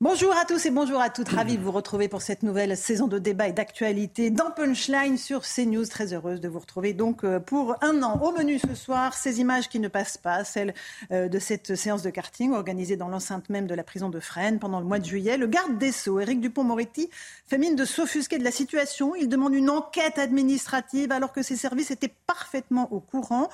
Bonjour 0.00 0.32
à 0.36 0.44
tous 0.44 0.64
et 0.64 0.70
bonjour 0.70 1.00
à 1.00 1.10
toutes. 1.10 1.30
Ravi 1.30 1.58
de 1.58 1.62
vous 1.64 1.72
retrouver 1.72 2.06
pour 2.06 2.22
cette 2.22 2.44
nouvelle 2.44 2.76
saison 2.76 3.08
de 3.08 3.18
débat 3.18 3.48
et 3.48 3.52
d'actualité 3.52 4.30
dans 4.30 4.52
Punchline 4.52 5.18
sur 5.18 5.42
CNews. 5.42 5.86
Très 5.86 6.14
heureuse 6.14 6.40
de 6.40 6.46
vous 6.46 6.60
retrouver 6.60 6.92
donc 6.92 7.24
euh, 7.24 7.40
pour 7.40 7.74
un 7.82 8.04
an. 8.04 8.20
Au 8.22 8.30
menu 8.30 8.60
ce 8.60 8.76
soir, 8.76 9.14
ces 9.14 9.40
images 9.40 9.68
qui 9.68 9.80
ne 9.80 9.88
passent 9.88 10.16
pas, 10.16 10.44
celles 10.44 10.72
euh, 11.10 11.26
de 11.26 11.40
cette 11.40 11.74
séance 11.74 12.02
de 12.02 12.10
karting 12.10 12.52
organisée 12.52 12.96
dans 12.96 13.08
l'enceinte 13.08 13.50
même 13.50 13.66
de 13.66 13.74
la 13.74 13.82
prison 13.82 14.08
de 14.08 14.20
Fresnes 14.20 14.60
pendant 14.60 14.78
le 14.78 14.86
mois 14.86 15.00
de 15.00 15.04
juillet. 15.04 15.36
Le 15.36 15.48
garde 15.48 15.78
des 15.78 15.90
Sceaux, 15.90 16.20
Éric 16.20 16.40
Dupont-Moretti, 16.40 17.10
fait 17.48 17.58
mine 17.58 17.74
de 17.74 17.84
s'offusquer 17.84 18.38
de 18.38 18.44
la 18.44 18.52
situation. 18.52 19.16
Il 19.16 19.28
demande 19.28 19.54
une 19.54 19.68
enquête 19.68 20.20
administrative 20.20 21.10
alors 21.10 21.32
que 21.32 21.42
ses 21.42 21.56
services 21.56 21.90
étaient 21.90 22.14
parfaitement 22.28 22.86
au 22.92 23.00
courant. 23.00 23.48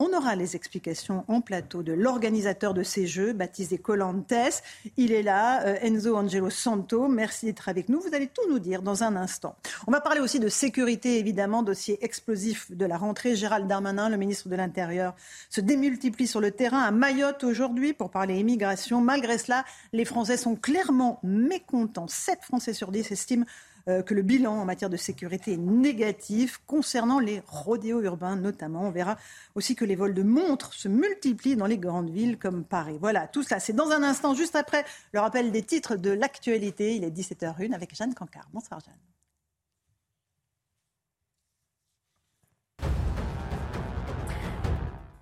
On 0.00 0.16
aura 0.16 0.36
les 0.36 0.54
explications 0.54 1.24
en 1.26 1.40
plateau 1.40 1.82
de 1.82 1.92
l'organisateur 1.92 2.72
de 2.72 2.84
ces 2.84 3.08
jeux, 3.08 3.32
baptisé 3.32 3.78
Colantes. 3.78 4.62
Il 4.96 5.10
est 5.10 5.24
là, 5.24 5.66
euh, 5.66 5.74
Enzo 5.82 6.16
Angelo 6.16 6.50
Santo. 6.50 7.08
Merci 7.08 7.46
d'être 7.46 7.68
avec 7.68 7.88
nous. 7.88 8.00
Vous 8.00 8.14
allez 8.14 8.28
tout 8.28 8.48
nous 8.48 8.60
dire 8.60 8.82
dans 8.82 9.02
un 9.02 9.16
instant. 9.16 9.56
On 9.88 9.90
va 9.90 10.00
parler 10.00 10.20
aussi 10.20 10.38
de 10.38 10.48
sécurité, 10.48 11.18
évidemment, 11.18 11.64
dossier 11.64 11.98
explosif 12.04 12.70
de 12.70 12.86
la 12.86 12.96
rentrée. 12.96 13.34
Gérald 13.34 13.66
Darmanin, 13.66 14.08
le 14.08 14.16
ministre 14.16 14.48
de 14.48 14.54
l'Intérieur, 14.54 15.16
se 15.50 15.60
démultiplie 15.60 16.28
sur 16.28 16.40
le 16.40 16.52
terrain 16.52 16.82
à 16.82 16.92
Mayotte 16.92 17.42
aujourd'hui 17.42 17.92
pour 17.92 18.10
parler 18.10 18.38
immigration. 18.38 19.00
Malgré 19.00 19.36
cela, 19.36 19.64
les 19.92 20.04
Français 20.04 20.36
sont 20.36 20.54
clairement 20.54 21.18
mécontents. 21.24 22.06
7 22.06 22.38
Français 22.42 22.72
sur 22.72 22.92
10 22.92 23.10
estiment 23.10 23.46
euh, 23.88 24.02
que 24.02 24.14
le 24.14 24.22
bilan 24.22 24.52
en 24.52 24.64
matière 24.64 24.90
de 24.90 24.96
sécurité 24.96 25.54
est 25.54 25.56
négatif 25.56 26.60
concernant 26.66 27.20
les 27.20 27.42
rodéos 27.46 28.02
urbains 28.02 28.36
notamment. 28.36 28.82
On 28.82 28.90
verra 28.90 29.16
aussi 29.54 29.74
que 29.74 29.84
les 29.84 29.96
vols 29.96 30.14
de 30.14 30.22
montres 30.22 30.74
se 30.74 30.88
multiplient 30.88 31.56
dans 31.56 31.66
les 31.66 31.78
grandes 31.78 32.10
villes 32.10 32.38
comme 32.38 32.64
Paris. 32.64 32.98
Voilà, 33.00 33.26
tout 33.28 33.42
cela, 33.42 33.60
c'est 33.60 33.72
dans 33.72 33.90
un 33.90 34.02
instant, 34.02 34.34
juste 34.34 34.56
après 34.56 34.84
le 35.12 35.20
rappel 35.20 35.52
des 35.52 35.62
titres 35.62 35.96
de 35.96 36.10
l'actualité. 36.10 36.96
Il 36.96 37.04
est 37.04 37.10
17h01 37.10 37.72
avec 37.72 37.94
Jeanne 37.94 38.14
Cancard. 38.14 38.48
Bonsoir 38.52 38.80
Jeanne. 38.80 39.17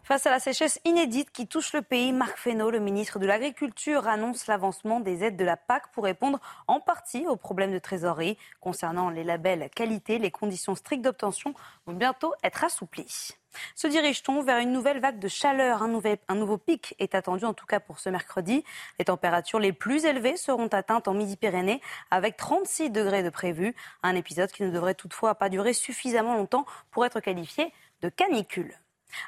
Face 0.06 0.24
à 0.24 0.30
la 0.30 0.38
sécheresse 0.38 0.78
inédite 0.84 1.32
qui 1.32 1.48
touche 1.48 1.72
le 1.72 1.82
pays, 1.82 2.12
Marc 2.12 2.38
Fesneau, 2.38 2.70
le 2.70 2.78
ministre 2.78 3.18
de 3.18 3.26
l'Agriculture, 3.26 4.06
annonce 4.06 4.46
l'avancement 4.46 5.00
des 5.00 5.24
aides 5.24 5.36
de 5.36 5.44
la 5.44 5.56
PAC 5.56 5.90
pour 5.90 6.04
répondre 6.04 6.38
en 6.68 6.78
partie 6.78 7.26
aux 7.26 7.34
problèmes 7.34 7.72
de 7.72 7.80
trésorerie. 7.80 8.38
Concernant 8.60 9.10
les 9.10 9.24
labels 9.24 9.68
qualité, 9.74 10.20
les 10.20 10.30
conditions 10.30 10.76
strictes 10.76 11.02
d'obtention 11.02 11.54
vont 11.86 11.94
bientôt 11.94 12.32
être 12.44 12.62
assouplies. 12.62 13.32
Se 13.74 13.88
dirige-t-on 13.88 14.44
vers 14.44 14.58
une 14.58 14.70
nouvelle 14.70 15.00
vague 15.00 15.18
de 15.18 15.26
chaleur? 15.26 15.82
Un, 15.82 16.00
un, 16.28 16.34
nouveau 16.36 16.56
pic 16.56 16.94
est 17.00 17.16
attendu 17.16 17.44
en 17.44 17.52
tout 17.52 17.66
cas 17.66 17.80
pour 17.80 17.98
ce 17.98 18.08
mercredi. 18.08 18.62
Les 19.00 19.06
températures 19.06 19.58
les 19.58 19.72
plus 19.72 20.04
élevées 20.04 20.36
seront 20.36 20.68
atteintes 20.68 21.08
en 21.08 21.14
Midi-Pyrénées 21.14 21.80
avec 22.12 22.36
36 22.36 22.90
degrés 22.90 23.24
de 23.24 23.30
prévu. 23.30 23.74
Un 24.04 24.14
épisode 24.14 24.52
qui 24.52 24.62
ne 24.62 24.70
devrait 24.70 24.94
toutefois 24.94 25.34
pas 25.34 25.48
durer 25.48 25.72
suffisamment 25.72 26.36
longtemps 26.36 26.64
pour 26.92 27.04
être 27.04 27.18
qualifié 27.18 27.72
de 28.02 28.08
canicule. 28.08 28.78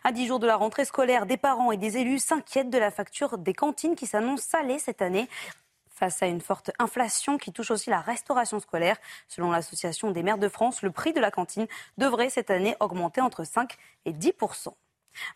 À 0.04 0.12
dix 0.12 0.26
jours 0.26 0.38
de 0.38 0.46
la 0.46 0.56
rentrée 0.56 0.84
scolaire, 0.84 1.26
des 1.26 1.36
parents 1.36 1.72
et 1.72 1.76
des 1.76 1.98
élus 1.98 2.18
s'inquiètent 2.18 2.70
de 2.70 2.78
la 2.78 2.90
facture 2.90 3.38
des 3.38 3.54
cantines 3.54 3.94
qui 3.94 4.06
s'annonce 4.06 4.42
salée 4.42 4.78
cette 4.78 5.02
année. 5.02 5.28
Face 5.90 6.22
à 6.22 6.26
une 6.26 6.40
forte 6.40 6.70
inflation 6.78 7.38
qui 7.38 7.52
touche 7.52 7.72
aussi 7.72 7.90
la 7.90 8.00
restauration 8.00 8.60
scolaire, 8.60 8.96
selon 9.26 9.50
l'Association 9.50 10.12
des 10.12 10.22
maires 10.22 10.38
de 10.38 10.48
France, 10.48 10.82
le 10.82 10.92
prix 10.92 11.12
de 11.12 11.20
la 11.20 11.30
cantine 11.30 11.66
devrait 11.96 12.30
cette 12.30 12.50
année 12.50 12.76
augmenter 12.78 13.20
entre 13.20 13.44
5 13.44 13.76
et 14.04 14.12
10 14.12 14.34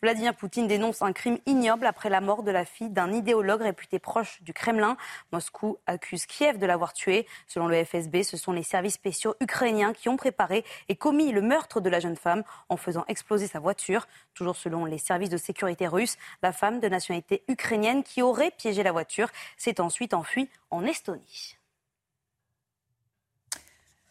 Vladimir 0.02 0.34
Poutine 0.34 0.66
dénonce 0.66 1.02
un 1.02 1.12
crime 1.12 1.38
ignoble 1.46 1.86
après 1.86 2.10
la 2.10 2.20
mort 2.20 2.42
de 2.42 2.50
la 2.50 2.64
fille 2.64 2.90
d'un 2.90 3.12
idéologue 3.12 3.62
réputé 3.62 3.98
proche 3.98 4.42
du 4.42 4.52
Kremlin. 4.52 4.96
Moscou 5.32 5.78
accuse 5.86 6.26
Kiev 6.26 6.58
de 6.58 6.66
l'avoir 6.66 6.92
tuée. 6.92 7.26
Selon 7.46 7.68
le 7.68 7.84
FSB, 7.84 8.22
ce 8.22 8.36
sont 8.36 8.52
les 8.52 8.62
services 8.62 8.94
spéciaux 8.94 9.34
ukrainiens 9.40 9.92
qui 9.92 10.08
ont 10.08 10.16
préparé 10.16 10.64
et 10.88 10.96
commis 10.96 11.32
le 11.32 11.42
meurtre 11.42 11.80
de 11.80 11.88
la 11.88 12.00
jeune 12.00 12.16
femme 12.16 12.42
en 12.68 12.76
faisant 12.76 13.04
exploser 13.08 13.46
sa 13.46 13.60
voiture. 13.60 14.06
Toujours 14.34 14.56
selon 14.56 14.84
les 14.84 14.98
services 14.98 15.30
de 15.30 15.36
sécurité 15.36 15.86
russes, 15.86 16.16
la 16.42 16.52
femme 16.52 16.80
de 16.80 16.88
nationalité 16.88 17.42
ukrainienne 17.48 18.02
qui 18.02 18.22
aurait 18.22 18.50
piégé 18.50 18.82
la 18.82 18.92
voiture 18.92 19.28
s'est 19.56 19.80
ensuite 19.80 20.14
enfuie 20.14 20.48
en 20.70 20.84
Estonie. 20.84 21.58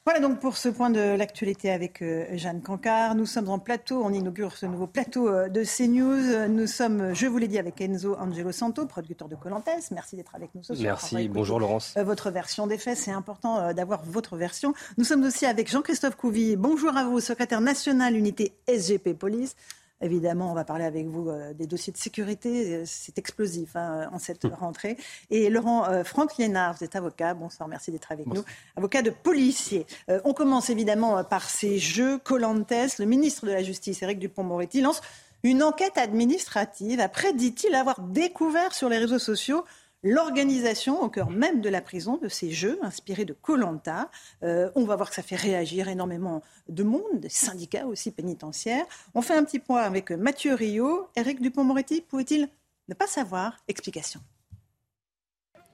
Voilà 0.04 0.20
donc 0.20 0.40
pour 0.40 0.58
ce 0.58 0.68
point 0.68 0.90
de 0.90 1.16
l'actualité 1.16 1.70
avec 1.70 2.02
euh, 2.02 2.26
Jeanne 2.32 2.64
Cancard. 2.64 3.14
Nous 3.14 3.28
sommes 3.28 3.50
en 3.50 3.60
plateau, 3.60 4.02
on 4.04 4.12
inaugure 4.12 4.58
ce 4.58 4.66
nouveau 4.66 4.88
plateau 4.88 5.30
euh, 5.30 5.48
de 5.48 5.64
CNews. 5.64 6.50
Nous 6.50 6.66
sommes, 6.66 7.14
je 7.14 7.28
vous 7.28 7.38
l'ai 7.38 7.48
dit, 7.48 7.60
avec 7.60 7.80
Enzo 7.82 8.16
Angelo 8.16 8.52
Santo, 8.52 8.88
producteur 8.88 9.28
de 9.28 9.36
Colantes. 9.36 9.70
Merci 9.92 10.16
d'être 10.16 10.34
avec 10.34 10.56
nous 10.56 10.64
ce 10.64 10.74
soir. 10.74 10.84
Merci, 10.84 11.30
bonjour 11.30 11.60
Laurence. 11.60 11.94
Euh, 11.98 12.04
votre 12.04 12.32
version 12.32 12.66
des 12.66 12.80
faits, 12.80 12.98
c'est 12.98 13.12
important 13.12 13.74
d'avoir 13.74 14.02
votre 14.04 14.38
version. 14.38 14.74
Nous 14.98 15.04
sommes 15.04 15.24
aussi 15.24 15.46
avec 15.46 15.70
Jean-Christophe 15.70 16.16
Couvi. 16.16 16.56
Bonjour 16.56 16.98
à 16.98 17.04
vous, 17.04 17.20
secrétaire 17.20 17.62
national 17.62 18.16
unité 18.16 18.54
SGP 18.68 19.14
Police. 19.14 19.56
Évidemment, 20.02 20.52
on 20.52 20.54
va 20.56 20.64
parler 20.64 20.86
avec 20.86 21.06
vous 21.08 21.30
euh, 21.30 21.54
des 21.54 21.68
dossiers 21.68 21.94
de 21.94 21.98
sécurité. 21.98 22.76
Euh, 22.76 22.84
c'est 22.86 23.18
explosif 23.18 23.76
hein, 23.76 24.10
en 24.12 24.20
cette 24.20 24.46
hum. 24.46 24.54
rentrée. 24.54 24.98
Et 25.30 25.50
Laurent 25.50 25.88
euh, 25.88 26.04
Franck 26.04 26.38
Liénard, 26.38 26.76
vous 26.76 26.84
êtes 26.84 26.96
avocat. 26.96 27.34
Bonsoir, 27.34 27.70
merci 27.70 27.92
d'être 27.92 28.12
avec 28.12 28.26
nous. 28.28 28.44
Avocat 28.76 29.02
de 29.02 29.12
policier. 29.12 29.86
on 30.26 30.34
commence 30.34 30.70
évidemment 30.70 31.24
par 31.24 31.50
ces 31.50 31.78
jeux 31.78 32.18
Colantes. 32.18 32.52
Le 33.00 33.06
ministre 33.06 33.46
de 33.46 33.52
la 33.52 33.64
Justice, 33.64 34.02
Éric 34.02 34.20
Dupont-Moretti, 34.20 34.82
lance 34.82 35.02
une 35.44 35.64
enquête 35.64 35.98
administrative 35.98 37.00
après, 37.00 37.34
dit-il, 37.34 37.74
avoir 37.76 38.00
découvert 38.02 38.74
sur 38.74 38.90
les 38.90 38.98
réseaux 38.98 39.20
sociaux 39.20 39.64
l'organisation 40.04 41.02
au 41.02 41.10
cœur 41.10 41.30
même 41.30 41.62
de 41.62 41.70
la 41.70 41.82
prison 41.82 42.18
de 42.18 42.28
ces 42.28 42.52
jeux 42.52 42.80
inspirés 42.82 43.26
de 43.26 43.34
Colanta. 43.34 44.10
Euh, 44.44 44.72
on 44.76 44.86
va 44.86 44.96
voir 44.96 45.10
que 45.10 45.16
ça 45.16 45.24
fait 45.24 45.36
réagir 45.36 45.88
énormément 45.88 46.42
de 46.70 46.84
monde, 46.84 47.20
des 47.20 47.30
syndicats 47.30 47.86
aussi 47.86 48.12
pénitentiaires. 48.12 48.86
On 49.14 49.22
fait 49.22 49.36
un 49.36 49.44
petit 49.44 49.60
point 49.60 49.82
avec 49.82 50.12
Mathieu 50.12 50.54
Rio. 50.54 51.08
Éric 51.16 51.42
Dupont-Moretti, 51.42 52.02
pouvait-il 52.02 52.50
ne 52.88 52.94
pas 52.94 53.08
savoir? 53.08 53.58
Explication. 53.68 54.22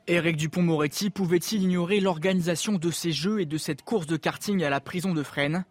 Éric 0.08 0.38
Dupont-Moretti 0.38 1.10
pouvait-il 1.10 1.64
ignorer 1.64 2.00
l'organisation 2.00 2.74
de 2.74 2.92
ces 2.92 3.12
jeux 3.12 3.42
et 3.42 3.46
de 3.46 3.58
cette 3.58 3.82
course 3.82 4.08
de 4.08 4.16
karting 4.16 4.64
à 4.64 4.70
la 4.70 4.80
prison 4.80 5.14
de 5.14 5.24
Fresnes? 5.24 5.66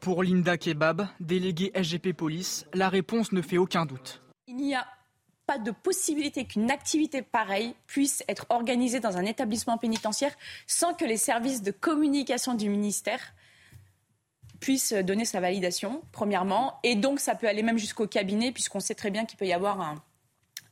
Pour 0.00 0.22
Linda 0.22 0.56
Kebab, 0.56 1.08
déléguée 1.20 1.72
SGP 1.74 2.12
Police, 2.12 2.66
la 2.72 2.88
réponse 2.88 3.32
ne 3.32 3.42
fait 3.42 3.58
aucun 3.58 3.84
doute. 3.84 4.22
Il 4.46 4.56
n'y 4.56 4.74
a 4.74 4.86
pas 5.48 5.58
de 5.58 5.70
possibilité 5.70 6.44
qu'une 6.44 6.70
activité 6.70 7.22
pareille 7.22 7.74
puisse 7.86 8.22
être 8.28 8.44
organisée 8.50 9.00
dans 9.00 9.16
un 9.16 9.24
établissement 9.24 9.78
pénitentiaire 9.78 10.34
sans 10.66 10.92
que 10.92 11.06
les 11.06 11.16
services 11.16 11.62
de 11.62 11.70
communication 11.70 12.52
du 12.52 12.68
ministère 12.68 13.32
puissent 14.60 14.92
donner 14.92 15.24
sa 15.24 15.40
validation, 15.40 16.02
premièrement. 16.12 16.78
Et 16.82 16.96
donc, 16.96 17.18
ça 17.18 17.34
peut 17.34 17.48
aller 17.48 17.62
même 17.62 17.78
jusqu'au 17.78 18.06
cabinet, 18.06 18.52
puisqu'on 18.52 18.80
sait 18.80 18.94
très 18.94 19.10
bien 19.10 19.24
qu'il 19.24 19.38
peut 19.38 19.46
y 19.46 19.54
avoir 19.54 19.80
un, 19.80 20.02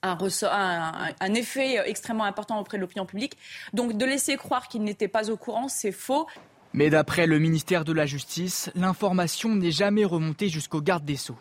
un, 0.02 1.34
effet 1.34 1.88
extrêmement 1.88 2.24
important 2.24 2.60
auprès 2.60 2.76
de 2.76 2.82
l'opinion 2.82 3.06
publique. 3.06 3.38
Donc, 3.72 3.96
de 3.96 4.04
laisser 4.04 4.36
croire 4.36 4.68
qu'il 4.68 4.82
n'était 4.82 5.08
pas 5.08 5.30
au 5.30 5.38
courant, 5.38 5.68
c'est 5.68 5.92
faux. 5.92 6.26
Mais 6.74 6.90
d'après 6.90 7.26
le 7.26 7.38
ministère 7.38 7.86
de 7.86 7.94
la 7.94 8.04
Justice, 8.04 8.70
l'information 8.74 9.54
n'est 9.54 9.70
jamais 9.70 10.04
remontée 10.04 10.50
jusqu'au 10.50 10.82
garde 10.82 11.06
des 11.06 11.16
Sceaux. 11.16 11.38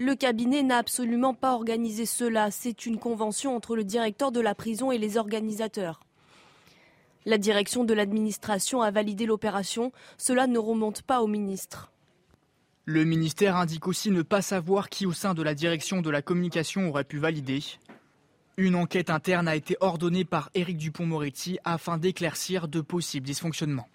Le 0.00 0.14
cabinet 0.14 0.62
n'a 0.62 0.76
absolument 0.76 1.34
pas 1.34 1.54
organisé 1.54 2.06
cela. 2.06 2.52
C'est 2.52 2.86
une 2.86 3.00
convention 3.00 3.56
entre 3.56 3.74
le 3.74 3.82
directeur 3.82 4.30
de 4.30 4.38
la 4.38 4.54
prison 4.54 4.92
et 4.92 4.98
les 4.98 5.16
organisateurs. 5.16 6.04
La 7.26 7.36
direction 7.36 7.82
de 7.82 7.94
l'administration 7.94 8.80
a 8.80 8.92
validé 8.92 9.26
l'opération. 9.26 9.90
Cela 10.16 10.46
ne 10.46 10.56
remonte 10.56 11.02
pas 11.02 11.20
au 11.20 11.26
ministre. 11.26 11.90
Le 12.84 13.04
ministère 13.04 13.56
indique 13.56 13.88
aussi 13.88 14.12
ne 14.12 14.22
pas 14.22 14.40
savoir 14.40 14.88
qui 14.88 15.04
au 15.04 15.12
sein 15.12 15.34
de 15.34 15.42
la 15.42 15.56
direction 15.56 16.00
de 16.00 16.10
la 16.10 16.22
communication 16.22 16.88
aurait 16.88 17.02
pu 17.02 17.18
valider. 17.18 17.64
Une 18.56 18.76
enquête 18.76 19.10
interne 19.10 19.48
a 19.48 19.56
été 19.56 19.76
ordonnée 19.80 20.24
par 20.24 20.48
Éric 20.54 20.76
Dupont-Moretti 20.76 21.58
afin 21.64 21.98
d'éclaircir 21.98 22.68
de 22.68 22.80
possibles 22.80 23.26
dysfonctionnements. 23.26 23.88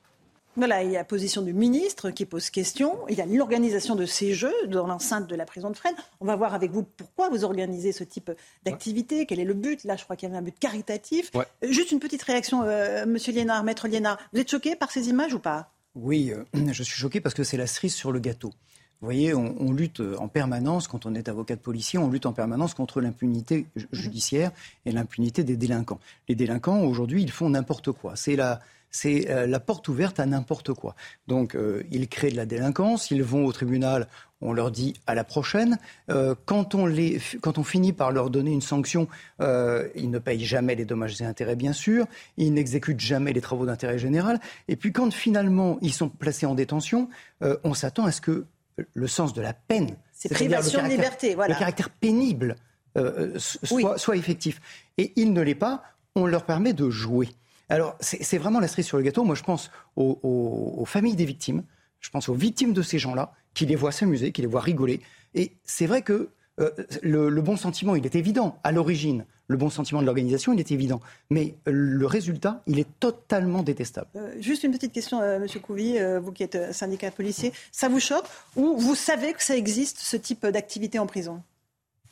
Voilà, 0.55 0.83
il 0.83 0.91
y 0.91 0.95
a 0.95 0.99
la 0.99 1.03
position 1.03 1.41
du 1.41 1.51
ministre 1.51 2.11
qui 2.11 2.25
pose 2.25 2.51
question. 2.51 2.95
Il 3.09 3.17
y 3.17 3.21
a 3.21 3.25
l'organisation 3.25 3.95
de 3.95 4.05
ces 4.05 4.33
jeux 4.33 4.53
dans 4.67 4.85
l'enceinte 4.85 5.27
de 5.27 5.35
la 5.35 5.45
prison 5.45 5.71
de 5.71 5.75
Fresnes. 5.75 5.95
On 6.21 6.25
va 6.25 6.35
voir 6.35 6.53
avec 6.53 6.71
vous 6.71 6.83
pourquoi 6.83 7.29
vous 7.29 7.43
organisez 7.43 7.91
ce 7.91 8.03
type 8.03 8.31
d'activité, 8.63 9.25
quel 9.25 9.39
est 9.39 9.45
le 9.45 9.55
but. 9.55 9.83
Là, 9.83 9.95
je 9.95 10.03
crois 10.03 10.15
qu'il 10.15 10.29
y 10.29 10.31
avait 10.31 10.37
un 10.37 10.43
but 10.43 10.57
caritatif. 10.59 11.31
Euh, 11.35 11.43
juste 11.63 11.91
une 11.91 11.99
petite 11.99 12.21
réaction, 12.21 12.61
euh, 12.63 13.05
Monsieur 13.07 13.33
Liénard, 13.33 13.63
Maître 13.63 13.87
Liénard. 13.87 14.19
Vous 14.31 14.39
êtes 14.39 14.51
choqué 14.51 14.75
par 14.75 14.91
ces 14.91 15.09
images 15.09 15.33
ou 15.33 15.39
pas? 15.39 15.71
Oui, 15.95 16.31
euh, 16.31 16.43
je 16.71 16.83
suis 16.83 16.99
choqué 16.99 17.19
parce 17.19 17.33
que 17.33 17.43
c'est 17.43 17.57
la 17.57 17.67
cerise 17.67 17.95
sur 17.95 18.11
le 18.11 18.19
gâteau. 18.19 18.51
Vous 19.01 19.07
voyez, 19.07 19.33
on, 19.33 19.73
lutte 19.73 20.01
en 20.17 20.29
permanence, 20.29 20.87
quand 20.87 21.05
on 21.05 21.13
est 21.13 21.27
avocat 21.27 21.57
de 21.57 21.59
policier, 21.59 21.99
on 21.99 22.09
lutte 22.09 22.25
en 22.25 22.31
permanence 22.31 22.73
contre 22.73 23.01
l'impunité 23.01 23.65
judiciaire 23.91 24.51
et 24.85 24.93
l'impunité 24.93 25.43
des 25.43 25.57
délinquants. 25.57 25.99
Les 26.29 26.35
délinquants, 26.35 26.79
aujourd'hui, 26.83 27.21
ils 27.21 27.31
font 27.31 27.49
n'importe 27.49 27.91
quoi. 27.91 28.15
C'est 28.15 28.37
la, 28.37 28.61
c'est 28.93 29.29
euh, 29.29 29.47
la 29.47 29.59
porte 29.59 29.89
ouverte 29.89 30.19
à 30.19 30.25
n'importe 30.25 30.71
quoi. 30.73 30.95
Donc, 31.27 31.55
euh, 31.55 31.83
ils 31.91 32.07
créent 32.07 32.29
de 32.29 32.37
la 32.37 32.45
délinquance, 32.45 33.11
ils 33.11 33.23
vont 33.23 33.45
au 33.45 33.51
tribunal, 33.51 34.07
on 34.39 34.53
leur 34.53 34.69
dit 34.69 34.93
à 35.07 35.15
la 35.15 35.23
prochaine. 35.23 35.79
Euh, 36.09 36.35
quand, 36.45 36.75
on 36.75 36.85
les, 36.85 37.19
quand 37.41 37.57
on 37.57 37.63
finit 37.63 37.91
par 37.91 38.11
leur 38.11 38.29
donner 38.29 38.51
une 38.51 38.61
sanction, 38.61 39.07
ils 39.39 40.09
ne 40.09 40.19
payent 40.19 40.45
jamais 40.45 40.75
les 40.75 40.85
dommages 40.85 41.19
et 41.21 41.25
intérêts, 41.25 41.55
bien 41.55 41.73
sûr, 41.73 42.05
ils 42.37 42.53
n'exécutent 42.53 42.99
jamais 42.99 43.33
les 43.33 43.41
travaux 43.41 43.65
d'intérêt 43.65 43.97
général. 43.97 44.39
Et 44.67 44.75
puis, 44.75 44.93
quand 44.93 45.11
finalement 45.11 45.77
ils 45.81 45.93
sont 45.93 46.07
placés 46.09 46.45
en 46.45 46.53
détention, 46.53 47.09
on 47.41 47.73
s'attend 47.73 48.05
à 48.05 48.11
ce 48.11 48.21
que 48.21 48.45
le 48.93 49.07
sens 49.07 49.33
de 49.33 49.41
la 49.41 49.53
peine, 49.53 49.95
c'est 50.13 50.29
privation 50.29 50.83
de 50.83 50.87
liberté, 50.87 51.35
voilà. 51.35 51.53
le 51.53 51.59
caractère 51.59 51.89
pénible, 51.89 52.55
soit, 53.37 53.97
soit 53.97 54.15
effectif. 54.15 54.61
Et 54.97 55.13
il 55.15 55.33
ne 55.33 55.41
l'est 55.41 55.55
pas, 55.55 55.83
on 56.15 56.25
leur 56.25 56.45
permet 56.45 56.73
de 56.73 56.89
jouer. 56.89 57.29
Alors, 57.69 57.95
c'est 57.99 58.37
vraiment 58.37 58.59
la 58.59 58.67
cerise 58.67 58.85
sur 58.85 58.97
le 58.97 59.03
gâteau. 59.03 59.23
Moi, 59.23 59.35
je 59.35 59.43
pense 59.43 59.71
aux, 59.95 60.83
familles 60.85 61.15
des 61.15 61.25
victimes. 61.25 61.63
Je 61.99 62.09
pense 62.09 62.29
aux 62.29 62.33
victimes 62.33 62.73
de 62.73 62.81
ces 62.81 62.99
gens-là, 62.99 63.33
qui 63.53 63.65
les 63.65 63.75
voient 63.75 63.91
s'amuser, 63.91 64.31
qui 64.31 64.41
les 64.41 64.47
voient 64.47 64.61
rigoler. 64.61 65.01
Et 65.33 65.53
c'est 65.63 65.85
vrai 65.85 66.01
que 66.01 66.29
euh, 66.59 66.69
le, 67.01 67.41
bon 67.41 67.55
sentiment, 67.55 67.95
il 67.95 68.05
est 68.05 68.15
évident 68.15 68.59
à 68.63 68.71
l'origine. 68.71 69.25
Le 69.47 69.57
bon 69.57 69.69
sentiment 69.69 70.01
de 70.01 70.05
l'organisation, 70.05 70.53
il 70.53 70.59
est 70.59 70.71
évident. 70.71 70.99
Mais 71.29 71.55
le 71.65 72.05
résultat, 72.05 72.61
il 72.67 72.79
est 72.79 72.87
totalement 72.99 73.63
détestable. 73.63 74.07
Euh, 74.15 74.33
juste 74.39 74.63
une 74.63 74.71
petite 74.71 74.91
question. 74.91 75.21
Euh, 75.21 75.39
Monsieur 75.39 75.59
Couvi, 75.59 75.97
vous 76.21 76.31
qui 76.31 76.43
êtes 76.43 76.73
syndicat 76.73 77.11
policier. 77.11 77.53
Ça 77.71 77.87
vous 77.87 77.99
choque 77.99 78.25
ou 78.55 78.77
vous 78.77 78.95
savez 78.95 79.33
que 79.33 79.43
ça 79.43 79.55
existe, 79.55 79.99
ce 79.99 80.17
type 80.17 80.45
d'activité 80.45 80.99
en 80.99 81.07
prison? 81.07 81.41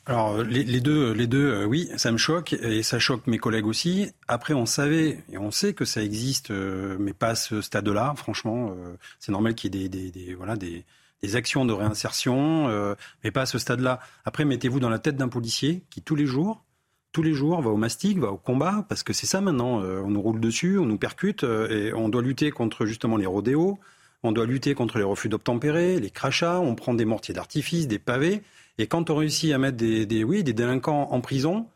Alors 0.04 0.42
les, 0.42 0.80
deux, 0.80 1.12
les 1.12 1.28
deux, 1.28 1.46
euh, 1.46 1.64
oui, 1.64 1.88
ça 1.96 2.10
me 2.10 2.16
choque 2.16 2.54
et 2.54 2.82
ça 2.82 2.98
choque 2.98 3.28
mes 3.28 3.38
collègues 3.38 3.66
aussi. 3.66 4.10
Après, 4.26 4.52
on 4.52 4.66
savait 4.66 5.22
et 5.30 5.38
on 5.38 5.52
sait 5.52 5.74
que 5.74 5.84
ça 5.84 6.02
existe, 6.02 6.50
euh, 6.50 6.96
mais 6.98 7.12
pas 7.12 7.28
à 7.28 7.34
ce 7.36 7.60
stade-là. 7.60 8.12
Franchement, 8.16 8.74
euh, 8.76 8.96
c'est 9.20 9.30
normal 9.30 9.54
qu'il 9.54 9.76
y 9.76 9.84
ait 9.84 9.88
des, 9.88 10.10
des, 10.10 10.34
voilà 10.34 10.56
des, 10.56 10.84
des, 11.22 11.36
actions 11.36 11.64
de 11.64 11.72
réinsertion, 11.72 12.96
mais 13.22 13.30
pas 13.30 13.42
à 13.42 13.46
ce 13.46 13.58
stade-là. 13.58 14.00
Après, 14.24 14.44
mettez-vous 14.44 14.80
dans 14.80 14.90
la 14.90 14.98
tête 14.98 15.16
d'un 15.16 15.28
policier 15.28 15.84
qui 15.88 16.02
tous 16.02 16.16
les 16.16 16.26
jours, 16.26 16.64
tous 17.12 17.22
les 17.22 17.32
jours, 17.32 17.62
va 17.62 17.70
au 17.70 17.76
mastic, 17.76 18.18
va 18.18 18.32
au 18.32 18.38
combat, 18.38 18.84
parce 18.88 19.04
que 19.04 19.12
c'est 19.12 19.26
ça 19.26 19.40
maintenant. 19.40 19.82
on 19.82 20.10
nous 20.10 20.20
roule 20.20 20.40
dessus, 20.40 20.78
on 20.78 20.86
nous 20.86 20.98
percute 20.98 21.44
et 21.44 21.92
on 21.94 22.08
doit 22.08 22.22
lutter 22.22 22.50
contre 22.50 22.86
justement 22.86 23.16
les 23.16 23.26
rodéos. 23.26 23.78
On 24.24 24.32
doit 24.32 24.46
lutter 24.46 24.74
contre 24.74 24.98
les 24.98 25.04
refus 25.04 25.28
d'obtempérer, 25.28 25.98
les 26.00 26.10
crachats. 26.10 26.60
On 26.60 26.74
prend 26.74 26.94
des 26.94 27.04
mortiers 27.04 27.34
d'artifice, 27.34 27.86
des 27.86 27.98
pavés. 27.98 28.42
Et 28.78 28.86
quand 28.86 29.10
on 29.10 29.16
réussit 29.16 29.52
à 29.52 29.58
mettre 29.58 29.76
des, 29.76 30.24
oui, 30.24 30.44
des 30.44 30.52
délinquants 30.52 31.08
en 31.10 31.20
prison, 31.20 31.66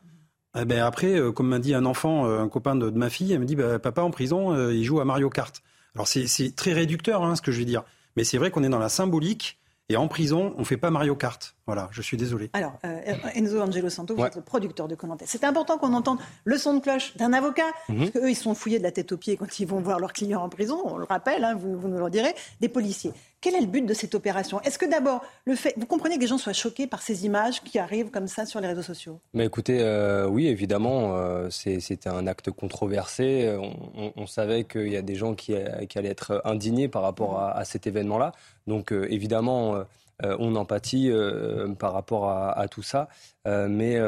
eh 0.59 0.65
ben 0.65 0.79
après, 0.79 1.19
euh, 1.19 1.31
comme 1.31 1.47
m'a 1.47 1.59
dit 1.59 1.73
un 1.73 1.85
enfant, 1.85 2.25
euh, 2.25 2.39
un 2.39 2.49
copain 2.49 2.75
de, 2.75 2.89
ma 2.89 3.09
fille, 3.09 3.31
elle 3.33 3.39
me 3.39 3.45
dit 3.45 3.55
bah, 3.55 3.79
Papa 3.79 4.01
en 4.01 4.11
prison, 4.11 4.53
euh, 4.53 4.73
il 4.73 4.83
joue 4.83 4.99
à 4.99 5.05
Mario 5.05 5.29
Kart. 5.29 5.61
Alors 5.95 6.07
c'est 6.07 6.55
très 6.55 6.73
réducteur 6.73 7.23
hein, 7.23 7.35
ce 7.35 7.41
que 7.41 7.51
je 7.51 7.59
vais 7.59 7.65
dire. 7.65 7.83
Mais 8.15 8.23
c'est 8.23 8.37
vrai 8.37 8.51
qu'on 8.51 8.63
est 8.63 8.69
dans 8.69 8.79
la 8.79 8.89
symbolique 8.89 9.59
et 9.89 9.97
en 9.97 10.07
prison, 10.07 10.53
on 10.57 10.61
ne 10.61 10.65
fait 10.65 10.77
pas 10.77 10.91
Mario 10.91 11.15
Kart. 11.15 11.55
Voilà, 11.67 11.89
je 11.91 12.01
suis 12.01 12.15
désolé. 12.15 12.49
Alors, 12.53 12.79
euh, 12.85 13.01
Enzo 13.35 13.59
Angelo 13.59 13.89
Santo, 13.89 14.15
vous 14.15 14.23
êtes 14.23 14.37
le 14.37 14.41
producteur 14.41 14.87
de 14.87 14.95
commentaires. 14.95 15.27
C'est 15.29 15.43
important 15.43 15.77
qu'on 15.77 15.93
entende 15.93 16.17
le 16.45 16.57
son 16.57 16.75
de 16.75 16.79
cloche 16.79 17.15
d'un 17.17 17.33
avocat, 17.33 17.67
mhm. 17.89 17.97
parce 17.97 18.11
qu'eux, 18.11 18.29
ils 18.29 18.35
sont 18.35 18.55
fouillés 18.55 18.79
de 18.79 18.83
la 18.83 18.91
tête 18.91 19.11
aux 19.11 19.17
pieds 19.17 19.35
quand 19.35 19.59
ils 19.59 19.67
vont 19.67 19.81
voir 19.81 19.99
leurs 19.99 20.13
clients 20.13 20.41
en 20.41 20.49
prison, 20.49 20.79
on 20.85 20.97
le 20.97 21.03
rappelle, 21.03 21.43
hein, 21.43 21.55
vous, 21.59 21.87
nous 21.87 22.03
le 22.03 22.09
direz, 22.09 22.33
des 22.61 22.69
policiers. 22.69 23.11
Quel 23.41 23.53
est 23.53 23.61
le 23.61 23.67
but 23.67 23.85
de 23.85 23.93
cette 23.93 24.15
opération? 24.15 24.61
Est-ce 24.61 24.79
que 24.79 24.89
d'abord, 24.89 25.21
le 25.45 25.55
fait, 25.55 25.75
vous 25.77 25.85
comprenez 25.85 26.15
que 26.15 26.21
les 26.21 26.27
gens 26.27 26.37
soient 26.37 26.53
choqués 26.53 26.87
par 26.87 27.01
ces 27.01 27.25
images 27.25 27.61
qui 27.61 27.77
arrivent 27.77 28.09
comme 28.11 28.27
ça 28.27 28.45
sur 28.45 28.61
les 28.61 28.67
réseaux 28.67 28.81
sociaux? 28.81 29.19
Mais 29.33 29.45
écoutez, 29.45 29.79
euh, 29.81 30.25
oui, 30.25 30.47
évidemment, 30.47 31.15
euh, 31.15 31.49
c'était 31.49 32.09
un 32.09 32.25
acte 32.27 32.49
controversé. 32.49 33.55
On, 34.15 34.25
savait 34.25 34.63
qu'il 34.63 34.91
y 34.91 34.97
a 34.97 35.01
des 35.01 35.15
gens 35.15 35.35
qui, 35.35 35.53
allaient 35.53 36.09
être 36.09 36.41
indignés 36.45 36.87
par 36.87 37.01
rapport 37.01 37.39
à, 37.39 37.51
à 37.51 37.65
cet 37.65 37.85
événement-là. 37.87 38.31
Donc, 38.65 38.91
évidemment 38.91 39.75
euh, 39.75 39.83
on 40.23 40.55
empathie 40.55 41.09
euh, 41.11 41.73
par 41.75 41.93
rapport 41.93 42.29
à, 42.29 42.67
tout 42.67 42.83
ça, 42.83 43.07
euh, 43.47 43.67
mais, 43.67 43.99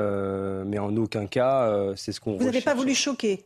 mais 0.65 0.79
en 0.79 0.95
aucun 0.97 1.27
cas, 1.27 1.93
c'est 1.95 2.11
ce 2.11 2.19
qu'on 2.19 2.37
Vous 2.37 2.45
n'avez 2.45 2.61
pas 2.61 2.75
voulu 2.75 2.95
choquer? 2.95 3.45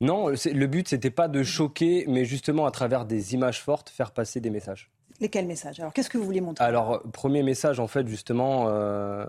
Non, 0.00 0.28
le 0.28 0.66
but, 0.66 0.88
c'était 0.88 1.10
pas 1.10 1.28
de 1.28 1.42
choquer, 1.42 2.04
mais 2.08 2.24
justement, 2.24 2.66
à 2.66 2.72
travers 2.72 3.04
des 3.04 3.34
images 3.34 3.62
fortes, 3.62 3.88
faire 3.88 4.10
passer 4.10 4.40
des 4.40 4.50
messages. 4.50 4.90
Lesquels 5.20 5.46
messages? 5.46 5.78
Alors, 5.78 5.92
qu'est-ce 5.92 6.10
que 6.10 6.18
vous 6.18 6.24
vouliez 6.24 6.40
montrer? 6.40 6.64
Alors, 6.64 7.02
premier 7.12 7.44
message, 7.44 7.78
en 7.78 7.86
fait, 7.86 8.06
justement, 8.08 8.66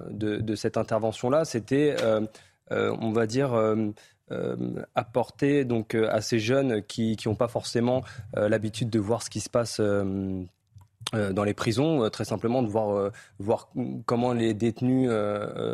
de, 0.09 0.55
cette 0.55 0.77
intervention-là, 0.77 1.45
c'était, 1.45 1.95
on 2.71 3.11
va 3.11 3.27
dire, 3.27 3.55
apporter 4.95 5.63
donc 5.63 5.93
à 5.93 6.21
ces 6.21 6.39
jeunes 6.39 6.81
qui 6.81 7.17
n'ont 7.25 7.35
pas 7.35 7.47
forcément 7.47 8.03
l'habitude 8.35 8.89
de 8.89 8.99
voir 8.99 9.21
ce 9.21 9.29
qui 9.29 9.41
se 9.41 9.49
passe 9.49 9.79
euh, 9.79 10.43
dans 11.13 11.43
les 11.43 11.53
prisons, 11.53 12.03
euh, 12.03 12.09
très 12.09 12.25
simplement 12.25 12.63
de 12.63 12.67
voir, 12.67 12.95
euh, 12.95 13.11
voir 13.39 13.69
comment 14.05 14.33
les 14.33 14.53
détenus 14.53 15.09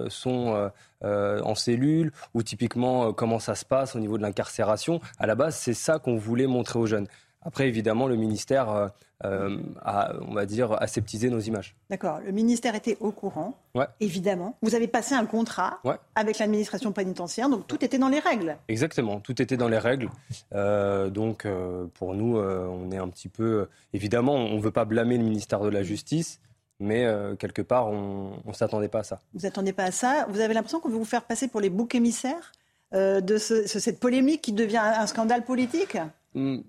sont 0.09 0.71
en 1.01 1.55
cellule 1.55 2.11
ou 2.33 2.43
typiquement 2.43 3.13
comment 3.13 3.39
ça 3.39 3.55
se 3.55 3.65
passe 3.65 3.95
au 3.95 3.99
niveau 3.99 4.17
de 4.17 4.23
l'incarcération. 4.23 4.99
À 5.17 5.27
la 5.27 5.35
base, 5.35 5.55
c'est 5.55 5.73
ça 5.73 5.99
qu'on 5.99 6.17
voulait 6.17 6.47
montrer 6.47 6.79
aux 6.79 6.85
jeunes. 6.85 7.07
Après, 7.41 7.67
évidemment, 7.67 8.07
le 8.07 8.17
ministère 8.17 8.69
euh, 8.69 8.87
euh, 9.23 9.57
a, 9.81 10.13
on 10.27 10.33
va 10.33 10.45
dire, 10.45 10.73
aseptisé 10.81 11.29
nos 11.29 11.39
images. 11.39 11.75
D'accord. 11.89 12.19
Le 12.25 12.31
ministère 12.31 12.75
était 12.75 12.97
au 12.99 13.11
courant, 13.11 13.57
évidemment. 14.01 14.57
Vous 14.61 14.75
avez 14.75 14.87
passé 14.87 15.15
un 15.15 15.25
contrat 15.25 15.79
avec 16.15 16.39
l'administration 16.39 16.91
pénitentiaire, 16.91 17.49
donc 17.49 17.65
tout 17.67 17.83
était 17.83 17.97
dans 17.97 18.09
les 18.09 18.19
règles. 18.19 18.57
Exactement, 18.67 19.19
tout 19.19 19.41
était 19.41 19.57
dans 19.57 19.69
les 19.69 19.77
règles. 19.77 20.09
Euh, 20.53 21.09
donc, 21.09 21.47
pour 21.93 22.13
nous, 22.13 22.37
on 22.37 22.91
est 22.91 22.97
un 22.97 23.07
petit 23.07 23.29
peu... 23.29 23.67
Évidemment, 23.93 24.35
on 24.35 24.55
ne 24.55 24.61
veut 24.61 24.71
pas 24.71 24.85
blâmer 24.85 25.17
le 25.17 25.23
ministère 25.23 25.61
de 25.61 25.69
la 25.69 25.83
Justice, 25.83 26.41
mais 26.79 27.07
quelque 27.39 27.61
part, 27.61 27.87
on 27.87 28.33
ne 28.45 28.53
s'attendait 28.53 28.89
pas 28.89 28.99
à 28.99 29.03
ça. 29.03 29.19
Vous 29.33 29.41
n'attendez 29.41 29.71
pas 29.71 29.85
à 29.85 29.91
ça 29.91 30.27
Vous 30.29 30.41
avez 30.41 30.53
l'impression 30.53 30.81
qu'on 30.81 30.89
veut 30.89 30.97
vous 30.97 31.05
faire 31.05 31.23
passer 31.23 31.47
pour 31.47 31.61
les 31.61 31.69
boucs 31.69 31.95
émissaires 31.95 32.51
de 32.91 33.37
cette 33.37 33.99
polémique 33.99 34.41
qui 34.41 34.51
devient 34.51 34.77
un 34.77 35.07
scandale 35.07 35.45
politique? 35.45 35.97
Hmm, 36.35 36.59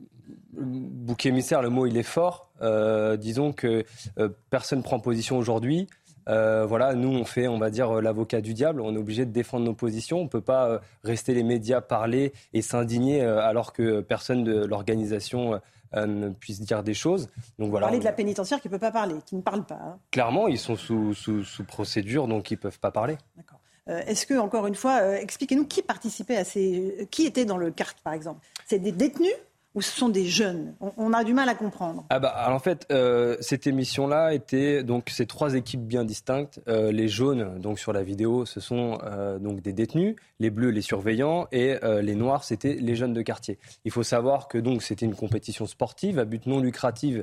bouc 0.53 1.27
émissaire, 1.27 1.63
le 1.63 1.71
mot 1.71 1.87
il 1.87 1.97
est 1.97 2.03
fort. 2.03 2.51
Euh, 2.63 3.17
disons 3.17 3.53
que 3.53 3.85
euh, 4.19 4.29
personne 4.51 4.83
prend 4.83 5.01
position 5.01 5.39
aujourd'hui. 5.39 5.89
Euh, 6.29 6.67
voilà, 6.67 6.95
nous 6.95 7.09
on 7.09 7.25
fait, 7.25 7.49
on 7.49 7.59
va 7.59 7.71
dire, 7.71 8.01
l'avocat 8.01 8.41
du 8.41 8.55
diable. 8.55 8.81
On 8.81 8.95
est 8.95 8.99
obligé 8.99 9.25
de 9.25 9.33
défendre 9.33 9.65
nos 9.65 9.75
positions. 9.75 10.21
On 10.21 10.25
ne 10.25 10.29
peut 10.29 10.41
pas 10.41 10.81
rester 11.03 11.35
les 11.35 11.43
médias 11.43 11.81
parler 11.81 12.33
et 12.53 12.63
s'indigner 12.63 13.23
alors 13.23 13.73
que 13.73 14.01
personne 14.01 14.45
de 14.45 14.65
l'organisation 14.65 15.61
ne 15.95 16.29
puisse 16.29 16.61
dire 16.61 16.83
des 16.83 16.95
choses. 16.95 17.29
Donc 17.59 17.71
voilà. 17.71 17.87
Parler 17.87 18.01
de 18.01 18.05
la 18.05 18.13
pénitentiaire 18.13 18.61
qui 18.61 18.69
ne 18.69 18.73
peut 18.73 18.79
pas 18.79 18.93
parler, 18.93 19.17
qui 19.27 19.35
ne 19.35 19.41
parle 19.41 19.65
pas. 19.65 19.81
Hein. 19.83 19.99
Clairement, 20.11 20.47
ils 20.47 20.59
sont 20.59 20.77
sous, 20.77 21.15
sous, 21.15 21.65
procédure, 21.67 22.29
donc 22.29 22.51
ils 22.51 22.55
ne 22.55 22.61
peuvent 22.61 22.79
pas 22.79 22.91
parler. 22.91 23.17
D'accord. 23.37 23.59
Est-ce 23.87 24.25
que, 24.25 24.35
encore 24.35 24.69
une 24.69 24.77
fois, 24.77 25.19
expliquez-nous 25.19 25.67
qui 25.67 25.83
participait 25.83 26.37
à 26.37 26.45
ces. 26.45 27.09
Qui 27.11 27.27
était 27.27 27.45
dans 27.45 27.57
le 27.57 27.73
CART, 27.73 27.95
par 28.05 28.13
exemple? 28.13 28.47
C'est 28.67 28.79
des 28.79 28.93
détenus 28.93 29.33
ou 29.75 29.83
ce 29.83 29.91
sont 29.91 30.09
des 30.09 30.27
jeunes 30.27 30.75
on, 30.81 31.13
a 31.13 31.25
du 31.25 31.35
mal 31.35 31.49
à 31.49 31.55
comprendre. 31.55 32.05
Ah 32.11 32.19
bah, 32.19 32.49
en 32.49 32.59
fait, 32.59 32.87
euh, 32.91 33.37
cette 33.41 33.67
émission-là 33.67 34.35
était 34.35 34.83
donc 34.83 35.11
ces 35.11 35.27
trois 35.27 35.55
équipes 35.55 35.87
bien 35.87 36.05
distinctes. 36.05 36.61
Euh, 36.69 36.91
les 36.93 37.09
jaunes, 37.09 37.59
donc 37.59 37.79
sur 37.79 37.93
la 37.93 38.03
vidéo, 38.03 38.47
ce 38.47 38.61
sont 38.61 38.99
euh, 39.05 39.39
donc 39.39 39.61
des 39.61 39.73
détenus. 39.73 40.17
Les 40.39 40.51
bleus, 40.51 40.71
les 40.71 40.83
surveillants, 40.83 41.47
et 41.53 41.77
les 42.03 42.15
noirs, 42.15 42.45
c'était 42.45 42.75
les 42.75 42.97
jeunes 42.97 43.13
de 43.13 43.21
quartier. 43.21 43.59
Il 43.85 43.91
faut 43.91 44.03
savoir 44.03 44.49
que 44.49 44.57
donc 44.57 44.83
c'était 44.83 45.05
une 45.05 45.15
compétition 45.15 45.67
sportive 45.67 46.19
à 46.19 46.25
but 46.25 46.47
non 46.47 46.61
lucratif 46.61 47.19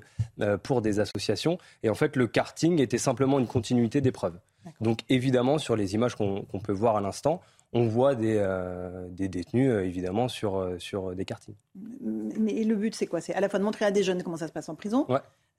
pour 0.62 0.84
des 0.84 1.00
associations, 1.00 1.58
et 1.82 1.90
en 1.90 1.96
fait 1.96 2.16
le 2.16 2.28
karting 2.28 2.80
était 2.80 3.00
simplement 3.00 3.40
une 3.40 3.48
continuité 3.48 4.02
d'épreuves. 4.02 4.38
Donc 4.82 5.00
évidemment, 5.10 5.58
sur 5.58 5.76
les 5.76 5.96
images 5.96 6.16
qu'on 6.16 6.46
peut 6.64 6.74
voir 6.74 6.96
à 6.98 7.02
l'instant, 7.02 7.42
on 7.74 7.88
voit 7.88 8.16
des, 8.16 8.38
euh, 8.38 9.08
des 9.10 9.28
détenus, 9.28 9.70
euh, 9.70 9.84
évidemment, 9.84 10.28
sur, 10.28 10.56
euh, 10.56 10.80
sur 10.80 11.16
des 11.16 11.26
quartiers. 11.26 11.56
Mais 11.76 12.64
le 12.64 12.76
but, 12.76 12.96
c'est 12.96 13.08
quoi? 13.08 13.22
C'est 13.22 13.34
à 13.34 13.42
la 13.42 13.50
fois 13.50 13.60
de 13.60 13.66
montrer 13.66 13.86
à 13.86 13.92
des 13.92 14.04
jeunes 14.04 14.24
comment 14.24 14.38
ça 14.38 14.48
se 14.48 14.54
passe 14.54 14.70
en 14.70 14.76
prison, 14.76 15.06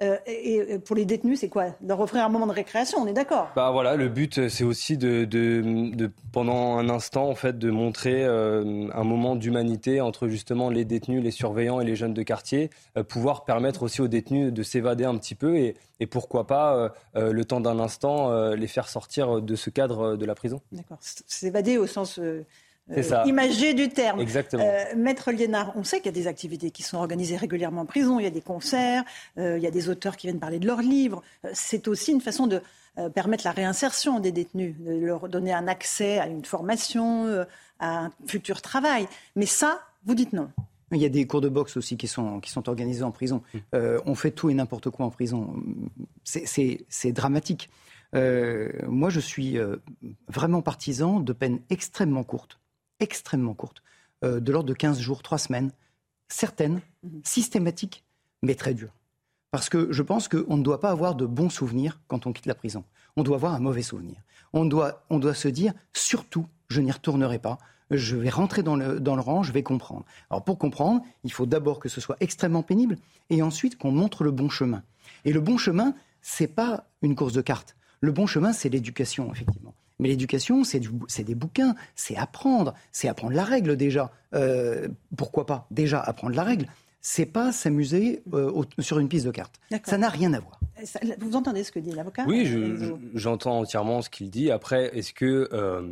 Euh, 0.00 0.16
et, 0.26 0.78
pour 0.78 0.94
les 0.94 1.04
détenus, 1.04 1.40
c'est 1.40 1.48
quoi? 1.48 1.74
Leur 1.84 1.98
offrir 1.98 2.24
un 2.24 2.28
moment 2.28 2.46
de 2.46 2.52
récréation, 2.52 2.98
on 3.00 3.06
est 3.08 3.12
d'accord? 3.12 3.50
Bah 3.56 3.70
voilà, 3.72 3.96
le 3.96 4.08
but, 4.08 4.48
c'est 4.48 4.62
aussi 4.62 4.96
de, 4.96 5.24
de, 5.24 6.10
pendant 6.32 6.78
un 6.78 6.88
instant, 6.88 7.28
en 7.28 7.34
fait, 7.34 7.58
de 7.58 7.70
montrer 7.70 8.24
euh, 8.24 8.88
un 8.94 9.04
moment 9.04 9.34
d'humanité 9.34 10.00
entre 10.00 10.28
justement 10.28 10.70
les 10.70 10.84
détenus, 10.84 11.22
les 11.22 11.32
surveillants 11.32 11.80
et 11.80 11.84
les 11.84 11.96
jeunes 11.96 12.14
de 12.14 12.22
quartier, 12.22 12.70
euh, 12.96 13.02
pouvoir 13.02 13.44
permettre 13.44 13.82
aussi 13.82 14.00
aux 14.00 14.06
détenus 14.08 14.52
de 14.52 14.62
s'évader 14.62 15.04
un 15.04 15.18
petit 15.18 15.34
peu 15.34 15.56
et, 15.56 15.74
et 15.98 16.06
pourquoi 16.06 16.46
pas, 16.46 16.92
le 17.16 17.44
temps 17.44 17.60
d'un 17.60 17.80
instant, 17.80 18.52
les 18.52 18.66
faire 18.68 18.88
sortir 18.88 19.42
de 19.42 19.56
ce 19.56 19.68
cadre 19.68 20.14
de 20.16 20.24
la 20.24 20.36
prison. 20.36 20.60
D'accord. 20.70 20.98
S'évader 21.00 21.76
au 21.76 21.88
sens 21.88 22.20
euh, 22.90 23.22
imagé 23.26 23.74
du 23.74 23.88
terme. 23.88 24.20
Exactement. 24.20 24.64
Euh, 24.64 24.84
Maître 24.96 25.30
Liénard, 25.30 25.72
on 25.76 25.84
sait 25.84 25.98
qu'il 25.98 26.06
y 26.06 26.08
a 26.08 26.12
des 26.12 26.26
activités 26.26 26.70
qui 26.70 26.82
sont 26.82 26.96
organisées 26.96 27.36
régulièrement 27.36 27.82
en 27.82 27.86
prison, 27.86 28.18
il 28.18 28.24
y 28.24 28.26
a 28.26 28.30
des 28.30 28.40
concerts, 28.40 29.04
euh, 29.38 29.58
il 29.58 29.62
y 29.62 29.66
a 29.66 29.70
des 29.70 29.88
auteurs 29.88 30.16
qui 30.16 30.26
viennent 30.26 30.40
parler 30.40 30.58
de 30.58 30.66
leurs 30.66 30.80
livres. 30.80 31.22
C'est 31.52 31.88
aussi 31.88 32.12
une 32.12 32.20
façon 32.20 32.46
de 32.46 32.62
permettre 33.14 33.44
la 33.44 33.52
réinsertion 33.52 34.18
des 34.18 34.32
détenus, 34.32 34.74
de 34.80 35.06
leur 35.06 35.28
donner 35.28 35.52
un 35.52 35.68
accès 35.68 36.18
à 36.18 36.26
une 36.26 36.44
formation, 36.44 37.46
à 37.78 38.06
un 38.06 38.10
futur 38.26 38.60
travail. 38.60 39.06
Mais 39.36 39.46
ça, 39.46 39.80
vous 40.04 40.16
dites 40.16 40.32
non. 40.32 40.50
Il 40.90 40.98
y 40.98 41.04
a 41.04 41.08
des 41.08 41.24
cours 41.24 41.40
de 41.40 41.48
boxe 41.48 41.76
aussi 41.76 41.96
qui 41.96 42.08
sont, 42.08 42.40
qui 42.40 42.50
sont 42.50 42.68
organisés 42.68 43.04
en 43.04 43.12
prison. 43.12 43.42
Mmh. 43.54 43.76
on 44.04 44.16
fait 44.16 44.32
tout 44.32 44.50
et 44.50 44.54
n'importe 44.54 44.90
quoi 44.90 45.06
en 45.06 45.10
prison. 45.10 45.54
C'est 46.24 47.12
dramatique. 47.12 47.70
moi, 48.14 49.10
je 49.10 49.20
suis 49.20 49.58
vraiment 50.26 50.60
partisan 50.60 51.20
de 51.20 51.32
peines 51.32 51.60
extrêmement 51.70 52.24
courtes 52.24 52.58
extrêmement 53.00 53.54
courtes, 53.54 53.82
euh, 54.24 54.40
de 54.40 54.52
l'ordre 54.52 54.68
de 54.68 54.74
15 54.74 55.00
jours, 55.00 55.22
3 55.22 55.38
semaines, 55.38 55.70
certaines, 56.28 56.80
mhm. 57.02 57.20
systématiques, 57.24 58.04
mais 58.42 58.54
très 58.54 58.74
dures. 58.74 58.94
Parce 59.50 59.68
que 59.68 59.92
je 59.92 60.02
pense 60.02 60.28
qu'on 60.28 60.56
ne 60.56 60.62
doit 60.62 60.80
pas 60.80 60.90
avoir 60.90 61.14
de 61.14 61.24
bons 61.24 61.48
souvenirs 61.48 62.00
quand 62.06 62.26
on 62.26 62.32
quitte 62.32 62.46
la 62.46 62.54
prison. 62.54 62.84
On 63.16 63.22
doit 63.22 63.36
avoir 63.36 63.54
un 63.54 63.60
mauvais 63.60 63.82
souvenir. 63.82 64.16
On 64.52 64.64
doit, 64.64 65.04
on 65.10 65.18
doit 65.18 65.34
se 65.34 65.48
dire, 65.48 65.72
surtout, 65.92 66.46
je 66.68 66.80
n'y 66.80 66.92
retournerai 66.92 67.38
pas. 67.38 67.58
Je 67.90 68.16
vais 68.16 68.28
rentrer 68.28 68.62
dans 68.62 68.76
le, 68.76 69.00
dans 69.00 69.14
le 69.14 69.22
rang, 69.22 69.42
je 69.42 69.52
vais 69.52 69.62
comprendre. 69.62 70.04
Alors 70.28 70.44
pour 70.44 70.58
comprendre, 70.58 71.02
il 71.24 71.32
faut 71.32 71.46
d'abord 71.46 71.78
que 71.78 71.88
ce 71.88 72.02
soit 72.02 72.16
extrêmement 72.20 72.62
pénible 72.62 72.98
et 73.30 73.40
ensuite 73.40 73.78
qu'on 73.78 73.92
montre 73.92 74.24
le 74.24 74.30
bon 74.30 74.50
chemin. 74.50 74.82
Et 75.24 75.32
le 75.32 75.40
bon 75.40 75.56
chemin, 75.56 75.94
c'est 76.20 76.54
pas 76.54 76.84
une 77.00 77.16
course 77.16 77.32
de 77.32 77.40
cartes. 77.40 77.76
Le 78.00 78.12
bon 78.12 78.26
chemin, 78.26 78.52
c'est 78.52 78.68
l'éducation, 78.68 79.32
effectivement. 79.32 79.74
Mais 79.98 80.08
l'éducation, 80.08 80.62
c'est 80.64 80.80
des 81.24 81.34
bouquins, 81.34 81.74
c'est 81.94 82.16
apprendre, 82.16 82.74
c'est 82.92 83.08
apprendre 83.08 83.34
la 83.34 83.44
règle 83.44 83.76
déjà. 83.76 84.12
Euh, 84.34 84.88
pourquoi 85.16 85.46
pas 85.46 85.66
Déjà 85.70 86.00
apprendre 86.00 86.36
la 86.36 86.44
règle? 86.44 86.66
C'est 87.00 87.26
pas 87.26 87.52
s'amuser 87.52 88.22
euh, 88.32 88.62
sur 88.80 88.98
une 88.98 89.08
piste 89.08 89.26
de 89.26 89.30
cartes. 89.30 89.58
Ça 89.84 89.98
n'a 89.98 90.08
rien 90.08 90.32
à 90.34 90.40
voir. 90.40 90.60
Vous 91.18 91.34
entendez 91.34 91.64
ce 91.64 91.72
que 91.72 91.80
dit 91.80 91.90
l'avocat 91.90 92.24
Oui, 92.28 92.48
j'entends 93.14 93.58
entièrement 93.58 94.02
ce 94.02 94.10
qu'il 94.10 94.30
dit. 94.30 94.50
Après, 94.50 94.96
est-ce 94.96 95.12
que 95.12 95.48
euh, 95.52 95.82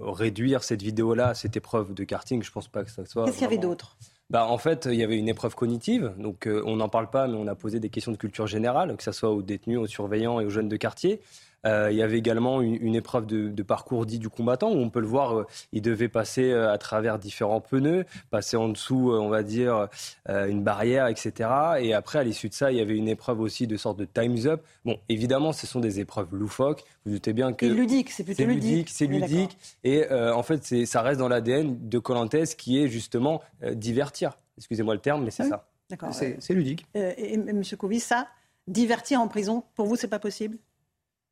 réduire 0.00 0.62
cette 0.62 0.82
vidéo-là 0.82 1.28
à 1.28 1.34
cette 1.34 1.56
épreuve 1.56 1.94
de 1.94 2.04
karting, 2.04 2.42
je 2.42 2.52
pense 2.52 2.68
pas 2.68 2.84
que 2.84 2.90
ça 2.90 3.04
soit. 3.06 3.24
Qu'est-ce 3.24 3.38
qu'il 3.38 3.44
y 3.44 3.48
avait 3.50 3.58
d'autre? 3.58 3.96
Bah, 4.30 4.46
en 4.46 4.58
fait, 4.58 4.88
il 4.90 4.96
y 4.96 5.02
avait 5.02 5.18
une 5.18 5.28
épreuve 5.28 5.54
cognitive. 5.54 6.12
Donc, 6.16 6.48
on 6.48 6.76
n'en 6.76 6.88
parle 6.88 7.10
pas, 7.10 7.26
mais 7.26 7.36
on 7.36 7.46
a 7.48 7.54
posé 7.54 7.80
des 7.80 7.88
questions 7.88 8.12
de 8.12 8.16
culture 8.16 8.46
générale, 8.46 8.96
que 8.96 9.02
ce 9.02 9.12
soit 9.12 9.30
aux 9.30 9.42
détenus, 9.42 9.78
aux 9.78 9.86
surveillants 9.86 10.40
et 10.40 10.46
aux 10.46 10.50
jeunes 10.50 10.68
de 10.68 10.76
quartier. 10.76 11.20
Euh, 11.64 11.90
il 11.92 11.96
y 11.96 12.02
avait 12.02 12.18
également 12.18 12.60
une, 12.60 12.94
épreuve 12.94 13.26
de, 13.26 13.62
parcours 13.62 14.06
dit 14.06 14.18
du 14.18 14.28
combattant 14.28 14.70
où 14.70 14.78
on 14.78 14.90
peut 14.90 15.00
le 15.00 15.06
voir, 15.06 15.38
euh, 15.38 15.46
il 15.72 15.82
devait 15.82 16.08
passer 16.08 16.50
euh, 16.50 16.72
à 16.72 16.78
travers 16.78 17.18
différents 17.18 17.60
pneus, 17.60 18.04
passer 18.30 18.56
en 18.56 18.68
dessous, 18.68 19.12
on 19.12 19.28
va 19.28 19.42
dire, 19.42 19.88
une 20.28 20.62
barrière, 20.62 21.06
etc. 21.06 21.50
Et 21.80 21.94
après, 21.94 22.18
à 22.18 22.24
l'issue 22.24 22.48
de 22.48 22.54
ça, 22.54 22.72
il 22.72 22.78
y 22.78 22.80
avait 22.80 22.96
une 22.96 23.08
épreuve 23.08 23.40
aussi 23.40 23.66
de 23.66 23.76
sorte 23.76 23.98
de 23.98 24.04
time's 24.04 24.46
up. 24.46 24.62
Bon, 24.84 24.98
évidemment, 25.08 25.52
ce 25.52 25.66
sont 25.66 25.80
des 25.80 26.00
épreuves 26.00 26.28
loufoques. 26.32 26.84
Vous 27.04 27.12
doutez 27.12 27.32
bien 27.32 27.52
que. 27.52 27.68
C'est 27.68 27.74
ludique, 27.74 28.10
c'est 28.10 28.24
plutôt 28.24 28.44
ludique. 28.44 28.88
C'est 28.90 29.06
ludique. 29.06 29.56
Et 29.84 30.10
en 30.10 30.42
fait, 30.42 30.86
ça 30.86 31.02
reste 31.02 31.20
dans 31.20 31.28
l'ADN 31.28 31.88
de 31.88 31.98
Colantes 31.98 32.56
qui 32.56 32.82
est 32.82 32.88
justement 32.88 33.40
divertir. 33.72 34.38
Excusez-moi 34.58 34.94
le 34.94 35.00
terme, 35.00 35.24
mais 35.24 35.30
c'est 35.30 35.48
ça. 35.48 35.68
D'accord. 35.90 36.12
C'est 36.12 36.54
ludique. 36.54 36.86
et, 36.94 37.34
M. 37.34 37.62
Ça, 37.98 38.28
divertir 38.66 39.20
en 39.20 39.28
prison, 39.28 39.64
pour 39.74 39.86
vous, 39.86 39.96
c'est 39.96 40.08
pas 40.08 40.18
possible? 40.18 40.58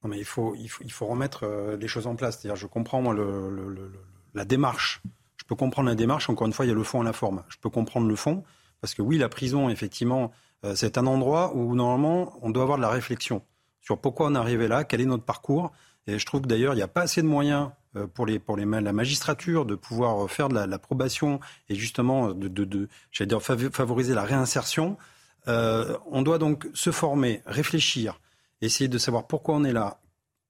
Non, 0.02 0.10
mais 0.10 0.18
il 0.18 0.24
faut, 0.24 0.54
il 0.56 0.68
faut, 0.68 0.82
il 0.84 0.92
faut 0.92 1.06
remettre 1.06 1.44
euh, 1.44 1.76
les 1.76 1.88
choses 1.88 2.06
en 2.06 2.16
place. 2.16 2.38
C'est-à-dire, 2.38 2.56
je 2.56 2.66
comprends 2.66 3.02
moi, 3.02 3.14
le, 3.14 3.50
le, 3.50 3.92
la 4.34 4.44
démarche. 4.44 5.02
Je 5.36 5.44
peux 5.44 5.54
comprendre 5.54 5.88
la 5.88 5.94
démarche. 5.94 6.30
Encore 6.30 6.46
une 6.46 6.52
fois, 6.52 6.64
il 6.64 6.68
y 6.68 6.72
a 6.72 6.74
le 6.74 6.82
fond 6.82 7.02
et 7.02 7.04
la 7.04 7.12
forme. 7.12 7.42
Je 7.48 7.56
peux 7.58 7.70
comprendre 7.70 8.08
le 8.08 8.16
fond. 8.16 8.42
Parce 8.80 8.94
que 8.94 9.02
oui, 9.02 9.18
la 9.18 9.28
prison, 9.28 9.68
effectivement, 9.68 10.32
euh, 10.64 10.74
c'est 10.74 10.96
un 10.96 11.06
endroit 11.06 11.54
où, 11.54 11.74
normalement, 11.74 12.38
on 12.42 12.50
doit 12.50 12.62
avoir 12.62 12.78
de 12.78 12.82
la 12.82 12.88
réflexion 12.88 13.42
sur 13.82 13.98
pourquoi 13.98 14.26
on 14.28 14.34
est 14.34 14.38
arrivé 14.38 14.68
là, 14.68 14.84
quel 14.84 15.00
est 15.00 15.06
notre 15.06 15.24
parcours. 15.24 15.72
Et 16.06 16.18
je 16.18 16.26
trouve 16.26 16.42
que 16.42 16.46
d'ailleurs, 16.46 16.72
il 16.74 16.76
n'y 16.76 16.82
a 16.82 16.88
pas 16.88 17.02
assez 17.02 17.22
de 17.22 17.26
moyens 17.26 17.70
euh, 17.96 18.06
pour, 18.06 18.24
les, 18.24 18.38
pour 18.38 18.56
les, 18.56 18.64
la 18.64 18.92
magistrature 18.92 19.66
de 19.66 19.74
pouvoir 19.74 20.30
faire 20.30 20.48
de 20.48 20.58
la, 20.58 20.78
probation 20.78 21.40
et 21.68 21.74
justement 21.74 22.28
de, 22.28 22.48
de, 22.48 22.64
de 22.64 22.88
dire, 23.24 23.42
favoriser 23.42 24.14
la 24.14 24.22
réinsertion. 24.22 24.96
Euh, 25.48 25.96
on 26.06 26.22
doit 26.22 26.38
donc 26.38 26.68
se 26.74 26.90
former, 26.90 27.42
réfléchir, 27.46 28.20
essayer 28.60 28.88
de 28.88 28.98
savoir 28.98 29.26
pourquoi 29.26 29.54
on 29.56 29.64
est 29.64 29.72
là, 29.72 30.00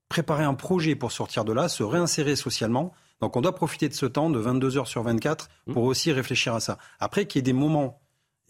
préparer 0.08 0.44
un 0.44 0.54
projet 0.54 0.94
pour 0.94 1.12
sortir 1.12 1.44
de 1.44 1.52
là, 1.52 1.68
se 1.68 1.82
réinsérer 1.82 2.36
socialement. 2.36 2.92
Donc 3.20 3.36
on 3.36 3.40
doit 3.40 3.54
profiter 3.54 3.88
de 3.88 3.94
ce 3.94 4.06
temps 4.06 4.30
de 4.30 4.38
22 4.38 4.78
heures 4.78 4.88
sur 4.88 5.02
24 5.02 5.48
pour 5.72 5.84
mmh. 5.84 5.88
aussi 5.88 6.12
réfléchir 6.12 6.54
à 6.54 6.60
ça. 6.60 6.78
Après 6.98 7.26
qu'il 7.26 7.38
y 7.38 7.40
ait 7.40 7.42
des 7.42 7.52
moments 7.52 8.00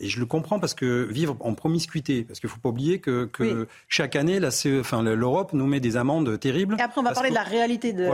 et 0.00 0.08
je 0.08 0.18
le 0.18 0.26
comprends 0.26 0.58
parce 0.58 0.74
que 0.74 1.04
vivre 1.04 1.36
en 1.40 1.54
promiscuité, 1.54 2.24
parce 2.24 2.40
qu'il 2.40 2.48
ne 2.48 2.52
faut 2.52 2.60
pas 2.60 2.70
oublier 2.70 3.00
que, 3.00 3.28
chaque 3.88 4.16
année, 4.16 4.40
enfin, 4.80 5.02
l'Europe 5.02 5.52
nous 5.52 5.66
met 5.66 5.80
des 5.80 5.96
amendes 5.96 6.40
terribles. 6.40 6.76
Et 6.78 6.82
après, 6.82 7.00
on 7.00 7.04
va 7.04 7.12
parler 7.12 7.28
de 7.28 7.34
la 7.34 7.42
réalité 7.42 7.92
de, 7.92 8.08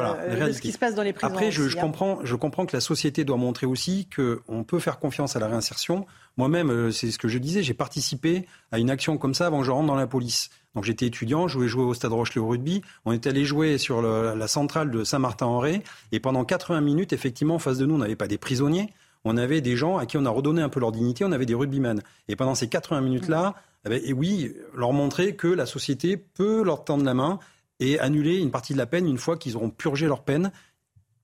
ce 0.52 0.60
qui 0.60 0.72
se 0.72 0.78
passe 0.78 0.94
dans 0.94 1.02
les 1.02 1.12
prisons. 1.12 1.32
Après, 1.32 1.50
je, 1.50 1.62
hein. 1.62 1.80
comprends, 1.80 2.18
je 2.24 2.34
comprends 2.34 2.66
que 2.66 2.76
la 2.76 2.80
société 2.80 3.24
doit 3.24 3.36
montrer 3.36 3.66
aussi 3.66 4.08
qu'on 4.14 4.64
peut 4.64 4.80
faire 4.80 4.98
confiance 4.98 5.36
à 5.36 5.38
la 5.38 5.46
réinsertion. 5.46 6.06
Moi-même, 6.36 6.70
euh, 6.70 6.90
c'est 6.90 7.10
ce 7.10 7.18
que 7.18 7.28
je 7.28 7.38
disais, 7.38 7.62
j'ai 7.62 7.72
participé 7.72 8.46
à 8.72 8.78
une 8.78 8.90
action 8.90 9.16
comme 9.16 9.32
ça 9.32 9.46
avant 9.46 9.60
que 9.60 9.64
je 9.64 9.70
rentre 9.70 9.86
dans 9.86 9.94
la 9.94 10.06
police. 10.06 10.50
Donc 10.74 10.84
j'étais 10.84 11.06
étudiant, 11.06 11.48
je 11.48 11.56
voulais 11.56 11.68
jouer 11.68 11.84
au 11.84 11.94
Stade 11.94 12.12
Rochelet 12.12 12.40
au 12.40 12.48
rugby. 12.48 12.82
On 13.06 13.12
est 13.12 13.26
allé 13.26 13.46
jouer 13.46 13.78
sur 13.78 14.02
la 14.02 14.48
centrale 14.48 14.90
de 14.90 15.04
Saint-Martin-en-Ré. 15.04 15.82
Et 16.12 16.20
pendant 16.20 16.44
80 16.44 16.82
minutes, 16.82 17.14
effectivement, 17.14 17.54
en 17.54 17.58
face 17.58 17.78
de 17.78 17.86
nous, 17.86 17.94
on 17.94 17.98
n'avait 17.98 18.16
pas 18.16 18.28
des 18.28 18.36
prisonniers 18.36 18.92
on 19.26 19.36
avait 19.36 19.60
des 19.60 19.76
gens 19.76 19.98
à 19.98 20.06
qui 20.06 20.16
on 20.16 20.24
a 20.24 20.30
redonné 20.30 20.62
un 20.62 20.68
peu 20.68 20.80
leur 20.80 20.92
dignité, 20.92 21.24
on 21.24 21.32
avait 21.32 21.46
des 21.46 21.54
rugbymen. 21.54 22.00
Et 22.28 22.36
pendant 22.36 22.54
ces 22.54 22.68
80 22.68 23.00
minutes-là, 23.00 23.54
eh 23.84 23.88
ben, 23.88 24.00
et 24.04 24.12
oui, 24.12 24.54
leur 24.74 24.92
montrer 24.92 25.36
que 25.36 25.48
la 25.48 25.66
société 25.66 26.16
peut 26.16 26.62
leur 26.62 26.84
tendre 26.84 27.04
la 27.04 27.14
main 27.14 27.38
et 27.80 27.98
annuler 27.98 28.38
une 28.38 28.50
partie 28.50 28.72
de 28.72 28.78
la 28.78 28.86
peine 28.86 29.06
une 29.06 29.18
fois 29.18 29.36
qu'ils 29.36 29.56
auront 29.56 29.70
purgé 29.70 30.06
leur 30.06 30.22
peine. 30.22 30.52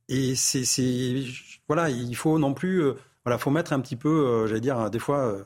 Et 0.09 0.35
c'est, 0.35 0.65
voilà, 1.69 1.91
il 1.91 2.15
faut 2.17 2.39
non 2.39 2.55
plus, 2.55 2.83
euh, 2.83 2.95
voilà, 3.25 3.39
faut 3.39 3.51
mettre 3.51 3.73
un 3.73 3.81
petit 3.81 3.97
peu, 3.97 4.09
euh, 4.09 4.47
j'allais 4.47 4.61
dire, 4.61 4.91
des 4.91 4.99
fois, 4.99 5.19
euh, 5.19 5.45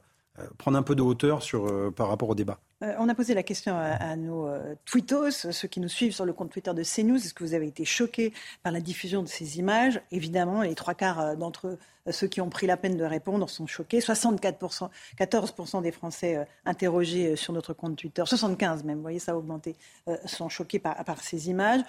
prendre 0.58 0.78
un 0.78 0.82
peu 0.82 0.94
de 0.94 1.02
hauteur 1.02 1.42
sur, 1.42 1.92
par 1.94 2.08
rapport 2.08 2.30
au 2.30 2.34
débat. 2.34 2.58
Euh, 2.82 2.94
on 2.98 3.08
a 3.08 3.14
posé 3.14 3.32
la 3.32 3.42
question 3.42 3.74
à, 3.74 4.16
nos 4.16 4.46
euh, 4.46 4.74
tweetos, 4.84 5.30
ceux 5.30 5.68
qui 5.68 5.80
nous 5.80 5.88
suivent 5.88 6.12
sur 6.12 6.26
le 6.26 6.34
compte 6.34 6.50
Twitter 6.50 6.74
de 6.74 6.82
CNews. 6.82 7.16
Est-ce 7.16 7.32
que 7.32 7.42
vous 7.42 7.54
avez 7.54 7.66
été 7.66 7.86
choqués 7.86 8.34
par 8.62 8.70
la 8.70 8.80
diffusion 8.80 9.22
de 9.22 9.28
ces 9.28 9.58
images? 9.58 10.02
Évidemment, 10.10 10.60
les 10.60 10.74
trois 10.74 10.92
quarts 10.92 11.20
euh, 11.20 11.36
d'entre 11.36 11.78
ceux 12.10 12.26
qui 12.26 12.40
ont 12.40 12.50
pris 12.50 12.66
la 12.66 12.76
peine 12.76 12.96
de 12.96 13.04
répondre 13.04 13.48
sont 13.48 13.66
choqués. 13.66 14.00
64%, 14.00 14.90
14% 15.18 15.82
des 15.82 15.90
Français 15.90 16.46
interrogés 16.64 17.34
sur 17.34 17.52
notre 17.52 17.72
compte 17.72 17.96
Twitter, 17.96 18.22
75 18.24 18.84
même, 18.84 18.96
vous 18.96 19.02
voyez, 19.02 19.18
ça 19.18 19.32
a 19.32 19.34
augmenté, 19.34 19.74
sont 20.24 20.48
choqués 20.48 20.78
par, 20.78 21.20
ces 21.20 21.50
images. 21.50 21.80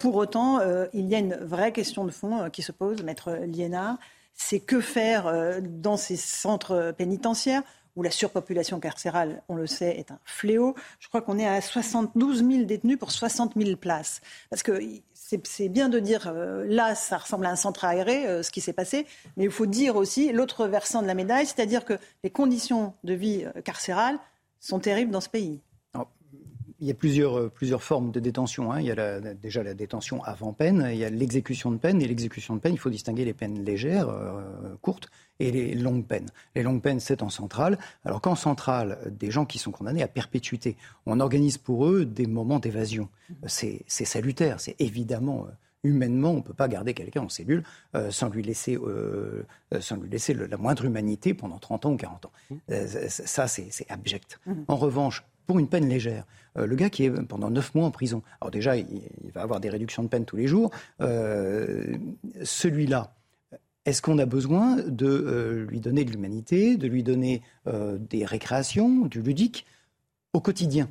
pour 0.00 0.16
autant, 0.16 0.58
il 0.92 1.06
y 1.06 1.14
a 1.14 1.18
une 1.18 1.36
vraie 1.36 1.70
question 1.70 2.04
de 2.04 2.10
fond 2.10 2.50
qui 2.50 2.62
se 2.62 2.72
pose, 2.72 3.04
maître 3.04 3.30
Liénard. 3.46 3.96
C'est 4.34 4.58
que 4.58 4.80
faire 4.80 5.60
dans 5.62 5.96
ces 5.96 6.16
centres 6.16 6.92
pénitentiaires? 6.98 7.62
Où 7.96 8.02
la 8.02 8.10
surpopulation 8.10 8.80
carcérale, 8.80 9.42
on 9.48 9.54
le 9.56 9.66
sait, 9.66 9.98
est 9.98 10.10
un 10.10 10.18
fléau. 10.24 10.74
Je 10.98 11.08
crois 11.08 11.22
qu'on 11.22 11.38
est 11.38 11.46
à 11.46 11.60
72 11.60 12.44
000 12.44 12.64
détenus 12.64 12.98
pour 12.98 13.10
60 13.10 13.52
000 13.56 13.76
places. 13.76 14.20
Parce 14.48 14.62
que 14.62 14.80
c'est 15.44 15.68
bien 15.68 15.88
de 15.88 15.98
dire, 15.98 16.28
euh, 16.28 16.64
là, 16.66 16.94
ça 16.94 17.18
ressemble 17.18 17.46
à 17.46 17.50
un 17.50 17.56
centre 17.56 17.84
aéré, 17.84 18.26
euh, 18.26 18.42
ce 18.42 18.50
qui 18.50 18.60
s'est 18.60 18.72
passé, 18.72 19.06
mais 19.36 19.44
il 19.44 19.50
faut 19.50 19.66
dire 19.66 19.96
aussi 19.96 20.32
l'autre 20.32 20.66
versant 20.66 21.02
de 21.02 21.06
la 21.06 21.14
médaille, 21.14 21.46
c'est-à-dire 21.46 21.84
que 21.84 21.94
les 22.24 22.30
conditions 22.30 22.94
de 23.04 23.14
vie 23.14 23.44
euh, 23.44 23.60
carcérale 23.62 24.18
sont 24.58 24.80
terribles 24.80 25.12
dans 25.12 25.20
ce 25.20 25.28
pays 25.28 25.60
il 26.80 26.86
y 26.86 26.90
a 26.90 26.94
plusieurs, 26.94 27.38
euh, 27.38 27.48
plusieurs 27.48 27.82
formes 27.82 28.10
de 28.10 28.20
détention. 28.20 28.72
Hein. 28.72 28.80
Il 28.80 28.86
y 28.86 28.90
a 28.90 29.20
déjà 29.34 29.62
la 29.62 29.74
détention 29.74 30.22
avant 30.24 30.52
peine, 30.52 30.88
il 30.90 30.98
y 30.98 31.04
a 31.04 31.10
l'exécution 31.10 31.70
de 31.70 31.76
peine. 31.76 32.00
Et 32.00 32.08
l'exécution 32.08 32.54
de 32.56 32.60
peine, 32.60 32.72
il 32.72 32.78
faut 32.78 32.90
distinguer 32.90 33.24
les 33.24 33.34
peines 33.34 33.64
légères, 33.64 34.08
euh, 34.08 34.74
courtes, 34.80 35.10
et 35.38 35.50
les 35.50 35.74
longues 35.74 36.04
peines. 36.04 36.28
Les 36.54 36.62
longues 36.62 36.82
peines, 36.82 37.00
c'est 37.00 37.22
en 37.22 37.30
centrale. 37.30 37.78
Alors 38.04 38.20
qu'en 38.20 38.34
centrale, 38.34 38.98
des 39.10 39.30
gens 39.30 39.46
qui 39.46 39.58
sont 39.58 39.70
condamnés 39.70 40.02
à 40.02 40.08
perpétuité, 40.08 40.76
on 41.06 41.20
organise 41.20 41.58
pour 41.58 41.86
eux 41.86 42.04
des 42.04 42.26
moments 42.26 42.58
d'évasion. 42.58 43.08
C'est 43.46 43.84
salutaire, 43.88 44.60
c'est 44.60 44.76
évidemment... 44.80 45.46
Euh, 45.46 45.52
humainement, 45.82 46.32
on 46.32 46.36
ne 46.36 46.42
peut 46.42 46.52
pas 46.52 46.68
garder 46.68 46.92
quelqu'un 46.92 47.22
en 47.22 47.30
cellule 47.30 47.62
sans 48.10 48.28
lui 48.28 48.42
laisser, 48.42 48.76
sans 49.80 49.96
lui 49.96 50.10
laisser 50.10 50.34
la 50.34 50.58
moindre 50.58 50.84
humanité 50.84 51.32
pendant 51.32 51.58
30 51.58 51.86
ans 51.86 51.92
ou 51.92 51.96
40 51.96 52.26
ans. 52.26 52.32
ça, 53.08 53.48
c'est 53.48 53.86
abject. 53.88 54.38
Mmh. 54.44 54.52
En 54.68 54.76
revanche, 54.76 55.24
pour 55.50 55.58
une 55.58 55.66
peine 55.66 55.88
légère. 55.88 56.26
Euh, 56.56 56.64
le 56.64 56.76
gars 56.76 56.90
qui 56.90 57.02
est 57.02 57.10
pendant 57.10 57.50
neuf 57.50 57.74
mois 57.74 57.84
en 57.84 57.90
prison. 57.90 58.22
Alors 58.40 58.52
déjà, 58.52 58.76
il, 58.76 58.86
va 59.34 59.42
avoir 59.42 59.58
des 59.58 59.68
réductions 59.68 60.04
de 60.04 60.08
peine 60.08 60.24
tous 60.24 60.36
les 60.36 60.46
jours. 60.46 60.70
Euh, 61.00 61.96
celui-là, 62.44 63.16
est-ce 63.84 64.00
qu'on 64.00 64.16
a 64.18 64.26
besoin 64.26 64.76
de 64.76 65.08
euh, 65.08 65.66
lui 65.66 65.80
donner 65.80 66.04
de 66.04 66.12
l'humanité, 66.12 66.76
de 66.76 66.86
lui 66.86 67.02
donner 67.02 67.42
des 67.66 68.24
récréations, 68.24 69.06
du 69.06 69.22
ludique 69.22 69.66
au 70.34 70.40
quotidien? 70.40 70.88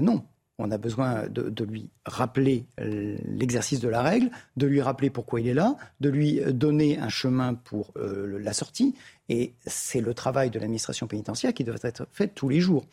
Non. 0.00 0.24
On 0.56 0.70
a 0.70 0.78
besoin 0.78 1.26
de, 1.28 1.64
lui 1.64 1.90
rappeler 2.06 2.64
l'exercice 2.78 3.80
de 3.80 3.88
la 3.88 4.00
règle, 4.00 4.30
de 4.56 4.66
lui 4.66 4.80
rappeler 4.80 5.10
pourquoi 5.10 5.40
il 5.40 5.48
est 5.48 5.54
là, 5.54 5.76
de 6.00 6.08
lui 6.08 6.40
donner 6.54 6.96
un 6.98 7.10
chemin 7.10 7.52
pour 7.52 7.92
la 7.96 8.54
sortie. 8.54 8.94
Et 9.28 9.52
c'est 9.66 10.00
le 10.00 10.14
travail 10.14 10.48
de 10.48 10.58
l'administration 10.58 11.06
pénitentiaire 11.06 11.52
qui 11.52 11.64
doit 11.64 11.74
être 11.82 12.06
fait 12.12 12.28
tous 12.28 12.48
les 12.48 12.60
jours. 12.60 12.86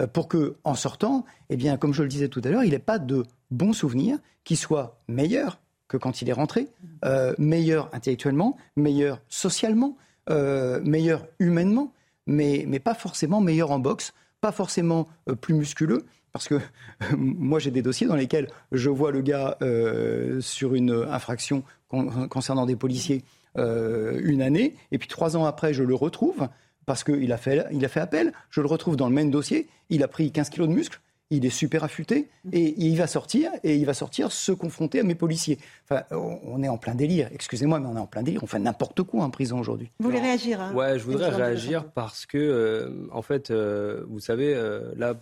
Euh, 0.00 0.06
pour 0.06 0.28
que, 0.28 0.56
en 0.64 0.74
sortant, 0.74 1.24
eh 1.50 1.56
bien, 1.56 1.76
comme 1.76 1.92
je 1.92 2.02
le 2.02 2.08
disais 2.08 2.28
tout 2.28 2.40
à 2.44 2.48
l'heure, 2.48 2.64
il 2.64 2.70
n'ait 2.70 2.78
pas 2.78 2.98
de 2.98 3.24
bons 3.50 3.74
souvenirs 3.74 4.18
qui 4.44 4.56
soient 4.56 4.98
meilleurs 5.08 5.58
que 5.92 5.98
quand 5.98 6.22
il 6.22 6.28
est 6.30 6.32
rentré, 6.32 6.68
euh, 7.04 7.34
meilleurs 7.36 7.90
intellectuellement, 7.92 8.56
meilleurs 8.76 9.20
socialement, 9.28 9.98
euh, 10.30 10.80
meilleurs 10.82 11.26
humainement, 11.38 11.92
mais, 12.26 12.64
mais 12.66 12.78
pas 12.78 12.94
forcément 12.94 13.42
meilleurs 13.42 13.70
en 13.70 13.78
boxe, 13.78 14.14
pas 14.40 14.52
forcément 14.52 15.06
euh, 15.28 15.34
plus 15.34 15.52
musculeux. 15.54 16.06
Parce 16.32 16.48
que 16.48 16.58
moi, 17.16 17.58
j'ai 17.58 17.70
des 17.70 17.82
dossiers 17.82 18.06
dans 18.06 18.16
lesquels 18.16 18.48
je 18.72 18.88
vois 18.88 19.12
le 19.12 19.20
gars 19.20 19.58
sur 20.40 20.74
une 20.74 21.06
infraction 21.10 21.62
concernant 22.30 22.64
des 22.64 22.76
policiers 22.76 23.22
une 23.54 24.40
année, 24.40 24.74
et 24.92 24.98
puis 24.98 25.08
trois 25.08 25.36
ans 25.36 25.44
après, 25.44 25.74
je 25.74 25.82
le 25.82 25.94
retrouve 25.94 26.48
parce 26.86 27.04
qu'il 27.04 27.32
a 27.32 27.36
fait, 27.36 27.66
il 27.72 27.84
a 27.84 27.88
fait 27.88 28.00
appel. 28.00 28.32
Je 28.50 28.60
le 28.60 28.66
retrouve 28.66 28.96
dans 28.96 29.08
le 29.08 29.14
même 29.14 29.30
dossier. 29.30 29.68
Il 29.88 30.02
a 30.02 30.08
pris 30.08 30.30
15 30.32 30.50
kilos 30.50 30.68
de 30.68 30.74
muscle. 30.74 31.00
Il 31.34 31.46
est 31.46 31.50
super 31.50 31.82
affûté 31.82 32.28
et 32.52 32.74
il 32.76 32.98
va 32.98 33.06
sortir 33.06 33.50
et 33.64 33.76
il 33.76 33.86
va 33.86 33.94
sortir 33.94 34.30
se 34.30 34.52
confronter 34.52 35.00
à 35.00 35.02
mes 35.02 35.14
policiers. 35.14 35.58
Enfin, 35.88 36.02
on 36.10 36.62
est 36.62 36.68
en 36.68 36.76
plein 36.76 36.94
délire. 36.94 37.30
Excusez-moi, 37.32 37.80
mais 37.80 37.86
on 37.86 37.96
est 37.96 38.00
en 38.00 38.06
plein 38.06 38.22
délire. 38.22 38.42
On 38.42 38.46
fait 38.46 38.58
n'importe 38.58 39.02
quoi 39.02 39.24
en 39.24 39.30
prison 39.30 39.58
aujourd'hui. 39.58 39.88
Vous 39.98 40.10
voulez 40.10 40.20
réagir 40.20 40.60
hein 40.60 40.74
Ouais, 40.74 40.98
je 40.98 41.04
voudrais 41.04 41.30
réagir 41.30 41.90
parce 41.90 42.26
que, 42.26 42.36
euh, 42.36 43.08
en 43.12 43.22
fait, 43.22 43.50
euh, 43.50 44.04
vous 44.10 44.20
savez, 44.20 44.52
euh, 44.54 44.92
là, 44.94 45.14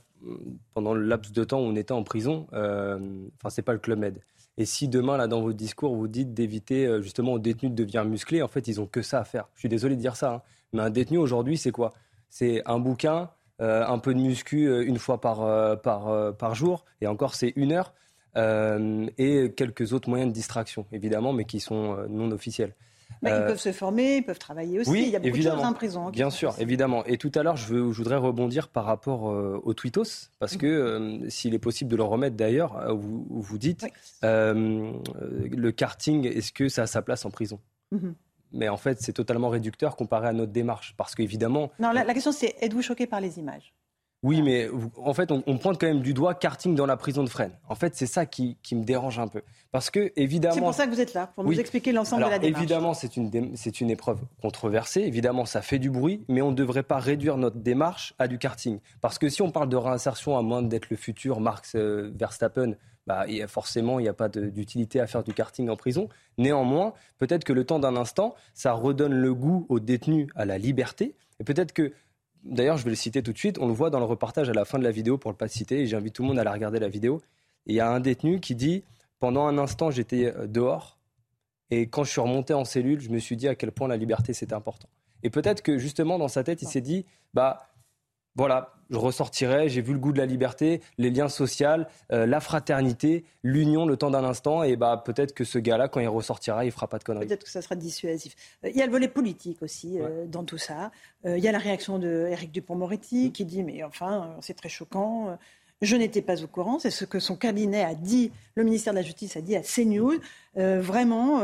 pendant 0.74 0.94
le 0.94 1.04
laps 1.04 1.32
de 1.32 1.44
temps 1.44 1.60
où 1.60 1.66
on 1.66 1.76
était 1.76 1.92
en 1.92 2.02
prison, 2.02 2.48
enfin, 2.50 3.50
c'est 3.50 3.62
pas 3.62 3.72
le 3.72 3.78
club 3.78 4.00
Med. 4.00 4.18
Et 4.58 4.64
si 4.64 4.88
demain, 4.88 5.16
là, 5.16 5.28
dans 5.28 5.42
votre 5.42 5.56
discours, 5.56 5.94
vous 5.94 6.08
dites 6.08 6.34
d'éviter 6.34 7.00
justement 7.02 7.34
aux 7.34 7.38
détenus 7.38 7.70
de 7.70 7.76
devenir 7.76 8.04
musclés, 8.04 8.42
en 8.42 8.48
fait, 8.48 8.66
ils 8.66 8.80
ont 8.80 8.86
que 8.86 9.00
ça 9.00 9.20
à 9.20 9.24
faire. 9.24 9.48
Je 9.54 9.60
suis 9.60 9.68
désolé 9.68 9.94
de 9.94 10.00
dire 10.00 10.16
ça. 10.16 10.34
Hein. 10.34 10.42
Mais 10.72 10.82
un 10.82 10.90
détenu 10.90 11.18
aujourd'hui, 11.18 11.56
c'est 11.58 11.72
quoi? 11.72 11.92
C'est 12.28 12.62
un 12.66 12.78
bouquin, 12.78 13.30
euh, 13.60 13.84
un 13.86 13.98
peu 13.98 14.14
de 14.14 14.20
muscu 14.20 14.68
euh, 14.68 14.86
une 14.86 14.98
fois 14.98 15.20
par, 15.20 15.42
euh, 15.42 15.76
par, 15.76 16.34
par 16.36 16.54
jour, 16.54 16.84
et 17.02 17.06
encore 17.06 17.34
c'est 17.34 17.52
une 17.56 17.72
heure, 17.72 17.92
et 18.36 19.52
quelques 19.56 19.92
autres 19.92 20.08
moyens 20.08 20.30
de 20.30 20.34
distraction, 20.34 20.86
évidemment, 20.92 21.32
mais 21.32 21.44
qui 21.44 21.60
sont 21.60 21.96
non 22.08 22.30
officiels. 22.30 22.74
ils 23.22 23.28
peuvent 23.28 23.58
se 23.58 23.72
former, 23.72 24.18
ils 24.18 24.22
peuvent 24.22 24.38
travailler 24.38 24.80
aussi. 24.80 24.90
Oui, 24.90 25.02
il 25.06 25.10
y 25.10 25.16
a 25.16 25.18
beaucoup 25.18 25.34
évidemment. 25.34 25.56
de 25.56 25.60
choses 25.60 25.68
en 25.68 25.74
prison. 25.74 26.06
Hein, 26.06 26.10
Bien 26.12 26.30
sûr, 26.30 26.54
évidemment. 26.58 27.04
Et 27.06 27.18
tout 27.18 27.32
à 27.34 27.42
l'heure, 27.42 27.56
je, 27.56 27.66
je, 27.66 27.74
voudrais 27.74 28.16
rebondir 28.16 28.68
par 28.68 28.84
rapport 28.84 29.24
au 29.24 29.74
tweetos, 29.74 30.30
parce 30.38 30.56
que 30.56 31.20
s'il 31.28 31.52
est 31.54 31.58
possible 31.58 31.90
de 31.90 31.96
le 31.96 32.04
remettre 32.04 32.36
d'ailleurs, 32.36 32.96
vous, 32.96 33.26
vous 33.28 33.58
dites, 33.58 33.84
le 34.22 35.70
karting, 35.70 36.24
est-ce 36.26 36.52
que 36.52 36.68
ça 36.68 36.82
a 36.82 36.86
sa 36.86 37.02
place 37.02 37.24
en 37.24 37.30
prison? 37.30 37.58
Mhm 37.90 38.14
mais 38.52 38.68
en 38.68 38.76
fait, 38.76 39.00
c'est 39.00 39.12
totalement 39.12 39.48
réducteur 39.48 39.96
comparé 39.96 40.28
à 40.28 40.32
notre 40.32 40.52
démarche. 40.52 40.94
Parce 40.96 41.14
qu'évidemment. 41.14 41.70
Non, 41.78 41.92
la, 41.92 42.04
question, 42.12 42.32
c'est 42.32 42.54
êtes-vous 42.60 42.82
choqué 42.82 43.06
par 43.06 43.20
les 43.20 43.38
images? 43.38 43.72
Oui, 44.22 44.42
mais 44.42 44.68
en 44.98 45.14
fait, 45.14 45.30
on, 45.32 45.56
pointe 45.56 45.80
quand 45.80 45.86
même 45.86 46.02
du 46.02 46.12
doigt 46.12 46.34
karting 46.34 46.74
dans 46.74 46.84
la 46.84 46.98
prison 46.98 47.24
de 47.24 47.28
Fresnes. 47.30 47.56
En 47.70 47.74
fait, 47.74 47.96
c'est 47.96 48.06
ça 48.06 48.26
qui, 48.26 48.58
me 48.72 48.84
dérange 48.84 49.18
un 49.18 49.28
peu. 49.28 49.40
Parce 49.72 49.88
que, 49.88 50.12
évidemment. 50.14 50.54
C'est 50.54 50.60
pour 50.60 50.74
ça 50.74 50.86
que 50.86 50.90
vous 50.90 51.00
êtes 51.00 51.14
là, 51.14 51.28
pour 51.34 51.42
nous 51.42 51.58
expliquer 51.58 51.92
l'ensemble 51.92 52.24
de 52.24 52.28
la 52.28 52.38
démarche. 52.38 52.62
Évidemment, 52.62 52.92
c'est 52.92 53.16
une, 53.16 53.30
une 53.80 53.90
épreuve 53.90 54.20
controversée. 54.42 55.00
Évidemment, 55.00 55.46
ça 55.46 55.62
fait 55.62 55.78
du 55.78 55.88
bruit, 55.88 56.22
mais 56.28 56.42
on 56.42 56.50
ne 56.50 56.56
devrait 56.56 56.82
pas 56.82 56.98
réduire 56.98 57.38
notre 57.38 57.56
démarche 57.56 58.12
à 58.18 58.28
du 58.28 58.36
karting. 58.36 58.80
Parce 59.00 59.18
que 59.18 59.30
si 59.30 59.40
on 59.40 59.50
parle 59.50 59.70
de 59.70 59.76
réinsertion, 59.76 60.36
à 60.36 60.42
moins 60.42 60.60
d'être 60.60 60.90
le 60.90 60.96
futur 60.96 61.40
Marx 61.40 61.74
euh, 61.74 62.12
Verstappen, 62.14 62.74
bah, 63.06 63.26
forcément, 63.48 63.98
il 63.98 64.04
n'y 64.04 64.08
a 64.08 64.14
pas 64.14 64.28
d'utilité 64.28 65.00
à 65.00 65.06
faire 65.06 65.24
du 65.24 65.32
karting 65.34 65.68
en 65.68 65.76
prison. 65.76 66.08
Néanmoins, 66.38 66.92
peut-être 67.18 67.44
que 67.44 67.52
le 67.52 67.64
temps 67.64 67.78
d'un 67.78 67.96
instant, 67.96 68.34
ça 68.54 68.72
redonne 68.72 69.14
le 69.14 69.34
goût 69.34 69.66
aux 69.68 69.80
détenus 69.80 70.28
à 70.36 70.44
la 70.44 70.58
liberté. 70.58 71.16
Et 71.40 71.44
peut-être 71.44 71.72
que, 71.72 71.92
d'ailleurs, 72.44 72.76
je 72.76 72.84
vais 72.84 72.90
le 72.90 72.96
citer 72.96 73.22
tout 73.22 73.32
de 73.32 73.38
suite, 73.38 73.58
on 73.58 73.66
le 73.66 73.72
voit 73.72 73.90
dans 73.90 73.98
le 73.98 74.04
reportage 74.04 74.48
à 74.48 74.52
la 74.52 74.64
fin 74.64 74.78
de 74.78 74.84
la 74.84 74.92
vidéo, 74.92 75.18
pour 75.18 75.32
ne 75.32 75.36
pas 75.36 75.48
citer, 75.48 75.80
et 75.80 75.86
j'invite 75.86 76.14
tout 76.14 76.22
le 76.22 76.28
monde 76.28 76.38
à 76.38 76.44
la 76.44 76.52
regarder 76.52 76.78
la 76.78 76.88
vidéo. 76.88 77.20
Il 77.66 77.74
y 77.74 77.80
a 77.80 77.90
un 77.90 78.00
détenu 78.00 78.40
qui 78.40 78.54
dit 78.54 78.84
Pendant 79.18 79.46
un 79.46 79.58
instant, 79.58 79.90
j'étais 79.90 80.26
euh, 80.26 80.46
dehors, 80.46 80.98
et 81.70 81.88
quand 81.88 82.04
je 82.04 82.10
suis 82.10 82.20
remonté 82.20 82.52
en 82.52 82.64
cellule, 82.64 83.00
je 83.00 83.10
me 83.10 83.18
suis 83.18 83.36
dit 83.36 83.48
à 83.48 83.54
quel 83.54 83.72
point 83.72 83.88
la 83.88 83.96
liberté 83.96 84.32
c'était 84.32 84.54
important. 84.54 84.88
Et 85.22 85.30
peut-être 85.30 85.62
que 85.62 85.78
justement 85.78 86.18
dans 86.18 86.28
sa 86.28 86.42
tête, 86.42 86.62
il 86.62 86.68
s'est 86.68 86.80
dit 86.80 87.06
bah 87.34 87.68
voilà, 88.36 88.74
je 88.90 88.96
ressortirai, 88.96 89.68
j'ai 89.68 89.82
vu 89.82 89.92
le 89.92 89.98
goût 89.98 90.12
de 90.12 90.18
la 90.18 90.26
liberté, 90.26 90.80
les 90.98 91.10
liens 91.10 91.28
sociaux, 91.28 91.84
euh, 92.12 92.26
la 92.26 92.40
fraternité, 92.40 93.24
l'union 93.42 93.86
le 93.86 93.96
temps 93.96 94.10
d'un 94.10 94.24
instant, 94.24 94.62
et 94.62 94.76
bah 94.76 95.02
peut-être 95.04 95.32
que 95.34 95.44
ce 95.44 95.58
gars-là, 95.58 95.88
quand 95.88 96.00
il 96.00 96.08
ressortira, 96.08 96.64
il 96.64 96.72
fera 96.72 96.88
pas 96.88 96.98
de 96.98 97.04
conneries. 97.04 97.26
Peut-être 97.26 97.44
que 97.44 97.50
ça 97.50 97.62
sera 97.62 97.74
dissuasif. 97.74 98.34
Euh, 98.64 98.70
il 98.70 98.76
y 98.76 98.82
a 98.82 98.86
le 98.86 98.92
volet 98.92 99.08
politique 99.08 99.62
aussi 99.62 100.00
euh, 100.00 100.26
dans 100.26 100.44
tout 100.44 100.58
ça. 100.58 100.90
il 101.24 101.38
y 101.38 101.48
a 101.48 101.52
la 101.52 101.58
réaction 101.58 101.98
de 101.98 102.28
Éric 102.30 102.52
Dupont-Moretti 102.52 103.28
mm. 103.28 103.32
qui 103.32 103.44
dit 103.44 103.62
mais 103.62 103.82
enfin 103.82 104.36
c'est 104.40 104.54
très 104.54 104.68
choquant. 104.68 105.38
Je 105.82 105.96
n'étais 105.96 106.22
pas 106.22 106.42
au 106.42 106.46
courant, 106.46 106.78
c'est 106.78 106.90
ce 106.90 107.04
que 107.04 107.18
son 107.18 107.36
cabinet 107.36 107.82
a 107.82 107.94
dit, 107.94 108.30
le 108.54 108.64
ministère 108.64 108.92
de 108.92 108.98
la 108.98 109.02
Justice 109.02 109.36
a 109.36 109.40
dit 109.40 109.56
à 109.56 109.62
CNews. 109.62 110.18
vraiment, 110.54 111.40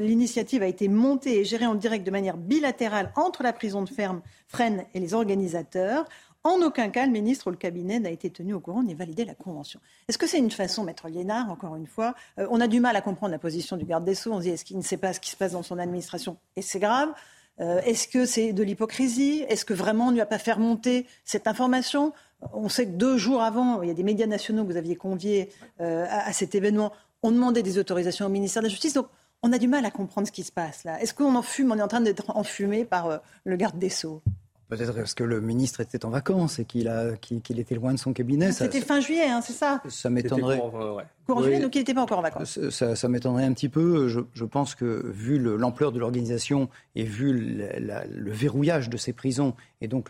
l'initiative 0.00 0.62
a 0.62 0.66
été 0.66 0.88
montée 0.88 1.38
et 1.38 1.44
gérée 1.44 1.66
en 1.66 1.76
direct 1.76 2.04
de 2.04 2.10
manière 2.10 2.36
bilatérale 2.36 3.12
entre 3.14 3.44
la 3.44 3.52
prison 3.52 3.82
de 3.82 3.88
ferme 3.88 4.22
Fresnes 4.48 4.84
et 4.94 5.00
les 5.00 5.14
organisateurs. 5.14 6.06
En 6.46 6.60
aucun 6.60 6.90
cas, 6.90 7.06
le 7.06 7.12
ministre 7.12 7.46
ou 7.46 7.50
le 7.50 7.56
cabinet 7.56 7.98
n'a 8.00 8.10
été 8.10 8.28
tenu 8.28 8.52
au 8.52 8.60
courant 8.60 8.82
ni 8.82 8.92
validé 8.92 9.24
la 9.24 9.34
convention. 9.34 9.80
Est-ce 10.08 10.18
que 10.18 10.26
c'est 10.26 10.38
une 10.38 10.50
façon, 10.50 10.84
maître 10.84 11.08
Liénard, 11.08 11.50
encore 11.50 11.74
une 11.74 11.86
fois, 11.86 12.14
euh, 12.38 12.46
on 12.50 12.60
a 12.60 12.68
du 12.68 12.80
mal 12.80 12.94
à 12.96 13.00
comprendre 13.00 13.32
la 13.32 13.38
position 13.38 13.78
du 13.78 13.86
garde 13.86 14.04
des 14.04 14.14
Sceaux. 14.14 14.30
On 14.30 14.40
se 14.40 14.42
dit, 14.42 14.50
est-ce 14.50 14.66
qu'il 14.66 14.76
ne 14.76 14.82
sait 14.82 14.98
pas 14.98 15.14
ce 15.14 15.20
qui 15.20 15.30
se 15.30 15.36
passe 15.36 15.52
dans 15.52 15.62
son 15.62 15.78
administration? 15.78 16.36
Et 16.56 16.62
c'est 16.62 16.80
grave. 16.80 17.14
Euh, 17.60 17.80
est-ce 17.86 18.08
que 18.08 18.26
c'est 18.26 18.52
de 18.52 18.62
l'hypocrisie? 18.62 19.46
Est-ce 19.48 19.64
que 19.64 19.72
vraiment 19.72 20.08
on 20.08 20.10
ne 20.10 20.16
lui 20.16 20.20
a 20.20 20.26
pas 20.26 20.38
fait 20.38 20.54
monter 20.56 21.06
cette 21.24 21.46
information? 21.46 22.12
On 22.52 22.68
sait 22.68 22.86
que 22.86 22.92
deux 22.92 23.16
jours 23.16 23.42
avant, 23.42 23.82
il 23.82 23.88
y 23.88 23.90
a 23.90 23.94
des 23.94 24.02
médias 24.02 24.26
nationaux 24.26 24.64
que 24.64 24.72
vous 24.72 24.76
aviez 24.76 24.96
conviés 24.96 25.50
euh, 25.80 26.06
à, 26.08 26.32
cet 26.32 26.54
événement. 26.54 26.92
On 27.22 27.30
demandait 27.30 27.62
des 27.62 27.78
autorisations 27.78 28.26
au 28.26 28.28
ministère 28.28 28.62
de 28.62 28.66
la 28.66 28.70
Justice. 28.70 28.94
Donc, 28.94 29.08
on 29.42 29.52
a 29.52 29.58
du 29.58 29.68
mal 29.68 29.84
à 29.84 29.90
comprendre 29.90 30.26
ce 30.26 30.32
qui 30.32 30.42
se 30.42 30.52
passe 30.52 30.84
là. 30.84 31.00
Est-ce 31.00 31.14
qu'on 31.14 31.34
en 31.34 31.42
fume? 31.42 31.72
On 31.72 31.78
est 31.78 31.82
en 31.82 31.88
train 31.88 32.00
d'être 32.00 32.36
enfumé 32.36 32.84
par 32.84 33.20
le 33.44 33.56
garde 33.56 33.78
des 33.78 33.90
Sceaux 33.90 34.22
Peut-être 34.68 34.94
parce 34.94 35.14
que 35.14 35.24
le 35.24 35.40
ministre 35.40 35.80
était 35.80 36.04
en 36.04 36.10
vacances 36.10 36.58
et 36.58 36.64
qu'il 36.64 36.90
qu'il 37.20 37.60
était 37.60 37.74
loin 37.74 37.92
de 37.92 37.98
son 37.98 38.12
cabinet. 38.12 38.50
C'était 38.52 38.80
fin 38.80 39.00
juillet, 39.00 39.28
hein, 39.28 39.40
c'est 39.42 39.52
ça? 39.52 39.82
Ça 39.88 40.08
m'étonnerait. 40.08 40.60
Courant 41.26 41.42
juillet, 41.42 41.60
donc 41.60 41.74
il 41.74 41.78
n'était 41.78 41.94
pas 41.94 42.02
encore 42.02 42.18
en 42.18 42.22
vacances. 42.22 42.58
Ça, 42.70 43.08
m'étonnerait 43.08 43.44
un 43.44 43.52
petit 43.52 43.68
peu. 43.68 44.08
Je, 44.08 44.44
pense 44.44 44.74
que 44.74 45.10
vu 45.12 45.38
l'ampleur 45.38 45.90
de 45.90 45.98
l'organisation 45.98 46.68
et 46.94 47.04
vu 47.04 47.32
le 47.32 48.30
verrouillage 48.30 48.90
de 48.90 48.96
ces 48.96 49.12
prisons 49.12 49.54
et 49.84 49.88
donc 49.88 50.08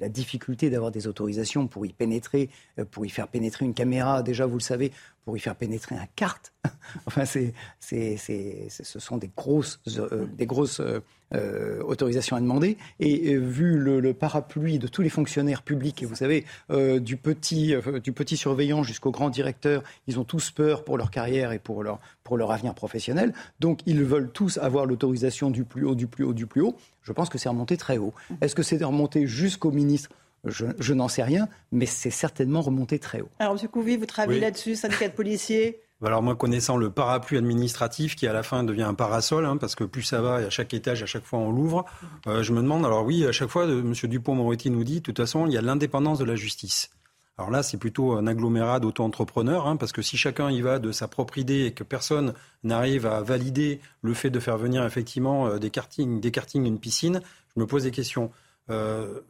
la 0.00 0.08
difficulté 0.08 0.70
d'avoir 0.70 0.90
des 0.90 1.06
autorisations 1.06 1.68
pour 1.68 1.86
y 1.86 1.92
pénétrer, 1.92 2.50
euh, 2.78 2.84
pour 2.84 3.06
y 3.06 3.08
faire 3.08 3.28
pénétrer 3.28 3.64
une 3.64 3.74
caméra, 3.74 4.22
déjà 4.22 4.44
vous 4.44 4.58
le 4.58 4.62
savez, 4.62 4.90
pour 5.24 5.36
y 5.36 5.40
faire 5.40 5.54
pénétrer 5.54 5.94
un 5.94 6.08
carte. 6.16 6.52
enfin, 7.06 7.24
c'est, 7.24 7.54
ce 7.80 8.98
sont 8.98 9.16
des 9.18 9.30
grosses, 9.36 9.80
euh, 9.98 10.26
des 10.36 10.46
grosses 10.46 10.80
euh, 10.80 11.82
autorisations 11.82 12.36
à 12.36 12.40
demander. 12.40 12.76
Et 12.98 13.36
vu 13.36 13.78
le, 13.78 14.12
parapluie 14.14 14.80
de 14.80 14.88
tous 14.88 15.02
les 15.02 15.10
fonctionnaires 15.10 15.62
publics, 15.62 16.02
et 16.02 16.06
vous 16.06 16.16
savez, 16.16 16.44
du, 16.70 17.16
petit, 17.16 17.74
du 18.02 18.12
petit 18.12 18.36
surveillant 18.36 18.82
jusqu'au 18.82 19.10
grand 19.10 19.30
directeur, 19.30 19.84
ils 20.08 20.18
ont 20.18 20.24
tous 20.28 20.52
peur 20.52 20.84
pour 20.84 20.96
leur 20.96 21.10
carrière 21.10 21.50
et 21.50 21.58
pour 21.58 21.82
leur, 21.82 21.98
pour 22.22 22.36
leur 22.36 22.52
avenir 22.52 22.74
professionnel. 22.74 23.32
Donc, 23.58 23.80
ils 23.86 24.04
veulent 24.04 24.30
tous 24.30 24.58
avoir 24.58 24.86
l'autorisation 24.86 25.50
du 25.50 25.64
plus 25.64 25.84
haut, 25.84 25.96
du 25.96 26.06
plus 26.06 26.22
haut, 26.22 26.32
du 26.32 26.46
plus 26.46 26.60
haut. 26.60 26.76
Je 27.02 27.12
pense 27.12 27.28
que 27.28 27.38
c'est 27.38 27.48
remonté 27.48 27.76
très 27.76 27.98
haut. 27.98 28.14
Est-ce 28.40 28.54
que 28.54 28.62
c'est 28.62 28.82
remonté 28.84 29.26
jusqu'au 29.26 29.72
ministre? 29.72 30.10
Je, 30.44 30.94
n'en 30.94 31.08
sais 31.08 31.24
rien, 31.24 31.48
mais 31.72 31.86
c'est 31.86 32.10
certainement 32.10 32.60
remonté 32.60 33.00
très 33.00 33.20
haut. 33.20 33.28
Alors, 33.40 33.56
M. 33.60 33.68
Couvi, 33.68 33.96
vous 33.96 34.06
travaillez 34.06 34.38
là-dessus, 34.38 34.76
syndicat 34.76 35.08
de 35.08 35.14
policiers? 35.14 35.80
Alors 36.00 36.22
moi, 36.22 36.36
connaissant 36.36 36.76
le 36.76 36.90
parapluie 36.90 37.38
administratif 37.38 38.14
qui 38.14 38.28
à 38.28 38.32
la 38.32 38.44
fin 38.44 38.62
devient 38.62 38.84
un 38.84 38.94
parasol, 38.94 39.44
hein, 39.44 39.56
parce 39.56 39.74
que 39.74 39.82
plus 39.82 40.04
ça 40.04 40.20
va, 40.22 40.40
et 40.40 40.44
à 40.44 40.50
chaque 40.50 40.72
étage, 40.72 41.02
à 41.02 41.06
chaque 41.06 41.24
fois 41.24 41.40
on 41.40 41.50
l'ouvre, 41.50 41.84
euh, 42.28 42.44
je 42.44 42.52
me 42.52 42.62
demande, 42.62 42.86
alors 42.86 43.04
oui, 43.04 43.26
à 43.26 43.32
chaque 43.32 43.48
fois, 43.48 43.66
euh, 43.66 43.80
M. 43.80 43.92
Dupont-Moretti 43.92 44.70
nous 44.70 44.84
dit, 44.84 44.96
de 44.96 45.00
toute 45.00 45.18
façon, 45.18 45.48
il 45.48 45.52
y 45.52 45.58
a 45.58 45.60
l'indépendance 45.60 46.20
de 46.20 46.24
la 46.24 46.36
justice. 46.36 46.90
Alors 47.38 47.52
là, 47.52 47.62
c'est 47.62 47.76
plutôt 47.76 48.12
un 48.12 48.26
agglomérat 48.26 48.80
d'auto-entrepreneurs, 48.80 49.68
hein, 49.68 49.76
parce 49.76 49.92
que 49.92 50.02
si 50.02 50.16
chacun 50.16 50.50
y 50.50 50.60
va 50.60 50.80
de 50.80 50.90
sa 50.90 51.06
propre 51.06 51.38
idée 51.38 51.66
et 51.66 51.72
que 51.72 51.84
personne 51.84 52.34
n'arrive 52.64 53.06
à 53.06 53.22
valider 53.22 53.80
le 54.02 54.12
fait 54.12 54.30
de 54.30 54.40
faire 54.40 54.58
venir 54.58 54.84
effectivement 54.84 55.46
euh, 55.46 55.58
des 55.58 55.70
kartings, 55.70 56.20
des 56.20 56.32
une 56.54 56.80
piscine, 56.80 57.22
je 57.54 57.60
me 57.60 57.66
pose 57.66 57.84
des 57.84 57.92
questions. 57.92 58.32
Euh, 58.70 59.20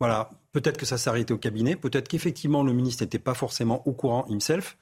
voilà, 0.00 0.30
peut-être 0.50 0.76
que 0.76 0.86
ça 0.86 0.96
arrêté 1.08 1.32
au 1.32 1.38
cabinet, 1.38 1.76
peut-être 1.76 2.08
qu'effectivement 2.08 2.64
le 2.64 2.72
ministre 2.72 3.04
n'était 3.04 3.20
pas 3.20 3.34
forcément 3.34 3.86
au 3.86 3.92
courant 3.92 4.26
himself. 4.28 4.76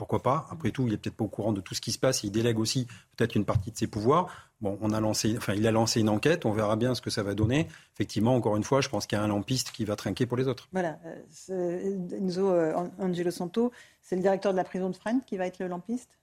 Pourquoi 0.00 0.22
pas 0.22 0.46
Après 0.50 0.70
tout, 0.70 0.86
il 0.86 0.92
n'est 0.92 0.96
peut-être 0.96 1.16
pas 1.16 1.26
au 1.26 1.28
courant 1.28 1.52
de 1.52 1.60
tout 1.60 1.74
ce 1.74 1.82
qui 1.82 1.92
se 1.92 1.98
passe. 1.98 2.24
Il 2.24 2.30
délègue 2.30 2.58
aussi 2.58 2.86
peut-être 3.18 3.34
une 3.34 3.44
partie 3.44 3.70
de 3.70 3.76
ses 3.76 3.86
pouvoirs. 3.86 4.48
Bon, 4.62 4.78
on 4.80 4.92
a 4.94 5.00
lancé, 5.00 5.34
enfin, 5.36 5.52
il 5.52 5.66
a 5.66 5.72
lancé 5.72 6.00
une 6.00 6.08
enquête. 6.08 6.46
On 6.46 6.52
verra 6.52 6.76
bien 6.76 6.94
ce 6.94 7.02
que 7.02 7.10
ça 7.10 7.22
va 7.22 7.34
donner. 7.34 7.68
Effectivement, 7.92 8.34
encore 8.34 8.56
une 8.56 8.64
fois, 8.64 8.80
je 8.80 8.88
pense 8.88 9.06
qu'il 9.06 9.18
y 9.18 9.20
a 9.20 9.24
un 9.24 9.28
lampiste 9.28 9.72
qui 9.72 9.84
va 9.84 9.96
trinquer 9.96 10.24
pour 10.24 10.38
les 10.38 10.48
autres. 10.48 10.70
Voilà. 10.72 10.98
Euh, 11.50 12.08
Enzo 12.12 12.50
euh, 12.50 12.72
Angelo 12.98 13.30
Santo, 13.30 13.72
c'est 14.00 14.16
le 14.16 14.22
directeur 14.22 14.52
de 14.52 14.56
la 14.56 14.64
prison 14.64 14.88
de 14.88 14.96
Fresnes 14.96 15.20
qui 15.26 15.36
va 15.36 15.46
être 15.46 15.58
le 15.58 15.68
lampiste? 15.68 16.18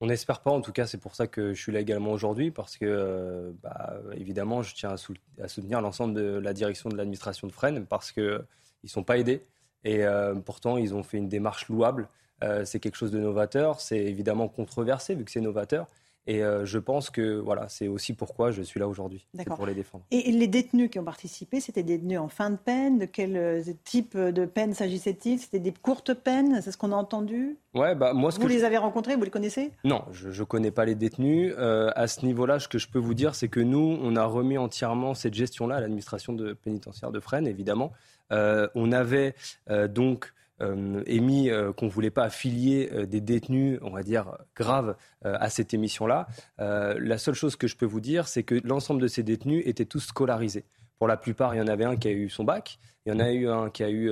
On 0.00 0.06
n'espère 0.06 0.38
pas, 0.38 0.52
en 0.52 0.60
tout 0.60 0.70
cas, 0.70 0.86
c'est 0.86 0.98
pour 0.98 1.16
ça 1.16 1.26
que 1.26 1.52
je 1.52 1.60
suis 1.60 1.72
là 1.72 1.80
également 1.80 2.12
aujourd'hui, 2.12 2.52
parce 2.52 2.76
que, 2.76 2.84
euh, 2.86 3.50
bah, 3.60 3.94
évidemment, 4.14 4.62
je 4.62 4.72
tiens 4.72 4.94
à, 5.40 5.48
soutenir 5.48 5.80
l'ensemble 5.80 6.14
de 6.14 6.38
la 6.38 6.52
direction 6.52 6.90
de 6.90 6.96
l'administration 6.96 7.48
de 7.48 7.52
Fresnes, 7.52 7.86
parce 7.86 8.12
qu'ils 8.12 8.44
ne 8.84 8.88
sont 8.88 9.02
pas 9.02 9.18
aidés, 9.18 9.44
et 9.82 10.04
pourtant, 10.44 10.76
ils 10.76 10.94
ont 10.94 11.02
fait 11.02 11.18
une 11.18 11.28
démarche 11.28 11.68
louable. 11.68 12.08
C'est 12.64 12.80
quelque 12.80 12.96
chose 12.96 13.10
de 13.10 13.18
novateur, 13.18 13.80
c'est 13.80 13.98
évidemment 13.98 14.48
controversé, 14.48 15.14
vu 15.14 15.24
que 15.24 15.30
c'est 15.30 15.40
novateur, 15.40 15.88
et 16.28 16.42
euh, 16.42 16.64
je 16.64 16.78
pense 16.78 17.10
que 17.10 17.38
voilà, 17.38 17.68
c'est 17.68 17.86
aussi 17.86 18.12
pourquoi 18.12 18.50
je 18.50 18.60
suis 18.62 18.80
là 18.80 18.88
aujourd'hui, 18.88 19.26
pour 19.46 19.64
les 19.64 19.74
défendre. 19.74 20.04
Et 20.10 20.32
les 20.32 20.48
détenus 20.48 20.90
qui 20.90 20.98
ont 20.98 21.04
participé, 21.04 21.60
c'était 21.60 21.84
des 21.84 21.98
détenus 21.98 22.18
en 22.18 22.28
fin 22.28 22.50
de 22.50 22.56
peine? 22.56 22.98
De 22.98 23.04
quel 23.04 23.36
euh, 23.36 23.62
type 23.84 24.16
de 24.18 24.44
peine 24.44 24.74
s'agissait-il? 24.74 25.38
C'était 25.38 25.60
des 25.60 25.72
courtes 25.72 26.14
peines? 26.14 26.60
C'est 26.62 26.72
ce 26.72 26.76
qu'on 26.76 26.90
a 26.90 26.96
entendu? 26.96 27.56
Ouais, 27.74 27.94
bah 27.94 28.12
moi, 28.12 28.32
ce 28.32 28.40
vous 28.40 28.48
les 28.48 28.64
avez 28.64 28.76
rencontrés, 28.76 29.14
vous 29.14 29.22
les 29.22 29.30
connaissez? 29.30 29.70
Non, 29.84 30.02
je 30.10 30.28
ne 30.28 30.44
connais 30.44 30.72
pas 30.72 30.84
les 30.84 30.96
détenus. 30.96 31.54
Euh, 31.58 31.90
à 31.94 32.08
ce 32.08 32.26
niveau-là, 32.26 32.58
ce 32.58 32.66
que 32.66 32.78
je 32.78 32.88
peux 32.88 32.98
vous 32.98 33.14
dire, 33.14 33.36
c'est 33.36 33.48
que 33.48 33.60
nous, 33.60 33.98
on 34.02 34.16
a 34.16 34.24
remis 34.24 34.58
entièrement 34.58 35.14
cette 35.14 35.34
gestion-là 35.34 35.76
à 35.76 35.80
l'administration 35.80 36.32
de 36.32 36.54
pénitentiaire 36.54 37.12
de 37.12 37.20
Fresnes, 37.20 37.46
évidemment. 37.46 37.92
on 38.30 38.92
avait 38.92 39.36
donc 39.90 40.32
euh, 40.32 40.45
émis 40.60 41.50
euh, 41.50 41.72
qu'on 41.72 41.86
ne 41.86 41.90
voulait 41.90 42.10
pas 42.10 42.24
affilier 42.24 42.90
euh, 42.92 43.06
des 43.06 43.20
détenus, 43.20 43.78
on 43.82 43.90
va 43.90 44.02
dire, 44.02 44.38
graves 44.54 44.96
à 45.22 45.50
cette 45.50 45.74
émission-là. 45.74 46.28
la 46.58 47.18
seule 47.18 47.34
chose 47.34 47.56
que 47.56 47.66
je 47.66 47.76
peux 47.76 47.86
vous 47.86 48.00
dire, 48.00 48.28
c'est 48.28 48.44
que 48.44 48.54
l'ensemble 48.62 49.02
de 49.02 49.08
ces 49.08 49.24
détenus 49.24 49.62
étaient 49.66 49.84
tous 49.84 50.00
scolarisés. 50.00 50.64
Pour 50.98 51.08
la 51.08 51.16
plupart, 51.16 51.54
il 51.54 51.58
y 51.58 51.60
en 51.60 51.66
avait 51.66 51.84
un 51.84 51.96
qui 51.96 52.06
a 52.06 52.12
eu 52.12 52.28
son 52.30 52.44
bac, 52.44 52.78
il 53.04 53.12
y 53.12 53.16
en 53.16 53.18
a 53.18 53.32
eu 53.32 53.48
un 53.48 53.68
qui 53.70 53.82
a 53.82 53.90
eu 53.90 54.10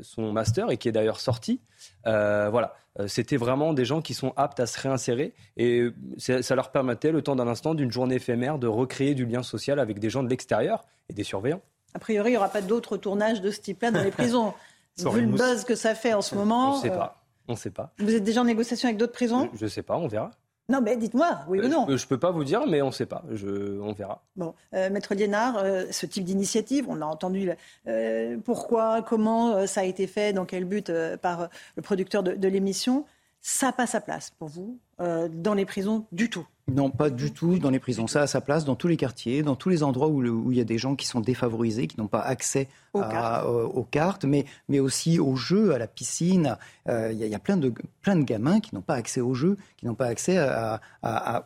son 0.00 0.32
master 0.32 0.70
et 0.70 0.76
qui 0.76 0.88
est 0.88 0.92
d'ailleurs 0.92 1.18
sorti. 1.18 1.60
voilà, 2.04 2.74
c'était 3.08 3.36
vraiment 3.36 3.72
des 3.72 3.84
gens 3.84 4.00
qui 4.00 4.14
sont 4.14 4.32
aptes 4.36 4.60
à 4.60 4.66
se 4.66 4.80
réinsérer 4.80 5.34
et 5.56 5.88
ça 6.18 6.54
leur 6.54 6.70
permettait, 6.70 7.10
le 7.10 7.20
temps 7.20 7.34
d'un 7.34 7.48
instant, 7.48 7.74
d'une 7.74 7.90
journée 7.90 8.16
éphémère, 8.16 8.58
de 8.60 8.68
recréer 8.68 9.14
du 9.14 9.26
lien 9.26 9.42
social 9.42 9.80
avec 9.80 9.98
des 9.98 10.10
gens 10.10 10.22
de 10.22 10.28
l'extérieur 10.28 10.84
et 11.08 11.14
des 11.14 11.24
surveillants. 11.24 11.62
A 11.94 11.98
priori, 11.98 12.30
il 12.30 12.32
n'y 12.32 12.36
aura 12.36 12.48
pas 12.48 12.62
d'autres 12.62 12.96
tournages 12.96 13.40
de 13.40 13.50
ce 13.50 13.60
type-là 13.60 13.90
dans 13.90 14.02
les 14.02 14.10
prisons. 14.12 14.54
Vu 14.98 15.20
le 15.22 15.32
buzz 15.32 15.64
que 15.64 15.74
ça 15.74 15.94
fait 15.94 16.14
en 16.14 16.22
ce 16.22 16.34
moment. 16.34 16.74
On 16.74 16.76
ne 16.76 16.82
sait 16.82 16.90
pas. 16.90 17.24
On 17.48 17.56
sait 17.56 17.70
pas. 17.70 17.92
Vous 17.98 18.14
êtes 18.14 18.24
déjà 18.24 18.40
en 18.40 18.44
négociation 18.44 18.88
avec 18.88 18.96
d'autres 18.98 19.12
prisons 19.12 19.50
Je 19.54 19.64
ne 19.64 19.68
sais 19.70 19.82
pas, 19.82 19.96
on 19.96 20.06
verra. 20.06 20.30
Non, 20.70 20.80
mais 20.80 20.96
dites-moi, 20.96 21.40
oui 21.48 21.60
ou 21.60 21.68
non. 21.68 21.84
Je 21.88 21.92
ne 21.92 22.08
peux 22.08 22.18
pas 22.18 22.30
vous 22.30 22.42
dire, 22.42 22.66
mais 22.66 22.80
on 22.80 22.86
ne 22.86 22.92
sait 22.92 23.04
pas. 23.04 23.22
Je, 23.30 23.78
on 23.80 23.92
verra. 23.92 24.22
Bon, 24.34 24.54
euh, 24.72 24.88
Maître 24.88 25.14
Liénard, 25.14 25.58
euh, 25.58 25.84
ce 25.90 26.06
type 26.06 26.24
d'initiative, 26.24 26.86
on 26.88 27.02
a 27.02 27.04
entendu 27.04 27.50
euh, 27.86 28.38
pourquoi, 28.42 29.02
comment 29.02 29.66
ça 29.66 29.82
a 29.82 29.84
été 29.84 30.06
fait, 30.06 30.32
dans 30.32 30.46
quel 30.46 30.64
but 30.64 30.90
par 31.20 31.50
le 31.76 31.82
producteur 31.82 32.22
de, 32.22 32.32
de 32.32 32.48
l'émission. 32.48 33.04
Ça 33.42 33.66
n'a 33.66 33.72
pas 33.72 33.86
sa 33.86 34.00
place 34.00 34.30
pour 34.38 34.48
vous 34.48 34.78
dans 34.98 35.52
les 35.54 35.66
prisons 35.66 36.06
du 36.12 36.30
tout 36.30 36.46
non, 36.72 36.90
pas 36.90 37.10
du 37.10 37.30
tout 37.30 37.58
dans 37.58 37.68
les 37.68 37.78
prisons. 37.78 38.06
Ça 38.06 38.22
a 38.22 38.26
sa 38.26 38.40
place 38.40 38.64
dans 38.64 38.74
tous 38.74 38.88
les 38.88 38.96
quartiers, 38.96 39.42
dans 39.42 39.54
tous 39.54 39.68
les 39.68 39.82
endroits 39.82 40.08
où, 40.08 40.50
il 40.50 40.56
y 40.56 40.62
a 40.62 40.64
des 40.64 40.78
gens 40.78 40.96
qui 40.96 41.06
sont 41.06 41.20
défavorisés, 41.20 41.86
qui 41.86 42.00
n'ont 42.00 42.06
pas 42.06 42.22
accès 42.22 42.68
euh, 42.96 43.64
aux, 43.64 43.82
cartes. 43.82 44.24
mais, 44.24 44.46
mais 44.70 44.80
aussi 44.80 45.18
aux 45.18 45.36
jeux, 45.36 45.74
à 45.74 45.78
la 45.78 45.86
piscine. 45.86 46.56
Euh, 46.88 47.12
il 47.12 47.18
y, 47.18 47.34
a 47.34 47.38
plein 47.38 47.58
de, 47.58 47.70
plein 48.00 48.16
de 48.16 48.22
gamins 48.22 48.60
qui 48.60 48.74
n'ont 48.74 48.80
pas 48.80 48.94
accès 48.94 49.20
aux 49.20 49.34
jeux, 49.34 49.58
qui 49.76 49.84
n'ont 49.84 49.94
pas 49.94 50.06
accès 50.06 50.38
à, 50.38 50.80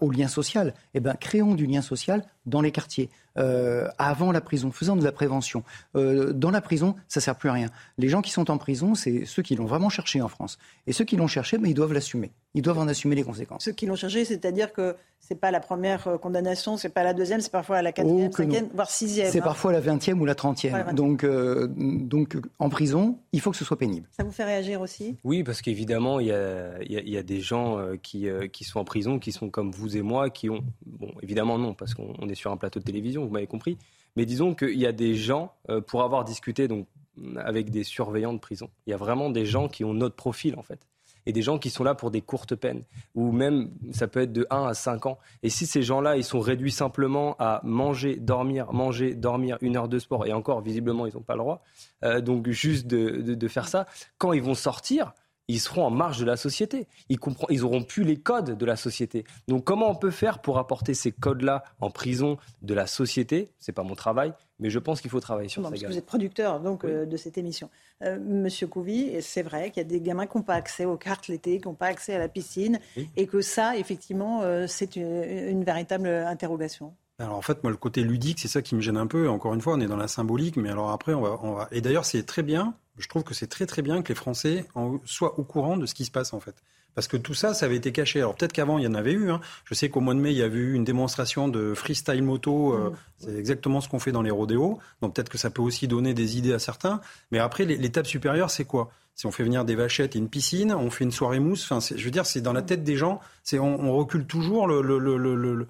au 0.00 0.12
lien 0.12 0.28
social. 0.28 0.72
Eh 0.94 1.00
bien, 1.00 1.14
créons 1.14 1.56
du 1.56 1.66
lien 1.66 1.82
social 1.82 2.24
dans 2.46 2.60
les 2.60 2.70
quartiers, 2.70 3.10
euh, 3.38 3.88
avant 3.98 4.30
la 4.30 4.40
prison, 4.40 4.70
faisant 4.70 4.94
de 4.94 5.02
la 5.02 5.12
prévention. 5.12 5.64
dans 5.94 6.50
la 6.52 6.60
prison, 6.60 6.94
ça 7.08 7.18
ne 7.18 7.22
sert 7.22 7.34
plus 7.34 7.48
à 7.48 7.54
rien. 7.54 7.70
Les 7.98 8.08
gens 8.08 8.22
qui 8.22 8.30
sont 8.30 8.52
en 8.52 8.56
prison, 8.58 8.94
c'est 8.94 9.24
ceux 9.24 9.42
qui 9.42 9.56
l'ont 9.56 9.66
vraiment 9.66 9.88
cherché 9.88 10.22
en 10.22 10.28
France. 10.28 10.58
Et 10.86 10.92
ceux 10.92 11.04
qui 11.04 11.16
l'ont 11.16 11.26
cherché, 11.26 11.58
mais 11.58 11.70
ils 11.70 11.74
doivent 11.74 11.92
l'assumer. 11.92 12.30
Ils 12.58 12.62
doivent 12.62 12.80
en 12.80 12.88
assumer 12.88 13.14
les 13.14 13.22
conséquences. 13.22 13.62
Ceux 13.62 13.70
qui 13.70 13.86
l'ont 13.86 13.94
cherché, 13.94 14.24
c'est-à-dire 14.24 14.72
que 14.72 14.96
c'est 15.20 15.36
pas 15.36 15.52
la 15.52 15.60
première 15.60 16.08
euh, 16.08 16.18
condamnation, 16.18 16.76
c'est 16.76 16.88
pas 16.88 17.04
la 17.04 17.14
deuxième, 17.14 17.40
c'est 17.40 17.52
parfois 17.52 17.82
la 17.82 17.92
quatrième, 17.92 18.30
oh, 18.32 18.36
cinquième, 18.36 18.68
voire 18.74 18.90
sixième. 18.90 19.30
C'est 19.30 19.38
hein. 19.38 19.44
parfois 19.44 19.70
la 19.70 19.78
vingtième 19.78 20.20
ou 20.20 20.24
la 20.24 20.34
trentième. 20.34 20.92
donc, 20.92 21.22
euh, 21.22 21.68
donc, 21.68 22.36
en 22.58 22.68
prison, 22.68 23.20
il 23.30 23.40
faut 23.40 23.52
que 23.52 23.56
ce 23.56 23.64
soit 23.64 23.78
pénible. 23.78 24.08
Ça 24.10 24.24
vous 24.24 24.32
fait 24.32 24.42
réagir 24.42 24.80
aussi? 24.80 25.16
Oui, 25.22 25.44
parce 25.44 25.62
qu'évidemment, 25.62 26.18
il 26.18 26.26
y 26.26 26.32
a, 26.32 26.82
y 26.82 27.16
a, 27.16 27.22
des 27.22 27.40
gens 27.40 27.78
euh, 27.78 27.94
qui, 27.94 28.26
qui 28.52 28.64
sont 28.64 28.80
en 28.80 28.84
prison, 28.84 29.20
qui 29.20 29.30
sont 29.30 29.50
comme 29.50 29.70
vous 29.70 29.96
et 29.96 30.02
moi, 30.02 30.28
qui 30.28 30.50
ont... 30.50 30.64
Bon, 30.84 31.12
évidemment 31.22 31.58
non, 31.58 31.74
parce 31.74 31.94
qu'on 31.94 32.28
est 32.28 32.34
sur 32.34 32.50
un 32.50 32.56
plateau 32.56 32.80
de 32.80 32.84
télévision, 32.84 33.24
vous 33.24 33.30
m'avez 33.30 33.46
compris. 33.46 33.78
Mais 34.16 34.26
disons 34.26 34.56
qu'il 34.56 34.80
y 34.80 34.86
a 34.86 34.92
des 34.92 35.14
gens, 35.14 35.52
pour 35.86 36.02
avoir 36.02 36.24
discuté 36.24 36.66
donc, 36.66 36.88
avec 37.36 37.70
des 37.70 37.84
surveillants 37.84 38.32
de 38.32 38.40
prison, 38.40 38.68
il 38.88 38.90
y 38.90 38.94
a 38.94 38.96
vraiment 38.96 39.30
des 39.30 39.46
gens 39.46 39.68
qui 39.68 39.84
ont 39.84 39.94
notre 39.94 40.16
profil, 40.16 40.56
en 40.58 40.64
fait 40.64 40.80
et 41.28 41.32
des 41.32 41.42
gens 41.42 41.58
qui 41.58 41.68
sont 41.68 41.84
là 41.84 41.94
pour 41.94 42.10
des 42.10 42.22
courtes 42.22 42.56
peines, 42.56 42.84
ou 43.14 43.32
même 43.32 43.70
ça 43.92 44.08
peut 44.08 44.22
être 44.22 44.32
de 44.32 44.46
1 44.48 44.64
à 44.64 44.72
5 44.72 45.04
ans. 45.04 45.18
Et 45.42 45.50
si 45.50 45.66
ces 45.66 45.82
gens-là, 45.82 46.16
ils 46.16 46.24
sont 46.24 46.40
réduits 46.40 46.72
simplement 46.72 47.36
à 47.38 47.60
manger, 47.64 48.16
dormir, 48.16 48.72
manger, 48.72 49.14
dormir, 49.14 49.58
une 49.60 49.76
heure 49.76 49.88
de 49.88 49.98
sport, 49.98 50.26
et 50.26 50.32
encore, 50.32 50.62
visiblement, 50.62 51.06
ils 51.06 51.14
n'ont 51.14 51.20
pas 51.20 51.34
le 51.34 51.40
droit, 51.40 51.62
euh, 52.02 52.22
donc 52.22 52.48
juste 52.48 52.86
de, 52.86 53.48
faire 53.48 53.68
ça, 53.68 53.84
quand 54.16 54.32
ils 54.32 54.42
vont 54.42 54.54
sortir, 54.54 55.12
ils 55.48 55.60
seront 55.60 55.84
en 55.84 55.90
marge 55.90 56.18
de 56.18 56.26
la 56.26 56.36
société. 56.36 56.86
Ils, 57.08 57.18
ils 57.48 57.64
auront 57.64 57.82
plus 57.82 58.04
les 58.04 58.16
codes 58.16 58.56
de 58.56 58.66
la 58.66 58.76
société. 58.76 59.24
Donc 59.48 59.64
comment 59.64 59.90
on 59.90 59.94
peut 59.94 60.10
faire 60.10 60.40
pour 60.40 60.58
apporter 60.58 60.94
ces 60.94 61.10
codes-là 61.10 61.64
en 61.80 61.90
prison 61.90 62.36
de 62.62 62.74
la 62.74 62.86
société? 62.86 63.48
C'est 63.58 63.72
pas 63.72 63.82
mon 63.82 63.94
travail, 63.94 64.34
mais 64.60 64.68
je 64.68 64.78
pense 64.78 65.00
qu'il 65.00 65.10
faut 65.10 65.20
travailler 65.20 65.48
sur 65.48 65.62
ça. 65.62 65.70
Parce 65.70 65.82
que 65.82 65.86
vous 65.86 65.96
êtes 65.96 66.06
producteur 66.06 66.60
donc 66.60 66.84
euh, 66.84 67.06
de 67.06 67.16
cette 67.16 67.38
émission, 67.38 67.70
euh, 68.02 68.18
Monsieur 68.20 68.66
Couvi. 68.66 69.16
C'est 69.22 69.42
vrai 69.42 69.70
qu'il 69.70 69.82
y 69.82 69.86
a 69.86 69.88
des 69.88 70.00
gamins 70.00 70.26
qui 70.26 70.36
n'ont 70.36 70.42
pas 70.42 70.54
accès 70.54 70.84
aux 70.84 70.98
cartes 70.98 71.28
l'été, 71.28 71.60
qui 71.60 71.66
n'ont 71.66 71.74
pas 71.74 71.86
accès 71.86 72.14
à 72.14 72.18
la 72.18 72.28
piscine, 72.28 72.78
et 73.16 73.26
que 73.26 73.40
ça, 73.40 73.76
effectivement, 73.76 74.42
euh, 74.42 74.66
c'est 74.68 74.96
une, 74.96 75.64
véritable 75.64 76.08
interrogation. 76.08 76.94
Alors 77.18 77.36
en 77.36 77.42
fait, 77.42 77.62
moi, 77.62 77.70
le 77.70 77.76
côté 77.76 78.02
ludique, 78.02 78.38
c'est 78.38 78.48
ça 78.48 78.62
qui 78.62 78.74
me 78.74 78.80
gêne 78.80 78.96
un 78.96 79.06
peu. 79.06 79.28
Encore 79.28 79.52
une 79.54 79.60
fois, 79.60 79.74
on 79.74 79.80
est 79.80 79.86
dans 79.86 79.96
la 79.96 80.08
symbolique, 80.08 80.56
mais 80.56 80.70
alors 80.70 80.90
après, 80.90 81.14
on 81.14 81.22
va, 81.22 81.38
on 81.42 81.52
va... 81.54 81.68
et 81.72 81.80
d'ailleurs, 81.80 82.04
c'est 82.04 82.22
très 82.22 82.42
bien 82.42 82.74
je 82.98 83.08
trouve 83.08 83.24
que 83.24 83.34
c'est 83.34 83.46
très 83.46 83.66
très 83.66 83.82
bien 83.82 84.02
que 84.02 84.08
les 84.08 84.14
Français 84.14 84.66
soient 85.04 85.38
au 85.38 85.44
courant 85.44 85.76
de 85.76 85.86
ce 85.86 85.94
qui 85.94 86.04
se 86.04 86.10
passe 86.10 86.32
en 86.32 86.40
fait. 86.40 86.54
Parce 86.94 87.06
que 87.06 87.16
tout 87.16 87.34
ça, 87.34 87.54
ça 87.54 87.66
avait 87.66 87.76
été 87.76 87.92
caché. 87.92 88.18
Alors 88.18 88.34
peut-être 88.34 88.52
qu'avant, 88.52 88.76
il 88.78 88.84
y 88.84 88.86
en 88.88 88.94
avait 88.94 89.12
eu. 89.12 89.30
Hein. 89.30 89.40
Je 89.64 89.74
sais 89.74 89.88
qu'au 89.88 90.00
mois 90.00 90.14
de 90.14 90.18
mai, 90.18 90.32
il 90.32 90.36
y 90.36 90.42
avait 90.42 90.58
eu 90.58 90.74
une 90.74 90.82
démonstration 90.82 91.46
de 91.46 91.72
freestyle 91.72 92.24
moto. 92.24 92.74
Euh, 92.74 92.90
mmh. 92.90 92.94
C'est 93.18 93.36
exactement 93.36 93.80
ce 93.80 93.88
qu'on 93.88 94.00
fait 94.00 94.10
dans 94.10 94.22
les 94.22 94.32
rodéos. 94.32 94.80
Donc 95.00 95.14
peut-être 95.14 95.28
que 95.28 95.38
ça 95.38 95.50
peut 95.50 95.62
aussi 95.62 95.86
donner 95.86 96.12
des 96.12 96.38
idées 96.38 96.52
à 96.52 96.58
certains. 96.58 97.00
Mais 97.30 97.38
après, 97.38 97.64
l'étape 97.66 98.08
supérieure, 98.08 98.50
c'est 98.50 98.64
quoi? 98.64 98.90
Si 99.14 99.26
on 99.26 99.30
fait 99.30 99.44
venir 99.44 99.64
des 99.64 99.76
vachettes 99.76 100.16
et 100.16 100.18
une 100.18 100.28
piscine, 100.28 100.72
on 100.72 100.90
fait 100.90 101.04
une 101.04 101.12
soirée 101.12 101.38
mousse. 101.38 101.70
Enfin, 101.70 101.78
je 101.96 102.04
veux 102.04 102.10
dire, 102.10 102.26
c'est 102.26 102.40
dans 102.40 102.52
la 102.52 102.62
tête 102.62 102.82
des 102.82 102.96
gens. 102.96 103.20
C'est 103.44 103.60
on, 103.60 103.96
recule 103.96 104.26
toujours 104.26 104.66
le, 104.66 104.82
le, 104.82 104.98
le, 104.98 105.16
le 105.16 105.68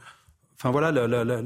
enfin 0.59 0.71
voilà, 0.71 0.93
la, 0.93 1.43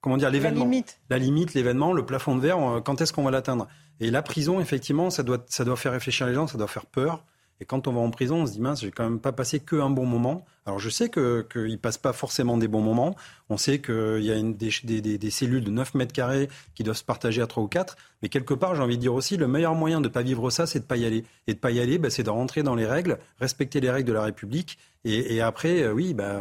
comment 0.00 0.16
dire 0.16 0.30
l'événement. 0.30 0.64
La 0.64 0.64
limite. 0.64 1.00
La 1.10 1.18
limite, 1.18 1.54
l'événement, 1.54 1.92
le 1.92 2.04
plafond 2.04 2.34
de 2.34 2.40
verre. 2.40 2.80
Quand 2.84 3.00
est-ce 3.00 3.12
qu'on 3.12 3.22
va 3.22 3.30
l'atteindre? 3.30 3.68
Et 4.00 4.10
la 4.10 4.22
prison, 4.22 4.60
effectivement, 4.60 5.10
ça 5.10 5.22
doit, 5.22 5.44
ça 5.48 5.64
doit 5.64 5.76
faire 5.76 5.92
réfléchir 5.92 6.26
les 6.26 6.34
gens, 6.34 6.46
ça 6.46 6.58
doit 6.58 6.68
faire 6.68 6.86
peur. 6.86 7.24
Et 7.60 7.64
quand 7.64 7.88
on 7.88 7.92
va 7.92 8.00
en 8.00 8.10
prison, 8.10 8.42
on 8.42 8.46
se 8.46 8.52
dit 8.52 8.60
mince, 8.60 8.82
j'ai 8.82 8.92
quand 8.92 9.02
même 9.02 9.18
pas 9.18 9.32
passé 9.32 9.58
que 9.58 9.76
un 9.76 9.90
bon 9.90 10.06
moment. 10.06 10.44
Alors 10.64 10.78
je 10.78 10.88
sais 10.88 11.08
que 11.08 11.46
qu'ils 11.52 11.78
passent 11.78 11.98
pas 11.98 12.12
forcément 12.12 12.56
des 12.56 12.68
bons 12.68 12.80
moments. 12.80 13.16
On 13.48 13.56
sait 13.56 13.80
qu'il 13.80 14.20
y 14.22 14.30
a 14.30 14.36
une, 14.36 14.54
des, 14.54 14.70
des, 14.84 15.18
des, 15.18 15.30
cellules 15.30 15.64
de 15.64 15.70
9 15.70 15.94
mètres 15.94 16.12
carrés 16.12 16.48
qui 16.76 16.84
doivent 16.84 16.96
se 16.96 17.04
partager 17.04 17.42
à 17.42 17.48
3 17.48 17.64
ou 17.64 17.66
4. 17.66 17.96
Mais 18.22 18.28
quelque 18.28 18.54
part, 18.54 18.76
j'ai 18.76 18.82
envie 18.82 18.96
de 18.96 19.02
dire 19.02 19.14
aussi, 19.14 19.36
le 19.36 19.48
meilleur 19.48 19.74
moyen 19.74 20.00
de 20.00 20.08
pas 20.08 20.22
vivre 20.22 20.50
ça, 20.50 20.66
c'est 20.66 20.80
de 20.80 20.84
pas 20.84 20.96
y 20.96 21.04
aller. 21.04 21.24
Et 21.48 21.54
de 21.54 21.58
pas 21.58 21.72
y 21.72 21.80
aller, 21.80 21.98
bah, 21.98 22.10
c'est 22.10 22.22
de 22.22 22.30
rentrer 22.30 22.62
dans 22.62 22.76
les 22.76 22.86
règles, 22.86 23.18
respecter 23.40 23.80
les 23.80 23.90
règles 23.90 24.08
de 24.08 24.12
la 24.12 24.22
République. 24.22 24.78
Et, 25.04 25.34
et 25.34 25.40
après, 25.40 25.82
euh, 25.82 25.92
oui, 25.92 26.14
bah, 26.14 26.40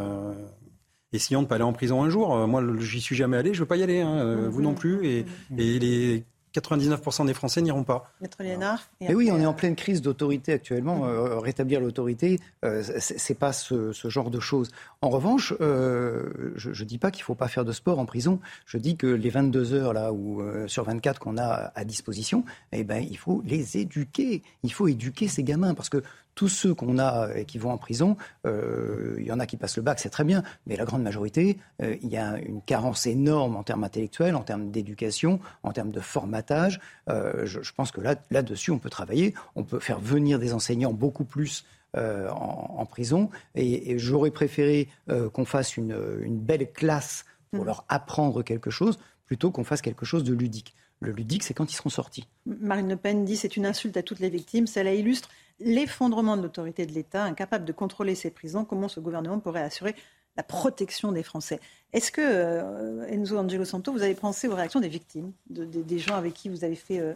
essayons 1.14 1.42
de 1.42 1.48
pas 1.48 1.56
aller 1.56 1.64
en 1.64 1.74
prison 1.74 2.04
un 2.04 2.10
jour. 2.10 2.36
Euh, 2.36 2.46
moi, 2.46 2.62
j'y 2.80 3.02
suis 3.02 3.16
jamais 3.16 3.38
allé, 3.38 3.56
je 3.56 3.62
veux 3.62 3.66
pas 3.66 3.78
y 3.78 3.84
aller. 3.84 4.02
Hein, 4.02 4.18
euh, 4.18 4.50
vous 4.50 4.62
non 4.62 4.76
plus. 4.76 5.08
Et, 5.08 5.26
et 5.58 5.80
les 5.80 6.26
99% 6.60 7.26
des 7.26 7.34
Français 7.34 7.62
n'iront 7.62 7.84
pas. 7.84 8.12
Maître 8.22 8.38
Léonard 8.42 8.90
Mais 9.02 9.14
oui, 9.14 9.30
on 9.32 9.40
est 9.40 9.46
en 9.46 9.54
pleine 9.54 9.76
crise 9.76 10.02
d'autorité 10.02 10.54
actuellement. 10.54 11.06
Euh, 11.06 11.40
rétablir 11.40 11.80
l'autorité, 11.80 12.40
euh, 12.66 12.84
c'est 13.00 13.38
pas 13.38 13.54
ce, 13.54 13.92
genre 14.06 14.30
de 14.30 14.40
choses. 14.40 14.72
En 15.02 15.10
revanche, 15.10 15.54
euh, 15.62 16.54
je 16.56 16.70
ne 16.70 16.88
dis 16.88 16.98
pas 16.98 17.12
qu'il 17.12 17.22
ne 17.22 17.26
faut 17.26 17.36
pas 17.36 17.48
faire 17.48 17.66
de 17.66 17.72
sport 17.72 18.00
en 18.00 18.06
prison. 18.06 18.40
Je 18.66 18.78
dis 18.78 18.98
que 18.98 19.08
les 19.08 19.30
22 19.30 19.74
heures 19.74 19.94
là 19.94 20.14
ou 20.14 20.42
sur 20.68 20.84
24 20.84 21.20
qu'on 21.20 21.38
a 21.38 21.72
à 21.76 21.86
disposition, 21.86 22.44
eh 22.72 22.84
ben 22.84 23.06
il 23.10 23.18
faut 23.18 23.42
les 23.46 23.78
éduquer. 23.78 24.42
Il 24.64 24.74
faut 24.74 24.88
éduquer 24.88 25.28
ces 25.28 25.44
gamins 25.44 25.74
parce 25.74 25.90
que 25.90 26.04
tous 26.38 26.50
ceux 26.50 26.76
qu'on 26.76 27.00
a 27.00 27.32
et 27.36 27.46
qui 27.46 27.58
vont 27.58 27.72
en 27.72 27.80
prison, 27.80 28.16
euh, 28.46 29.16
il 29.18 29.26
y 29.26 29.32
en 29.32 29.40
a 29.40 29.48
qui 29.48 29.58
passent 29.58 29.76
le 29.76 29.82
bac, 29.82 30.00
c'est 30.00 30.12
très 30.12 30.24
bien, 30.24 30.44
mais 30.68 30.78
la 30.78 30.86
grande 30.86 31.02
majorité, 31.02 31.58
euh, 31.82 31.96
il 32.04 32.10
y 32.10 32.18
a 32.18 32.38
une 32.38 32.62
carence 32.62 33.08
énorme 33.08 33.56
en 33.56 33.64
termes 33.64 33.84
intellectuels, 33.84 34.36
en 34.36 34.44
termes 34.44 34.70
d'éducation, 34.70 35.40
en 35.64 35.72
termes 35.72 35.90
de 35.90 36.00
formatage. 36.00 36.80
Euh, 37.10 37.48
je, 37.48 37.72
pense 37.76 37.92
que 37.92 38.02
là, 38.02 38.16
là-dessus, 38.30 38.70
on 38.70 38.78
peut 38.78 38.92
travailler. 38.92 39.34
On 39.56 39.64
peut 39.64 39.80
faire 39.80 40.00
venir 40.00 40.38
des 40.38 40.54
enseignants 40.54 40.94
beaucoup 40.94 41.26
plus 41.26 41.66
en, 41.96 42.86
prison. 42.86 43.32
Et, 43.56 43.98
j'aurais 43.98 44.30
préféré 44.30 44.88
qu'on 45.34 45.46
fasse 45.46 45.78
une, 45.78 45.98
une, 46.22 46.38
belle 46.38 46.72
classe 46.72 47.26
pour 47.50 47.64
mmh. 47.64 47.66
leur 47.66 47.86
apprendre 47.90 48.44
quelque 48.44 48.70
chose 48.70 49.00
plutôt 49.26 49.50
qu'on 49.50 49.64
fasse 49.64 49.82
quelque 49.82 50.06
chose 50.06 50.24
de 50.24 50.34
ludique. 50.36 50.76
Le 51.00 51.12
ludique, 51.12 51.44
c'est 51.44 51.54
quand 51.54 51.72
ils 51.72 51.76
seront 51.76 51.90
sortis. 51.90 52.28
Marine 52.46 52.90
Le 52.90 52.96
Pen 52.96 53.24
dit 53.24 53.38
c'est 53.38 53.56
une 53.56 53.66
insulte 53.66 53.98
à 53.98 54.04
toutes 54.04 54.20
les 54.20 54.30
victimes. 54.30 54.68
Cela 54.68 54.94
illustre 54.94 55.30
l'effondrement 55.60 56.38
de 56.38 56.42
l'autorité 56.42 56.86
de 56.86 56.92
l'État, 56.92 57.24
incapable 57.24 57.66
de 57.66 57.72
contrôler 57.72 58.16
ses 58.16 58.32
prisons. 58.32 58.66
Comment 58.66 58.88
ce 58.88 59.00
gouvernement 59.00 59.40
pourrait 59.40 59.62
assurer 59.62 59.96
la 60.36 60.44
protection 60.44 61.12
des 61.12 61.24
Français? 61.24 61.60
Est-ce 61.94 62.12
que, 62.12 62.22
euh, 62.22 63.08
Enzo 63.08 63.38
Angelo 63.38 63.64
Santo, 63.64 63.92
vous 63.92 64.02
avez 64.02 64.14
pensé 64.14 64.48
aux 64.48 64.56
réactions 64.56 64.80
des 64.80 64.90
victimes, 64.90 65.32
des 65.50 66.00
gens 66.00 66.16
avec 66.16 66.34
qui 66.34 66.50
vous 66.50 66.64
avez 66.64 66.76
fait 66.76 67.00
euh, 67.00 67.14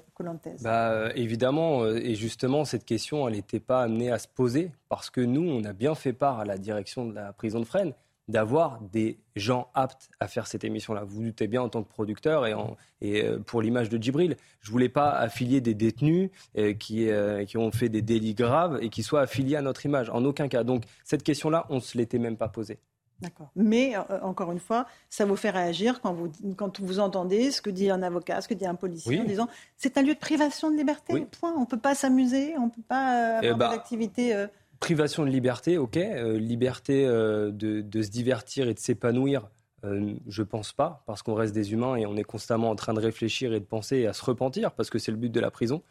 bah, 0.61 0.91
euh, 0.91 1.11
Évidemment, 1.15 1.83
euh, 1.83 1.97
et 1.97 2.15
justement, 2.15 2.65
cette 2.65 2.85
question, 2.85 3.27
elle 3.27 3.35
n'était 3.35 3.59
pas 3.59 3.83
amenée 3.83 4.11
à 4.11 4.17
se 4.17 4.27
poser, 4.27 4.71
parce 4.89 5.09
que 5.09 5.21
nous, 5.21 5.47
on 5.47 5.63
a 5.65 5.73
bien 5.73 5.93
fait 5.93 6.13
part 6.13 6.39
à 6.39 6.45
la 6.45 6.57
direction 6.57 7.05
de 7.05 7.13
la 7.13 7.33
prison 7.33 7.59
de 7.59 7.65
Fresnes 7.65 7.93
d'avoir 8.31 8.79
des 8.81 9.19
gens 9.35 9.69
aptes 9.73 10.09
à 10.19 10.27
faire 10.27 10.47
cette 10.47 10.63
émission-là. 10.63 11.03
Vous, 11.03 11.17
vous 11.17 11.23
doutez 11.23 11.47
bien 11.47 11.61
en 11.61 11.69
tant 11.69 11.83
que 11.83 11.89
producteur 11.89 12.47
et, 12.47 12.55
et 13.01 13.23
euh, 13.23 13.39
pour 13.39 13.61
l'image 13.61 13.89
de 13.89 14.01
Djibril, 14.01 14.37
je 14.61 14.69
ne 14.69 14.71
voulais 14.71 14.89
pas 14.89 15.11
affilier 15.11 15.61
des 15.61 15.73
détenus 15.73 16.31
euh, 16.57 16.73
qui, 16.73 17.09
euh, 17.09 17.45
qui 17.45 17.57
ont 17.57 17.71
fait 17.71 17.89
des 17.89 18.01
délits 18.01 18.33
graves 18.33 18.79
et 18.81 18.89
qui 18.89 19.03
soient 19.03 19.21
affiliés 19.21 19.57
à 19.57 19.61
notre 19.61 19.85
image. 19.85 20.09
En 20.09 20.25
aucun 20.25 20.47
cas. 20.47 20.63
Donc 20.63 20.83
cette 21.03 21.23
question-là, 21.23 21.65
on 21.69 21.75
ne 21.75 21.79
se 21.81 21.97
l'était 21.97 22.19
même 22.19 22.37
pas 22.37 22.49
posée. 22.49 22.79
D'accord. 23.19 23.51
Mais 23.55 23.93
encore 24.23 24.51
une 24.51 24.59
fois, 24.59 24.87
ça 25.11 25.25
vous 25.25 25.35
fait 25.35 25.51
réagir 25.51 26.01
quand 26.01 26.11
vous, 26.11 26.31
quand 26.57 26.79
vous 26.79 26.99
entendez 26.99 27.51
ce 27.51 27.61
que 27.61 27.69
dit 27.69 27.91
un 27.91 28.01
avocat, 28.01 28.41
ce 28.41 28.47
que 28.47 28.55
dit 28.55 28.65
un 28.65 28.73
policier 28.73 29.19
en 29.19 29.25
disant 29.25 29.47
c'est 29.77 29.99
un 29.99 30.01
lieu 30.01 30.15
de 30.15 30.19
privation 30.19 30.71
de 30.71 30.75
liberté. 30.75 31.27
Point. 31.39 31.53
On 31.55 31.61
ne 31.61 31.65
peut 31.67 31.77
pas 31.77 31.93
s'amuser, 31.93 32.55
on 32.57 32.65
ne 32.65 32.71
peut 32.71 32.81
pas 32.87 33.37
avoir 33.37 33.57
bah, 33.57 33.69
des 33.69 33.75
activités 33.75 34.47
privation 34.81 35.23
de 35.23 35.29
liberté, 35.29 35.77
ok. 35.77 35.95
Euh, 35.95 36.37
liberté 36.37 37.05
euh, 37.05 37.51
de, 37.51 38.01
se 38.01 38.09
divertir 38.09 38.67
et 38.67 38.73
de 38.73 38.79
s'épanouir, 38.79 39.49
euh, 39.85 40.15
je 40.27 40.43
pense 40.43 40.73
pas, 40.73 41.03
parce 41.05 41.21
qu'on 41.21 41.35
reste 41.35 41.53
des 41.53 41.71
humains 41.71 41.95
et 41.95 42.05
on 42.05 42.17
est 42.17 42.25
constamment 42.25 42.69
en 42.69 42.75
train 42.75 42.93
de 42.93 42.99
réfléchir 42.99 43.53
et 43.53 43.61
de 43.61 43.65
penser 43.65 43.99
et 43.99 44.07
à 44.07 44.13
se 44.13 44.25
repentir, 44.25 44.73
parce 44.73 44.89
que 44.89 44.99
c'est 44.99 45.11
le 45.11 45.17
but 45.17 45.31
de 45.31 45.39
la 45.39 45.51
prison. 45.51 45.81